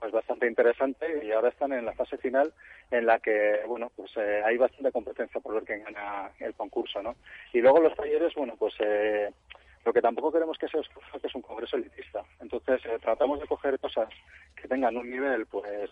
pues 0.00 0.12
bastante 0.12 0.46
interesante 0.46 1.24
y 1.24 1.30
ahora 1.30 1.50
están 1.50 1.72
en 1.72 1.84
la 1.84 1.92
fase 1.92 2.16
final 2.16 2.52
en 2.90 3.06
la 3.06 3.20
que 3.20 3.60
bueno 3.66 3.92
pues 3.94 4.10
eh, 4.16 4.42
hay 4.44 4.56
bastante 4.56 4.90
competencia 4.90 5.40
por 5.40 5.54
ver 5.54 5.64
quién 5.64 5.84
gana 5.84 6.30
el 6.40 6.54
concurso 6.54 7.02
no 7.02 7.14
y 7.52 7.60
luego 7.60 7.80
los 7.80 7.94
talleres 7.94 8.34
bueno 8.34 8.56
pues 8.58 8.74
eh, 8.80 9.30
lo 9.84 9.92
que 9.92 10.02
tampoco 10.02 10.32
queremos 10.32 10.58
que 10.58 10.68
sea 10.68 10.80
que 11.20 11.26
es 11.26 11.34
un 11.34 11.42
congreso 11.42 11.76
elitista. 11.76 12.22
Entonces 12.40 12.84
eh, 12.84 12.98
tratamos 13.00 13.40
de 13.40 13.46
coger 13.46 13.78
cosas 13.78 14.08
que 14.54 14.68
tengan 14.68 14.96
un 14.96 15.10
nivel 15.10 15.46
pues 15.46 15.90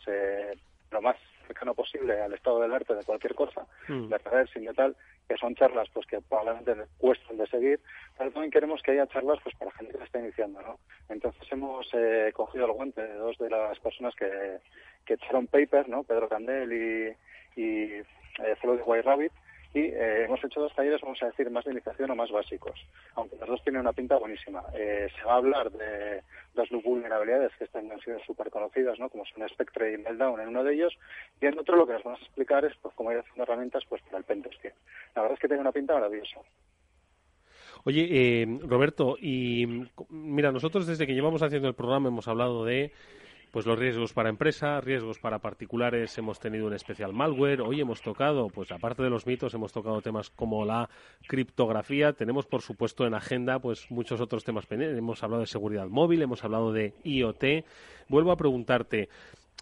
lo 0.90 1.02
más 1.02 1.16
cercano 1.46 1.74
posible 1.74 2.20
al 2.20 2.34
estado 2.34 2.60
del 2.60 2.72
arte 2.72 2.94
de 2.94 3.04
cualquier 3.04 3.34
cosa, 3.34 3.66
mm. 3.88 4.08
de 4.08 4.18
redes 4.18 4.50
sin 4.50 4.66
tal, 4.74 4.94
que 5.28 5.36
son 5.36 5.54
charlas 5.54 5.88
pues 5.92 6.06
que 6.06 6.20
probablemente 6.20 6.86
cuestan 6.98 7.36
de 7.36 7.46
seguir, 7.46 7.80
pero 8.16 8.30
también 8.30 8.50
queremos 8.50 8.82
que 8.82 8.92
haya 8.92 9.06
charlas 9.06 9.38
pues 9.42 9.54
para 9.56 9.72
gente 9.72 9.96
que 9.96 10.04
está 10.04 10.18
iniciando, 10.18 10.60
¿no? 10.62 10.78
Entonces 11.08 11.42
hemos 11.50 11.88
eh, 11.94 12.30
cogido 12.34 12.66
el 12.66 12.72
guante 12.72 13.02
de 13.02 13.14
dos 13.14 13.36
de 13.38 13.50
las 13.50 13.78
personas 13.80 14.14
que, 14.14 14.58
que 15.04 15.14
echaron 15.14 15.46
paper, 15.46 15.88
¿no? 15.88 16.02
Pedro 16.04 16.28
Candel 16.28 16.72
y, 16.72 17.60
y 17.60 17.92
eh, 17.94 18.56
White 18.62 19.02
Rabbit, 19.02 19.32
y 19.74 19.80
eh, 19.80 20.24
hemos 20.24 20.42
hecho 20.42 20.60
dos 20.60 20.74
talleres, 20.74 21.00
vamos 21.02 21.22
a 21.22 21.26
decir, 21.26 21.50
más 21.50 21.64
de 21.64 21.72
iniciación 21.72 22.10
o 22.10 22.16
más 22.16 22.30
básicos, 22.30 22.80
aunque 23.14 23.36
los 23.36 23.48
dos 23.48 23.62
tienen 23.62 23.82
una 23.82 23.92
pinta 23.92 24.16
buenísima. 24.16 24.62
Eh, 24.74 25.08
se 25.14 25.24
va 25.24 25.34
a 25.34 25.36
hablar 25.36 25.70
de 25.70 26.22
dos 26.54 26.68
vulnerabilidades 26.82 27.52
que 27.58 27.64
están, 27.64 27.90
han 27.92 28.00
sido 28.00 28.18
súper 28.20 28.50
conocidas, 28.50 28.98
¿no? 28.98 29.08
como 29.10 29.24
son 29.26 29.46
Spectre 29.48 29.92
y 29.92 29.98
Meltdown 29.98 30.40
en 30.40 30.48
uno 30.48 30.64
de 30.64 30.74
ellos, 30.74 30.96
y 31.40 31.46
en 31.46 31.58
otro 31.58 31.76
lo 31.76 31.86
que 31.86 31.92
nos 31.92 32.04
vamos 32.04 32.20
a 32.20 32.24
explicar 32.24 32.64
es 32.64 32.74
pues, 32.80 32.94
cómo 32.94 33.12
ir 33.12 33.18
haciendo 33.18 33.42
herramientas 33.42 33.84
pues, 33.88 34.02
para 34.02 34.18
el 34.18 34.24
pentesting. 34.24 34.72
La 35.14 35.22
verdad 35.22 35.34
es 35.34 35.40
que 35.40 35.48
tiene 35.48 35.60
una 35.60 35.72
pinta 35.72 35.94
maravillosa. 35.94 36.40
Oye, 37.84 38.08
eh, 38.10 38.58
Roberto, 38.62 39.16
y 39.20 39.86
mira, 40.08 40.50
nosotros 40.50 40.86
desde 40.86 41.06
que 41.06 41.14
llevamos 41.14 41.42
haciendo 41.42 41.68
el 41.68 41.74
programa 41.74 42.08
hemos 42.08 42.26
hablado 42.26 42.64
de 42.64 42.92
pues 43.50 43.66
los 43.66 43.78
riesgos 43.78 44.12
para 44.12 44.28
empresa, 44.28 44.80
riesgos 44.80 45.18
para 45.18 45.38
particulares, 45.38 46.16
hemos 46.18 46.38
tenido 46.38 46.66
un 46.66 46.74
especial 46.74 47.12
malware, 47.12 47.62
hoy 47.62 47.80
hemos 47.80 48.02
tocado, 48.02 48.48
pues 48.48 48.70
aparte 48.72 49.02
de 49.02 49.10
los 49.10 49.26
mitos, 49.26 49.54
hemos 49.54 49.72
tocado 49.72 50.02
temas 50.02 50.30
como 50.30 50.64
la 50.64 50.88
criptografía, 51.26 52.12
tenemos 52.12 52.46
por 52.46 52.62
supuesto 52.62 53.06
en 53.06 53.14
agenda 53.14 53.58
pues 53.58 53.90
muchos 53.90 54.20
otros 54.20 54.44
temas 54.44 54.66
pendientes, 54.66 54.98
hemos 54.98 55.22
hablado 55.22 55.40
de 55.40 55.46
seguridad 55.46 55.88
móvil, 55.88 56.22
hemos 56.22 56.44
hablado 56.44 56.72
de 56.72 56.94
IoT. 57.04 57.64
Vuelvo 58.08 58.32
a 58.32 58.36
preguntarte, 58.36 59.08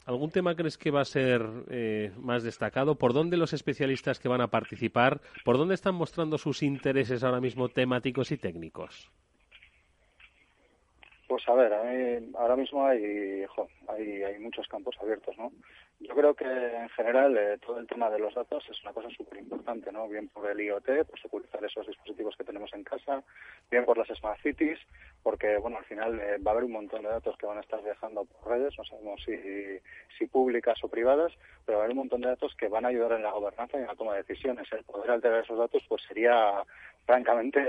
¿Algún 0.07 0.31
tema 0.31 0.55
crees 0.55 0.79
que 0.79 0.93
va 0.93 1.01
a 1.01 1.05
ser 1.05 1.45
eh, 1.69 2.13
más 2.21 2.45
destacado? 2.45 2.95
¿Por 2.95 3.13
dónde 3.13 3.37
los 3.37 3.53
especialistas 3.53 4.21
que 4.21 4.29
van 4.29 4.41
a 4.41 4.47
participar, 4.47 5.21
por 5.45 5.59
dónde 5.59 5.75
están 5.75 5.97
mostrando 5.97 6.39
sus 6.39 6.63
intereses 6.63 7.25
ahora 7.25 7.41
mismo 7.41 7.69
temáticos 7.69 8.31
y 8.31 8.37
técnicos? 8.37 9.11
Pues 11.29 11.43
a 11.49 11.55
ver, 11.55 11.73
ahora 12.37 12.55
mismo 12.55 12.87
hay, 12.87 13.45
hay, 13.89 14.23
hay 14.23 14.39
muchos 14.39 14.69
campos 14.69 14.97
abiertos, 15.01 15.37
¿no? 15.37 15.51
Yo 15.99 16.15
creo 16.15 16.35
que 16.35 16.45
en 16.45 16.89
general 16.91 17.37
eh, 17.37 17.59
todo 17.65 17.81
el 17.81 17.87
tema 17.89 18.11
de 18.11 18.19
los 18.19 18.33
datos 18.35 18.65
es 18.71 18.81
una 18.83 18.93
cosa 18.93 19.09
súper 19.11 19.39
importante, 19.39 19.91
¿no? 19.91 20.07
Bien 20.09 20.29
por 20.29 20.49
el 20.49 20.61
IoT, 20.61 21.05
por 21.09 21.19
securizar 21.21 21.65
esos 21.65 21.87
dispositivos 21.87 22.37
que 22.37 22.45
tenemos 22.45 22.73
en 22.75 22.85
casa, 22.85 23.25
bien 23.71 23.85
por 23.85 23.99
las 23.99 24.07
smart 24.17 24.41
cities, 24.41 24.79
porque, 25.23 25.57
bueno, 25.57 25.79
al 25.79 25.85
final 25.87 26.21
eh, 26.21 26.39
va 26.39 26.51
a 26.51 26.53
haber 26.53 26.65
un 26.65 26.73
montón 26.73 27.03
de 27.03 27.09
datos 27.09 27.37
que 27.39 27.47
van 27.47 27.59
a 27.59 27.63
estar 27.63 27.83
viajando 27.83 28.25
por 28.25 28.53
redes, 28.53 28.75
no 28.79 28.85
sabemos 28.85 29.21
si, 29.25 29.37
si 30.17 30.27
públicas 30.27 30.79
o 30.85 30.89
privadas, 30.89 31.33
pero 31.65 31.79
va 31.79 31.85
a 31.85 31.87
haber 31.87 31.97
un 31.97 32.03
montón 32.03 32.21
de 32.21 32.29
datos 32.29 32.55
que 32.55 32.69
van 32.69 32.85
a 32.85 32.89
ayudar 32.89 33.13
en 33.13 33.23
la 33.23 33.33
gobernanza 33.33 33.79
y 33.79 33.81
en 33.81 33.89
la 33.89 33.97
toma 33.97 34.13
de 34.13 34.23
decisiones. 34.23 34.71
El 34.71 34.85
poder 34.85 35.11
alterar 35.11 35.43
esos 35.43 35.59
datos, 35.59 35.83
pues 35.89 36.03
sería 36.07 36.63
francamente 37.07 37.67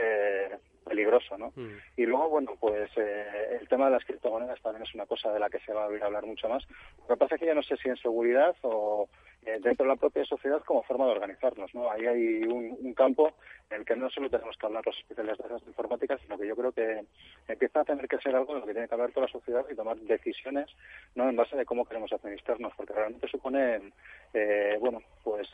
peligroso, 0.87 1.37
¿no? 1.37 1.51
Mm. 1.55 1.77
Y 1.97 2.05
luego, 2.05 2.29
bueno, 2.29 2.53
pues 2.59 2.89
eh, 2.97 3.57
el 3.59 3.67
tema 3.67 3.85
de 3.85 3.91
las 3.91 4.05
criptomonedas 4.05 4.61
también 4.61 4.83
es 4.83 4.95
una 4.95 5.05
cosa 5.05 5.31
de 5.31 5.39
la 5.39 5.49
que 5.49 5.59
se 5.59 5.73
va 5.73 5.83
a 5.83 5.87
oír 5.87 6.03
hablar 6.03 6.25
mucho 6.25 6.47
más. 6.49 6.65
Lo 6.99 7.07
que 7.07 7.17
pasa 7.17 7.35
es 7.35 7.41
que 7.41 7.47
ya 7.47 7.53
no 7.53 7.63
sé 7.63 7.77
si 7.77 7.89
en 7.89 7.97
seguridad 7.97 8.55
o 8.61 9.07
eh, 9.45 9.59
dentro 9.61 9.85
de 9.85 9.89
la 9.89 9.95
propia 9.95 10.25
sociedad 10.25 10.63
como 10.63 10.83
forma 10.83 11.05
de 11.05 11.11
organizarnos, 11.11 11.73
¿no? 11.75 11.91
Ahí 11.91 12.05
hay 12.05 12.43
un, 12.43 12.93
campo 12.93 13.33
en 13.69 13.81
el 13.81 13.85
que 13.85 13.95
no 13.95 14.09
solo 14.09 14.29
tenemos 14.29 14.57
que 14.57 14.65
hablar 14.65 14.83
los 14.85 14.97
especialistas 14.97 15.61
de 15.61 15.69
informática, 15.69 16.17
sino 16.17 16.37
que 16.37 16.47
yo 16.47 16.55
creo 16.55 16.71
que 16.71 17.05
empieza 17.47 17.81
a 17.81 17.85
tener 17.85 18.07
que 18.07 18.17
ser 18.17 18.35
algo 18.35 18.53
en 18.53 18.61
lo 18.61 18.65
que 18.65 18.73
tiene 18.73 18.87
que 18.87 18.95
hablar 18.95 19.11
toda 19.11 19.27
la 19.27 19.31
sociedad 19.31 19.65
y 19.69 19.75
tomar 19.75 19.97
decisiones, 19.97 20.67
¿no? 21.15 21.29
En 21.29 21.35
base 21.35 21.55
de 21.55 21.65
cómo 21.65 21.85
queremos 21.85 22.11
administrarnos, 22.11 22.73
porque 22.75 22.93
realmente 22.93 23.27
supone, 23.27 23.91
eh, 24.33 24.77
bueno, 24.79 25.01
pues 25.23 25.47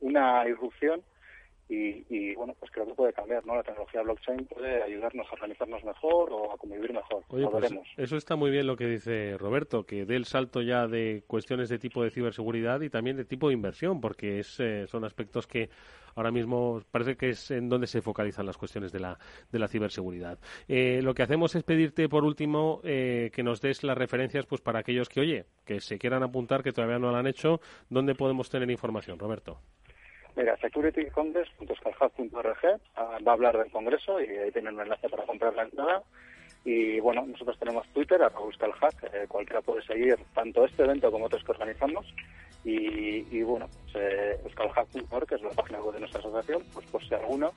una 0.00 0.46
irrupción 0.46 1.02
y, 1.72 2.34
bueno, 2.34 2.54
pues 2.58 2.70
creo 2.72 2.86
que 2.86 2.94
puede 2.94 3.12
cambiar, 3.12 3.46
¿no? 3.46 3.54
La 3.54 3.62
tecnología 3.62 4.02
blockchain 4.02 4.44
puede 4.46 4.82
ayudarnos 4.82 5.26
a 5.28 5.34
organizarnos 5.34 5.84
mejor 5.84 6.32
o 6.32 6.52
a 6.52 6.56
convivir 6.56 6.92
mejor. 6.92 7.22
Oye, 7.28 7.46
pues 7.48 7.72
eso 7.96 8.16
está 8.16 8.34
muy 8.34 8.50
bien 8.50 8.66
lo 8.66 8.76
que 8.76 8.86
dice 8.86 9.38
Roberto, 9.38 9.84
que 9.84 10.04
dé 10.04 10.16
el 10.16 10.24
salto 10.24 10.62
ya 10.62 10.88
de 10.88 11.22
cuestiones 11.26 11.68
de 11.68 11.78
tipo 11.78 12.02
de 12.02 12.10
ciberseguridad 12.10 12.80
y 12.80 12.90
también 12.90 13.16
de 13.16 13.24
tipo 13.24 13.48
de 13.48 13.54
inversión, 13.54 14.00
porque 14.00 14.40
es, 14.40 14.58
eh, 14.58 14.86
son 14.88 15.04
aspectos 15.04 15.46
que 15.46 15.70
ahora 16.16 16.32
mismo 16.32 16.82
parece 16.90 17.16
que 17.16 17.30
es 17.30 17.50
en 17.52 17.68
donde 17.68 17.86
se 17.86 18.02
focalizan 18.02 18.46
las 18.46 18.56
cuestiones 18.56 18.90
de 18.90 19.00
la, 19.00 19.18
de 19.52 19.58
la 19.58 19.68
ciberseguridad. 19.68 20.38
Eh, 20.66 21.00
lo 21.02 21.14
que 21.14 21.22
hacemos 21.22 21.54
es 21.54 21.62
pedirte, 21.62 22.08
por 22.08 22.24
último, 22.24 22.80
eh, 22.82 23.30
que 23.32 23.44
nos 23.44 23.60
des 23.60 23.84
las 23.84 23.96
referencias 23.96 24.44
pues 24.46 24.60
para 24.60 24.80
aquellos 24.80 25.08
que, 25.08 25.20
oye, 25.20 25.46
que 25.64 25.80
se 25.80 25.98
quieran 25.98 26.24
apuntar, 26.24 26.62
que 26.64 26.72
todavía 26.72 26.98
no 26.98 27.10
lo 27.10 27.16
han 27.16 27.28
hecho, 27.28 27.60
¿dónde 27.88 28.14
podemos 28.14 28.50
tener 28.50 28.68
información, 28.70 29.18
Roberto? 29.18 29.60
Mira, 30.36 30.56
securitycongress.org 30.58 32.80
ah, 32.96 33.18
va 33.26 33.32
a 33.32 33.34
hablar 33.34 33.58
del 33.58 33.70
congreso 33.70 34.20
y 34.20 34.28
ahí 34.28 34.52
tienen 34.52 34.74
un 34.74 34.82
enlace 34.82 35.08
para 35.08 35.24
comprar 35.24 35.54
la 35.54 35.64
entrada. 35.64 36.02
Y 36.64 37.00
bueno, 37.00 37.24
nosotros 37.26 37.58
tenemos 37.58 37.86
Twitter, 37.88 38.22
arroba 38.22 38.50
eh, 39.12 39.24
cualquiera 39.28 39.62
puede 39.62 39.82
seguir 39.82 40.16
tanto 40.34 40.66
este 40.66 40.82
evento 40.82 41.10
como 41.10 41.26
otros 41.26 41.42
que 41.44 41.52
organizamos. 41.52 42.06
Y, 42.64 43.26
y 43.30 43.42
bueno, 43.42 43.68
pues, 43.84 43.96
eh, 43.96 44.38
que 45.26 45.34
es 45.36 45.42
la 45.42 45.50
página 45.50 45.80
web 45.80 45.94
de 45.94 46.00
nuestra 46.00 46.20
asociación, 46.20 46.62
pues 46.74 46.84
por 46.86 47.02
si 47.02 47.14
alguno 47.14 47.54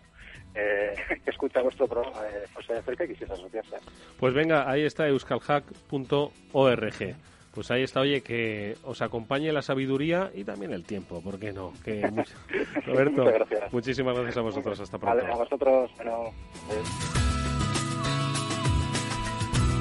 eh, 0.56 0.96
que 1.24 1.30
escucha 1.32 1.62
vuestro 1.62 1.88
programa 1.88 2.22
eh, 2.28 2.46
se 2.66 2.74
acerca 2.74 3.06
y 3.06 3.10
quisiera 3.10 3.34
asociarse. 3.34 3.78
Pues 4.20 4.34
venga, 4.34 4.70
ahí 4.70 4.84
está 4.84 5.08
euskalhack.org. 5.08 7.16
Pues 7.54 7.70
ahí 7.70 7.84
está, 7.84 8.00
oye, 8.00 8.22
que 8.22 8.76
os 8.84 9.02
acompañe 9.02 9.52
la 9.52 9.62
sabiduría 9.62 10.32
y 10.34 10.44
también 10.44 10.74
el 10.74 10.86
tiempo, 10.86 11.22
¿por 11.22 11.40
qué 11.40 11.54
no? 11.54 11.72
Que 11.84 12.02
Roberto, 12.86 13.26
muchísimas 13.72 14.16
gracias 14.16 14.38
a 14.38 14.42
vosotros, 14.42 14.80
hasta 14.80 14.98
pronto. 14.98 15.18
Vale, 15.18 15.32
a 15.32 15.38
vosotros, 15.38 15.92
bueno, 15.98 16.32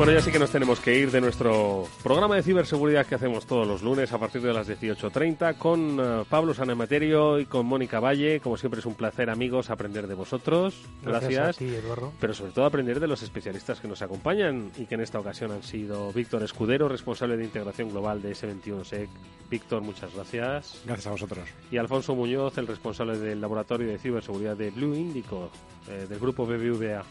Bueno, 0.03 0.19
ya 0.19 0.21
sí 0.21 0.33
que 0.33 0.41
nos 0.41 0.51
tenemos 0.51 0.81
que 0.81 0.99
ir 0.99 1.13
de 1.13 1.21
nuestro 1.21 1.87
programa 2.03 2.35
de 2.35 2.43
ciberseguridad 2.43 3.07
que 3.07 3.15
hacemos 3.15 3.47
todos 3.47 3.69
los 3.69 3.85
lunes 3.85 4.13
a 4.13 4.19
partir 4.19 4.43
de 4.43 4.53
las 4.53 4.69
18.30 4.69 5.57
con 5.59 6.01
uh, 6.01 6.25
Pablo 6.25 6.55
Sanematerio 6.55 7.39
y 7.39 7.47
con 7.47 7.67
Mónica 7.67 8.01
Valle. 8.01 8.41
Como 8.41 8.57
siempre 8.57 8.81
es 8.81 8.87
un 8.87 8.97
placer, 8.97 9.31
amigos, 9.31 9.71
aprender 9.71 10.09
de 10.09 10.15
vosotros. 10.15 10.75
Gracias. 11.05 11.33
Gracias 11.35 11.57
a 11.57 11.59
ti, 11.61 11.67
Eduardo. 11.67 12.13
Pero 12.19 12.35
sobre 12.35 12.51
todo 12.51 12.65
aprender 12.65 12.99
de 12.99 13.07
los 13.07 13.23
especialistas 13.23 13.79
que 13.79 13.87
nos 13.87 14.03
acompañan 14.03 14.73
y 14.77 14.87
que 14.87 14.97
en 14.97 15.03
esta 15.03 15.21
ocasión 15.21 15.53
han 15.53 15.63
sido 15.63 16.13
Víctor 16.13 16.43
Escudero, 16.43 16.89
responsable 16.89 17.37
de 17.37 17.45
integración 17.45 17.91
global 17.91 18.21
de 18.21 18.33
S21SEC. 18.33 19.07
Víctor, 19.49 19.83
muchas 19.83 20.13
gracias. 20.13 20.83
Gracias 20.85 21.07
a 21.07 21.11
vosotros. 21.13 21.49
Y 21.71 21.77
Alfonso 21.77 22.17
Muñoz, 22.17 22.59
el 22.59 22.67
responsable 22.67 23.19
del 23.19 23.41
laboratorio 23.41 23.87
de 23.87 24.01
ciberseguridad 24.01 24.57
de 24.57 24.73
Blue 24.73 24.97
Indico, 24.97 25.49
eh, 25.89 26.07
del 26.09 26.19
grupo 26.19 26.45
BBVA. 26.45 27.05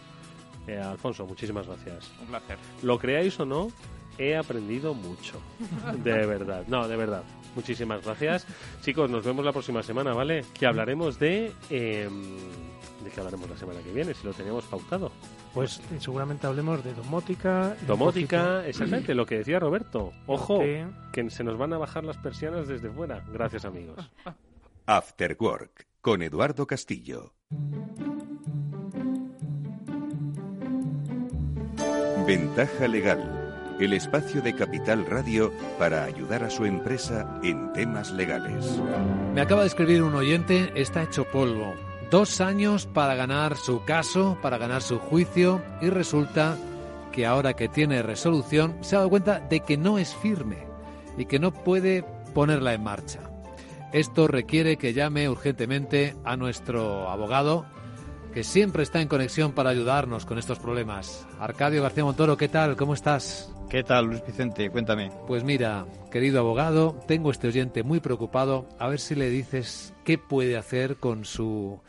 Eh, 0.68 0.78
Alfonso, 0.80 1.26
muchísimas 1.26 1.68
gracias. 1.68 2.12
Un 2.22 2.28
placer. 2.28 2.58
Lo 2.84 2.98
creáis 3.00 3.40
o 3.40 3.46
no, 3.46 3.72
he 4.18 4.36
aprendido 4.36 4.94
mucho. 4.94 5.40
De 6.04 6.26
verdad. 6.26 6.64
No, 6.68 6.88
de 6.88 6.96
verdad. 6.96 7.24
Muchísimas 7.56 8.04
gracias. 8.06 8.46
Chicos, 8.82 9.10
nos 9.10 9.26
vemos 9.26 9.44
la 9.44 9.52
próxima 9.52 9.84
semana, 9.84 10.14
¿vale? 10.14 10.46
Que 10.54 10.66
hablaremos 10.68 11.20
de... 11.20 11.52
eh, 11.70 12.10
¿De 13.04 13.10
qué 13.10 13.20
hablaremos 13.20 13.50
la 13.50 13.58
semana 13.58 13.80
que 13.82 13.92
viene? 13.92 14.14
Si 14.14 14.26
lo 14.26 14.32
teníamos 14.34 14.64
pautado. 14.66 15.12
Pues 15.54 15.80
eh, 15.92 15.98
seguramente 16.00 16.46
hablemos 16.48 16.82
de 16.84 16.94
domótica. 16.94 17.76
Domótica, 17.88 18.66
exactamente, 18.66 19.16
lo 19.16 19.26
que 19.26 19.40
decía 19.40 19.60
Roberto. 19.60 20.14
Ojo, 20.28 20.60
Que- 20.60 20.86
que 21.12 21.30
se 21.32 21.44
nos 21.44 21.58
van 21.58 21.74
a 21.74 21.78
bajar 21.80 22.06
las 22.06 22.18
persianas 22.18 22.68
desde 22.68 22.90
fuera. 22.92 23.26
Gracias, 23.34 23.66
amigos. 23.66 24.10
After 24.86 25.36
Work 25.40 25.88
con 26.00 26.22
Eduardo 26.22 26.66
Castillo. 26.68 27.34
Ventaja 32.26 32.88
legal. 32.88 33.20
El 33.80 33.94
espacio 33.94 34.42
de 34.42 34.54
Capital 34.54 35.06
Radio 35.08 35.52
para 35.80 36.04
ayudar 36.04 36.44
a 36.44 36.50
su 36.50 36.66
empresa 36.66 37.28
en 37.44 37.74
temas 37.74 38.12
legales. 38.12 38.80
Me 39.34 39.42
acaba 39.42 39.62
de 39.62 39.68
escribir 39.68 40.04
un 40.04 40.14
oyente, 40.14 40.72
está 40.76 41.04
hecho 41.04 41.26
polvo. 41.26 41.74
Dos 42.12 42.40
años 42.40 42.86
para 42.86 43.16
ganar 43.16 43.58
su 43.58 43.84
caso, 43.86 44.38
para 44.42 44.60
ganar 44.60 44.84
su 44.84 45.00
juicio, 45.00 45.62
y 45.82 45.90
resulta 45.90 46.58
que 47.12 47.26
ahora 47.26 47.56
que 47.56 47.68
tiene 47.68 48.04
resolución 48.04 48.78
se 48.82 48.96
ha 48.96 49.00
dado 49.00 49.10
cuenta 49.10 49.40
de 49.40 49.62
que 49.62 49.78
no 49.78 49.98
es 49.98 50.14
firme 50.16 50.68
y 51.18 51.26
que 51.26 51.40
no 51.40 51.52
puede 51.52 52.04
ponerla 52.36 52.74
en 52.74 52.84
marcha. 52.84 53.20
Esto 53.94 54.28
requiere 54.28 54.78
que 54.78 54.94
llame 54.94 55.28
urgentemente 55.28 56.16
a 56.24 56.38
nuestro 56.38 57.10
abogado, 57.10 57.66
que 58.34 58.44
siempre 58.44 58.84
está 58.84 59.02
en 59.02 59.08
conexión 59.08 59.52
para 59.52 59.70
ayudarnos 59.70 60.26
con 60.26 60.38
estos 60.38 60.60
problemas. 60.60 61.28
Arcadio 61.40 61.84
García 61.84 62.06
Montoro, 62.06 62.38
¿qué 62.38 62.48
tal? 62.48 62.78
¿Cómo 62.78 62.94
estás? 62.94 63.54
¿Qué 63.70 63.84
tal, 63.84 64.06
Luis 64.06 64.26
Vicente? 64.26 64.70
Cuéntame. 64.70 65.12
Pues 65.28 65.44
mira, 65.44 65.86
querido 66.12 66.40
abogado, 66.40 66.98
tengo 67.08 67.32
este 67.32 67.48
oyente 67.48 67.84
muy 67.84 68.00
preocupado. 68.00 68.68
A 68.80 68.88
ver 68.88 69.00
si 69.00 69.16
le 69.16 69.30
dices 69.30 69.94
qué 70.06 70.18
puede 70.18 70.58
hacer 70.58 70.98
con 70.98 71.26
su 71.26 71.82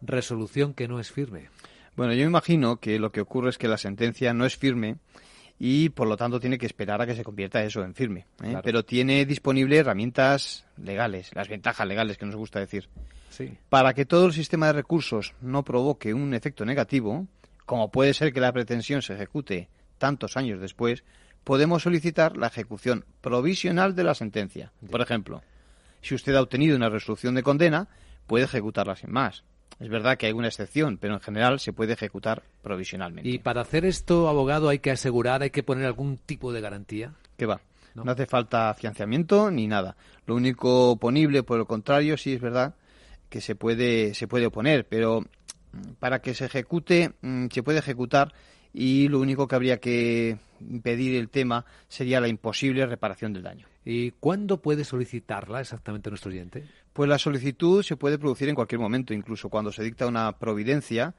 resolución 0.00 0.74
que 0.74 0.88
no 0.88 1.00
es 1.00 1.10
firme. 1.10 1.48
Bueno, 1.96 2.12
yo 2.12 2.20
me 2.20 2.30
imagino 2.30 2.76
que 2.76 2.98
lo 3.00 3.10
que 3.10 3.20
ocurre 3.20 3.50
es 3.50 3.58
que 3.58 3.66
la 3.66 3.78
sentencia 3.78 4.32
no 4.34 4.46
es 4.46 4.56
firme 4.56 4.96
y 5.58 5.88
por 5.88 6.06
lo 6.06 6.16
tanto 6.16 6.38
tiene 6.38 6.58
que 6.58 6.66
esperar 6.66 7.02
a 7.02 7.06
que 7.06 7.16
se 7.16 7.24
convierta 7.24 7.64
eso 7.64 7.82
en 7.82 7.94
firme. 7.94 8.20
¿eh? 8.20 8.50
Claro. 8.50 8.60
Pero 8.62 8.84
tiene 8.84 9.24
disponible 9.26 9.78
herramientas 9.78 10.64
legales, 10.76 11.30
las 11.34 11.48
ventajas 11.48 11.86
legales 11.88 12.18
que 12.18 12.26
nos 12.26 12.36
gusta 12.36 12.60
decir. 12.60 12.88
Sí. 13.38 13.56
Para 13.68 13.94
que 13.94 14.04
todo 14.04 14.26
el 14.26 14.32
sistema 14.32 14.66
de 14.66 14.72
recursos 14.72 15.32
no 15.40 15.62
provoque 15.62 16.12
un 16.12 16.34
efecto 16.34 16.64
negativo, 16.64 17.28
como 17.66 17.92
puede 17.92 18.12
ser 18.12 18.32
que 18.32 18.40
la 18.40 18.52
pretensión 18.52 19.00
se 19.00 19.14
ejecute 19.14 19.68
tantos 19.96 20.36
años 20.36 20.60
después, 20.60 21.04
podemos 21.44 21.84
solicitar 21.84 22.36
la 22.36 22.48
ejecución 22.48 23.04
provisional 23.20 23.94
de 23.94 24.02
la 24.02 24.14
sentencia. 24.14 24.72
Por 24.90 25.02
ejemplo, 25.02 25.42
si 26.02 26.16
usted 26.16 26.34
ha 26.34 26.42
obtenido 26.42 26.76
una 26.76 26.88
resolución 26.88 27.36
de 27.36 27.44
condena, 27.44 27.86
puede 28.26 28.44
ejecutarla 28.44 28.96
sin 28.96 29.12
más. 29.12 29.44
Es 29.78 29.88
verdad 29.88 30.18
que 30.18 30.26
hay 30.26 30.32
una 30.32 30.48
excepción, 30.48 30.98
pero 30.98 31.14
en 31.14 31.20
general 31.20 31.60
se 31.60 31.72
puede 31.72 31.92
ejecutar 31.92 32.42
provisionalmente. 32.60 33.30
Y 33.30 33.38
para 33.38 33.60
hacer 33.60 33.84
esto, 33.84 34.28
abogado, 34.28 34.68
hay 34.68 34.80
que 34.80 34.90
asegurar, 34.90 35.42
hay 35.42 35.50
que 35.50 35.62
poner 35.62 35.86
algún 35.86 36.18
tipo 36.18 36.52
de 36.52 36.60
garantía. 36.60 37.14
¿Qué 37.36 37.46
va? 37.46 37.60
No. 37.94 38.10
hace 38.10 38.26
falta 38.26 38.74
financiamiento 38.74 39.48
ni 39.52 39.68
nada. 39.68 39.96
Lo 40.26 40.34
único 40.34 40.96
ponible, 40.96 41.44
por 41.44 41.60
el 41.60 41.66
contrario, 41.66 42.16
sí 42.16 42.32
es 42.32 42.40
verdad 42.40 42.74
que 43.28 43.40
se 43.40 43.54
puede, 43.54 44.14
se 44.14 44.28
puede 44.28 44.46
oponer, 44.46 44.86
pero 44.86 45.20
mm, 45.20 45.92
para 45.98 46.20
que 46.20 46.34
se 46.34 46.46
ejecute, 46.46 47.12
mm, 47.20 47.46
se 47.52 47.62
puede 47.62 47.78
ejecutar 47.78 48.32
y 48.72 49.08
lo 49.08 49.20
único 49.20 49.48
que 49.48 49.54
habría 49.54 49.78
que 49.78 50.38
pedir 50.82 51.16
el 51.16 51.28
tema 51.28 51.64
sería 51.88 52.20
la 52.20 52.28
imposible 52.28 52.86
reparación 52.86 53.32
del 53.32 53.42
daño. 53.42 53.66
¿Y 53.84 54.10
cuándo 54.12 54.60
puede 54.60 54.84
solicitarla 54.84 55.60
exactamente 55.60 56.10
nuestro 56.10 56.30
oyente? 56.30 56.64
Pues 56.92 57.08
la 57.08 57.18
solicitud 57.18 57.82
se 57.82 57.96
puede 57.96 58.18
producir 58.18 58.48
en 58.48 58.54
cualquier 58.54 58.80
momento, 58.80 59.14
incluso 59.14 59.48
cuando 59.48 59.72
se 59.72 59.82
dicta 59.82 60.06
una 60.06 60.38
providencia 60.38 61.14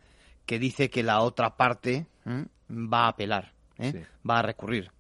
que 0.46 0.60
dice 0.60 0.90
que 0.90 1.04
la 1.04 1.22
otra 1.22 1.58
parte 1.58 2.08
¿eh? 2.26 2.46
va 2.70 3.06
a 3.06 3.10
apelar, 3.10 3.54
¿eh? 3.78 3.92
Sí. 3.92 4.00
va 4.28 4.40
a 4.40 4.42
recurrir, 4.44 4.92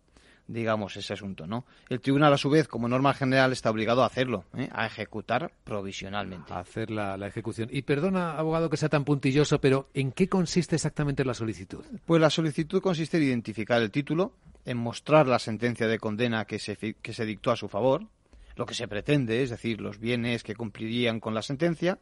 digamos, 0.49 0.97
ese 0.97 1.13
asunto, 1.13 1.45
¿no? 1.45 1.65
El 1.89 2.01
tribunal, 2.01 2.33
a 2.33 2.37
su 2.37 2.49
vez, 2.49 2.67
como 2.67 2.89
norma 2.89 3.13
general, 3.13 3.51
está 3.51 3.69
obligado 3.69 4.03
a 4.03 4.07
hacerlo, 4.07 4.45
¿eh? 4.57 4.67
a 4.71 4.87
ejecutar 4.87 5.53
provisionalmente. 5.63 6.51
A 6.51 6.59
hacer 6.59 6.89
la, 6.89 7.17
la 7.17 7.27
ejecución. 7.27 7.69
Y 7.71 7.83
perdona, 7.83 8.33
abogado, 8.33 8.69
que 8.69 8.77
sea 8.77 8.89
tan 8.89 9.05
puntilloso, 9.05 9.61
pero 9.61 9.89
¿en 9.93 10.11
qué 10.11 10.27
consiste 10.27 10.75
exactamente 10.75 11.23
la 11.23 11.35
solicitud? 11.35 11.85
Pues 12.05 12.19
la 12.19 12.31
solicitud 12.31 12.81
consiste 12.81 13.17
en 13.17 13.23
identificar 13.23 13.79
el 13.81 13.91
título, 13.91 14.33
en 14.65 14.77
mostrar 14.77 15.27
la 15.27 15.37
sentencia 15.37 15.87
de 15.87 15.99
condena 15.99 16.45
que 16.45 16.57
se, 16.57 16.75
que 16.75 17.13
se 17.13 17.25
dictó 17.25 17.51
a 17.51 17.55
su 17.55 17.69
favor, 17.69 18.07
lo 18.55 18.65
que 18.65 18.73
se 18.73 18.87
pretende, 18.87 19.43
es 19.43 19.51
decir, 19.51 19.79
los 19.79 19.99
bienes 19.99 20.43
que 20.43 20.55
cumplirían 20.55 21.19
con 21.19 21.35
la 21.35 21.43
sentencia, 21.43 21.99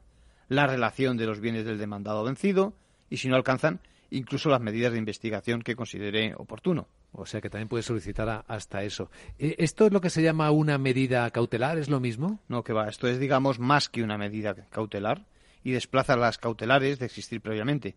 la 0.48 0.68
relación 0.68 1.18
de 1.18 1.26
los 1.26 1.42
bienes 1.42 1.66
del 1.66 1.78
demandado 1.78 2.24
vencido 2.24 2.74
y, 3.10 3.18
si 3.18 3.28
no 3.28 3.36
alcanzan, 3.36 3.82
incluso 4.12 4.50
las 4.50 4.62
medidas 4.62 4.92
de 4.94 4.98
investigación 5.00 5.62
que 5.62 5.76
considere 5.76 6.34
oportuno. 6.36 6.88
O 7.12 7.26
sea 7.26 7.42
que 7.42 7.50
también 7.50 7.68
puede 7.68 7.84
solicitar 7.84 8.28
a- 8.30 8.44
hasta 8.48 8.84
eso. 8.84 9.10
Eh, 9.40 9.56
¿Esto 9.60 9.86
es 9.88 9.92
lo 9.94 10.02
que 10.02 10.10
se 10.10 10.22
llama 10.22 10.52
una 10.52 10.78
medida 10.78 11.30
cautelar? 11.32 11.78
¿Es 11.78 11.90
lo 11.90 12.00
mismo? 12.00 12.40
No, 12.48 12.64
que 12.64 12.74
va. 12.74 12.88
Esto 12.90 13.08
es, 13.08 13.20
digamos, 13.20 13.60
más 13.60 13.90
que 13.90 14.04
una 14.04 14.18
medida 14.18 14.54
cautelar 14.70 15.26
y 15.64 15.72
desplaza 15.72 16.16
las 16.16 16.38
cautelares 16.38 17.00
de 17.00 17.06
existir 17.06 17.42
previamente. 17.42 17.96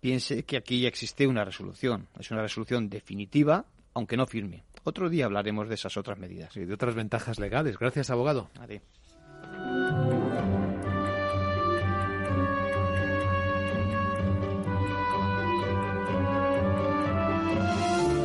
Piense 0.00 0.42
que 0.44 0.56
aquí 0.58 0.80
ya 0.82 0.88
existe 0.88 1.26
una 1.26 1.44
resolución. 1.44 2.08
Es 2.18 2.30
una 2.30 2.42
resolución 2.42 2.88
definitiva, 2.90 3.64
aunque 3.94 4.16
no 4.16 4.26
firme. 4.26 4.64
Otro 4.84 5.08
día 5.08 5.24
hablaremos 5.24 5.68
de 5.68 5.74
esas 5.74 5.96
otras 5.96 6.18
medidas. 6.18 6.56
Y 6.56 6.64
de 6.64 6.74
otras 6.74 6.94
ventajas 6.94 7.38
legales. 7.38 7.78
Gracias, 7.78 8.10
abogado. 8.10 8.50
A 8.60 8.66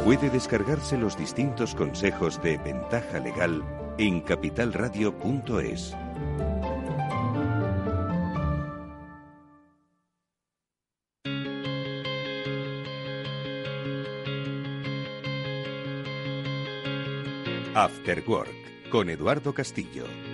Puede 0.04 0.32
descargarse 0.32 0.98
los 0.98 1.16
distintos 1.16 1.76
consejos 1.76 2.42
de 2.42 2.58
ventaja 2.58 3.20
legal 3.20 3.64
en 4.00 4.22
capitalradio.es. 4.22 5.96
After 17.76 18.24
Work 18.28 18.90
con 18.90 19.10
Eduardo 19.12 19.54
Castillo. 19.54 20.31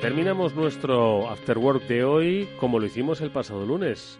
Terminamos 0.00 0.54
nuestro 0.54 1.28
After 1.28 1.58
Work 1.58 1.86
de 1.88 2.04
hoy 2.04 2.48
como 2.60 2.78
lo 2.78 2.86
hicimos 2.86 3.20
el 3.20 3.30
pasado 3.32 3.66
lunes, 3.66 4.16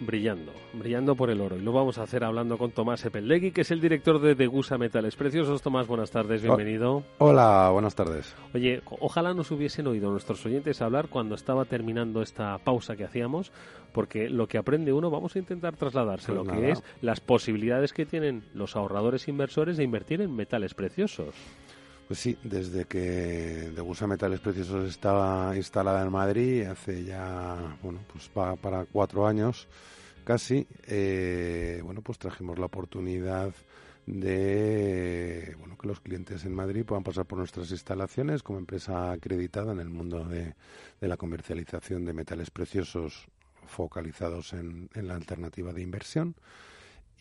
brillando, 0.00 0.52
brillando 0.74 1.16
por 1.16 1.30
el 1.30 1.40
oro. 1.40 1.56
Y 1.56 1.62
lo 1.62 1.72
vamos 1.72 1.96
a 1.96 2.02
hacer 2.02 2.22
hablando 2.24 2.58
con 2.58 2.72
Tomás 2.72 3.02
Epellegui, 3.06 3.52
que 3.52 3.62
es 3.62 3.70
el 3.70 3.80
director 3.80 4.20
de 4.20 4.34
Degusa 4.34 4.76
Metales 4.76 5.16
Preciosos. 5.16 5.62
Tomás, 5.62 5.86
buenas 5.86 6.10
tardes, 6.10 6.42
bienvenido. 6.42 7.04
Hola, 7.18 7.70
buenas 7.72 7.94
tardes. 7.94 8.36
Oye, 8.52 8.82
ojalá 9.00 9.32
nos 9.32 9.50
hubiesen 9.50 9.86
oído 9.86 10.10
nuestros 10.10 10.44
oyentes 10.44 10.82
hablar 10.82 11.08
cuando 11.08 11.36
estaba 11.36 11.64
terminando 11.64 12.20
esta 12.20 12.58
pausa 12.58 12.94
que 12.94 13.04
hacíamos, 13.04 13.50
porque 13.92 14.28
lo 14.28 14.46
que 14.46 14.58
aprende 14.58 14.92
uno 14.92 15.10
vamos 15.10 15.34
a 15.36 15.38
intentar 15.38 15.74
trasladárselo, 15.74 16.44
Pues 16.44 16.54
que 16.54 16.60
nada. 16.60 16.72
es 16.74 16.82
las 17.00 17.20
posibilidades 17.20 17.94
que 17.94 18.04
tienen 18.04 18.44
los 18.52 18.76
ahorradores 18.76 19.26
inversores 19.26 19.78
de 19.78 19.84
invertir 19.84 20.20
en 20.20 20.36
metales 20.36 20.74
preciosos. 20.74 21.34
Pues 22.12 22.20
sí, 22.20 22.36
desde 22.44 22.84
que 22.84 23.72
Degusa 23.74 24.06
Metales 24.06 24.40
Preciosos 24.40 24.86
estaba 24.86 25.56
instalada 25.56 26.02
en 26.02 26.12
Madrid, 26.12 26.64
hace 26.64 27.04
ya, 27.04 27.78
bueno, 27.82 28.00
pues 28.12 28.30
va 28.36 28.54
para 28.54 28.84
cuatro 28.84 29.26
años 29.26 29.66
casi, 30.22 30.66
eh, 30.88 31.80
bueno, 31.82 32.02
pues 32.02 32.18
trajimos 32.18 32.58
la 32.58 32.66
oportunidad 32.66 33.54
de, 34.04 35.56
bueno, 35.58 35.78
que 35.78 35.88
los 35.88 36.00
clientes 36.00 36.44
en 36.44 36.54
Madrid 36.54 36.84
puedan 36.84 37.02
pasar 37.02 37.24
por 37.24 37.38
nuestras 37.38 37.70
instalaciones 37.70 38.42
como 38.42 38.58
empresa 38.58 39.12
acreditada 39.12 39.72
en 39.72 39.80
el 39.80 39.88
mundo 39.88 40.22
de, 40.22 40.54
de 41.00 41.08
la 41.08 41.16
comercialización 41.16 42.04
de 42.04 42.12
metales 42.12 42.50
preciosos 42.50 43.26
focalizados 43.66 44.52
en, 44.52 44.90
en 44.92 45.08
la 45.08 45.14
alternativa 45.14 45.72
de 45.72 45.80
inversión. 45.80 46.34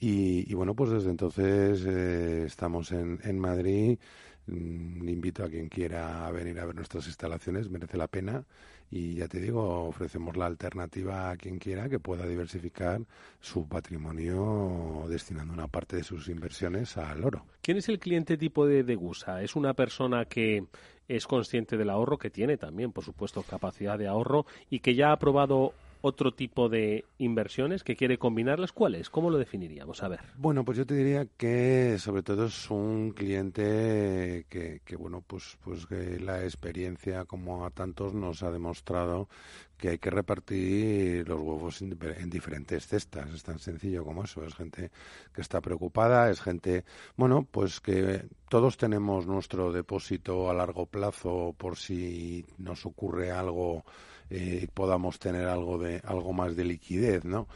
Y, 0.02 0.52
y 0.52 0.56
bueno, 0.56 0.74
pues 0.74 0.90
desde 0.90 1.12
entonces 1.12 1.86
eh, 1.86 2.44
estamos 2.46 2.92
en, 2.92 3.20
en 3.24 3.40
Madrid. 3.40 4.00
Mm, 4.48 5.08
invito 5.08 5.44
a 5.44 5.50
quien 5.50 5.70
quiera 5.70 6.26
a 6.26 6.32
venir 6.32 6.60
a 6.60 6.66
ver 6.66 6.76
nuestras 6.76 7.08
instalaciones, 7.08 7.70
merece 7.70 7.98
la 7.98 8.08
pena. 8.08 8.44
Y 8.90 9.16
ya 9.16 9.28
te 9.28 9.40
digo, 9.40 9.86
ofrecemos 9.86 10.36
la 10.36 10.48
alternativa 10.48 11.30
a 11.30 11.38
quien 11.38 11.60
quiera 11.60 11.88
que 11.88 12.00
pueda 12.00 12.28
diversificar 12.28 13.00
su 13.40 13.66
patrimonio 13.68 15.06
destinando 15.08 15.54
una 15.54 15.68
parte 15.68 15.96
de 15.96 16.04
sus 16.04 16.28
inversiones 16.28 16.98
al 16.98 17.24
oro. 17.24 17.46
¿Quién 17.62 17.78
es 17.78 17.88
el 17.88 18.00
cliente 18.00 18.38
tipo 18.38 18.66
de 18.66 18.84
Degusa? 18.84 19.42
¿Es 19.42 19.56
una 19.56 19.74
persona 19.74 20.26
que 20.26 20.66
es 21.08 21.26
consciente 21.26 21.78
del 21.78 21.90
ahorro, 21.90 22.18
que 22.18 22.30
tiene 22.30 22.58
también, 22.58 22.92
por 22.92 23.06
supuesto, 23.06 23.44
capacidad 23.44 23.98
de 23.98 24.08
ahorro 24.08 24.46
y 24.70 24.80
que 24.80 24.96
ya 24.96 25.14
ha 25.14 25.18
probado 25.18 25.74
otro 26.02 26.34
tipo 26.34 26.70
de 26.70 27.06
inversiones 27.18 27.84
que 27.84 27.96
quiere 27.96 28.18
combinarlas? 28.18 28.72
¿Cuáles? 28.72 29.10
¿Cómo 29.10 29.30
lo 29.30 29.38
definiríamos? 29.38 30.04
A 30.04 30.08
ver. 30.08 30.20
Bueno, 30.36 30.66
pues 30.66 30.78
yo 30.78 30.86
te 30.86 30.96
diría 30.96 31.26
que 31.38 31.98
sobre 32.00 32.24
todo 32.24 32.46
es 32.46 32.70
un 32.70 33.12
cliente 33.12 34.46
que, 34.50 34.82
que 34.84 34.96
bueno, 34.96 35.24
pues, 35.26 35.58
pues 35.64 35.86
que 35.86 36.20
la 36.20 36.44
experiencia, 36.44 37.26
como 37.26 37.66
a 37.66 37.70
tantos, 37.70 38.14
nos 38.14 38.44
ha 38.44 38.52
demostrado 38.52 39.30
que 39.78 39.90
hay 39.90 39.98
que 39.98 40.12
repartir 40.12 41.28
los 41.28 41.42
huevos 41.42 41.82
en, 41.82 41.98
en 42.18 42.30
diferentes 42.30 42.86
cestas. 42.86 43.34
Es 43.34 43.44
tan 43.44 43.58
sencillo 43.58 44.06
como 44.06 44.24
eso. 44.24 44.46
Es 44.46 44.54
gente 44.54 44.92
que 45.34 45.42
está 45.42 45.60
preocupada, 45.60 46.30
es 46.30 46.40
gente, 46.40 46.86
bueno, 47.18 47.48
pues 47.50 47.82
que 47.82 48.26
todos 48.48 48.78
tenemos 48.78 49.26
nuestro 49.26 49.72
depósito 49.72 50.50
a 50.50 50.54
largo 50.54 50.86
plazo 50.86 51.56
por 51.58 51.78
si 51.78 52.46
nos 52.58 52.86
ocurre 52.86 53.32
algo 53.32 53.84
eh, 54.32 54.68
podamos 54.74 55.20
tener 55.20 55.46
algo 55.48 55.78
de 55.78 56.02
algo 56.06 56.34
más 56.34 56.56
de 56.56 56.66
liquidez, 56.66 57.26
¿no? 57.26 57.48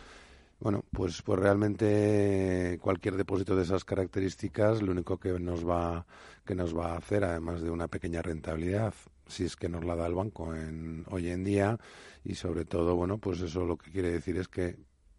Bueno, 0.60 0.84
pues 0.92 1.22
pues 1.22 1.40
realmente 1.40 2.80
cualquier 2.82 3.16
depósito 3.16 3.56
de 3.56 3.64
esas 3.64 3.86
características 3.86 4.82
lo 4.82 4.92
único 4.92 5.18
que 5.20 5.40
nos 5.40 5.68
va 5.68 6.06
que 6.46 6.56
nos 6.56 6.76
va 6.78 6.94
a 6.94 6.98
hacer 6.98 7.24
además 7.24 7.62
de 7.62 7.70
una 7.72 7.88
pequeña 7.88 8.22
rentabilidad 8.22 8.94
si 9.28 9.46
es 9.46 9.56
que 9.56 9.70
nos 9.70 9.84
la 9.86 9.96
da 9.96 10.08
el 10.08 10.16
banco 10.16 10.56
en, 10.56 11.06
hoy 11.10 11.30
en 11.30 11.44
día 11.44 11.80
y 12.24 12.36
sobre 12.36 12.66
todo 12.66 12.96
bueno 12.96 13.18
pues 13.18 13.42
eso 13.42 13.66
lo 13.66 13.78
que 13.78 13.92
quiere 13.92 14.12
decir 14.12 14.38
es 14.38 14.48
que 14.48 14.78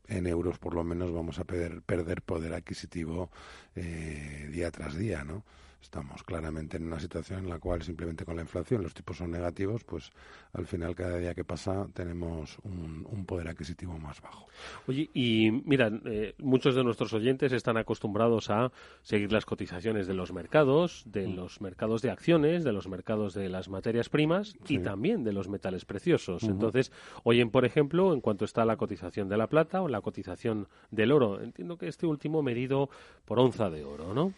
en 0.08 0.26
euros 0.26 0.58
por 0.58 0.74
lo 0.74 0.84
menos 0.84 1.12
vamos 1.12 1.38
a 1.38 1.44
perder, 1.44 2.22
poder 2.22 2.54
adquisitivo 2.54 3.30
eh, 3.74 4.48
día 4.52 4.70
tras 4.70 4.96
día, 4.96 5.24
¿no? 5.24 5.44
Estamos 5.82 6.24
claramente 6.24 6.76
en 6.78 6.86
una 6.86 6.98
situación 6.98 7.44
en 7.44 7.48
la 7.48 7.58
cual 7.60 7.82
simplemente 7.82 8.24
con 8.24 8.34
la 8.36 8.42
inflación 8.42 8.82
los 8.82 8.92
tipos 8.92 9.18
son 9.18 9.30
negativos, 9.30 9.84
pues 9.84 10.10
al 10.52 10.66
final 10.66 10.96
cada 10.96 11.16
día 11.18 11.32
que 11.34 11.44
pasa 11.44 11.86
tenemos 11.94 12.58
un, 12.64 13.06
un 13.08 13.24
poder 13.24 13.48
adquisitivo 13.48 13.96
más 13.98 14.20
bajo. 14.20 14.46
Oye, 14.88 15.08
y 15.14 15.50
mira, 15.64 15.90
eh, 16.06 16.34
muchos 16.38 16.74
de 16.74 16.82
nuestros 16.82 17.12
oyentes 17.12 17.52
están 17.52 17.76
acostumbrados 17.76 18.50
a 18.50 18.72
seguir 19.02 19.30
las 19.32 19.46
cotizaciones 19.46 20.06
de 20.08 20.14
los 20.14 20.32
mercados, 20.32 21.04
de 21.06 21.28
Mm. 21.28 21.36
los 21.36 21.60
mercados 21.60 22.02
de 22.02 22.10
acciones, 22.10 22.64
de 22.64 22.72
los 22.72 22.88
mercados 22.88 23.32
de 23.34 23.48
las 23.48 23.68
materias 23.68 24.08
primas 24.08 24.56
y 24.68 24.78
también 24.80 25.22
de 25.24 25.32
los 25.32 25.48
metales 25.48 25.84
preciosos. 25.84 26.42
Ujú. 26.42 26.52
Entonces, 26.52 26.90
oyen, 27.22 27.50
por 27.50 27.64
ejemplo, 27.64 28.12
en 28.12 28.20
cuanto 28.20 28.44
está 28.44 28.64
la 28.64 28.76
cotización 28.76 29.28
de 29.28 29.36
la 29.36 29.46
plata 29.46 29.82
o 29.82 29.88
la 29.88 30.00
cotización 30.00 30.66
del 30.90 31.12
oro. 31.12 31.40
Entiendo 31.40 31.76
que 31.78 31.86
este 31.86 32.06
último 32.06 32.42
medido 32.42 32.90
por 33.24 33.38
onza 33.38 33.70
de 33.70 33.84
oro, 33.84 34.14
¿no? 34.14 34.32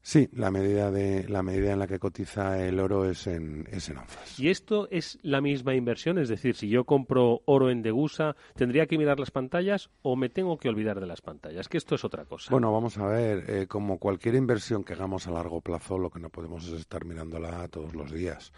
Sí, 0.00 0.28
la 0.32 0.50
medida 0.50 0.90
de 0.94 1.28
la 1.28 1.42
medida 1.42 1.72
en 1.72 1.78
la 1.78 1.86
que 1.86 1.98
cotiza 1.98 2.64
el 2.64 2.80
oro 2.80 3.04
es 3.04 3.26
en 3.26 3.68
es 3.70 3.90
en 3.90 3.98
onzas. 3.98 4.38
¿Y 4.40 4.48
esto 4.48 4.88
es 4.90 5.18
la 5.22 5.42
misma 5.42 5.74
inversión? 5.74 6.18
Es 6.18 6.30
decir, 6.30 6.54
si 6.54 6.68
yo 6.68 6.84
compro 6.84 7.42
oro 7.44 7.70
en 7.70 7.82
Degusa, 7.82 8.36
¿tendría 8.54 8.86
que 8.86 8.96
mirar 8.96 9.20
las 9.20 9.30
pantallas 9.30 9.90
o 10.02 10.16
me 10.16 10.30
tengo 10.30 10.56
que 10.56 10.68
olvidar 10.68 11.00
de 11.00 11.06
las 11.06 11.20
pantallas? 11.20 11.68
Que 11.68 11.76
esto 11.76 11.96
es 11.96 12.04
otra 12.04 12.24
cosa. 12.24 12.50
Bueno, 12.50 12.72
vamos 12.72 12.96
a 12.96 13.06
ver, 13.06 13.44
eh, 13.50 13.66
como 13.66 13.98
cualquier 13.98 14.36
inversión 14.36 14.84
que 14.84 14.94
hagamos 14.94 15.26
a 15.26 15.32
largo 15.32 15.60
plazo, 15.60 15.98
lo 15.98 16.08
que 16.08 16.20
no 16.20 16.30
podemos 16.30 16.66
es 16.66 16.80
estar 16.80 17.04
mirándola 17.04 17.68
todos 17.68 17.94
los 17.94 18.10
días. 18.10 18.52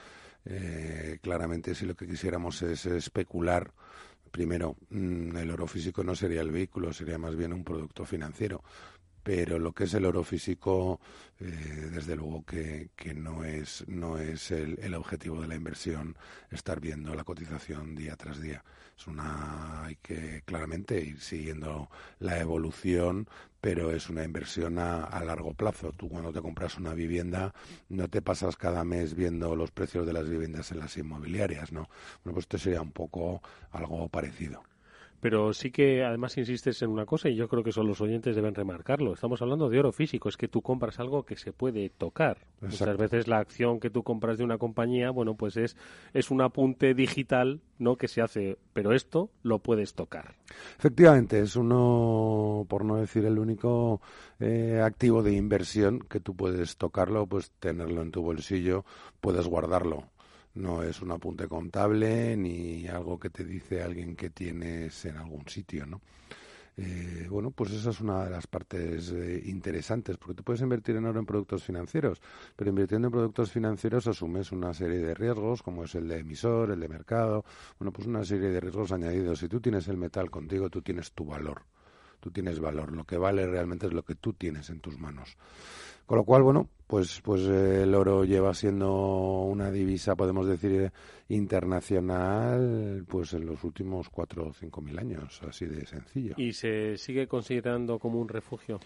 Eh, 0.44 1.18
claramente, 1.20 1.74
si 1.74 1.86
lo 1.86 1.96
que 1.96 2.06
quisiéramos 2.06 2.62
es 2.62 2.86
especular, 2.86 3.72
primero, 4.30 4.76
mm, 4.90 5.36
el 5.36 5.50
oro 5.50 5.66
físico 5.66 6.04
no 6.04 6.14
sería 6.14 6.42
el 6.42 6.50
vehículo, 6.50 6.92
sería 6.92 7.18
más 7.18 7.34
bien 7.36 7.52
un 7.52 7.64
producto 7.64 8.04
financiero. 8.04 8.62
Pero 9.27 9.59
lo 9.59 9.73
que 9.73 9.85
es 9.85 9.94
el 9.94 10.05
oro 10.05 10.23
físico, 10.23 11.01
eh, 11.40 11.90
desde 11.93 12.15
luego 12.15 12.44
que, 12.44 12.90
que 12.94 13.12
no 13.12 13.43
es, 13.43 13.85
no 13.89 14.19
es 14.19 14.53
el, 14.53 14.78
el 14.81 14.94
objetivo 14.94 15.40
de 15.40 15.48
la 15.48 15.57
inversión 15.57 16.16
estar 16.48 16.78
viendo 16.78 17.12
la 17.12 17.24
cotización 17.24 17.97
día 17.97 18.15
tras 18.15 18.40
día. 18.40 18.62
Es 18.97 19.09
una, 19.09 19.85
hay 19.85 19.97
que 19.97 20.43
claramente 20.44 21.01
ir 21.01 21.20
siguiendo 21.20 21.90
la 22.20 22.39
evolución, 22.39 23.28
pero 23.61 23.90
es 23.90 24.09
una 24.11 24.23
inversión 24.23 24.78
a, 24.78 25.03
a 25.03 25.24
largo 25.24 25.55
plazo. 25.55 25.90
Tú 25.90 26.09
cuando 26.09 26.32
te 26.32 26.40
compras 26.40 26.78
una 26.78 26.94
vivienda 26.94 27.53
no 27.89 28.07
te 28.07 28.23
pasas 28.23 28.55
cada 28.55 28.85
mes 28.85 29.16
viendo 29.16 29.57
los 29.57 29.73
precios 29.73 30.07
de 30.07 30.12
las 30.12 30.28
viviendas 30.28 30.70
en 30.70 30.78
las 30.78 30.97
inmobiliarias, 30.97 31.73
¿no? 31.73 31.89
Bueno, 32.23 32.35
pues 32.35 32.44
esto 32.44 32.59
sería 32.59 32.81
un 32.81 32.93
poco 32.93 33.43
algo 33.73 34.09
parecido. 34.09 34.62
Pero 35.20 35.52
sí 35.52 35.70
que 35.70 36.05
además 36.05 36.36
insistes 36.36 36.82
en 36.82 36.90
una 36.90 37.06
cosa 37.06 37.28
y 37.28 37.36
yo 37.36 37.48
creo 37.48 37.62
que 37.62 37.70
eso 37.70 37.82
los 37.82 38.01
oyentes 38.01 38.36
deben 38.36 38.55
remarcarlo. 38.55 39.14
Estamos 39.14 39.40
hablando 39.43 39.68
de 39.68 39.78
oro 39.78 39.93
físico, 39.93 40.28
es 40.28 40.36
que 40.36 40.48
tú 40.48 40.62
compras 40.62 41.01
algo 41.01 41.24
que 41.24 41.36
se 41.36 41.52
puede 41.52 41.88
tocar. 41.90 42.38
Muchas 42.60 42.80
Exacto. 42.80 43.02
veces 43.02 43.28
la 43.28 43.38
acción 43.38 43.80
que 43.80 43.90
tú 43.90 44.02
compras 44.02 44.38
de 44.38 44.44
una 44.44 44.59
compañía, 44.59 45.10
bueno, 45.10 45.34
pues 45.34 45.56
es, 45.56 45.76
es 46.12 46.30
un 46.30 46.43
apunte 46.43 46.94
digital, 46.94 47.60
¿no? 47.78 47.97
Que 47.97 48.09
se 48.09 48.22
hace, 48.22 48.59
pero 48.72 48.93
esto 48.93 49.30
lo 49.43 49.59
puedes 49.59 49.94
tocar. 49.94 50.34
Efectivamente, 50.78 51.40
es 51.40 51.56
uno, 51.56 52.66
por 52.68 52.84
no 52.84 52.97
decir 52.97 53.24
el 53.24 53.38
único 53.38 54.01
eh, 54.40 54.80
activo 54.84 55.22
de 55.22 55.34
inversión 55.34 56.01
que 56.01 56.20
tú 56.20 56.34
puedes 56.34 56.76
tocarlo, 56.76 57.26
pues 57.26 57.51
tenerlo 57.59 58.02
en 58.02 58.10
tu 58.10 58.22
bolsillo, 58.22 58.84
puedes 59.20 59.47
guardarlo. 59.47 60.05
No 60.57 60.83
es 60.83 61.03
un 61.03 61.12
apunte 61.12 61.47
contable 61.49 62.37
ni 62.37 62.87
algo 62.89 63.19
que 63.19 63.31
te 63.31 63.45
dice 63.45 63.83
alguien 63.83 64.16
que 64.16 64.31
tienes 64.31 65.05
en 65.05 65.16
algún 65.16 65.47
sitio, 65.49 65.87
¿no? 65.87 66.01
Eh, 66.78 67.27
bueno, 67.31 67.51
pues 67.53 67.73
esa 67.73 67.91
es 67.91 68.01
una 68.01 68.24
de 68.24 68.31
las 68.31 68.47
partes 68.47 69.11
eh, 69.11 69.43
interesantes, 69.47 70.19
porque 70.19 70.35
tú 70.35 70.43
puedes 70.45 70.61
invertir 70.61 70.97
en 70.97 71.07
oro 71.07 71.19
en 71.19 71.24
productos 71.24 71.65
financieros, 71.65 72.20
pero 72.55 72.69
invirtiendo 72.69 73.09
en 73.09 73.12
productos 73.12 73.51
financieros 73.51 74.07
asumes 74.07 74.53
una 74.53 74.74
serie 74.74 74.99
de 74.99 75.15
riesgos, 75.15 75.62
como 75.62 75.85
es 75.85 75.95
el 75.95 76.07
de 76.09 76.19
emisor, 76.19 76.70
el 76.70 76.81
de 76.81 76.89
mercado, 76.89 77.47
bueno, 77.78 77.93
pues 77.93 78.07
una 78.07 78.24
serie 78.24 78.51
de 78.51 78.61
riesgos 78.61 78.93
añadidos. 78.93 79.39
Si 79.39 79.49
tú 79.49 79.61
tienes 79.61 79.89
el 79.89 79.97
metal 79.97 80.31
contigo, 80.31 80.69
tú 80.69 80.83
tienes 80.83 81.12
tu 81.12 81.24
valor, 81.24 81.62
tú 82.20 82.30
tienes 82.30 82.60
valor. 82.60 82.93
Lo 82.93 83.05
que 83.05 83.18
vale 83.18 83.47
realmente 83.47 83.86
es 83.86 83.93
lo 83.93 84.05
que 84.05 84.14
tú 84.14 84.32
tienes 84.32 84.70
en 84.70 84.80
tus 84.80 84.98
manos. 84.98 85.36
Con 86.06 86.18
lo 86.18 86.24
cual, 86.24 86.43
bueno, 86.43 86.68
pues, 86.86 87.20
pues 87.22 87.43
eh, 87.43 87.82
el 87.82 87.94
oro 87.94 88.24
lleva 88.24 88.55
siendo 88.55 89.43
una 89.43 89.72
divisa, 89.72 90.14
podemos 90.14 90.47
decir, 90.47 90.72
eh, 90.72 90.93
internacional, 91.28 93.05
pues 93.09 93.32
en 93.32 93.44
los 93.44 93.64
últimos 93.64 94.09
cuatro 94.09 94.47
o 94.47 94.52
cinco 94.52 94.80
mil 94.80 94.97
años, 94.98 95.40
así 95.48 95.66
de 95.66 95.84
sencillo. 95.84 96.34
Y 96.36 96.52
se 96.52 96.97
sigue 96.97 97.26
considerando 97.26 97.98
como 97.98 98.20
un 98.20 98.28
refugio. 98.28 98.78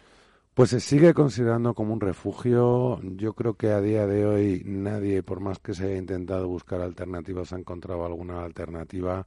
Pues 0.55 0.70
se 0.70 0.81
sigue 0.81 1.15
considerando 1.15 1.74
como 1.74 1.93
un 1.93 2.01
refugio. 2.01 3.01
Yo 3.02 3.35
creo 3.35 3.55
que 3.55 3.69
a 3.69 3.81
día 3.81 4.07
de 4.07 4.27
hoy 4.27 4.62
nadie, 4.65 5.23
por 5.23 5.40
más 5.40 5.59
que 5.59 5.74
se 5.74 5.85
haya 5.85 5.97
intentado 5.97 6.48
buscar 6.48 6.81
alternativas, 6.81 7.52
ha 7.52 7.59
encontrado 7.59 8.05
alguna 8.05 8.43
alternativa. 8.44 9.27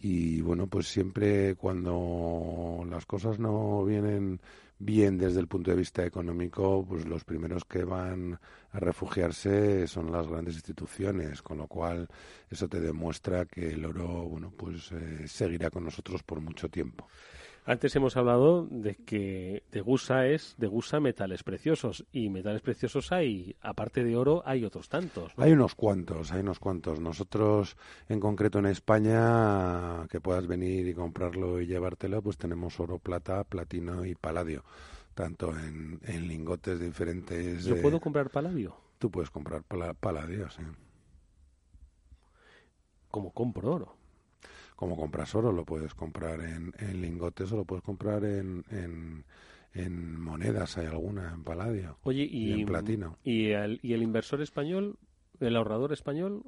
Y 0.00 0.40
bueno, 0.40 0.66
pues 0.66 0.88
siempre 0.88 1.54
cuando 1.56 2.84
las 2.88 3.06
cosas 3.06 3.38
no 3.38 3.84
vienen 3.84 4.40
bien 4.78 5.16
desde 5.18 5.40
el 5.40 5.48
punto 5.48 5.70
de 5.70 5.76
vista 5.76 6.04
económico, 6.04 6.84
pues 6.86 7.06
los 7.06 7.24
primeros 7.24 7.64
que 7.64 7.84
van 7.84 8.38
a 8.72 8.78
refugiarse 8.78 9.86
son 9.86 10.12
las 10.12 10.26
grandes 10.26 10.54
instituciones, 10.54 11.42
con 11.42 11.58
lo 11.58 11.66
cual 11.66 12.08
eso 12.50 12.68
te 12.68 12.80
demuestra 12.80 13.46
que 13.46 13.70
el 13.70 13.84
oro, 13.84 14.06
bueno, 14.28 14.52
pues 14.56 14.92
eh, 14.92 15.26
seguirá 15.26 15.70
con 15.70 15.84
nosotros 15.84 16.22
por 16.22 16.40
mucho 16.40 16.68
tiempo. 16.68 17.08
Antes 17.68 17.96
hemos 17.96 18.16
hablado 18.16 18.68
de 18.70 18.94
que 18.94 19.64
Degusa 19.72 20.28
es 20.28 20.54
Degusa 20.56 21.00
metales 21.00 21.42
preciosos 21.42 22.06
y 22.12 22.28
metales 22.30 22.62
preciosos 22.62 23.10
hay, 23.10 23.56
aparte 23.60 24.04
de 24.04 24.14
oro, 24.16 24.44
hay 24.46 24.64
otros 24.64 24.88
tantos. 24.88 25.36
¿no? 25.36 25.42
Hay 25.42 25.50
unos 25.50 25.74
cuantos, 25.74 26.30
hay 26.30 26.42
unos 26.42 26.60
cuantos. 26.60 27.00
Nosotros, 27.00 27.76
en 28.08 28.20
concreto 28.20 28.60
en 28.60 28.66
España, 28.66 30.06
que 30.08 30.20
puedas 30.20 30.46
venir 30.46 30.86
y 30.86 30.94
comprarlo 30.94 31.60
y 31.60 31.66
llevártelo, 31.66 32.22
pues 32.22 32.38
tenemos 32.38 32.78
oro, 32.78 33.00
plata, 33.00 33.42
platino 33.42 34.04
y 34.04 34.14
paladio, 34.14 34.62
tanto 35.14 35.50
en, 35.50 35.98
en 36.04 36.28
lingotes 36.28 36.78
diferentes. 36.78 37.64
¿Yo 37.64 37.74
eh, 37.74 37.82
puedo 37.82 37.98
comprar 37.98 38.30
paladio? 38.30 38.76
Tú 38.98 39.10
puedes 39.10 39.30
comprar 39.30 39.64
pala- 39.64 39.92
paladio, 39.94 40.48
sí. 40.50 40.62
Como 43.10 43.32
compro 43.32 43.72
oro. 43.72 43.95
Como 44.76 44.96
compras 44.96 45.34
oro, 45.34 45.52
lo 45.52 45.64
puedes 45.64 45.94
comprar 45.94 46.40
en, 46.40 46.72
en 46.78 47.00
lingotes 47.00 47.50
o 47.52 47.56
lo 47.56 47.64
puedes 47.64 47.82
comprar 47.82 48.24
en, 48.24 48.64
en, 48.70 49.24
en 49.74 50.20
monedas, 50.20 50.76
hay 50.78 50.86
alguna, 50.86 51.32
en 51.32 51.42
paladio 51.44 51.98
Oye, 52.02 52.28
y, 52.30 52.52
en 52.60 52.66
platino. 52.66 53.16
y 53.24 53.48
el, 53.50 53.80
y 53.82 53.94
el 53.94 54.02
inversor 54.02 54.40
español, 54.42 54.98
el 55.40 55.56
ahorrador 55.56 55.92
español, 55.92 56.44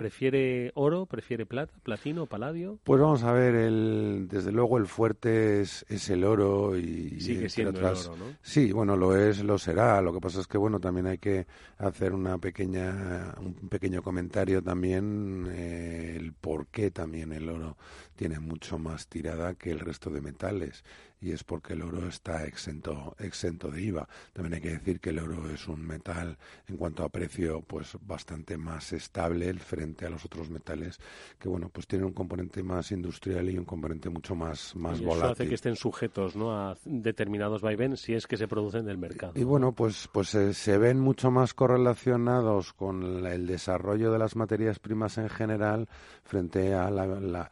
¿Prefiere 0.00 0.72
oro, 0.76 1.04
prefiere 1.04 1.44
plata, 1.44 1.74
platino, 1.82 2.24
paladio? 2.24 2.78
Pues 2.84 2.98
vamos 2.98 3.22
a 3.22 3.32
ver, 3.34 3.54
el, 3.54 4.28
desde 4.30 4.50
luego 4.50 4.78
el 4.78 4.86
fuerte 4.86 5.60
es, 5.60 5.84
es 5.90 6.08
el 6.08 6.24
oro 6.24 6.74
y 6.78 7.20
Sigue 7.20 7.50
siendo 7.50 7.78
el 7.78 7.84
otras- 7.84 8.06
oro, 8.08 8.16
¿no? 8.16 8.24
Sí, 8.40 8.72
bueno, 8.72 8.96
lo 8.96 9.14
es, 9.14 9.44
lo 9.44 9.58
será. 9.58 10.00
Lo 10.00 10.14
que 10.14 10.20
pasa 10.20 10.40
es 10.40 10.46
que 10.46 10.56
bueno, 10.56 10.80
también 10.80 11.06
hay 11.06 11.18
que 11.18 11.46
hacer 11.76 12.14
una 12.14 12.38
pequeña, 12.38 13.34
un 13.40 13.68
pequeño 13.68 14.02
comentario 14.02 14.62
también 14.62 15.46
eh, 15.52 16.16
el 16.18 16.32
por 16.32 16.68
qué 16.68 16.90
también 16.90 17.34
el 17.34 17.50
oro 17.50 17.76
tiene 18.16 18.40
mucho 18.40 18.78
más 18.78 19.06
tirada 19.06 19.52
que 19.52 19.70
el 19.70 19.80
resto 19.80 20.08
de 20.08 20.22
metales 20.22 20.82
y 21.20 21.32
es 21.32 21.44
porque 21.44 21.74
el 21.74 21.82
oro 21.82 22.06
está 22.08 22.44
exento 22.46 23.14
exento 23.18 23.70
de 23.70 23.82
IVA. 23.82 24.08
También 24.32 24.54
hay 24.54 24.60
que 24.60 24.70
decir 24.70 25.00
que 25.00 25.10
el 25.10 25.18
oro 25.18 25.50
es 25.50 25.68
un 25.68 25.86
metal 25.86 26.38
en 26.66 26.76
cuanto 26.76 27.04
a 27.04 27.08
precio 27.08 27.60
pues 27.62 27.96
bastante 28.00 28.56
más 28.56 28.92
estable 28.92 29.52
frente 29.54 30.06
a 30.06 30.10
los 30.10 30.24
otros 30.24 30.48
metales 30.50 30.98
que 31.38 31.48
bueno, 31.48 31.68
pues 31.68 31.86
tienen 31.86 32.06
un 32.06 32.12
componente 32.14 32.62
más 32.62 32.90
industrial 32.92 33.50
y 33.50 33.58
un 33.58 33.64
componente 33.64 34.08
mucho 34.08 34.34
más 34.34 34.74
más 34.76 34.98
y 35.00 35.02
eso 35.02 35.12
hace 35.12 35.20
volátil. 35.20 35.48
que 35.48 35.54
estén 35.54 35.76
sujetos 35.76 36.36
¿no? 36.36 36.52
a 36.56 36.76
determinados 36.84 37.60
vaivenes 37.62 38.00
si 38.00 38.14
es 38.14 38.26
que 38.26 38.36
se 38.36 38.48
producen 38.48 38.84
del 38.86 38.98
mercado. 38.98 39.32
Y 39.36 39.44
bueno, 39.44 39.72
pues, 39.72 40.08
pues 40.12 40.34
eh, 40.34 40.54
se 40.54 40.78
ven 40.78 40.98
mucho 41.00 41.30
más 41.30 41.52
correlacionados 41.54 42.72
con 42.72 43.22
la- 43.22 43.34
el 43.34 43.46
desarrollo 43.46 44.10
de 44.12 44.18
las 44.18 44.36
materias 44.36 44.78
primas 44.78 45.18
en 45.18 45.28
general 45.28 45.88
frente 46.24 46.74
a 46.74 46.90
la, 46.90 47.50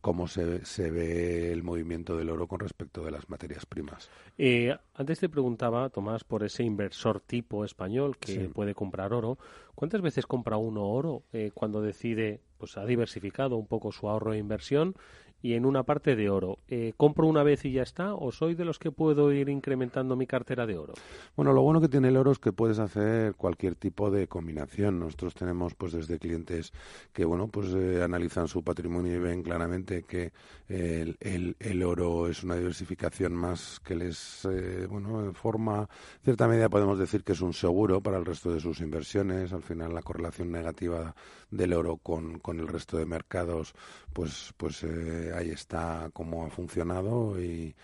cómo 0.00 0.28
se, 0.28 0.64
se 0.64 0.90
ve 0.90 1.52
el 1.52 1.62
movimiento 1.62 2.16
del 2.16 2.30
oro 2.30 2.46
con 2.46 2.60
respecto 2.60 2.81
de 2.90 3.10
las 3.10 3.28
materias 3.28 3.66
primas. 3.66 4.10
Eh, 4.38 4.76
antes 4.94 5.20
te 5.20 5.28
preguntaba, 5.28 5.88
Tomás, 5.90 6.24
por 6.24 6.42
ese 6.42 6.62
inversor 6.64 7.20
tipo 7.20 7.64
español 7.64 8.16
que 8.18 8.32
Sí. 8.32 8.48
puede 8.48 8.74
comprar 8.74 9.12
oro. 9.12 9.38
¿Cuántas 9.74 10.00
veces 10.00 10.26
compra 10.26 10.56
uno 10.56 10.84
oro 10.88 11.22
eh, 11.32 11.50
cuando 11.54 11.80
decide, 11.80 12.40
pues 12.58 12.76
ha 12.76 12.84
diversificado 12.84 13.56
un 13.56 13.66
poco 13.66 13.92
su 13.92 14.08
ahorro 14.08 14.32
e 14.34 14.38
inversión 14.38 14.94
y 15.42 15.54
en 15.54 15.66
una 15.66 15.82
parte 15.82 16.16
de 16.16 16.30
oro? 16.30 16.58
Eh, 16.68 16.92
¿Compro 16.96 17.26
una 17.26 17.42
vez 17.42 17.64
y 17.64 17.72
ya 17.72 17.82
está 17.82 18.14
o 18.14 18.30
soy 18.32 18.54
de 18.54 18.64
los 18.64 18.78
que 18.78 18.90
puedo 18.92 19.32
ir 19.32 19.48
incrementando 19.48 20.16
mi 20.16 20.26
cartera 20.26 20.66
de 20.66 20.78
oro? 20.78 20.94
Bueno, 21.36 21.52
lo 21.52 21.62
bueno 21.62 21.80
que 21.80 21.88
tiene 21.88 22.08
el 22.08 22.16
oro 22.16 22.30
es 22.32 22.38
que 22.38 22.52
puedes 22.52 22.78
hacer 22.78 23.34
cualquier 23.34 23.74
tipo 23.74 24.10
de 24.10 24.28
combinación. 24.28 24.98
Nosotros 25.00 25.34
tenemos, 25.34 25.74
pues, 25.74 25.92
desde 25.92 26.18
clientes 26.18 26.72
que, 27.12 27.24
bueno, 27.24 27.48
pues 27.48 27.74
eh, 27.74 28.02
analizan 28.02 28.48
su 28.48 28.62
patrimonio 28.62 29.14
y 29.16 29.18
ven 29.18 29.42
claramente 29.42 30.04
que 30.04 30.32
el, 30.68 31.16
el- 31.20 31.56
el 31.58 31.82
oro 31.82 32.28
es 32.28 32.42
una 32.44 32.56
diversificación 32.56 33.34
más 33.34 33.80
que 33.80 33.94
les, 33.94 34.44
eh, 34.44 34.86
bueno, 34.88 35.24
en 35.24 35.34
forma, 35.34 35.88
cierta 36.22 36.46
medida 36.48 36.68
podemos 36.68 36.98
decir 36.98 37.24
que 37.24 37.32
es 37.32 37.40
un 37.40 37.52
seguro 37.52 38.00
para 38.00 38.18
el 38.18 38.24
resto 38.24 38.52
de 38.52 38.60
sus 38.60 38.80
inversiones. 38.80 39.52
Al 39.52 39.62
final, 39.62 39.92
la 39.94 40.02
correlación 40.02 40.50
negativa 40.52 41.14
del 41.50 41.72
oro 41.72 41.96
con, 41.96 42.38
con 42.38 42.60
el 42.60 42.68
resto 42.68 42.96
de 42.96 43.06
mercados, 43.06 43.74
pues, 44.12 44.52
pues 44.56 44.82
eh, 44.84 45.31
ahí 45.32 45.50
está 45.50 46.10
cómo 46.12 46.44
ha 46.44 46.50
funcionado 46.50 47.40
y, 47.40 47.74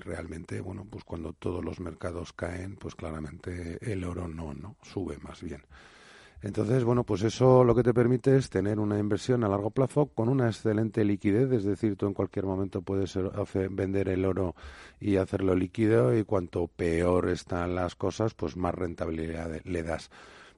realmente, 0.00 0.60
bueno, 0.60 0.86
pues 0.88 1.04
cuando 1.04 1.32
todos 1.32 1.64
los 1.64 1.80
mercados 1.80 2.32
caen, 2.32 2.76
pues 2.76 2.94
claramente 2.94 3.78
el 3.80 4.04
oro 4.04 4.28
no, 4.28 4.54
no, 4.54 4.76
sube 4.82 5.18
más 5.18 5.42
bien. 5.42 5.62
Entonces, 6.42 6.82
bueno, 6.82 7.04
pues 7.04 7.22
eso 7.22 7.62
lo 7.62 7.72
que 7.74 7.84
te 7.84 7.94
permite 7.94 8.36
es 8.36 8.50
tener 8.50 8.80
una 8.80 8.98
inversión 8.98 9.44
a 9.44 9.48
largo 9.48 9.70
plazo 9.70 10.06
con 10.06 10.28
una 10.28 10.48
excelente 10.48 11.04
liquidez, 11.04 11.52
es 11.52 11.64
decir, 11.64 11.94
tú 11.96 12.06
en 12.06 12.14
cualquier 12.14 12.46
momento 12.46 12.82
puedes 12.82 13.16
vender 13.70 14.08
el 14.08 14.24
oro 14.24 14.56
y 15.00 15.16
hacerlo 15.16 15.54
líquido 15.54 16.16
y 16.16 16.24
cuanto 16.24 16.66
peor 16.66 17.28
están 17.28 17.76
las 17.76 17.94
cosas, 17.94 18.34
pues 18.34 18.56
más 18.56 18.74
rentabilidad 18.74 19.60
le 19.64 19.82
das. 19.84 20.10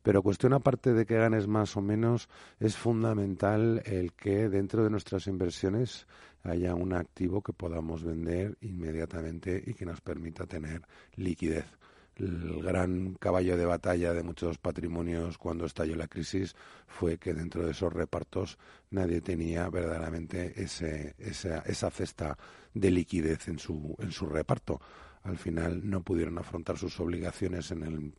Pero 0.04 0.22
cuestión 0.22 0.52
aparte 0.52 0.92
de 0.92 1.06
que 1.06 1.16
ganes 1.16 1.48
más 1.48 1.78
o 1.78 1.80
menos, 1.80 2.28
es 2.60 2.76
fundamental 2.76 3.80
el 3.86 4.12
que 4.12 4.50
dentro 4.50 4.84
de 4.84 4.90
nuestras 4.90 5.26
inversiones 5.28 6.06
haya 6.42 6.74
un 6.74 6.92
activo 6.92 7.40
que 7.40 7.54
podamos 7.54 8.04
vender 8.04 8.58
inmediatamente 8.60 9.64
y 9.66 9.72
que 9.72 9.86
nos 9.86 10.02
permita 10.02 10.44
tener 10.44 10.82
liquidez. 11.16 11.64
El 12.16 12.62
gran 12.62 13.14
caballo 13.14 13.56
de 13.56 13.64
batalla 13.64 14.12
de 14.12 14.22
muchos 14.22 14.58
patrimonios 14.58 15.38
cuando 15.38 15.64
estalló 15.64 15.96
la 15.96 16.06
crisis 16.06 16.54
fue 16.86 17.16
que 17.16 17.32
dentro 17.32 17.64
de 17.64 17.70
esos 17.70 17.90
repartos 17.90 18.58
nadie 18.90 19.22
tenía 19.22 19.70
verdaderamente 19.70 20.52
ese, 20.62 21.14
esa, 21.16 21.60
esa 21.60 21.90
cesta 21.90 22.36
de 22.74 22.90
liquidez 22.90 23.48
en 23.48 23.58
su, 23.58 23.96
en 23.98 24.12
su 24.12 24.26
reparto. 24.26 24.82
Al 25.22 25.38
final 25.38 25.88
no 25.88 26.02
pudieron 26.02 26.36
afrontar 26.36 26.76
sus 26.76 27.00
obligaciones 27.00 27.70
en 27.70 27.84
el 27.84 28.12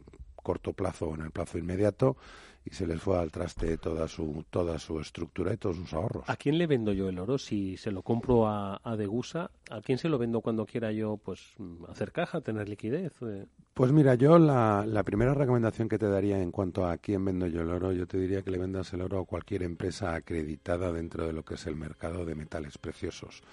corto 0.46 0.72
plazo 0.74 1.08
o 1.10 1.16
en 1.16 1.22
el 1.22 1.32
plazo 1.32 1.58
inmediato 1.58 2.16
y 2.64 2.72
se 2.74 2.88
les 2.88 3.00
fue 3.02 3.18
al 3.20 3.32
traste 3.32 3.78
toda 3.78 4.08
su 4.08 4.44
toda 4.50 4.80
su 4.80 5.00
estructura 5.00 5.54
y 5.54 5.58
todos 5.58 5.76
sus 5.78 5.94
ahorros. 5.94 6.24
¿A 6.28 6.36
quién 6.36 6.58
le 6.58 6.66
vendo 6.68 6.94
yo 6.94 7.10
el 7.10 7.20
oro? 7.20 7.38
Si 7.38 7.78
se 7.78 7.92
lo 7.92 8.02
compro 8.02 8.48
a, 8.48 8.80
a 8.84 8.96
Degusa, 8.96 9.52
¿a 9.70 9.82
quién 9.82 9.98
se 9.98 10.10
lo 10.10 10.18
vendo 10.18 10.42
cuando 10.42 10.66
quiera 10.66 10.92
yo 10.92 11.18
pues 11.18 11.42
hacer 11.90 12.12
caja, 12.12 12.42
tener 12.42 12.68
liquidez? 12.70 13.14
Eh, 13.22 13.46
Pues 13.74 13.92
mira, 13.92 14.16
yo 14.16 14.40
la, 14.40 14.84
la 14.88 15.04
primera 15.04 15.34
recomendación 15.36 15.90
que 15.90 16.00
te 16.00 16.08
daría 16.10 16.42
en 16.42 16.52
cuanto 16.52 16.88
a 16.88 16.98
quién 16.98 17.24
vendo 17.26 17.46
yo 17.48 17.62
el 17.62 17.70
oro, 17.70 17.92
yo 17.92 18.08
te 18.08 18.18
diría 18.18 18.42
que 18.42 18.52
le 18.52 18.58
vendas 18.58 18.94
el 18.94 19.02
oro 19.02 19.20
a 19.20 19.26
cualquier 19.26 19.62
empresa 19.64 20.16
acreditada 20.16 20.92
dentro 20.92 21.28
de 21.28 21.34
lo 21.34 21.44
que 21.44 21.56
es 21.56 21.68
el 21.68 21.76
mercado 21.76 22.26
de 22.26 22.34
metales 22.36 22.78
preciosos. 22.80 23.44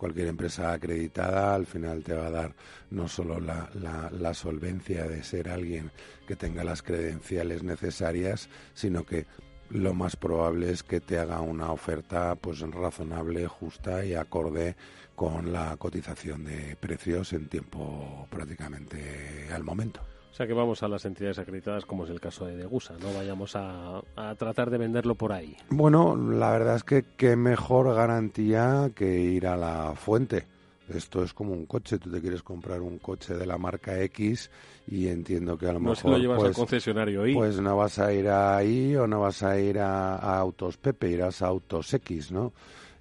Cualquier 0.00 0.28
empresa 0.28 0.72
acreditada 0.72 1.54
al 1.54 1.66
final 1.66 2.02
te 2.02 2.14
va 2.14 2.28
a 2.28 2.30
dar 2.30 2.54
no 2.88 3.06
solo 3.06 3.38
la, 3.38 3.68
la, 3.74 4.32
solvencia 4.32 5.06
de 5.06 5.22
ser 5.22 5.50
alguien 5.50 5.90
que 6.26 6.36
tenga 6.36 6.64
las 6.64 6.80
credenciales 6.80 7.62
necesarias, 7.62 8.48
sino 8.72 9.04
que 9.04 9.26
lo 9.68 9.92
más 9.92 10.16
probable 10.16 10.70
es 10.70 10.82
que 10.82 11.00
te 11.00 11.18
haga 11.18 11.42
una 11.42 11.70
oferta 11.70 12.34
pues 12.36 12.60
razonable, 12.60 13.46
justa 13.46 14.02
y 14.02 14.14
acorde 14.14 14.74
con 15.14 15.52
la 15.52 15.76
cotización 15.76 16.46
de 16.46 16.76
precios 16.76 17.34
en 17.34 17.50
tiempo 17.50 18.26
prácticamente 18.30 19.50
al 19.52 19.64
momento. 19.64 20.00
Sea 20.40 20.46
que 20.46 20.54
vamos 20.54 20.82
a 20.82 20.88
las 20.88 21.04
entidades 21.04 21.38
acreditadas 21.38 21.84
como 21.84 22.04
es 22.04 22.10
el 22.10 22.18
caso 22.18 22.46
de 22.46 22.56
Degusa, 22.56 22.94
no 22.98 23.12
vayamos 23.12 23.54
a, 23.56 24.00
a 24.16 24.34
tratar 24.36 24.70
de 24.70 24.78
venderlo 24.78 25.14
por 25.14 25.34
ahí. 25.34 25.54
Bueno, 25.68 26.16
la 26.16 26.50
verdad 26.52 26.76
es 26.76 26.82
que 26.82 27.04
qué 27.18 27.36
mejor 27.36 27.94
garantía 27.94 28.90
que 28.94 29.20
ir 29.20 29.46
a 29.46 29.54
la 29.54 29.92
fuente. 29.94 30.46
Esto 30.88 31.22
es 31.22 31.34
como 31.34 31.52
un 31.52 31.66
coche, 31.66 31.98
tú 31.98 32.10
te 32.10 32.22
quieres 32.22 32.42
comprar 32.42 32.80
un 32.80 32.96
coche 33.00 33.34
de 33.34 33.44
la 33.44 33.58
marca 33.58 34.00
X 34.00 34.50
y 34.86 35.08
entiendo 35.08 35.58
que 35.58 35.66
a 35.66 35.74
lo 35.74 35.80
No 35.80 35.90
mejor 35.90 35.96
se 35.98 36.08
lo 36.08 36.16
llevas 36.16 36.38
al 36.38 36.44
pues, 36.46 36.56
concesionario 36.56 37.26
y 37.26 37.34
pues 37.34 37.60
no 37.60 37.76
vas 37.76 37.98
a 37.98 38.10
ir 38.10 38.30
ahí 38.30 38.96
o 38.96 39.06
no 39.06 39.20
vas 39.20 39.42
a 39.42 39.60
ir 39.60 39.78
a, 39.78 40.16
a 40.16 40.38
Autos 40.38 40.78
Pepe, 40.78 41.10
irás 41.10 41.42
a 41.42 41.48
Autos 41.48 41.92
X, 41.92 42.32
¿no? 42.32 42.54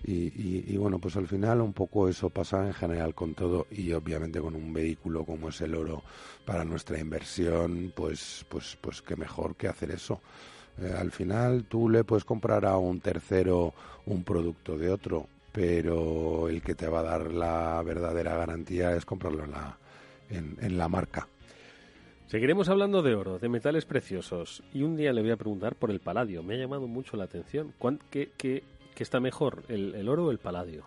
Y, 0.05 0.31
y- 0.73 0.77
bueno, 0.77 0.97
pues 0.99 1.17
al 1.17 1.27
final 1.27 1.59
un 1.59 1.73
poco 1.73 2.07
eso 2.07 2.30
pasa 2.30 2.65
en 2.65 2.73
general 2.73 3.13
con 3.13 3.34
todo 3.34 3.67
y 3.69 3.91
obviamente 3.91 4.39
con 4.39 4.55
un 4.55 4.71
vehículo 4.73 5.26
como 5.26 5.49
es 5.49 5.59
el 5.61 5.76
oro 5.76 6.03
para 6.45 6.63
nuestra 6.63 6.97
inversión, 6.99 7.91
pues, 7.95 8.45
pues, 8.49 8.77
pues 8.80 9.01
qué 9.01 9.17
mejor 9.17 9.55
que 9.55 9.67
hacer 9.67 9.91
eso. 9.91 10.21
Eh, 10.81 10.93
al 10.97 11.11
final 11.11 11.65
tú 11.65 11.89
le 11.89 12.05
puedes 12.05 12.23
comprar 12.23 12.65
a 12.65 12.77
un 12.77 13.01
tercero 13.01 13.73
un 14.05 14.23
producto 14.23 14.77
de 14.77 14.89
otro, 14.89 15.27
pero 15.51 16.47
el 16.47 16.61
que 16.61 16.76
te 16.76 16.88
va 16.88 17.01
a 17.01 17.03
dar 17.03 17.31
la 17.34 17.81
verdadera 17.84 18.38
garantía 18.38 18.95
es 18.95 19.03
comprarlo 19.03 19.43
en 19.43 19.51
la, 19.51 19.77
en, 20.30 20.77
la 20.77 20.88
marca. 20.88 21.27
Seguiremos 22.27 22.69
hablando 22.69 23.01
de 23.01 23.15
oro, 23.15 23.38
de 23.39 23.49
metales 23.49 23.85
preciosos. 23.85 24.63
Y 24.73 24.84
un 24.84 24.95
día 24.95 25.11
le 25.11 25.21
voy 25.21 25.31
a 25.31 25.38
preguntar 25.38 25.76
por 25.76 25.91
el 25.91 25.99
paladio. 25.99 26.43
Me 26.43 26.53
ha 26.53 26.57
llamado 26.57 26.88
mucho 26.88 27.17
la 27.17 27.23
atención. 27.26 27.73
¿Cuán- 27.77 27.99
¿Qué, 28.11 28.31
qué- 28.38 28.63
qué 28.99 29.03
está 29.03 29.21
mejor, 29.21 29.63
el, 29.69 29.95
el 29.95 30.09
oro 30.09 30.26
o 30.26 30.31
el 30.31 30.39
paladio? 30.39 30.84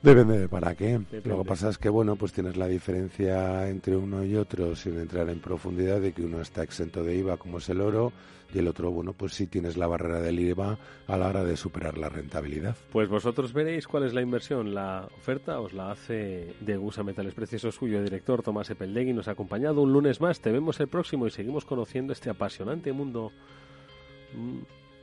Depende 0.00 0.38
de 0.38 0.48
para 0.48 0.74
qué. 0.74 0.92
Depende. 0.92 1.28
Lo 1.28 1.42
que 1.42 1.46
pasa 1.46 1.68
es 1.68 1.76
que, 1.76 1.90
bueno, 1.90 2.16
pues 2.16 2.32
tienes 2.32 2.56
la 2.56 2.66
diferencia 2.66 3.68
entre 3.68 3.94
uno 3.94 4.24
y 4.24 4.36
otro 4.36 4.74
sin 4.74 4.98
entrar 4.98 5.28
en 5.28 5.38
profundidad 5.38 6.00
de 6.00 6.12
que 6.12 6.22
uno 6.22 6.40
está 6.40 6.62
exento 6.62 7.04
de 7.04 7.14
IVA, 7.16 7.36
como 7.36 7.58
es 7.58 7.68
el 7.68 7.82
oro, 7.82 8.10
y 8.54 8.58
el 8.58 8.68
otro, 8.68 8.90
bueno, 8.90 9.12
pues 9.12 9.34
sí 9.34 9.46
tienes 9.46 9.76
la 9.76 9.86
barrera 9.86 10.22
del 10.22 10.40
IVA 10.40 10.78
a 11.06 11.16
la 11.18 11.28
hora 11.28 11.44
de 11.44 11.58
superar 11.58 11.98
la 11.98 12.08
rentabilidad. 12.08 12.74
Pues 12.90 13.10
vosotros 13.10 13.52
veréis 13.52 13.86
cuál 13.86 14.04
es 14.04 14.14
la 14.14 14.22
inversión. 14.22 14.74
La 14.74 15.06
oferta 15.18 15.60
os 15.60 15.74
la 15.74 15.90
hace 15.90 16.54
Degusa 16.60 17.02
Metales 17.02 17.34
Preciosos, 17.34 17.74
suyo 17.74 18.02
director 18.02 18.42
Tomás 18.42 18.70
Epeldegui. 18.70 19.12
Nos 19.12 19.28
ha 19.28 19.32
acompañado 19.32 19.82
un 19.82 19.92
lunes 19.92 20.22
más. 20.22 20.40
Te 20.40 20.52
vemos 20.52 20.80
el 20.80 20.88
próximo 20.88 21.26
y 21.26 21.30
seguimos 21.30 21.66
conociendo 21.66 22.14
este 22.14 22.30
apasionante 22.30 22.94
mundo. 22.94 23.30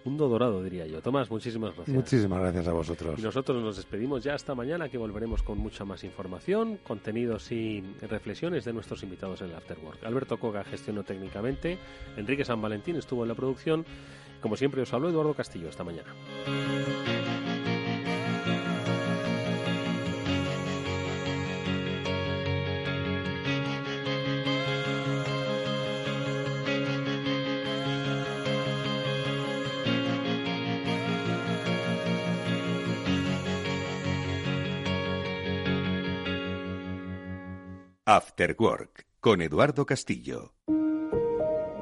Mundo 0.06 0.30
dorado, 0.30 0.64
diría 0.64 0.86
yo. 0.86 1.02
Tomás, 1.02 1.32
muchísimas 1.32 1.76
gracias. 1.76 1.96
Muchísimas 1.96 2.40
gracias 2.40 2.68
a 2.68 2.74
vosotros. 2.74 3.20
Y 3.20 3.24
nosotros 3.24 3.62
nos 3.62 3.76
despedimos 3.76 4.24
ya 4.24 4.36
hasta 4.36 4.54
mañana, 4.54 4.88
que 4.88 5.00
volveremos 5.00 5.42
con 5.42 5.58
mucha 5.58 5.84
más 5.84 6.04
información, 6.04 6.78
contenidos 6.84 7.52
y 7.52 7.84
reflexiones 8.02 8.66
de 8.66 8.74
nuestros 8.74 9.02
invitados 9.02 9.42
en 9.42 9.50
el 9.50 9.56
Afterwork. 9.56 10.04
Alberto 10.04 10.38
Coga 10.38 10.64
gestionó 10.64 11.04
técnicamente, 11.04 11.80
Enrique 12.18 12.46
San 12.46 12.62
Valentín 12.62 12.98
estuvo 12.98 13.24
en 13.24 13.30
la 13.30 13.36
producción. 13.36 13.84
Como 14.42 14.56
siempre, 14.56 14.84
os 14.84 14.94
habló 14.94 15.10
Eduardo 15.10 15.34
Castillo. 15.34 15.70
Hasta 15.70 15.84
mañana. 15.84 16.14
After 38.08 38.56
Work 38.60 39.08
con 39.20 39.42
Eduardo 39.42 39.88
Castillo. 39.88 40.54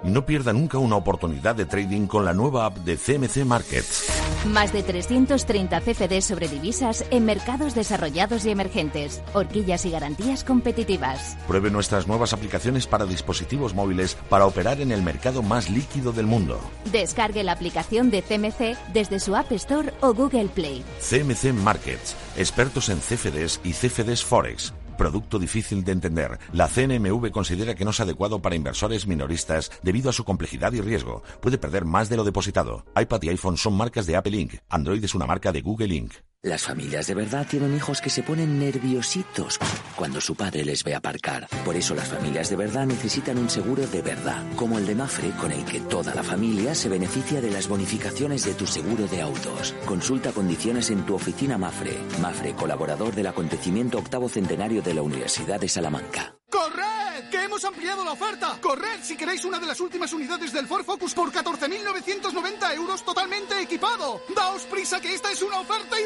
No 0.03 0.25
pierda 0.25 0.53
nunca 0.53 0.77
una 0.77 0.95
oportunidad 0.95 1.53
de 1.53 1.65
trading 1.65 2.07
con 2.07 2.23
la 2.23 2.31
nueva 2.33 2.65
app 2.65 2.77
de 2.77 2.95
CMC 2.95 3.43
Markets. 3.45 4.05
Más 4.47 4.71
de 4.71 4.83
330 4.83 5.81
CFDs 5.81 6.23
sobre 6.23 6.47
divisas 6.47 7.03
en 7.11 7.25
mercados 7.25 7.75
desarrollados 7.75 8.45
y 8.45 8.51
emergentes. 8.51 9.21
Horquillas 9.33 9.85
y 9.85 9.91
garantías 9.91 10.45
competitivas. 10.45 11.37
Pruebe 11.45 11.69
nuestras 11.69 12.07
nuevas 12.07 12.31
aplicaciones 12.31 12.87
para 12.87 13.05
dispositivos 13.05 13.73
móviles 13.73 14.15
para 14.29 14.45
operar 14.45 14.79
en 14.79 14.93
el 14.93 15.03
mercado 15.03 15.43
más 15.43 15.69
líquido 15.69 16.13
del 16.13 16.27
mundo. 16.27 16.57
Descargue 16.93 17.43
la 17.43 17.51
aplicación 17.51 18.09
de 18.11 18.21
CMC 18.21 18.77
desde 18.93 19.19
su 19.19 19.35
App 19.35 19.51
Store 19.51 19.91
o 19.99 20.13
Google 20.13 20.47
Play. 20.47 20.85
CMC 21.01 21.51
Markets, 21.53 22.15
expertos 22.37 22.87
en 22.87 22.99
CFDs 22.99 23.59
y 23.65 23.73
CFDs 23.73 24.23
Forex. 24.23 24.73
Producto 24.97 25.39
difícil 25.39 25.83
de 25.83 25.91
entender. 25.91 26.39
La 26.51 26.67
CNMV 26.67 27.31
considera 27.31 27.75
que 27.75 27.85
no 27.85 27.91
es 27.91 27.99
adecuado 27.99 28.41
para 28.41 28.55
inversores 28.55 29.07
minoristas 29.07 29.71
debido 29.81 30.09
a 30.09 30.13
su 30.13 30.23
complejidad 30.23 30.73
y 30.73 30.81
riesgo. 30.81 31.23
Puede 31.41 31.57
perder 31.57 31.85
más 31.85 32.09
de 32.09 32.17
lo 32.17 32.23
depositado. 32.23 32.85
iPad 32.99 33.21
y 33.23 33.29
iPhone 33.29 33.57
son 33.57 33.75
marcas 33.75 34.05
de 34.05 34.15
Apple 34.15 34.37
Inc. 34.37 34.55
Android 34.69 35.03
es 35.03 35.15
una 35.15 35.25
marca 35.25 35.51
de 35.51 35.61
Google 35.61 35.93
Inc. 35.95 36.13
Las 36.45 36.63
familias 36.63 37.07
de 37.07 37.13
verdad 37.13 37.47
tienen 37.49 37.73
hijos 37.73 38.01
que 38.01 38.09
se 38.09 38.21
ponen 38.21 38.59
nerviositos 38.59 39.57
cuando 39.95 40.19
su 40.19 40.35
padre 40.35 40.65
les 40.65 40.83
ve 40.83 40.93
aparcar. 40.93 41.47
Por 41.63 41.77
eso 41.77 41.95
las 41.95 42.09
familias 42.09 42.49
de 42.49 42.57
verdad 42.57 42.85
necesitan 42.85 43.37
un 43.37 43.49
seguro 43.49 43.87
de 43.87 44.01
verdad, 44.01 44.43
como 44.57 44.77
el 44.77 44.85
de 44.85 44.93
Mafre, 44.93 45.31
con 45.39 45.53
el 45.53 45.63
que 45.63 45.79
toda 45.79 46.13
la 46.13 46.21
familia 46.21 46.75
se 46.75 46.89
beneficia 46.89 47.39
de 47.39 47.49
las 47.49 47.69
bonificaciones 47.69 48.43
de 48.43 48.55
tu 48.55 48.67
seguro 48.67 49.07
de 49.07 49.21
autos. 49.21 49.73
Consulta 49.85 50.33
condiciones 50.33 50.89
en 50.89 51.05
tu 51.05 51.15
oficina 51.15 51.57
Mafre. 51.57 51.97
Mafre, 52.21 52.53
colaborador 52.55 53.15
del 53.15 53.27
acontecimiento 53.27 53.99
octavo 53.99 54.27
centenario 54.27 54.81
de 54.81 54.95
la 54.95 55.01
Universidad 55.01 55.61
de 55.61 55.69
Salamanca. 55.69 56.35
¡Corred! 56.49 57.29
¡Que 57.31 57.43
hemos 57.43 57.63
ampliado 57.63 58.03
la 58.03 58.11
oferta! 58.11 58.59
¡Corred 58.61 59.01
si 59.01 59.15
queréis 59.15 59.45
una 59.45 59.59
de 59.59 59.65
las 59.65 59.79
últimas 59.79 60.11
unidades 60.11 60.51
del 60.51 60.67
Ford 60.67 60.83
Focus 60.83 61.13
por 61.13 61.31
14.990 61.31 62.75
euros 62.75 63.03
totalmente 63.03 63.59
equipado! 63.61 64.21
¡Daos 64.35 64.63
prisa 64.63 64.99
que 64.99 65.15
esta 65.15 65.31
es 65.31 65.41
una 65.41 65.61
oferta 65.61 65.99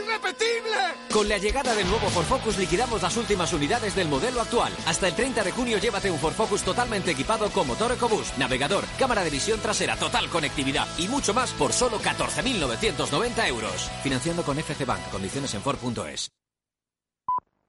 Con 1.11 1.27
la 1.27 1.37
llegada 1.37 1.73
del 1.73 1.87
nuevo 1.87 2.07
Ford 2.09 2.25
Focus 2.25 2.57
liquidamos 2.57 3.01
las 3.01 3.17
últimas 3.17 3.51
unidades 3.53 3.95
del 3.95 4.07
modelo 4.07 4.41
actual. 4.41 4.73
Hasta 4.85 5.07
el 5.07 5.15
30 5.15 5.43
de 5.43 5.51
junio 5.51 5.77
llévate 5.77 6.11
un 6.11 6.19
Ford 6.19 6.33
Focus 6.33 6.61
totalmente 6.61 7.11
equipado 7.11 7.49
con 7.49 7.65
motor 7.67 7.91
EcoBoost, 7.93 8.37
navegador, 8.37 8.83
cámara 8.99 9.23
de 9.23 9.29
visión 9.29 9.59
trasera, 9.59 9.95
total 9.95 10.29
conectividad 10.29 10.87
y 10.97 11.07
mucho 11.07 11.33
más 11.33 11.51
por 11.53 11.73
solo 11.73 11.99
14.990 11.99 13.47
euros. 13.47 13.89
Financiando 14.03 14.43
con 14.43 14.59
FC 14.59 14.85
Bank. 14.85 15.01
Condiciones 15.11 15.53
en 15.53 15.61
Ford.es. 15.61 16.36